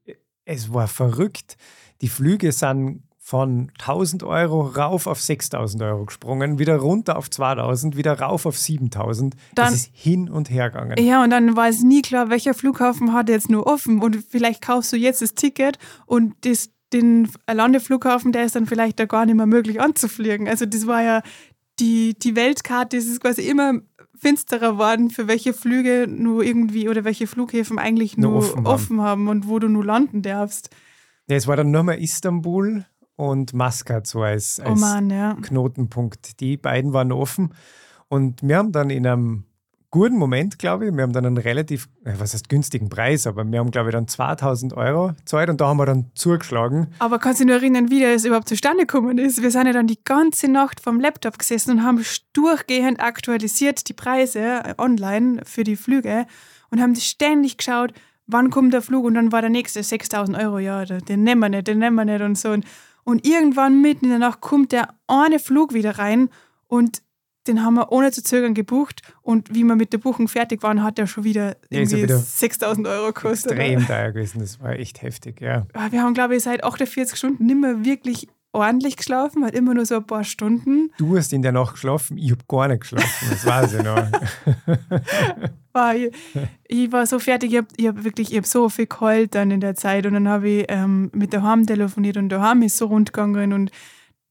es 0.46 0.72
war 0.72 0.88
verrückt. 0.88 1.58
Die 2.02 2.10
Flüge 2.10 2.52
sind 2.52 3.02
von 3.26 3.72
1000 3.80 4.24
Euro 4.24 4.64
rauf 4.64 5.08
auf 5.08 5.22
6000 5.22 5.82
Euro 5.82 6.06
gesprungen, 6.06 6.60
wieder 6.60 6.76
runter 6.76 7.18
auf 7.18 7.30
2000, 7.30 7.96
wieder 7.96 8.20
rauf 8.20 8.46
auf 8.46 8.58
7000. 8.58 9.36
Dann, 9.56 9.66
das 9.66 9.76
ist 9.76 9.92
hin 9.94 10.30
und 10.30 10.50
her 10.50 10.70
gegangen. 10.70 11.02
Ja, 11.02 11.24
und 11.24 11.30
dann 11.30 11.56
war 11.56 11.70
es 11.70 11.82
nie 11.82 12.02
klar, 12.02 12.30
welcher 12.30 12.54
Flughafen 12.54 13.14
hat 13.14 13.30
jetzt 13.30 13.50
nur 13.50 13.66
offen. 13.66 14.02
Und 14.02 14.18
vielleicht 14.30 14.62
kaufst 14.62 14.92
du 14.92 14.98
jetzt 14.98 15.22
das 15.22 15.36
Ticket 15.36 15.80
und 16.06 16.36
das, 16.42 16.72
den 16.92 17.30
Landeflughafen, 17.50 18.34
der 18.34 18.44
ist 18.44 18.58
dann 18.58 18.66
vielleicht 18.66 19.00
da 19.00 19.06
gar 19.06 19.26
nicht 19.26 19.36
mehr 19.36 19.46
möglich 19.46 19.80
anzufliegen. 19.80 20.50
Also 20.50 20.66
das 20.66 20.86
war 20.86 21.02
ja 21.02 21.22
die, 21.80 22.20
die 22.20 22.36
Weltkarte, 22.36 22.98
das 22.98 23.06
ist 23.06 23.22
quasi 23.22 23.44
immer 23.44 23.80
finsterer 24.18 24.78
worden, 24.78 25.10
für 25.10 25.30
welche 25.30 25.54
Flüge 25.54 26.08
nur 26.10 26.44
irgendwie 26.44 26.90
oder 26.90 27.06
welche 27.06 27.28
Flughäfen 27.28 27.80
eigentlich 27.80 28.18
nur, 28.18 28.32
nur 28.32 28.40
offen, 28.40 28.68
offen 28.68 29.02
haben. 29.02 29.08
haben 29.08 29.28
und 29.30 29.48
wo 29.48 29.60
du 29.60 29.70
nur 29.70 29.86
landen 29.86 30.22
darfst. 30.24 30.70
Ja, 31.30 31.38
es 31.38 31.48
war 31.48 31.56
dann 31.56 31.72
nur 31.72 31.84
mal 31.84 32.02
Istanbul 32.02 32.86
und 33.16 33.54
Maskat 33.54 34.08
so 34.08 34.22
als, 34.22 34.60
als 34.60 34.82
Oman, 34.82 35.10
ja. 35.10 35.36
Knotenpunkt. 35.42 36.40
Die 36.40 36.58
beiden 36.58 36.94
waren 36.94 37.12
offen 37.12 37.54
und 38.10 38.42
wir 38.42 38.58
haben 38.58 38.72
dann 38.72 38.90
in 38.90 39.06
einem 39.08 39.46
guten 39.94 40.18
Moment, 40.18 40.58
glaube 40.58 40.88
ich, 40.88 40.92
wir 40.92 41.04
haben 41.04 41.14
dann 41.14 41.24
einen 41.24 41.38
relativ, 41.38 41.88
äh, 42.04 42.14
was 42.18 42.34
heißt 42.34 42.50
günstigen 42.50 42.90
Preis, 42.90 43.28
aber 43.28 43.46
wir 43.46 43.60
haben, 43.60 43.70
glaube 43.70 43.90
ich, 43.90 43.94
dann 43.94 44.08
2000 44.08 44.74
Euro 44.74 45.14
gezahlt 45.14 45.52
und 45.52 45.62
da 45.62 45.68
haben 45.68 45.78
wir 45.78 45.86
dann 45.86 46.10
zugeschlagen. 46.16 46.88
Aber 46.98 47.20
kannst 47.20 47.40
du 47.40 47.44
dich 47.44 47.52
nur 47.52 47.62
erinnern, 47.62 47.92
wie 47.92 48.02
das 48.02 48.26
überhaupt 48.26 48.50
zustande 48.50 48.88
gekommen 48.88 49.20
ist? 49.20 49.44
Wir 49.44 49.52
sind 49.52 49.68
ja 49.68 49.74
dann 49.74 49.86
die 49.86 50.04
ganze 50.04 50.48
Nacht 50.48 50.80
vom 50.80 51.00
Laptop 51.00 51.38
gesessen 51.38 51.78
und 51.78 51.84
haben 51.84 52.04
durchgehend 52.34 53.00
aktualisiert 53.00 53.88
die 53.88 53.94
Preise 53.94 54.40
äh, 54.40 54.74
online 54.80 55.42
für 55.46 55.64
die 55.64 55.76
Flüge 55.76 56.26
und 56.72 56.82
haben 56.82 56.96
ständig 56.96 57.58
geschaut, 57.58 57.94
wann 58.26 58.50
kommt 58.50 58.74
der 58.74 58.82
Flug 58.82 59.06
und 59.06 59.14
dann 59.14 59.32
war 59.32 59.42
der 59.42 59.52
nächste 59.52 59.84
6000 59.84 60.36
Euro, 60.40 60.58
ja, 60.58 60.86
den 60.86 61.22
nehmen 61.22 61.42
wir 61.42 61.50
nicht, 61.50 61.68
den 61.68 61.78
nehmen 61.78 61.96
wir 61.98 62.06
nicht 62.06 62.22
und 62.22 62.36
so. 62.36 62.50
Und 62.50 62.66
und 63.04 63.26
irgendwann 63.26 63.82
mitten 63.82 64.06
in 64.06 64.12
der 64.12 64.20
Nacht 64.20 64.42
kommt 64.42 64.72
der 64.72 64.90
eine 65.08 65.40
Flug 65.40 65.74
wieder 65.74 65.98
rein 65.98 66.30
und 66.68 67.02
den 67.48 67.64
haben 67.64 67.74
wir 67.76 67.92
ohne 67.92 68.12
zu 68.12 68.24
zögern 68.24 68.54
gebucht. 68.54 69.02
Und 69.22 69.54
wie 69.54 69.64
wir 69.64 69.76
mit 69.76 69.92
der 69.92 69.98
Buchung 69.98 70.28
fertig 70.28 70.64
waren, 70.64 70.82
hat 70.82 70.98
er 70.98 71.08
schon 71.08 71.24
wieder 71.24 71.58
irgendwie 71.70 72.06
ja, 72.06 72.18
6000 72.18 72.88
Euro 72.88 73.08
gekostet. 73.08 73.52
Extrem 73.52 73.86
teuer 73.86 74.12
gewesen, 74.12 74.40
das 74.40 74.62
war 74.62 74.74
echt 74.74 75.02
heftig, 75.02 75.42
ja. 75.42 75.68
Wir 75.92 76.02
haben, 76.02 76.14
glaube 76.14 76.36
ich, 76.36 76.44
seit 76.44 76.64
48 76.64 77.18
Stunden 77.18 77.46
nicht 77.46 77.60
mehr 77.60 77.84
wirklich 77.84 78.28
ordentlich 78.54 78.98
geschlafen, 78.98 79.44
halt 79.44 79.56
immer 79.56 79.74
nur 79.74 79.86
so 79.86 79.96
ein 79.96 80.06
paar 80.06 80.24
Stunden. 80.24 80.92
Du 80.98 81.18
hast 81.18 81.34
in 81.34 81.42
der 81.42 81.52
Nacht 81.52 81.74
geschlafen, 81.74 82.18
ich 82.18 82.32
habe 82.32 82.44
gar 82.48 82.68
nicht 82.68 82.82
geschlafen, 82.82 83.28
das 83.30 83.46
weiß 83.46 83.74
ich 83.74 83.84
noch. 83.84 84.08
war 85.74 85.96
ich, 85.96 86.14
ich, 86.68 86.92
war 86.92 87.06
so 87.06 87.20
fertig, 87.20 87.52
ich 87.52 87.58
habe 87.58 87.98
hab 87.98 88.04
wirklich 88.04 88.32
ich 88.32 88.38
hab 88.38 88.46
so 88.46 88.70
viel 88.70 88.86
geheult 88.86 89.36
dann 89.36 89.52
in 89.52 89.60
der 89.60 89.76
Zeit 89.76 90.06
und 90.06 90.14
dann 90.14 90.30
habe 90.30 90.48
ich 90.48 90.66
ähm, 90.70 91.10
mit 91.14 91.34
daheim 91.34 91.66
telefoniert 91.66 92.18
und 92.18 92.30
daheim 92.30 92.62
ist 92.62 92.78
so 92.78 92.86
rund 92.86 93.12
gegangen 93.12 93.54
und 93.54 93.72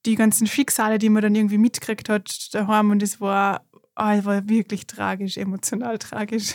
die 0.06 0.14
ganzen 0.14 0.46
Schicksale, 0.46 0.98
die 0.98 1.10
man 1.10 1.22
dann 1.22 1.34
irgendwie 1.34 1.58
mitgekriegt 1.58 2.08
hat 2.08 2.54
daheim 2.54 2.90
und 2.90 3.02
es 3.02 3.20
war, 3.20 3.62
oh, 3.96 4.10
es 4.16 4.24
war 4.24 4.48
wirklich 4.48 4.86
tragisch, 4.86 5.36
emotional 5.36 5.98
tragisch. 5.98 6.54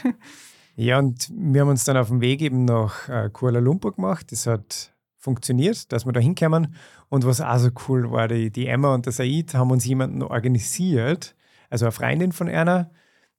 Ja, 0.80 0.99
und 0.99 1.32
wir 1.36 1.61
haben 1.61 1.70
uns 1.70 1.86
dann 1.86 1.97
auf 1.97 2.09
dem 2.09 2.22
Weg 2.22 2.39
eben 2.39 2.63
nach 2.63 3.09
äh, 3.09 3.32
Kuala 3.34 3.57
Lumpur 3.57 3.95
gemacht. 3.95 4.32
Das 4.32 4.45
hat 4.45 4.93
funktioniert, 5.18 5.91
dass 5.91 6.05
wir 6.05 6.13
da 6.13 6.20
hinkommen. 6.20 6.76
Und 7.09 7.26
was 7.26 7.41
auch 7.41 7.57
so 7.57 7.70
cool 7.88 8.11
war, 8.11 8.28
die, 8.28 8.51
die 8.51 8.68
Emma 8.68 8.93
und 8.93 9.05
der 9.05 9.13
Said 9.13 9.53
haben 9.53 9.72
uns 9.72 9.86
jemanden 9.86 10.22
organisiert, 10.22 11.36
also 11.70 11.86
eine 11.86 11.91
Freundin 11.91 12.32
von 12.32 12.47
einer, 12.47 12.89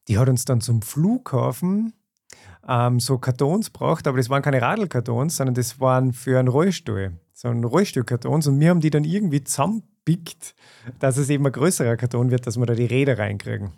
die 0.08 0.18
hat 0.18 0.28
uns 0.28 0.44
dann 0.44 0.60
zum 0.60 0.82
Flughafen 0.82 1.92
ähm, 2.66 3.00
so 3.00 3.18
Kartons 3.18 3.72
gebracht, 3.72 4.06
aber 4.06 4.18
das 4.18 4.30
waren 4.30 4.42
keine 4.42 4.60
Radlkartons, 4.60 5.36
sondern 5.36 5.54
das 5.54 5.80
waren 5.80 6.12
für 6.12 6.38
einen 6.38 6.48
Rollstuhl, 6.48 7.12
so 7.32 7.48
ein 7.48 7.64
Rollstuhlkartons. 7.64 8.46
Und 8.46 8.60
wir 8.60 8.70
haben 8.70 8.80
die 8.80 8.90
dann 8.90 9.04
irgendwie 9.04 9.44
zusammenpickt, 9.44 10.54
dass 10.98 11.16
es 11.16 11.30
eben 11.30 11.46
ein 11.46 11.52
größerer 11.52 11.96
Karton 11.96 12.30
wird, 12.30 12.46
dass 12.46 12.58
wir 12.58 12.66
da 12.66 12.74
die 12.74 12.86
Räder 12.86 13.18
reinkriegen. 13.18 13.72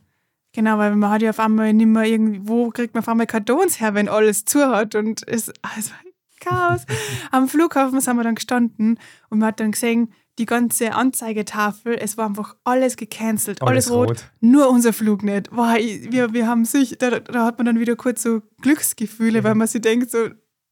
Genau, 0.52 0.78
weil 0.78 0.96
man 0.96 1.10
hat 1.10 1.22
ja 1.22 1.30
auf 1.30 1.38
einmal 1.38 1.72
nicht 1.72 1.86
mehr 1.86 2.04
irgendwie, 2.04 2.40
wo 2.42 2.70
kriegt 2.70 2.94
man 2.94 3.02
auf 3.02 3.08
einmal 3.08 3.26
Kartons 3.26 3.80
her, 3.80 3.94
wenn 3.94 4.08
alles 4.08 4.44
zu 4.44 4.66
hat 4.66 4.96
und 4.96 5.26
es, 5.28 5.52
also 5.62 5.92
Chaos. 6.40 6.82
Am 7.30 7.48
Flughafen 7.48 8.00
sind 8.00 8.16
wir 8.16 8.24
dann 8.24 8.34
gestanden 8.34 8.98
und 9.28 9.38
man 9.38 9.48
hat 9.48 9.60
dann 9.60 9.72
gesehen, 9.72 10.12
die 10.38 10.46
ganze 10.46 10.94
Anzeigetafel, 10.94 11.96
es 12.00 12.16
war 12.16 12.26
einfach 12.26 12.56
alles 12.64 12.96
gecancelt, 12.96 13.60
alles, 13.60 13.88
alles 13.88 13.90
rot, 13.90 14.08
rot, 14.08 14.30
nur 14.40 14.70
unser 14.70 14.92
Flug 14.92 15.22
nicht. 15.22 15.50
Wow, 15.52 15.76
wir, 15.76 16.32
wir 16.32 16.46
haben 16.46 16.64
sich, 16.64 16.96
da, 16.98 17.20
da 17.20 17.44
hat 17.44 17.58
man 17.58 17.66
dann 17.66 17.78
wieder 17.78 17.94
kurz 17.94 18.22
so 18.22 18.40
Glücksgefühle, 18.62 19.40
mhm. 19.40 19.44
weil 19.44 19.54
man 19.54 19.68
sich 19.68 19.82
denkt, 19.82 20.10
so, 20.10 20.28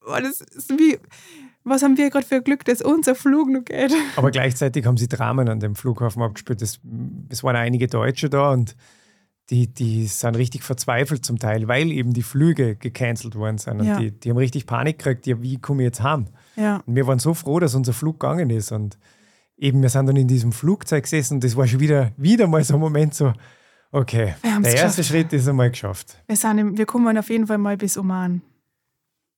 oh, 0.06 0.16
das 0.22 0.40
ist 0.40 0.70
wie, 0.78 0.98
was 1.64 1.82
haben 1.82 1.98
wir 1.98 2.08
gerade 2.08 2.26
für 2.26 2.40
Glück, 2.40 2.64
dass 2.64 2.80
unser 2.80 3.14
Flug 3.14 3.50
noch 3.50 3.64
geht. 3.64 3.92
Aber 4.16 4.30
gleichzeitig 4.30 4.86
haben 4.86 4.96
sie 4.96 5.08
Dramen 5.08 5.48
an 5.48 5.60
dem 5.60 5.74
Flughafen 5.74 6.22
abgespielt. 6.22 6.62
Es, 6.62 6.80
es 7.28 7.44
waren 7.44 7.56
einige 7.56 7.88
Deutsche 7.88 8.30
da 8.30 8.52
und 8.52 8.74
die, 9.50 9.66
die 9.72 10.06
sind 10.06 10.36
richtig 10.36 10.62
verzweifelt 10.62 11.24
zum 11.24 11.38
Teil, 11.38 11.68
weil 11.68 11.90
eben 11.90 12.12
die 12.12 12.22
Flüge 12.22 12.76
gecancelt 12.76 13.34
worden 13.34 13.58
sind. 13.58 13.80
Und 13.80 13.86
Ja. 13.86 13.98
die, 13.98 14.10
die 14.10 14.30
haben 14.30 14.36
richtig 14.36 14.66
Panik 14.66 14.98
gekriegt, 14.98 15.26
ja, 15.26 15.40
wie 15.40 15.58
komme 15.58 15.82
ich 15.82 15.86
jetzt 15.86 16.02
heim? 16.02 16.26
Ja, 16.56 16.82
Und 16.86 16.94
wir 16.96 17.06
waren 17.06 17.18
so 17.18 17.32
froh, 17.34 17.58
dass 17.58 17.74
unser 17.74 17.92
Flug 17.94 18.20
gegangen 18.20 18.50
ist. 18.50 18.72
Und 18.72 18.98
eben, 19.56 19.80
wir 19.80 19.88
sind 19.88 20.06
dann 20.06 20.16
in 20.16 20.28
diesem 20.28 20.52
Flugzeug 20.52 21.04
gesessen 21.04 21.34
und 21.34 21.44
das 21.44 21.56
war 21.56 21.66
schon 21.66 21.80
wieder, 21.80 22.12
wieder 22.16 22.46
mal 22.46 22.62
so 22.62 22.74
ein 22.74 22.80
Moment 22.80 23.14
so, 23.14 23.32
okay, 23.90 24.34
der 24.42 24.52
erste 24.74 25.02
geschafft. 25.02 25.04
Schritt 25.04 25.32
ist 25.32 25.48
einmal 25.48 25.70
geschafft. 25.70 26.22
wir, 26.26 26.36
sind 26.36 26.58
im, 26.58 26.76
wir 26.76 26.84
kommen 26.86 27.16
auf 27.16 27.30
jeden 27.30 27.46
Fall 27.46 27.58
mal 27.58 27.76
bis 27.78 27.96
Oman. 27.96 28.42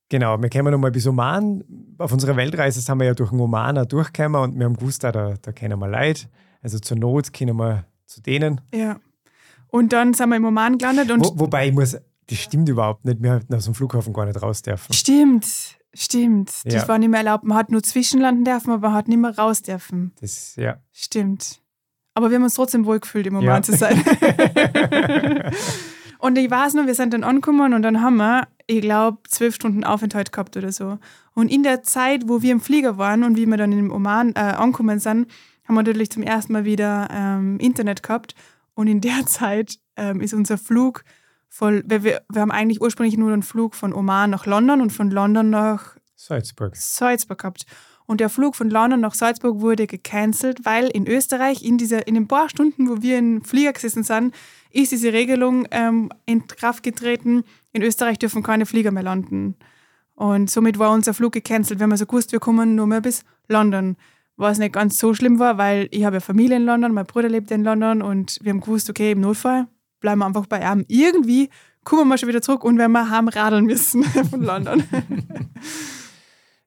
Genau, 0.09 0.37
wir 0.41 0.49
kommen 0.49 0.71
nochmal 0.73 0.91
bis 0.91 1.07
Oman. 1.07 1.63
Auf 1.97 2.11
unserer 2.11 2.35
Weltreise 2.35 2.81
sind 2.81 2.97
wir 2.97 3.05
ja 3.05 3.13
durch 3.13 3.29
den 3.29 3.39
Oman 3.39 3.77
auch 3.77 3.85
durchgekommen 3.85 4.41
und 4.41 4.59
wir 4.59 4.65
haben 4.65 4.75
gewusst, 4.75 5.05
da, 5.05 5.11
da 5.41 5.51
kennen 5.53 5.79
wir 5.79 5.87
Leute. 5.87 6.27
Also 6.61 6.79
zur 6.79 6.97
Not 6.97 7.31
können 7.31 7.55
wir 7.55 7.85
zu 8.07 8.21
denen. 8.21 8.59
Ja. 8.73 8.99
Und 9.71 9.93
dann 9.93 10.13
sind 10.13 10.29
wir 10.29 10.35
im 10.35 10.45
Oman 10.45 10.77
gelandet 10.77 11.09
und 11.11 11.25
Wo, 11.25 11.39
wobei 11.39 11.69
ich 11.69 11.73
muss, 11.73 11.97
das 12.27 12.37
stimmt 12.37 12.69
überhaupt 12.69 13.05
nicht. 13.05 13.21
Wir 13.23 13.35
hätten 13.35 13.55
aus 13.55 13.65
dem 13.65 13.73
Flughafen 13.73 14.13
gar 14.13 14.25
nicht 14.25 14.41
raus 14.41 14.61
dürfen. 14.61 14.93
stimmt, 14.93 15.45
stimmt. 15.93 16.51
Ja. 16.65 16.73
Das 16.73 16.87
war 16.87 16.97
nicht 16.99 17.09
mehr 17.09 17.19
erlaubt. 17.21 17.43
Man 17.45 17.57
hat 17.57 17.71
nur 17.71 17.81
zwischenlanden 17.81 18.45
dürfen, 18.45 18.69
aber 18.71 18.89
man 18.89 18.97
hat 18.97 19.07
nicht 19.07 19.17
mehr 19.17 19.35
raus 19.37 19.61
dürfen. 19.63 20.11
Das, 20.21 20.55
ja. 20.57 20.77
Stimmt. 20.91 21.61
Aber 22.13 22.29
wir 22.29 22.35
haben 22.35 22.43
uns 22.43 22.55
trotzdem 22.55 22.85
wohlgefühlt, 22.85 23.25
im 23.27 23.35
Oman 23.35 23.45
Ja. 23.47 23.61
zu 23.61 23.73
sein. 23.73 24.03
und 26.19 26.37
ich 26.37 26.51
weiß 26.51 26.73
nur, 26.73 26.85
wir 26.87 26.95
sind 26.95 27.13
dann 27.13 27.23
angekommen 27.23 27.73
und 27.73 27.81
dann 27.81 28.01
haben 28.01 28.17
wir, 28.17 28.47
ich 28.67 28.81
glaube, 28.81 29.19
zwölf 29.29 29.55
Stunden 29.55 29.83
Aufenthalt 29.83 30.31
gehabt 30.31 30.57
oder 30.57 30.71
so. 30.71 30.99
Und 31.33 31.49
in 31.49 31.63
der 31.63 31.83
Zeit, 31.83 32.27
wo 32.27 32.41
wir 32.41 32.51
im 32.51 32.59
Flieger 32.61 32.97
waren 32.97 33.23
und 33.23 33.37
wie 33.37 33.45
wir 33.45 33.55
dann 33.57 33.71
im 33.71 33.91
Oman 33.91 34.33
äh, 34.35 34.39
angekommen 34.39 34.99
sind, 34.99 35.31
haben 35.65 35.75
wir 35.75 35.83
natürlich 35.83 36.09
zum 36.11 36.23
ersten 36.23 36.51
Mal 36.53 36.65
wieder 36.65 37.07
ähm, 37.11 37.57
Internet 37.59 38.03
gehabt. 38.03 38.35
Und 38.73 38.87
in 38.87 39.01
der 39.01 39.25
Zeit 39.25 39.77
ähm, 39.95 40.21
ist 40.21 40.33
unser 40.33 40.57
Flug 40.57 41.03
voll, 41.49 41.83
weil 41.85 42.03
wir, 42.03 42.21
wir 42.29 42.41
haben 42.41 42.51
eigentlich 42.51 42.81
ursprünglich 42.81 43.17
nur 43.17 43.31
einen 43.31 43.43
Flug 43.43 43.75
von 43.75 43.93
Oman 43.93 44.29
nach 44.29 44.45
London 44.45 44.81
und 44.81 44.91
von 44.91 45.11
London 45.11 45.49
nach 45.49 45.97
Salzburg. 46.15 46.75
Salzburg 46.75 47.39
gehabt. 47.39 47.65
Und 48.05 48.19
der 48.19 48.29
Flug 48.29 48.55
von 48.55 48.69
London 48.69 48.99
nach 48.99 49.13
Salzburg 49.13 49.61
wurde 49.61 49.87
gecancelt, 49.87 50.65
weil 50.65 50.87
in 50.87 51.07
Österreich 51.07 51.63
in, 51.63 51.77
dieser, 51.77 52.07
in 52.07 52.15
den 52.15 52.27
paar 52.27 52.49
Stunden, 52.49 52.89
wo 52.89 53.01
wir 53.01 53.17
im 53.17 53.43
Flieger 53.43 53.73
gesessen 53.73 54.03
sind, 54.03 54.35
ist 54.71 54.91
diese 54.91 55.13
Regelung 55.13 55.67
ähm, 55.71 56.09
in 56.25 56.47
Kraft 56.47 56.83
getreten. 56.83 57.43
In 57.71 57.81
Österreich 57.81 58.19
dürfen 58.19 58.43
keine 58.43 58.65
Flieger 58.65 58.91
mehr 58.91 59.03
landen. 59.03 59.55
Und 60.15 60.49
somit 60.51 60.77
war 60.77 60.91
unser 60.91 61.13
Flug 61.13 61.33
gecancelt. 61.33 61.79
Wir 61.79 61.83
haben 61.83 61.91
also 61.91 62.05
gewusst, 62.05 62.31
wir 62.31 62.39
kommen 62.39 62.75
nur 62.75 62.87
mehr 62.87 63.01
bis 63.01 63.23
London. 63.47 63.97
Was 64.41 64.57
nicht 64.57 64.73
ganz 64.73 64.97
so 64.97 65.13
schlimm 65.13 65.37
war, 65.37 65.59
weil 65.59 65.87
ich 65.91 66.03
habe 66.03 66.15
ja 66.15 66.19
Familie 66.19 66.57
in 66.57 66.65
London, 66.65 66.93
mein 66.93 67.05
Bruder 67.05 67.29
lebt 67.29 67.51
in 67.51 67.63
London 67.63 68.01
und 68.01 68.39
wir 68.41 68.49
haben 68.49 68.59
gewusst, 68.59 68.89
okay, 68.89 69.11
im 69.11 69.21
Notfall 69.21 69.67
bleiben 69.99 70.17
wir 70.19 70.25
einfach 70.25 70.47
bei 70.47 70.59
ihm. 70.59 70.83
Irgendwie 70.87 71.51
kommen 71.83 72.07
wir 72.07 72.17
schon 72.17 72.27
wieder 72.27 72.41
zurück 72.41 72.63
und 72.63 72.79
wenn 72.79 72.91
wir 72.91 73.11
haben 73.11 73.27
radeln 73.27 73.65
müssen 73.65 74.03
von 74.29 74.41
London. 74.41 74.83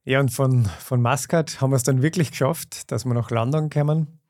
Ja, 0.06 0.20
und 0.20 0.30
von, 0.30 0.66
von 0.66 1.00
Muscat 1.00 1.62
haben 1.62 1.70
wir 1.70 1.76
es 1.76 1.82
dann 1.82 2.02
wirklich 2.02 2.30
geschafft, 2.30 2.92
dass 2.92 3.06
wir 3.06 3.14
nach 3.14 3.30
London 3.30 3.70
kommen 3.70 4.20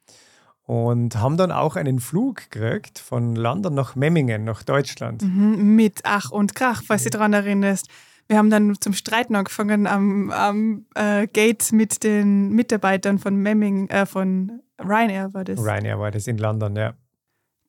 und 0.62 1.16
haben 1.16 1.36
dann 1.36 1.50
auch 1.50 1.74
einen 1.74 1.98
Flug 1.98 2.48
gekriegt 2.48 3.00
von 3.00 3.34
London 3.34 3.74
nach 3.74 3.96
Memmingen, 3.96 4.44
nach 4.44 4.62
Deutschland. 4.62 5.22
Mhm, 5.22 5.74
mit 5.74 6.02
Ach 6.04 6.30
und 6.30 6.54
Krach, 6.54 6.84
falls 6.86 7.02
du 7.02 7.10
daran 7.10 7.32
erinnerst. 7.32 7.88
Wir 8.28 8.38
haben 8.38 8.50
dann 8.50 8.74
zum 8.80 8.92
Streiten 8.92 9.34
angefangen 9.34 9.86
am, 9.86 10.30
am 10.30 10.86
äh, 10.94 11.26
Gate 11.26 11.72
mit 11.72 12.02
den 12.04 12.50
Mitarbeitern 12.50 13.18
von 13.18 13.36
Memming, 13.36 13.88
äh, 13.88 14.06
von 14.06 14.60
Ryanair 14.78 15.34
war 15.34 15.44
das. 15.44 15.60
Ryanair 15.60 15.98
war 15.98 16.10
das 16.10 16.26
in 16.26 16.38
London, 16.38 16.76
ja. 16.76 16.94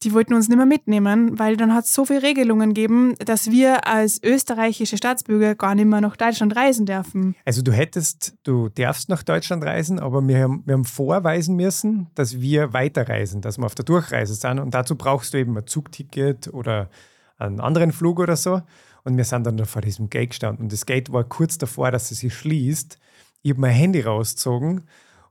Die 0.04 0.14
wollten 0.14 0.34
uns 0.34 0.50
nicht 0.50 0.58
mehr 0.58 0.66
mitnehmen, 0.68 1.40
weil 1.40 1.58
dann 1.58 1.74
hat 1.74 1.86
es 1.86 1.94
so 1.94 2.06
viele 2.06 2.22
Regelungen 2.22 2.74
gegeben, 2.74 3.16
dass 3.26 3.50
wir 3.50 3.88
als 3.88 4.22
österreichische 4.22 4.98
Staatsbürger 4.98 5.56
gar 5.56 5.74
nicht 5.74 5.86
mehr 5.86 6.02
nach 6.02 6.16
Deutschland 6.16 6.56
reisen 6.56 6.86
dürfen. 6.86 7.36
Also 7.44 7.62
du 7.62 7.72
hättest, 7.72 8.36
du 8.44 8.70
darfst 8.70 9.10
nach 9.10 9.24
Deutschland 9.24 9.64
reisen, 9.64 10.00
aber 10.00 10.26
wir 10.28 10.44
haben, 10.44 10.64
wir 10.66 10.74
haben 10.74 10.86
vorweisen 10.86 11.56
müssen, 11.56 12.08
dass 12.14 12.40
wir 12.40 12.74
weiterreisen, 12.74 13.42
dass 13.42 13.58
wir 13.58 13.66
auf 13.66 13.74
der 13.74 13.86
Durchreise 13.86 14.36
sind. 14.36 14.60
Und 14.60 14.74
dazu 14.74 14.96
brauchst 14.96 15.34
du 15.34 15.40
eben 15.40 15.58
ein 15.58 15.66
Zugticket 15.66 16.54
oder 16.54 16.90
einen 17.38 17.60
anderen 17.60 17.92
Flug 17.92 18.20
oder 18.20 18.36
so. 18.36 18.62
Und 19.06 19.16
wir 19.16 19.24
sind 19.24 19.46
dann 19.46 19.56
da 19.56 19.66
vor 19.66 19.82
diesem 19.82 20.10
Gate 20.10 20.32
gestanden. 20.32 20.64
Und 20.64 20.74
das 20.74 20.86
Gate 20.86 21.14
war 21.14 21.24
kurz 21.24 21.58
davor, 21.58 21.92
dass 21.92 22.12
es 22.12 22.20
sich 22.20 22.34
schließt. 22.34 22.98
Ich 23.44 23.52
habe 23.52 23.62
mein 23.62 23.72
Handy 23.72 24.02
rausgezogen 24.02 24.82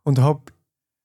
und 0.04 0.20
habe, 0.20 0.42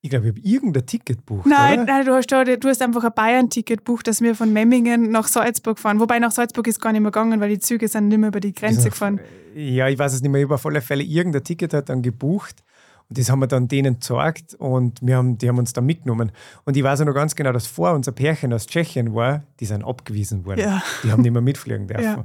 ich 0.00 0.08
glaube, 0.10 0.28
ich 0.28 0.36
habe 0.36 0.40
irgendein 0.48 0.86
Ticket 0.86 1.18
gebucht. 1.18 1.46
Nein, 1.46 1.80
oder? 1.80 1.86
nein 1.86 2.06
du, 2.06 2.12
hast, 2.14 2.30
du 2.30 2.68
hast 2.68 2.80
einfach 2.80 3.02
ein 3.02 3.12
Bayern-Ticket 3.12 3.80
gebucht, 3.80 4.06
dass 4.06 4.22
wir 4.22 4.36
von 4.36 4.52
Memmingen 4.52 5.10
nach 5.10 5.26
Salzburg 5.26 5.80
fahren. 5.80 5.98
Wobei 5.98 6.20
nach 6.20 6.30
Salzburg 6.30 6.68
ist 6.68 6.80
gar 6.80 6.92
nicht 6.92 7.02
mehr 7.02 7.10
gegangen, 7.10 7.40
weil 7.40 7.50
die 7.50 7.58
Züge 7.58 7.88
sind 7.88 8.08
nicht 8.08 8.18
mehr 8.18 8.28
über 8.28 8.40
die 8.40 8.54
Grenze 8.54 8.78
Also, 8.78 8.90
gefahren. 8.90 9.20
Ja, 9.54 9.88
ich 9.88 9.98
weiß 9.98 10.14
es 10.14 10.22
nicht 10.22 10.30
mehr, 10.30 10.40
ich 10.40 10.46
habe 10.46 10.54
auf 10.54 10.64
alle 10.64 10.80
Fälle 10.80 11.02
irgendein 11.02 11.42
Ticket 11.42 11.74
hat 11.74 11.88
dann 11.88 12.02
gebucht 12.02 12.62
und 13.10 13.18
das 13.18 13.28
haben 13.28 13.40
wir 13.40 13.48
dann 13.48 13.66
denen 13.66 13.94
gezeigt 13.94 14.54
und 14.54 15.04
wir 15.04 15.16
haben, 15.16 15.36
die 15.36 15.48
haben 15.48 15.58
uns 15.58 15.72
dann 15.72 15.84
mitgenommen. 15.84 16.30
Und 16.64 16.76
ich 16.76 16.84
weiß 16.84 17.00
auch 17.00 17.06
noch 17.06 17.14
ganz 17.14 17.34
genau, 17.34 17.50
dass 17.50 17.66
vor 17.66 17.92
uns 17.92 18.06
ein 18.06 18.14
Pärchen 18.14 18.52
aus 18.52 18.68
Tschechien 18.68 19.12
war, 19.12 19.42
die 19.58 19.64
sind 19.64 19.82
abgewiesen 19.82 20.46
worden. 20.46 20.60
Ja. 20.60 20.80
Die 21.02 21.10
haben 21.10 21.22
nicht 21.22 21.32
mehr 21.32 21.42
mitfliegen 21.42 21.88
dürfen. 21.88 22.04
Ja. 22.04 22.24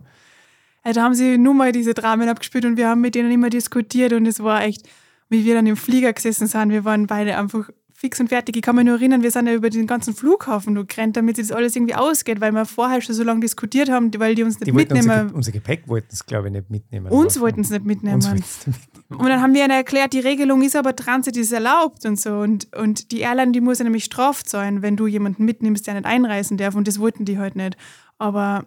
Da 0.94 1.02
haben 1.02 1.16
sie 1.16 1.38
nur 1.38 1.54
mal 1.54 1.72
diese 1.72 1.94
Dramen 1.94 2.30
abgespielt 2.30 2.66
und 2.66 2.78
wir 2.78 2.88
haben 2.88 3.02
mit 3.02 3.16
denen 3.16 3.32
immer 3.32 3.50
diskutiert 3.50 4.14
und 4.14 4.26
es 4.28 4.42
war 4.44 4.64
echt, 4.64 4.88
wie 5.30 5.44
wir 5.44 5.56
dann 5.56 5.66
im 5.66 5.76
Flieger 5.78 6.14
gesessen 6.14 6.48
sind, 6.48 6.70
wir 6.70 6.86
waren 6.86 7.08
beide 7.08 7.38
einfach 7.38 7.70
fix 7.98 8.20
und 8.20 8.28
fertig. 8.28 8.56
Ich 8.58 8.62
kann 8.62 8.76
mich 8.76 8.86
nur 8.86 8.96
erinnern, 8.96 9.24
wir 9.24 9.32
sind 9.32 9.48
ja 9.48 9.54
über 9.54 9.70
den 9.70 9.88
ganzen 9.88 10.14
Flughafen 10.14 10.76
gerannt, 10.86 11.16
damit 11.18 11.38
sich 11.38 11.48
das 11.48 11.56
alles 11.58 11.76
irgendwie 11.76 11.96
ausgeht, 11.96 12.40
weil 12.42 12.52
wir 12.52 12.66
vorher 12.66 13.02
schon 13.02 13.16
so 13.16 13.24
lange 13.24 13.40
diskutiert 13.40 13.90
haben, 13.90 14.12
weil 14.20 14.36
die 14.36 14.44
uns 14.44 14.60
nicht 14.60 14.68
Die 14.68 14.72
unser, 14.74 14.84
mitnehmen. 14.94 15.28
Ge- 15.30 15.36
unser 15.36 15.52
Gepäck 15.54 15.88
wollten 15.88 16.10
es, 16.12 16.26
glaube 16.26 16.50
ich, 16.50 16.54
nicht 16.54 16.70
mitnehmen. 16.70 17.08
Uns 17.08 17.40
wollten 17.40 17.64
sie 17.64 17.74
nicht 17.74 17.86
mitnehmen. 17.86 18.16
Uns 18.16 18.28
wollten's 18.30 18.68
nicht 18.68 18.78
mitnehmen. 18.94 19.22
Und 19.24 19.30
dann 19.30 19.42
haben 19.42 19.54
wir 19.54 19.62
ihnen 19.62 19.72
erklärt, 19.72 20.14
die 20.14 20.20
Regelung 20.20 20.62
ist 20.62 20.76
aber 20.76 20.96
Transit 20.96 21.38
ist 21.38 21.52
erlaubt 21.54 22.06
und 22.06 22.20
so. 22.20 22.38
Und, 22.40 22.68
und 22.76 23.12
die 23.12 23.22
Airline, 23.22 23.54
die 23.54 23.62
muss 23.62 23.80
ja 23.80 23.86
nämlich 23.86 24.04
straft 24.04 24.50
sein, 24.50 24.82
wenn 24.82 24.98
du 24.98 25.08
jemanden 25.08 25.46
mitnimmst, 25.46 25.88
der 25.88 25.94
nicht 25.96 26.06
einreisen 26.06 26.58
darf. 26.58 26.76
Und 26.76 26.88
das 26.88 27.00
wollten 27.00 27.24
die 27.26 27.38
halt 27.40 27.56
nicht. 27.56 27.78
Aber 28.18 28.66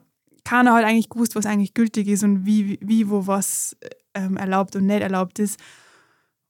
keiner 0.48 0.72
hat 0.72 0.84
eigentlich 0.84 1.10
gewusst, 1.10 1.36
was 1.36 1.44
eigentlich 1.44 1.74
gültig 1.74 2.08
ist 2.08 2.24
und 2.24 2.46
wie, 2.46 2.78
wie 2.80 3.10
wo 3.10 3.26
was 3.26 3.76
ähm, 4.14 4.38
erlaubt 4.38 4.74
und 4.76 4.86
nicht 4.86 5.02
erlaubt 5.02 5.38
ist. 5.38 5.60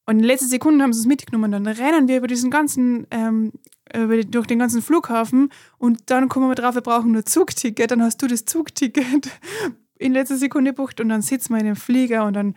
Und 0.06 0.20
in 0.20 0.24
letzter 0.24 0.46
Sekunde 0.46 0.84
haben 0.84 0.92
sie 0.92 1.00
es 1.00 1.06
mitgenommen. 1.06 1.50
Dann 1.50 1.66
rennen 1.66 2.06
wir 2.06 2.18
über 2.18 2.28
diesen 2.28 2.48
ganzen, 2.48 3.08
ähm, 3.10 3.50
über 3.92 4.22
durch 4.22 4.46
den 4.46 4.60
ganzen 4.60 4.82
Flughafen 4.82 5.48
und 5.78 6.10
dann 6.10 6.28
kommen 6.28 6.48
wir 6.48 6.54
drauf, 6.54 6.76
wir 6.76 6.80
brauchen 6.80 7.10
nur 7.10 7.24
Zugticket. 7.24 7.90
Dann 7.90 8.00
hast 8.00 8.22
du 8.22 8.28
das 8.28 8.44
Zugticket 8.44 9.30
in 9.98 10.12
letzter 10.12 10.36
Sekunde 10.36 10.70
gebucht 10.70 11.00
und 11.00 11.08
dann 11.08 11.22
sitzen 11.22 11.54
wir 11.54 11.58
in 11.58 11.66
dem 11.66 11.76
Flieger 11.76 12.24
und 12.24 12.34
dann 12.34 12.54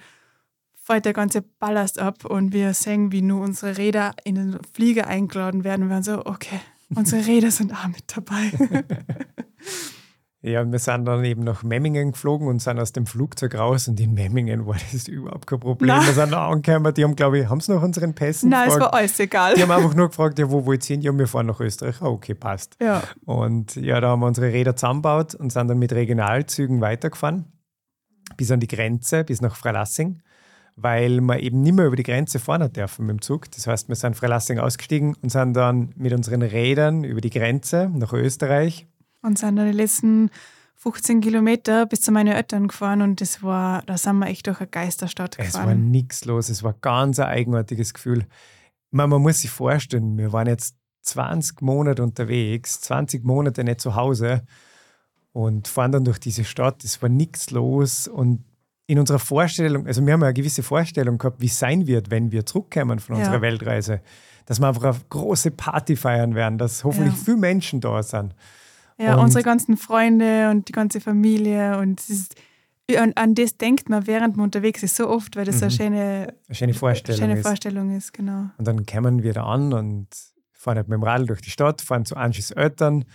fällt 0.75 1.05
der 1.05 1.13
ganze 1.13 1.41
Ballast 1.41 1.97
ab 1.97 2.23
und 2.23 2.53
wir 2.53 2.75
sehen, 2.75 3.11
wie 3.11 3.23
nur 3.23 3.41
unsere 3.41 3.79
Räder 3.79 4.13
in 4.25 4.35
den 4.35 4.59
Flieger 4.75 5.07
eingeladen 5.07 5.63
werden. 5.63 5.83
Und 5.83 5.89
wir 5.89 5.95
waren 5.95 6.03
so, 6.03 6.23
okay, 6.23 6.59
unsere 6.93 7.25
Räder 7.25 7.49
sind 7.49 7.73
auch 7.73 7.87
mit 7.87 8.03
dabei. 8.15 8.51
Ja, 10.43 10.61
und 10.61 10.71
wir 10.71 10.79
sind 10.79 11.05
dann 11.05 11.23
eben 11.23 11.43
nach 11.43 11.61
Memmingen 11.61 12.13
geflogen 12.13 12.47
und 12.47 12.59
sind 12.59 12.79
aus 12.79 12.93
dem 12.93 13.05
Flugzeug 13.05 13.53
raus 13.53 13.87
und 13.87 13.99
in 13.99 14.15
Memmingen 14.15 14.65
war 14.65 14.75
das 14.91 15.07
überhaupt 15.07 15.45
kein 15.45 15.59
Problem. 15.59 15.87
Nein. 15.87 16.07
Wir 16.07 16.13
sind 16.13 16.31
da 16.31 16.49
angekommen, 16.49 16.93
die 16.95 17.03
haben, 17.03 17.15
glaube 17.15 17.39
ich, 17.39 17.47
haben 17.47 17.61
sie 17.61 17.71
nach 17.71 17.83
unseren 17.83 18.15
Pässen 18.15 18.49
Nein, 18.49 18.67
es 18.67 18.73
gefragt? 18.73 18.93
war 18.93 18.99
alles 18.99 19.19
egal. 19.19 19.53
Die 19.53 19.61
haben 19.61 19.69
einfach 19.69 19.93
nur 19.93 20.07
gefragt, 20.07 20.39
ja, 20.39 20.49
wo 20.49 20.65
wollt 20.65 20.89
ihr 20.89 20.95
hin? 20.95 21.01
Ja, 21.01 21.15
wir 21.15 21.27
fahren 21.27 21.45
nach 21.45 21.59
Österreich. 21.59 22.01
Ah, 22.01 22.07
okay, 22.07 22.33
passt. 22.33 22.75
Ja. 22.81 23.03
Und 23.25 23.75
ja, 23.75 24.01
da 24.01 24.09
haben 24.09 24.21
wir 24.21 24.27
unsere 24.27 24.47
Räder 24.47 24.75
zusammengebaut 24.75 25.35
und 25.35 25.51
sind 25.51 25.67
dann 25.67 25.77
mit 25.77 25.93
Regionalzügen 25.93 26.81
weitergefahren 26.81 27.45
bis 28.37 28.51
an 28.51 28.59
die 28.59 28.67
Grenze, 28.67 29.23
bis 29.23 29.41
nach 29.41 29.55
Freilassing, 29.55 30.21
weil 30.75 31.21
wir 31.21 31.39
eben 31.39 31.61
nicht 31.61 31.73
mehr 31.75 31.85
über 31.85 31.95
die 31.95 32.03
Grenze 32.03 32.39
fahren 32.39 32.63
hat 32.63 32.77
dürfen 32.77 33.05
mit 33.05 33.17
dem 33.17 33.21
Zug. 33.21 33.51
Das 33.51 33.67
heißt, 33.67 33.89
wir 33.89 33.95
sind 33.95 34.15
Freilassing 34.15 34.57
ausgestiegen 34.57 35.15
und 35.21 35.29
sind 35.31 35.53
dann 35.53 35.93
mit 35.95 36.13
unseren 36.13 36.41
Rädern 36.41 37.03
über 37.03 37.21
die 37.21 37.29
Grenze 37.29 37.91
nach 37.93 38.13
Österreich. 38.13 38.87
Und 39.21 39.37
sind 39.37 39.55
dann 39.55 39.67
die 39.67 39.77
letzten 39.77 40.29
15 40.77 41.21
Kilometer 41.21 41.85
bis 41.85 42.01
zu 42.01 42.11
meinen 42.11 42.33
Eltern 42.33 42.67
gefahren 42.67 43.01
und 43.03 43.21
das 43.21 43.43
war, 43.43 43.83
da 43.83 43.97
sind 43.97 44.17
wir 44.17 44.27
echt 44.27 44.47
durch 44.47 44.59
eine 44.59 44.67
Geisterstadt 44.69 45.37
Es 45.37 45.53
war 45.53 45.61
gefahren. 45.61 45.91
nichts 45.91 46.25
los, 46.25 46.49
es 46.49 46.63
war 46.63 46.73
ganz 46.81 47.19
ein 47.19 47.27
eigenartiges 47.27 47.93
Gefühl. 47.93 48.25
Man, 48.89 49.09
man 49.11 49.21
muss 49.21 49.41
sich 49.41 49.51
vorstellen, 49.51 50.17
wir 50.17 50.33
waren 50.33 50.47
jetzt 50.47 50.75
20 51.03 51.61
Monate 51.61 52.01
unterwegs, 52.01 52.81
20 52.81 53.23
Monate 53.23 53.63
nicht 53.63 53.79
zu 53.79 53.95
Hause 53.95 54.41
und 55.33 55.67
fahren 55.67 55.91
dann 55.91 56.03
durch 56.03 56.19
diese 56.19 56.43
Stadt. 56.43 56.83
Es 56.83 57.01
war 57.01 57.09
nichts 57.09 57.51
los 57.51 58.07
und 58.07 58.43
in 58.87 58.99
unserer 58.99 59.19
Vorstellung, 59.19 59.87
also 59.87 60.05
wir 60.05 60.13
haben 60.13 60.21
ja 60.21 60.27
eine 60.27 60.33
gewisse 60.33 60.63
Vorstellung 60.63 61.17
gehabt, 61.17 61.39
wie 61.39 61.45
es 61.45 61.57
sein 61.59 61.87
wird, 61.87 62.09
wenn 62.11 62.31
wir 62.31 62.45
zurückkommen 62.45 62.99
von 62.99 63.15
Ja. 63.15 63.21
unserer 63.21 63.41
Weltreise. 63.41 64.01
Dass 64.47 64.59
wir 64.59 64.67
einfach 64.67 64.83
eine 64.83 64.95
große 65.09 65.51
Party 65.51 65.95
feiern 65.95 66.33
werden, 66.35 66.57
dass 66.57 66.83
hoffentlich 66.83 67.13
Ja. 67.15 67.21
viele 67.23 67.37
Menschen 67.37 67.79
da 67.79 68.01
sind. 68.03 68.35
Ja, 68.97 69.15
Und- 69.15 69.25
unsere 69.25 69.43
ganzen 69.43 69.77
Freunde 69.77 70.49
und 70.51 70.67
die 70.67 70.73
ganze 70.73 71.01
Familie 71.01 71.77
und 71.79 71.99
es 71.99 72.09
ist 72.09 72.35
an, 72.97 73.13
an 73.15 73.35
das 73.35 73.55
denkt 73.57 73.87
man, 73.87 74.05
während 74.05 74.35
man 74.35 74.43
unterwegs 74.43 74.83
ist, 74.83 74.97
so 74.97 75.07
oft, 75.09 75.37
weil 75.37 75.45
das 75.45 75.59
so 75.59 75.65
eine 75.65 75.71
Mhm. 75.73 75.77
schöne, 75.77 76.33
Eine 76.47 76.55
schöne 76.55 76.73
Vorstellung 76.73 77.19
schöne 77.21 77.33
ist. 77.39 77.47
Vorstellung 77.47 77.95
ist, 77.95 78.11
genau. 78.13 78.49
Und 78.57 78.67
dann 78.67 78.85
kommen 78.85 79.23
wir 79.23 79.31
da 79.33 79.45
an 79.45 79.71
und 79.71 80.07
fahren 80.51 80.75
halt 80.75 80.89
mit 80.89 80.97
dem 80.97 81.03
Radl 81.03 81.25
durch 81.25 81.39
die 81.41 81.51
Stadt, 81.51 81.81
fahren 81.81 82.03
zu 82.03 82.17
Anschis 82.17 82.51
Eltern 82.51 83.05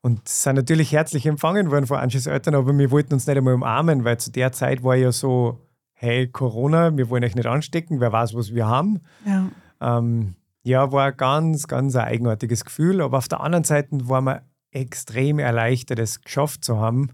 und 0.00 0.26
sind 0.26 0.56
natürlich 0.56 0.90
herzlich 0.90 1.26
empfangen 1.26 1.70
worden 1.70 1.86
von 1.86 1.98
Anschis 1.98 2.26
Eltern, 2.26 2.54
aber 2.54 2.76
wir 2.78 2.90
wollten 2.90 3.12
uns 3.12 3.26
nicht 3.26 3.36
einmal 3.36 3.52
umarmen, 3.52 4.04
weil 4.04 4.16
zu 4.18 4.32
der 4.32 4.52
Zeit 4.52 4.82
war 4.82 4.94
ja 4.96 5.12
so, 5.12 5.60
hey 5.92 6.28
Corona, 6.28 6.96
wir 6.96 7.10
wollen 7.10 7.22
euch 7.22 7.34
nicht 7.34 7.46
anstecken, 7.46 8.00
wer 8.00 8.12
weiß, 8.12 8.34
was 8.34 8.54
wir 8.54 8.66
haben. 8.66 9.00
Ja. 9.26 9.48
Ähm, 9.82 10.36
ja, 10.62 10.90
war 10.92 11.08
ein 11.08 11.16
ganz, 11.18 11.68
ganz 11.68 11.94
ein 11.94 12.06
eigenartiges 12.06 12.64
Gefühl, 12.64 13.02
aber 13.02 13.18
auf 13.18 13.28
der 13.28 13.40
anderen 13.40 13.64
Seite 13.64 13.88
war 14.08 14.22
man 14.22 14.40
extrem 14.76 15.38
erleichtert, 15.38 15.98
es 15.98 16.20
geschafft 16.20 16.64
zu 16.64 16.78
haben, 16.78 17.10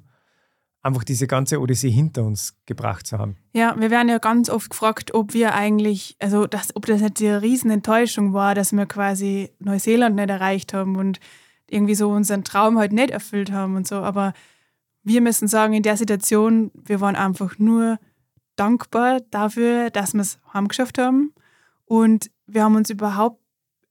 einfach 0.82 1.04
diese 1.04 1.26
ganze 1.26 1.60
Odyssee 1.60 1.90
hinter 1.90 2.24
uns 2.24 2.56
gebracht 2.66 3.06
zu 3.06 3.18
haben. 3.18 3.36
Ja, 3.52 3.74
wir 3.78 3.90
werden 3.90 4.08
ja 4.08 4.18
ganz 4.18 4.50
oft 4.50 4.70
gefragt, 4.70 5.14
ob 5.14 5.32
wir 5.32 5.54
eigentlich, 5.54 6.16
also 6.18 6.46
das, 6.46 6.74
ob 6.74 6.86
das 6.86 7.00
nicht 7.00 7.20
die 7.20 7.28
Riesenenttäuschung 7.28 8.32
war, 8.32 8.54
dass 8.54 8.72
wir 8.72 8.86
quasi 8.86 9.50
Neuseeland 9.60 10.16
nicht 10.16 10.30
erreicht 10.30 10.74
haben 10.74 10.96
und 10.96 11.20
irgendwie 11.70 11.94
so 11.94 12.10
unseren 12.10 12.44
Traum 12.44 12.78
halt 12.78 12.92
nicht 12.92 13.10
erfüllt 13.10 13.52
haben 13.52 13.76
und 13.76 13.86
so. 13.86 13.96
Aber 13.96 14.34
wir 15.04 15.20
müssen 15.20 15.48
sagen, 15.48 15.72
in 15.72 15.82
der 15.82 15.96
Situation, 15.96 16.70
wir 16.74 17.00
waren 17.00 17.16
einfach 17.16 17.58
nur 17.58 17.98
dankbar 18.56 19.20
dafür, 19.30 19.90
dass 19.90 20.14
wir 20.14 20.20
es 20.20 20.38
heimgeschafft 20.52 20.98
haben. 20.98 21.32
Und 21.84 22.30
wir 22.46 22.64
haben 22.64 22.76
uns 22.76 22.90
überhaupt, 22.90 23.40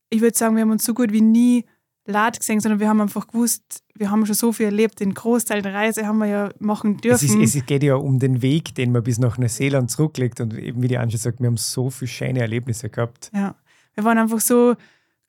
ich 0.10 0.22
würde 0.22 0.38
sagen, 0.38 0.56
wir 0.56 0.62
haben 0.62 0.72
uns 0.72 0.86
so 0.86 0.94
gut 0.94 1.12
wie 1.12 1.22
nie 1.22 1.66
leid 2.06 2.39
gesehen, 2.39 2.60
sondern 2.60 2.80
wir 2.80 2.89
haben 2.89 3.02
einfach 3.02 3.28
gewusst, 3.28 3.84
wir 3.95 4.10
haben 4.10 4.26
schon 4.26 4.36
so 4.36 4.52
viel 4.52 4.66
erlebt. 4.68 4.99
Den 4.99 5.14
Großteil 5.14 5.62
der 5.62 5.74
Reise 5.74 6.08
haben 6.08 6.18
wir 6.18 6.26
ja 6.28 6.49
machen 6.60 6.95
Es, 6.95 7.02
dürfen. 7.22 7.41
ist, 7.41 7.56
es 7.56 7.66
geht 7.66 7.84
ja 7.84 7.95
um 7.95 8.20
den 8.20 8.41
Weg, 8.41 8.74
den 8.76 8.91
man 8.91 9.04
bis 9.04 9.20
nach 9.20 9.38
Neuseeland 9.38 9.91
zurücklegt. 9.91 10.41
Und 10.41 10.58
eben 10.58 10.82
wie 10.82 10.88
die 10.88 10.97
Angie 10.97 11.18
sagt, 11.18 11.39
wir 11.39 11.47
haben 11.47 11.58
so 11.58 11.89
viele 11.89 12.10
schöne 12.10 12.39
Erlebnisse 12.39 12.89
gehabt. 12.89 13.30
Ja, 13.34 13.56
wir 13.93 14.04
waren 14.04 14.18
einfach 14.18 14.39
so 14.39 14.76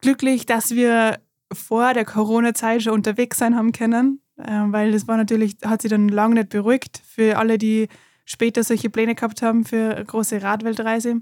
glücklich, 0.00 0.46
dass 0.46 0.70
wir 0.70 1.18
vor 1.52 1.92
der 1.92 2.04
Corona-Zeit 2.06 2.82
schon 2.82 2.94
unterwegs 2.94 3.38
sein 3.38 3.56
haben 3.56 3.72
können, 3.72 4.20
äh, 4.38 4.50
weil 4.66 4.92
das 4.92 5.06
war 5.06 5.16
natürlich, 5.18 5.56
hat 5.64 5.82
sich 5.82 5.90
dann 5.90 6.08
lange 6.08 6.36
nicht 6.36 6.48
beruhigt 6.48 7.02
für 7.06 7.36
alle, 7.38 7.58
die 7.58 7.88
später 8.24 8.64
solche 8.64 8.88
Pläne 8.88 9.14
gehabt 9.14 9.42
haben 9.42 9.64
für 9.64 9.96
eine 9.96 10.04
große 10.04 10.42
Radweltreise. 10.42 11.16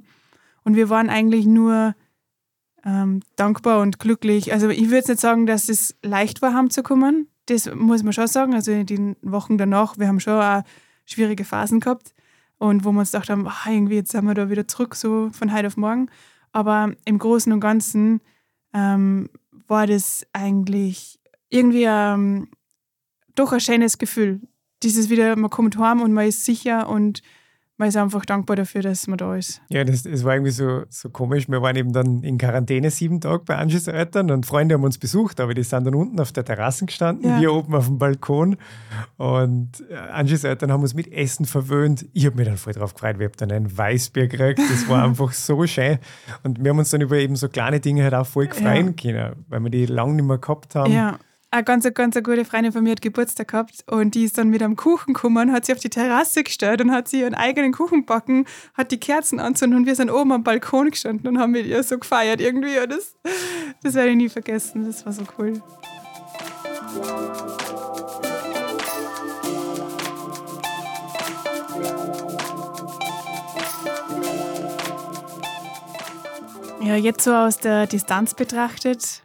Und 0.62 0.76
wir 0.76 0.88
waren 0.90 1.08
eigentlich 1.10 1.46
nur 1.46 1.94
ähm, 2.84 3.20
dankbar 3.36 3.80
und 3.80 3.98
glücklich. 3.98 4.52
Also 4.52 4.68
ich 4.68 4.84
würde 4.84 4.96
jetzt 4.96 5.08
nicht 5.08 5.20
sagen, 5.20 5.46
dass 5.46 5.68
es 5.68 5.96
leicht 6.02 6.42
war, 6.42 6.54
heimzukommen. 6.54 7.28
Das 7.46 7.72
muss 7.74 8.02
man 8.02 8.12
schon 8.12 8.26
sagen. 8.26 8.54
Also 8.54 8.72
in 8.72 8.86
den 8.86 9.16
Wochen 9.22 9.58
danach, 9.58 9.98
wir 9.98 10.08
haben 10.08 10.20
schon 10.20 10.40
auch 10.40 10.62
schwierige 11.04 11.44
Phasen 11.44 11.80
gehabt 11.80 12.14
und 12.58 12.84
wo 12.84 12.92
wir 12.92 13.00
uns 13.00 13.12
gedacht 13.12 13.30
haben, 13.30 13.48
ah, 13.48 13.70
irgendwie 13.70 13.96
jetzt 13.96 14.12
sind 14.12 14.24
wir 14.24 14.34
da 14.34 14.50
wieder 14.50 14.68
zurück, 14.68 14.94
so 14.94 15.30
von 15.30 15.52
heute 15.52 15.66
auf 15.66 15.76
morgen. 15.76 16.10
Aber 16.52 16.92
im 17.04 17.18
Großen 17.18 17.52
und 17.52 17.60
Ganzen 17.60 18.20
ähm, 18.72 19.30
war 19.66 19.86
das 19.86 20.26
eigentlich 20.32 21.18
irgendwie 21.48 21.86
ähm, 21.86 22.48
doch 23.34 23.52
ein 23.52 23.60
schönes 23.60 23.98
Gefühl. 23.98 24.40
Dieses 24.82 25.10
wieder, 25.10 25.36
man 25.36 25.50
kommt 25.50 25.76
heim 25.78 26.00
und 26.00 26.12
man 26.12 26.26
ist 26.26 26.44
sicher 26.44 26.88
und 26.88 27.22
man 27.80 27.88
ist 27.88 27.96
einfach 27.96 28.26
dankbar 28.26 28.56
dafür, 28.56 28.82
dass 28.82 29.06
man 29.06 29.16
da 29.16 29.34
ist. 29.34 29.62
Ja, 29.70 29.82
das, 29.84 30.02
das 30.02 30.22
war 30.22 30.34
irgendwie 30.34 30.52
so, 30.52 30.82
so 30.90 31.08
komisch. 31.08 31.48
Wir 31.48 31.62
waren 31.62 31.74
eben 31.76 31.94
dann 31.94 32.22
in 32.22 32.36
Quarantäne 32.36 32.90
sieben 32.90 33.22
Tage 33.22 33.42
bei 33.46 33.56
Angies 33.56 33.86
Eltern 33.88 34.30
und 34.30 34.44
Freunde 34.44 34.74
haben 34.74 34.84
uns 34.84 34.98
besucht, 34.98 35.40
aber 35.40 35.54
die 35.54 35.62
sind 35.62 35.86
dann 35.86 35.94
unten 35.94 36.20
auf 36.20 36.30
der 36.30 36.44
Terrasse 36.44 36.84
gestanden, 36.84 37.28
Ja. 37.30 37.40
wir 37.40 37.52
oben 37.54 37.74
auf 37.74 37.86
dem 37.86 37.98
Balkon. 37.98 38.58
Und 39.16 39.82
äh, 39.90 39.94
Angies 39.94 40.44
Eltern 40.44 40.70
haben 40.70 40.82
uns 40.82 40.92
mit 40.94 41.10
Essen 41.10 41.46
verwöhnt. 41.46 42.04
Ich 42.12 42.26
habe 42.26 42.36
mich 42.36 42.46
dann 42.46 42.58
voll 42.58 42.74
drauf 42.74 42.92
gefreut. 42.94 43.18
Wir 43.18 43.26
haben 43.26 43.34
dann 43.38 43.50
ein 43.50 43.78
Weißbier 43.78 44.28
gekriegt. 44.28 44.58
Das 44.70 44.86
war 44.88 45.02
einfach 45.04 45.32
so 45.32 45.66
schön. 45.66 45.98
Und 46.42 46.62
wir 46.62 46.70
haben 46.70 46.78
uns 46.78 46.90
dann 46.90 47.00
über 47.00 47.16
eben 47.16 47.34
so 47.36 47.48
kleine 47.48 47.80
Dinge 47.80 48.04
halt 48.04 48.14
auch 48.14 48.26
voll 48.26 48.46
gefreuen 48.46 48.94
können, 48.94 49.32
weil 49.48 49.60
wir 49.60 49.70
die 49.70 49.86
lange 49.86 50.14
nicht 50.14 50.24
mehr 50.26 50.38
gehabt 50.38 50.74
haben. 50.74 50.92
Ja. 50.92 51.18
Eine 51.52 51.64
ganz, 51.64 51.84
ganz 51.94 52.14
eine 52.14 52.22
gute 52.22 52.44
Freundin 52.44 52.70
von 52.70 52.84
mir 52.84 52.92
hat 52.92 53.02
Geburtstag 53.02 53.48
gehabt 53.48 53.82
und 53.90 54.14
die 54.14 54.22
ist 54.22 54.38
dann 54.38 54.50
mit 54.50 54.62
einem 54.62 54.76
Kuchen 54.76 55.14
gekommen, 55.14 55.50
hat 55.50 55.66
sie 55.66 55.72
auf 55.72 55.80
die 55.80 55.90
Terrasse 55.90 56.44
gestellt 56.44 56.80
und 56.80 56.92
hat 56.92 57.08
sie 57.08 57.22
ihren 57.22 57.34
eigenen 57.34 57.72
Kuchen 57.72 58.06
backen, 58.06 58.46
hat 58.74 58.92
die 58.92 59.00
Kerzen 59.00 59.40
anzünden 59.40 59.80
und 59.80 59.86
wir 59.86 59.96
sind 59.96 60.10
oben 60.10 60.30
am 60.30 60.44
Balkon 60.44 60.90
gestanden 60.90 61.26
und 61.26 61.40
haben 61.40 61.50
mit 61.50 61.66
ihr 61.66 61.82
so 61.82 61.98
gefeiert 61.98 62.40
irgendwie. 62.40 62.78
Und 62.78 62.92
das, 62.92 63.16
das 63.82 63.94
werde 63.94 64.10
ich 64.10 64.16
nie 64.16 64.28
vergessen. 64.28 64.86
Das 64.86 65.04
war 65.04 65.12
so 65.12 65.24
cool. 65.38 65.60
Ja, 76.80 76.94
jetzt 76.94 77.24
so 77.24 77.34
aus 77.34 77.58
der 77.58 77.88
Distanz 77.88 78.34
betrachtet, 78.34 79.22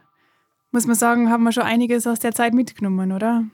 muss 0.76 0.86
man 0.86 0.94
sagen, 0.94 1.30
haben 1.30 1.42
wir 1.42 1.52
schon 1.52 1.62
einiges 1.62 2.06
aus 2.06 2.18
der 2.18 2.32
Zeit 2.32 2.52
mitgenommen, 2.52 3.10
oder? 3.10 3.44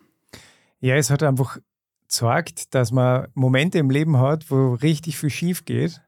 Ja, 0.81 0.97
es 0.97 1.09
hat 1.09 1.23
einfach 1.23 1.59
gezeigt, 2.01 2.75
dass 2.75 2.91
man 2.91 3.29
Momente 3.35 3.79
im 3.79 3.91
Leben 3.91 4.19
hat, 4.19 4.51
wo 4.51 4.75
richtig 4.75 5.17
viel 5.19 5.31
schief 5.31 5.65
geht. 5.65 6.03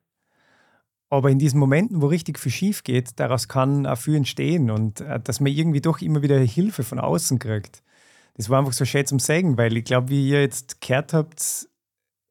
Aber 1.11 1.31
in 1.31 1.39
diesen 1.39 1.61
Momenten, 1.61 2.03
wo 2.03 2.09
richtig 2.09 2.41
viel 2.41 2.51
schief 2.51 2.83
geht, 2.83 3.21
daraus 3.21 3.47
kann 3.47 3.87
auch 3.87 3.97
viel 3.97 4.17
entstehen 4.17 4.73
und 4.73 5.03
äh, 5.03 5.21
dass 5.21 5.39
man 5.39 5.53
irgendwie 5.53 5.81
doch 5.81 6.01
immer 6.01 6.21
wieder 6.23 6.37
Hilfe 6.41 6.83
von 6.83 6.99
außen 6.99 7.39
kriegt. 7.39 7.85
Das 8.37 8.51
war 8.51 8.59
einfach 8.59 8.73
so 8.73 8.85
schön 8.85 9.07
zum 9.07 9.21
Sagen, 9.21 9.57
weil 9.57 9.77
ich 9.77 9.85
glaube, 9.85 10.09
wie 10.09 10.29
ihr 10.29 10.41
jetzt 10.41 10.81
gehört 10.81 11.13
habt, 11.13 11.69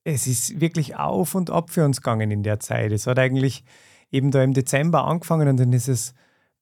es 0.03 0.27
ist 0.27 0.59
wirklich 0.59 0.97
auf 0.97 1.35
und 1.35 1.51
ab 1.51 1.69
für 1.69 1.85
uns 1.85 2.01
gegangen 2.01 2.31
in 2.31 2.43
der 2.43 2.59
Zeit. 2.59 2.91
Es 2.91 3.07
hat 3.07 3.17
eigentlich 3.17 3.63
eben 4.11 4.29
da 4.29 4.43
im 4.43 4.53
Dezember 4.53 5.05
angefangen 5.05 5.47
und 5.47 5.57
dann 5.57 5.71
ist 5.71 5.87
es 5.87 6.13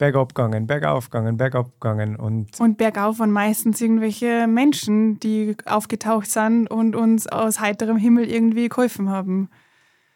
bergab 0.01 0.33
gegangen, 0.33 0.65
bergauf 0.65 1.11
gegangen, 1.11 1.37
bergab 1.37 1.79
gegangen 1.79 2.15
und 2.15 2.59
Und 2.59 2.79
bergauf 2.79 3.19
waren 3.19 3.29
meistens 3.29 3.79
irgendwelche 3.79 4.47
Menschen, 4.47 5.19
die 5.19 5.55
aufgetaucht 5.65 6.25
sind 6.25 6.65
und 6.71 6.95
uns 6.95 7.27
aus 7.27 7.59
heiterem 7.59 7.97
Himmel 7.97 8.27
irgendwie 8.27 8.67
geholfen 8.67 9.09
haben. 9.11 9.47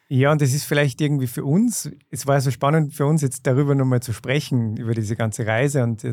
Ja, 0.07 0.31
und 0.31 0.41
das 0.41 0.55
ist 0.55 0.63
vielleicht 0.65 1.01
irgendwie 1.01 1.27
für 1.27 1.45
uns, 1.45 1.91
es 2.09 2.25
war 2.25 2.41
so 2.41 2.49
spannend 2.49 2.95
für 2.95 3.05
uns 3.05 3.21
jetzt 3.21 3.45
darüber 3.45 3.75
nochmal 3.75 4.01
zu 4.01 4.11
sprechen, 4.11 4.75
über 4.75 4.95
diese 4.95 5.15
ganze 5.15 5.45
Reise 5.45 5.83
und, 5.83 6.03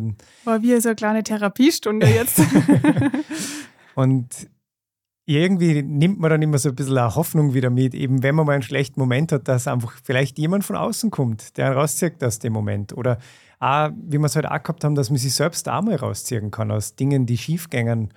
War 0.44 0.60
wie 0.60 0.78
so 0.78 0.90
eine 0.90 0.96
kleine 0.96 1.22
Therapiestunde 1.22 2.06
jetzt. 2.06 2.42
und 3.94 4.50
irgendwie 5.24 5.82
nimmt 5.82 6.18
man 6.18 6.30
dann 6.30 6.42
immer 6.42 6.58
so 6.58 6.70
ein 6.70 6.74
bisschen 6.74 6.98
eine 6.98 7.14
Hoffnung 7.14 7.54
wieder 7.54 7.70
mit, 7.70 7.94
eben 7.94 8.22
wenn 8.22 8.34
man 8.34 8.44
mal 8.44 8.52
einen 8.52 8.62
schlechten 8.62 9.00
Moment 9.00 9.32
hat, 9.32 9.48
dass 9.48 9.68
einfach 9.68 9.94
vielleicht 10.02 10.38
jemand 10.38 10.64
von 10.64 10.76
außen 10.76 11.10
kommt, 11.10 11.56
der 11.56 11.72
rauszieht 11.72 12.22
aus 12.22 12.38
dem 12.38 12.52
Moment. 12.52 12.92
Oder 12.92 13.18
auch, 13.62 13.90
wie 13.94 14.18
wir 14.18 14.26
es 14.26 14.36
halt 14.36 14.46
auch 14.46 14.62
gehabt 14.62 14.84
haben, 14.84 14.94
dass 14.94 15.10
man 15.10 15.18
sich 15.18 15.34
selbst 15.34 15.68
auch 15.68 15.82
mal 15.82 15.96
rausziehen 15.96 16.50
kann 16.50 16.70
aus 16.70 16.96
Dingen, 16.96 17.26
die 17.26 17.38
schiefgängen, 17.38 18.12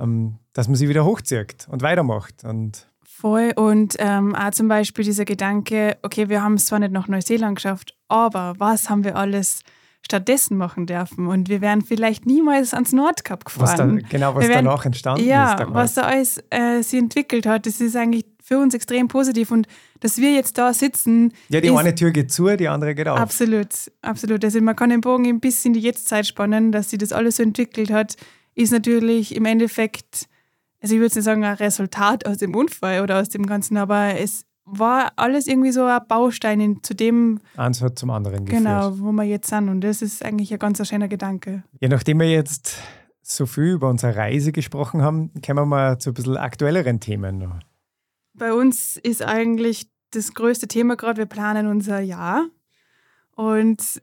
ähm, 0.00 0.38
dass 0.52 0.68
man 0.68 0.76
sie 0.76 0.88
wieder 0.88 1.04
hochzieht 1.04 1.66
und 1.70 1.82
weitermacht. 1.82 2.44
Und 2.44 2.86
Voll. 3.04 3.52
Und 3.56 3.96
ähm, 3.98 4.34
auch 4.34 4.50
zum 4.50 4.68
Beispiel 4.68 5.04
dieser 5.04 5.24
Gedanke, 5.24 5.96
okay, 6.02 6.28
wir 6.28 6.42
haben 6.42 6.54
es 6.54 6.66
zwar 6.66 6.78
nicht 6.78 6.92
nach 6.92 7.08
Neuseeland 7.08 7.56
geschafft, 7.56 7.94
aber 8.08 8.54
was 8.58 8.90
haben 8.90 9.04
wir 9.04 9.16
alles 9.16 9.60
stattdessen 10.02 10.58
machen 10.58 10.86
dürfen? 10.86 11.26
Und 11.26 11.48
wir 11.48 11.60
wären 11.62 11.80
vielleicht 11.82 12.26
niemals 12.26 12.74
ans 12.74 12.92
Nordkap 12.92 13.44
was 13.46 13.54
gefahren. 13.54 13.76
dann, 13.76 14.08
genau, 14.08 14.34
was 14.34 14.48
werden- 14.48 14.66
danach 14.66 14.84
entstanden 14.84 15.26
ja, 15.26 15.54
ist. 15.54 15.72
was 15.72 15.94
da 15.94 16.02
alles 16.02 16.42
äh, 16.50 16.82
sich 16.82 16.98
entwickelt 16.98 17.46
hat, 17.46 17.64
das 17.66 17.80
ist 17.80 17.96
eigentlich 17.96 18.24
für 18.46 18.58
uns 18.58 18.74
extrem 18.74 19.08
positiv. 19.08 19.50
Und 19.50 19.66
dass 20.00 20.18
wir 20.18 20.32
jetzt 20.32 20.56
da 20.56 20.72
sitzen, 20.72 21.32
ja, 21.48 21.60
die 21.60 21.70
eine 21.70 21.94
Tür 21.94 22.12
geht 22.12 22.30
zu, 22.30 22.46
die 22.56 22.68
andere 22.68 22.94
geht 22.94 23.08
auf. 23.08 23.18
absolut, 23.18 23.68
absolut. 24.02 24.44
Also 24.44 24.60
man 24.60 24.76
kann 24.76 24.90
den 24.90 25.00
Bogen 25.00 25.26
ein 25.26 25.40
bisschen 25.40 25.74
in 25.74 25.80
die 25.80 25.86
Jetztzeit 25.86 26.26
spannen, 26.26 26.70
dass 26.70 26.90
sich 26.90 27.00
das 27.00 27.12
alles 27.12 27.36
so 27.36 27.42
entwickelt 27.42 27.90
hat, 27.90 28.14
ist 28.54 28.70
natürlich 28.70 29.34
im 29.34 29.46
Endeffekt, 29.46 30.28
also 30.80 30.94
ich 30.94 31.00
würde 31.00 31.16
nicht 31.16 31.24
sagen, 31.24 31.42
ein 31.44 31.54
Resultat 31.54 32.24
aus 32.24 32.38
dem 32.38 32.54
Unfall 32.54 33.00
oder 33.02 33.20
aus 33.20 33.30
dem 33.30 33.46
Ganzen, 33.46 33.76
aber 33.76 34.18
es 34.18 34.44
war 34.64 35.12
alles 35.16 35.48
irgendwie 35.48 35.72
so 35.72 35.84
ein 35.84 36.00
Baustein 36.08 36.60
in, 36.60 36.82
zu 36.84 36.94
dem, 36.94 37.40
Eins 37.56 37.82
hat 37.82 37.98
zum 37.98 38.10
anderen 38.10 38.44
geführt. 38.44 38.62
genau, 38.62 38.96
wo 38.98 39.10
wir 39.10 39.24
jetzt 39.24 39.48
sind. 39.48 39.68
Und 39.68 39.80
das 39.80 40.02
ist 40.02 40.24
eigentlich 40.24 40.52
ein 40.52 40.58
ganz 40.60 40.86
schöner 40.86 41.08
Gedanke. 41.08 41.64
Ja, 41.80 41.88
nachdem 41.88 42.20
wir 42.20 42.30
jetzt 42.30 42.76
so 43.22 43.46
viel 43.46 43.72
über 43.72 43.88
unsere 43.90 44.14
Reise 44.14 44.52
gesprochen 44.52 45.02
haben, 45.02 45.32
kommen 45.44 45.58
wir 45.58 45.66
mal 45.66 45.98
zu 45.98 46.10
ein 46.10 46.14
bisschen 46.14 46.36
aktuelleren 46.36 47.00
Themen. 47.00 47.60
Bei 48.38 48.52
uns 48.52 48.96
ist 48.96 49.22
eigentlich 49.22 49.88
das 50.10 50.34
größte 50.34 50.68
Thema 50.68 50.96
gerade, 50.96 51.18
wir 51.18 51.26
planen 51.26 51.66
unser 51.66 52.00
Jahr. 52.00 52.46
Und 53.34 54.02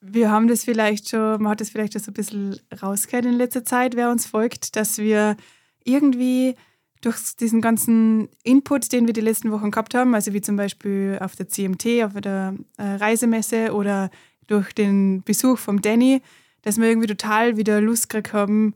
wir 0.00 0.30
haben 0.30 0.48
das 0.48 0.64
vielleicht 0.64 1.10
schon, 1.10 1.42
man 1.42 1.52
hat 1.52 1.60
das 1.60 1.70
vielleicht 1.70 1.92
schon 1.92 2.02
so 2.02 2.10
ein 2.10 2.14
bisschen 2.14 2.58
rausgehört 2.82 3.26
in 3.26 3.32
letzter 3.32 3.64
Zeit, 3.64 3.96
wer 3.96 4.10
uns 4.10 4.26
folgt, 4.26 4.76
dass 4.76 4.98
wir 4.98 5.36
irgendwie 5.84 6.54
durch 7.02 7.16
diesen 7.38 7.60
ganzen 7.60 8.28
Input, 8.42 8.92
den 8.92 9.06
wir 9.06 9.14
die 9.14 9.20
letzten 9.20 9.50
Wochen 9.52 9.70
gehabt 9.70 9.94
haben, 9.94 10.14
also 10.14 10.32
wie 10.32 10.40
zum 10.40 10.56
Beispiel 10.56 11.18
auf 11.20 11.34
der 11.34 11.48
CMT, 11.48 12.04
auf 12.04 12.12
der 12.20 12.54
äh, 12.76 12.82
Reisemesse 12.82 13.72
oder 13.72 14.10
durch 14.46 14.72
den 14.74 15.22
Besuch 15.22 15.58
vom 15.58 15.80
Danny, 15.80 16.20
dass 16.62 16.78
wir 16.78 16.88
irgendwie 16.88 17.06
total 17.06 17.56
wieder 17.56 17.80
Lust 17.80 18.10
gekriegt 18.10 18.34
haben, 18.34 18.74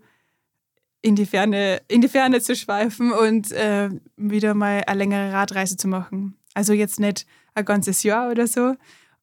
in 1.05 1.17
die 1.17 1.27
Ferne, 1.27 1.83
in 1.87 2.01
die 2.01 2.09
Ferne 2.09 2.41
zu 2.41 2.57
schweifen 2.57 3.13
und 3.13 3.53
äh, 3.53 3.91
wieder 4.17 4.55
mal 4.55 4.83
eine 4.87 4.99
längere 4.99 5.35
Radreise 5.35 5.77
zu 5.77 5.87
machen. 5.87 6.39
Also 6.55 6.73
jetzt 6.73 6.99
nicht 6.99 7.27
ein 7.55 7.67
ganzes 7.67 8.03
Jahr 8.05 8.31
oder 8.31 8.47
so, 8.47 8.75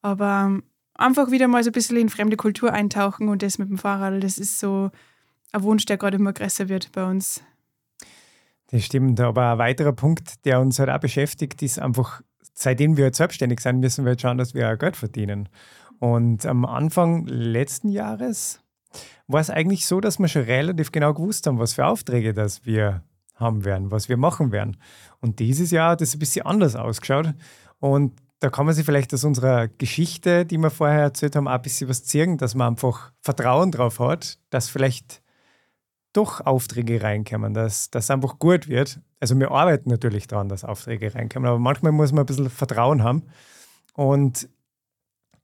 aber 0.03 0.60
einfach 0.94 1.32
wieder 1.32 1.48
mal 1.48 1.64
so 1.64 1.72
ein 1.72 1.74
bisschen 1.74 1.98
in 1.98 2.10
fremde 2.10 2.38
Kultur 2.38 2.72
eintauchen 2.72 3.30
und 3.30 3.41
das 3.41 3.58
mit 3.58 3.70
dem 3.70 3.80
Fahrrad, 3.80 4.24
das 4.24 4.38
ist 4.38 4.60
so 4.60 4.91
ein 5.53 5.64
Wunsch, 5.64 5.86
der 5.86 5.98
gerade 5.98 6.18
immer 6.18 6.34
größer 6.34 6.70
wird 6.70 6.91
bei 6.91 7.03
uns. 7.03 7.41
Das 8.68 8.86
stimmt, 8.86 9.20
aber 9.20 9.53
ein 9.53 9.58
weiterer 9.58 9.94
Punkt, 9.94 10.45
der 10.45 10.62
uns 10.62 10.78
halt 10.78 10.90
auch 10.91 10.99
beschäftigt, 10.99 11.64
ist 11.64 11.80
einfach, 11.80 12.22
seitdem 12.53 12.95
wir 12.95 13.06
jetzt 13.06 13.18
selbstständig 13.18 13.60
sind, 13.60 13.80
müssen 13.80 14.06
wir 14.06 14.12
jetzt 14.12 14.22
schauen, 14.22 14.38
dass 14.38 14.53
wir 14.53 14.72
auch 14.72 14.78
Geld 14.78 14.95
verdienen. 14.95 15.49
Und 15.98 16.45
am 16.45 16.64
Anfang 16.64 17.26
letzten 17.26 17.90
Jahres 17.90 18.60
war 19.27 19.41
es 19.41 19.49
eigentlich 19.49 19.85
so, 19.85 20.01
dass 20.01 20.19
wir 20.19 20.27
schon 20.27 20.43
relativ 20.43 20.91
genau 20.91 21.13
gewusst 21.13 21.47
haben, 21.47 21.59
was 21.59 21.73
für 21.73 21.85
Aufträge 21.85 22.34
das 22.34 22.65
wir 22.65 23.03
haben 23.35 23.65
werden, 23.65 23.91
was 23.91 24.09
wir 24.09 24.18
machen 24.18 24.51
werden. 24.51 24.77
Und 25.19 25.39
dieses 25.39 25.72
Jahr 25.72 25.91
hat 25.91 26.01
es 26.01 26.15
ein 26.15 26.19
bisschen 26.19 26.45
anders 26.45 26.76
ausgeschaut. 26.76 27.34
Und 27.80 28.13
da 28.39 28.49
kann 28.49 28.65
man 28.65 28.73
sich 28.73 28.85
vielleicht 28.85 29.13
aus 29.13 29.23
unserer 29.23 29.68
Geschichte, 29.68 30.45
die 30.45 30.57
wir 30.57 30.69
vorher 30.69 31.01
erzählt 31.01 31.35
haben, 31.35 31.47
auch 31.47 31.53
ein 31.53 31.61
bisschen 31.61 31.89
was 31.89 32.03
ziehen, 32.03 32.38
dass 32.38 32.55
man 32.55 32.69
einfach 32.69 33.11
Vertrauen 33.22 33.72
drauf 33.72 33.99
hat, 33.99 34.39
dass 34.49 34.69
vielleicht 34.69 35.22
doch 36.13 36.41
Aufträge 36.41 37.01
reinkommen, 37.01 37.53
dass 37.53 37.89
das 37.89 38.09
einfach 38.09 38.39
gut 38.39 38.68
wird. 38.68 38.99
Also 39.19 39.38
wir 39.39 39.51
arbeiten 39.51 39.89
natürlich 39.89 40.27
daran, 40.27 40.49
dass 40.49 40.63
Aufträge 40.63 41.13
reinkommen, 41.13 41.47
aber 41.47 41.59
manchmal 41.59 41.91
muss 41.91 42.11
man 42.11 42.23
ein 42.23 42.26
bisschen 42.26 42.49
Vertrauen 42.49 43.03
haben. 43.03 43.23
Und 43.93 44.49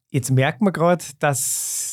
jetzt 0.09 0.31
merkt 0.31 0.61
man 0.61 0.73
gerade, 0.73 1.05
dass, 1.19 1.86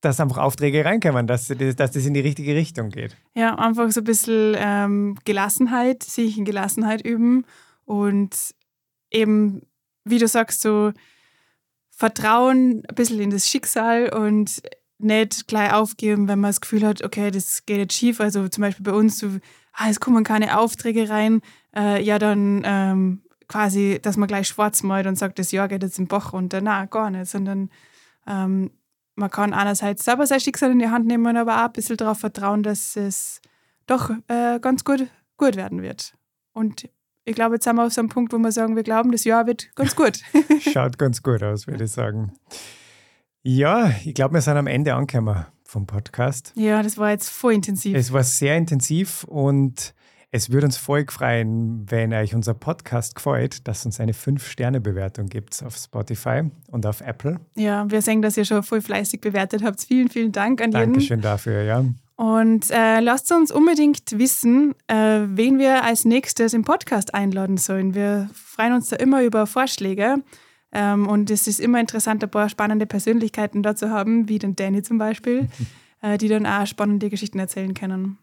dass 0.00 0.20
einfach 0.20 0.38
Aufträge 0.38 0.84
reinkommen, 0.84 1.26
dass, 1.26 1.48
dass 1.48 1.90
das 1.90 2.06
in 2.06 2.14
die 2.14 2.20
richtige 2.20 2.54
Richtung 2.54 2.90
geht. 2.90 3.16
Ja, 3.34 3.54
einfach 3.56 3.90
so 3.90 4.00
ein 4.00 4.04
bisschen 4.04 4.54
ähm, 4.58 5.18
Gelassenheit, 5.24 6.02
sich 6.02 6.38
in 6.38 6.44
Gelassenheit 6.44 7.04
üben 7.04 7.44
und 7.84 8.34
eben, 9.10 9.62
wie 10.04 10.18
du 10.18 10.26
sagst, 10.26 10.62
so 10.62 10.92
Vertrauen 11.90 12.82
ein 12.88 12.94
bisschen 12.94 13.20
in 13.20 13.30
das 13.30 13.48
Schicksal 13.48 14.08
und 14.14 14.62
nicht 14.98 15.48
gleich 15.48 15.72
aufgeben, 15.72 16.28
wenn 16.28 16.40
man 16.40 16.50
das 16.50 16.60
Gefühl 16.60 16.86
hat, 16.86 17.04
okay, 17.04 17.30
das 17.30 17.66
geht 17.66 17.78
jetzt 17.78 17.96
schief. 17.96 18.20
Also 18.20 18.48
zum 18.48 18.62
Beispiel 18.62 18.84
bei 18.84 18.92
uns, 18.92 19.18
so, 19.18 19.28
ah, 19.72 19.88
es 19.88 20.00
kommen 20.00 20.24
keine 20.24 20.58
Aufträge 20.58 21.08
rein, 21.08 21.40
äh, 21.76 22.02
ja, 22.02 22.18
dann 22.18 22.62
ähm, 22.64 23.22
quasi, 23.48 23.98
dass 24.00 24.16
man 24.16 24.28
gleich 24.28 24.48
schwarz 24.48 24.82
malt 24.82 25.06
und 25.06 25.16
sagt, 25.16 25.38
das 25.38 25.52
Jahr 25.52 25.68
geht 25.68 25.82
jetzt 25.82 25.98
im 25.98 26.06
Bach 26.06 26.32
runter. 26.32 26.60
Na, 26.60 26.86
gar 26.86 27.10
nicht, 27.10 27.30
sondern 27.30 27.70
ähm, 28.26 28.70
man 29.20 29.30
kann 29.30 29.52
einerseits 29.52 30.04
selber 30.04 30.26
sein 30.26 30.40
Schicksal 30.40 30.72
in 30.72 30.78
die 30.78 30.88
Hand 30.88 31.06
nehmen, 31.06 31.36
aber 31.36 31.58
auch 31.58 31.66
ein 31.66 31.72
bisschen 31.72 31.96
darauf 31.96 32.18
vertrauen, 32.18 32.62
dass 32.62 32.96
es 32.96 33.40
doch 33.86 34.10
äh, 34.28 34.58
ganz 34.60 34.82
gut, 34.82 35.06
gut 35.36 35.56
werden 35.56 35.82
wird. 35.82 36.14
Und 36.52 36.88
ich 37.24 37.34
glaube, 37.34 37.56
jetzt 37.56 37.64
sind 37.64 37.76
wir 37.76 37.84
auf 37.84 37.92
so 37.92 38.00
einem 38.00 38.08
Punkt, 38.08 38.32
wo 38.32 38.38
wir 38.38 38.50
sagen, 38.50 38.74
wir 38.74 38.82
glauben, 38.82 39.12
das 39.12 39.24
Jahr 39.24 39.46
wird 39.46 39.74
ganz 39.76 39.94
gut. 39.94 40.20
Schaut 40.72 40.98
ganz 40.98 41.22
gut 41.22 41.42
aus, 41.42 41.66
würde 41.66 41.84
ich 41.84 41.92
sagen. 41.92 42.32
Ja, 43.42 43.92
ich 44.04 44.14
glaube, 44.14 44.34
wir 44.34 44.40
sind 44.40 44.56
am 44.56 44.66
Ende 44.66 44.94
angekommen 44.94 45.46
vom 45.64 45.86
Podcast. 45.86 46.52
Ja, 46.56 46.82
das 46.82 46.98
war 46.98 47.10
jetzt 47.10 47.28
voll 47.28 47.52
intensiv. 47.52 47.96
Es 47.96 48.12
war 48.12 48.24
sehr 48.24 48.56
intensiv 48.56 49.24
und 49.24 49.94
es 50.32 50.50
würde 50.50 50.66
uns 50.66 50.76
voll 50.76 51.04
freuen, 51.08 51.90
wenn 51.90 52.12
euch 52.12 52.34
unser 52.34 52.54
Podcast 52.54 53.16
gefällt, 53.16 53.66
dass 53.66 53.80
es 53.80 53.86
uns 53.86 54.00
eine 54.00 54.12
5-Sterne-Bewertung 54.12 55.26
gibt 55.26 55.60
auf 55.64 55.76
Spotify 55.76 56.42
und 56.70 56.86
auf 56.86 57.00
Apple. 57.00 57.40
Ja, 57.56 57.90
wir 57.90 58.00
sehen, 58.00 58.22
dass 58.22 58.36
ihr 58.36 58.44
schon 58.44 58.62
voll 58.62 58.80
fleißig 58.80 59.20
bewertet 59.20 59.64
habt. 59.64 59.80
Vielen, 59.80 60.08
vielen 60.08 60.30
Dank 60.30 60.60
an 60.60 60.70
jeden. 60.70 60.92
Dankeschön 60.92 61.20
dafür, 61.20 61.62
ja. 61.62 61.84
Und 62.14 62.70
äh, 62.70 63.00
lasst 63.00 63.32
uns 63.32 63.50
unbedingt 63.50 64.18
wissen, 64.18 64.74
äh, 64.86 65.22
wen 65.24 65.58
wir 65.58 65.82
als 65.82 66.04
nächstes 66.04 66.52
im 66.52 66.64
Podcast 66.64 67.14
einladen 67.14 67.56
sollen. 67.56 67.94
Wir 67.94 68.28
freuen 68.34 68.74
uns 68.74 68.90
da 68.90 68.96
immer 68.96 69.24
über 69.24 69.46
Vorschläge. 69.46 70.22
Ähm, 70.72 71.08
und 71.08 71.30
es 71.30 71.48
ist 71.48 71.58
immer 71.58 71.80
interessant, 71.80 72.22
ein 72.22 72.30
paar 72.30 72.48
spannende 72.48 72.86
Persönlichkeiten 72.86 73.62
da 73.62 73.74
zu 73.74 73.90
haben, 73.90 74.28
wie 74.28 74.38
den 74.38 74.54
Danny 74.54 74.82
zum 74.82 74.98
Beispiel, 74.98 75.48
äh, 76.02 76.18
die 76.18 76.28
dann 76.28 76.46
auch 76.46 76.66
spannende 76.66 77.08
Geschichten 77.08 77.38
erzählen 77.38 77.74
können. 77.74 78.18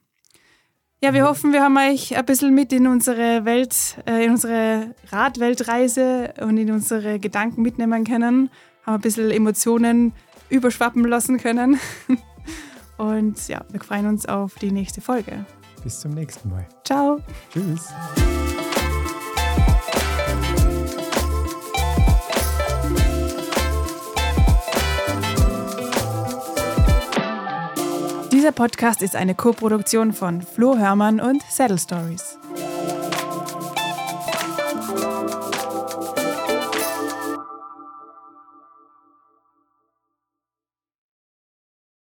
Ja, 1.00 1.14
wir 1.14 1.26
hoffen, 1.26 1.54
wir 1.54 1.62
haben 1.62 1.78
euch 1.78 2.18
ein 2.18 2.26
bisschen 2.26 2.56
mit 2.56 2.74
in 2.74 2.88
unsere 2.88 3.46
Welt, 3.46 3.98
äh, 4.08 4.26
in 4.26 4.32
unsere 4.32 4.96
Radweltreise 5.12 6.34
und 6.42 6.58
in 6.58 6.72
unsere 6.72 7.20
Gedanken 7.20 7.62
mitnehmen 7.62 8.04
können, 8.04 8.50
haben 8.84 8.96
ein 8.96 9.02
bisschen 9.02 9.30
Emotionen 9.30 10.14
überschwappen 10.50 11.04
lassen 11.04 11.38
können. 11.38 11.80
Und 12.98 13.48
ja, 13.48 13.64
wir 13.70 13.80
freuen 13.80 14.08
uns 14.08 14.26
auf 14.26 14.56
die 14.56 14.72
nächste 14.72 15.02
Folge. 15.02 15.46
Bis 15.84 16.00
zum 16.00 16.16
nächsten 16.16 16.50
Mal. 16.50 16.68
Ciao. 16.84 17.20
Tschüss. 17.54 17.94
Dieser 28.48 28.56
Podcast 28.56 29.02
ist 29.02 29.14
eine 29.14 29.36
Koproduktion 29.36 30.14
von 30.14 30.42
Flo 30.42 30.78
Hörmann 30.78 31.20
und 31.20 31.44
Saddle 31.50 31.78
Stories. 31.78 32.40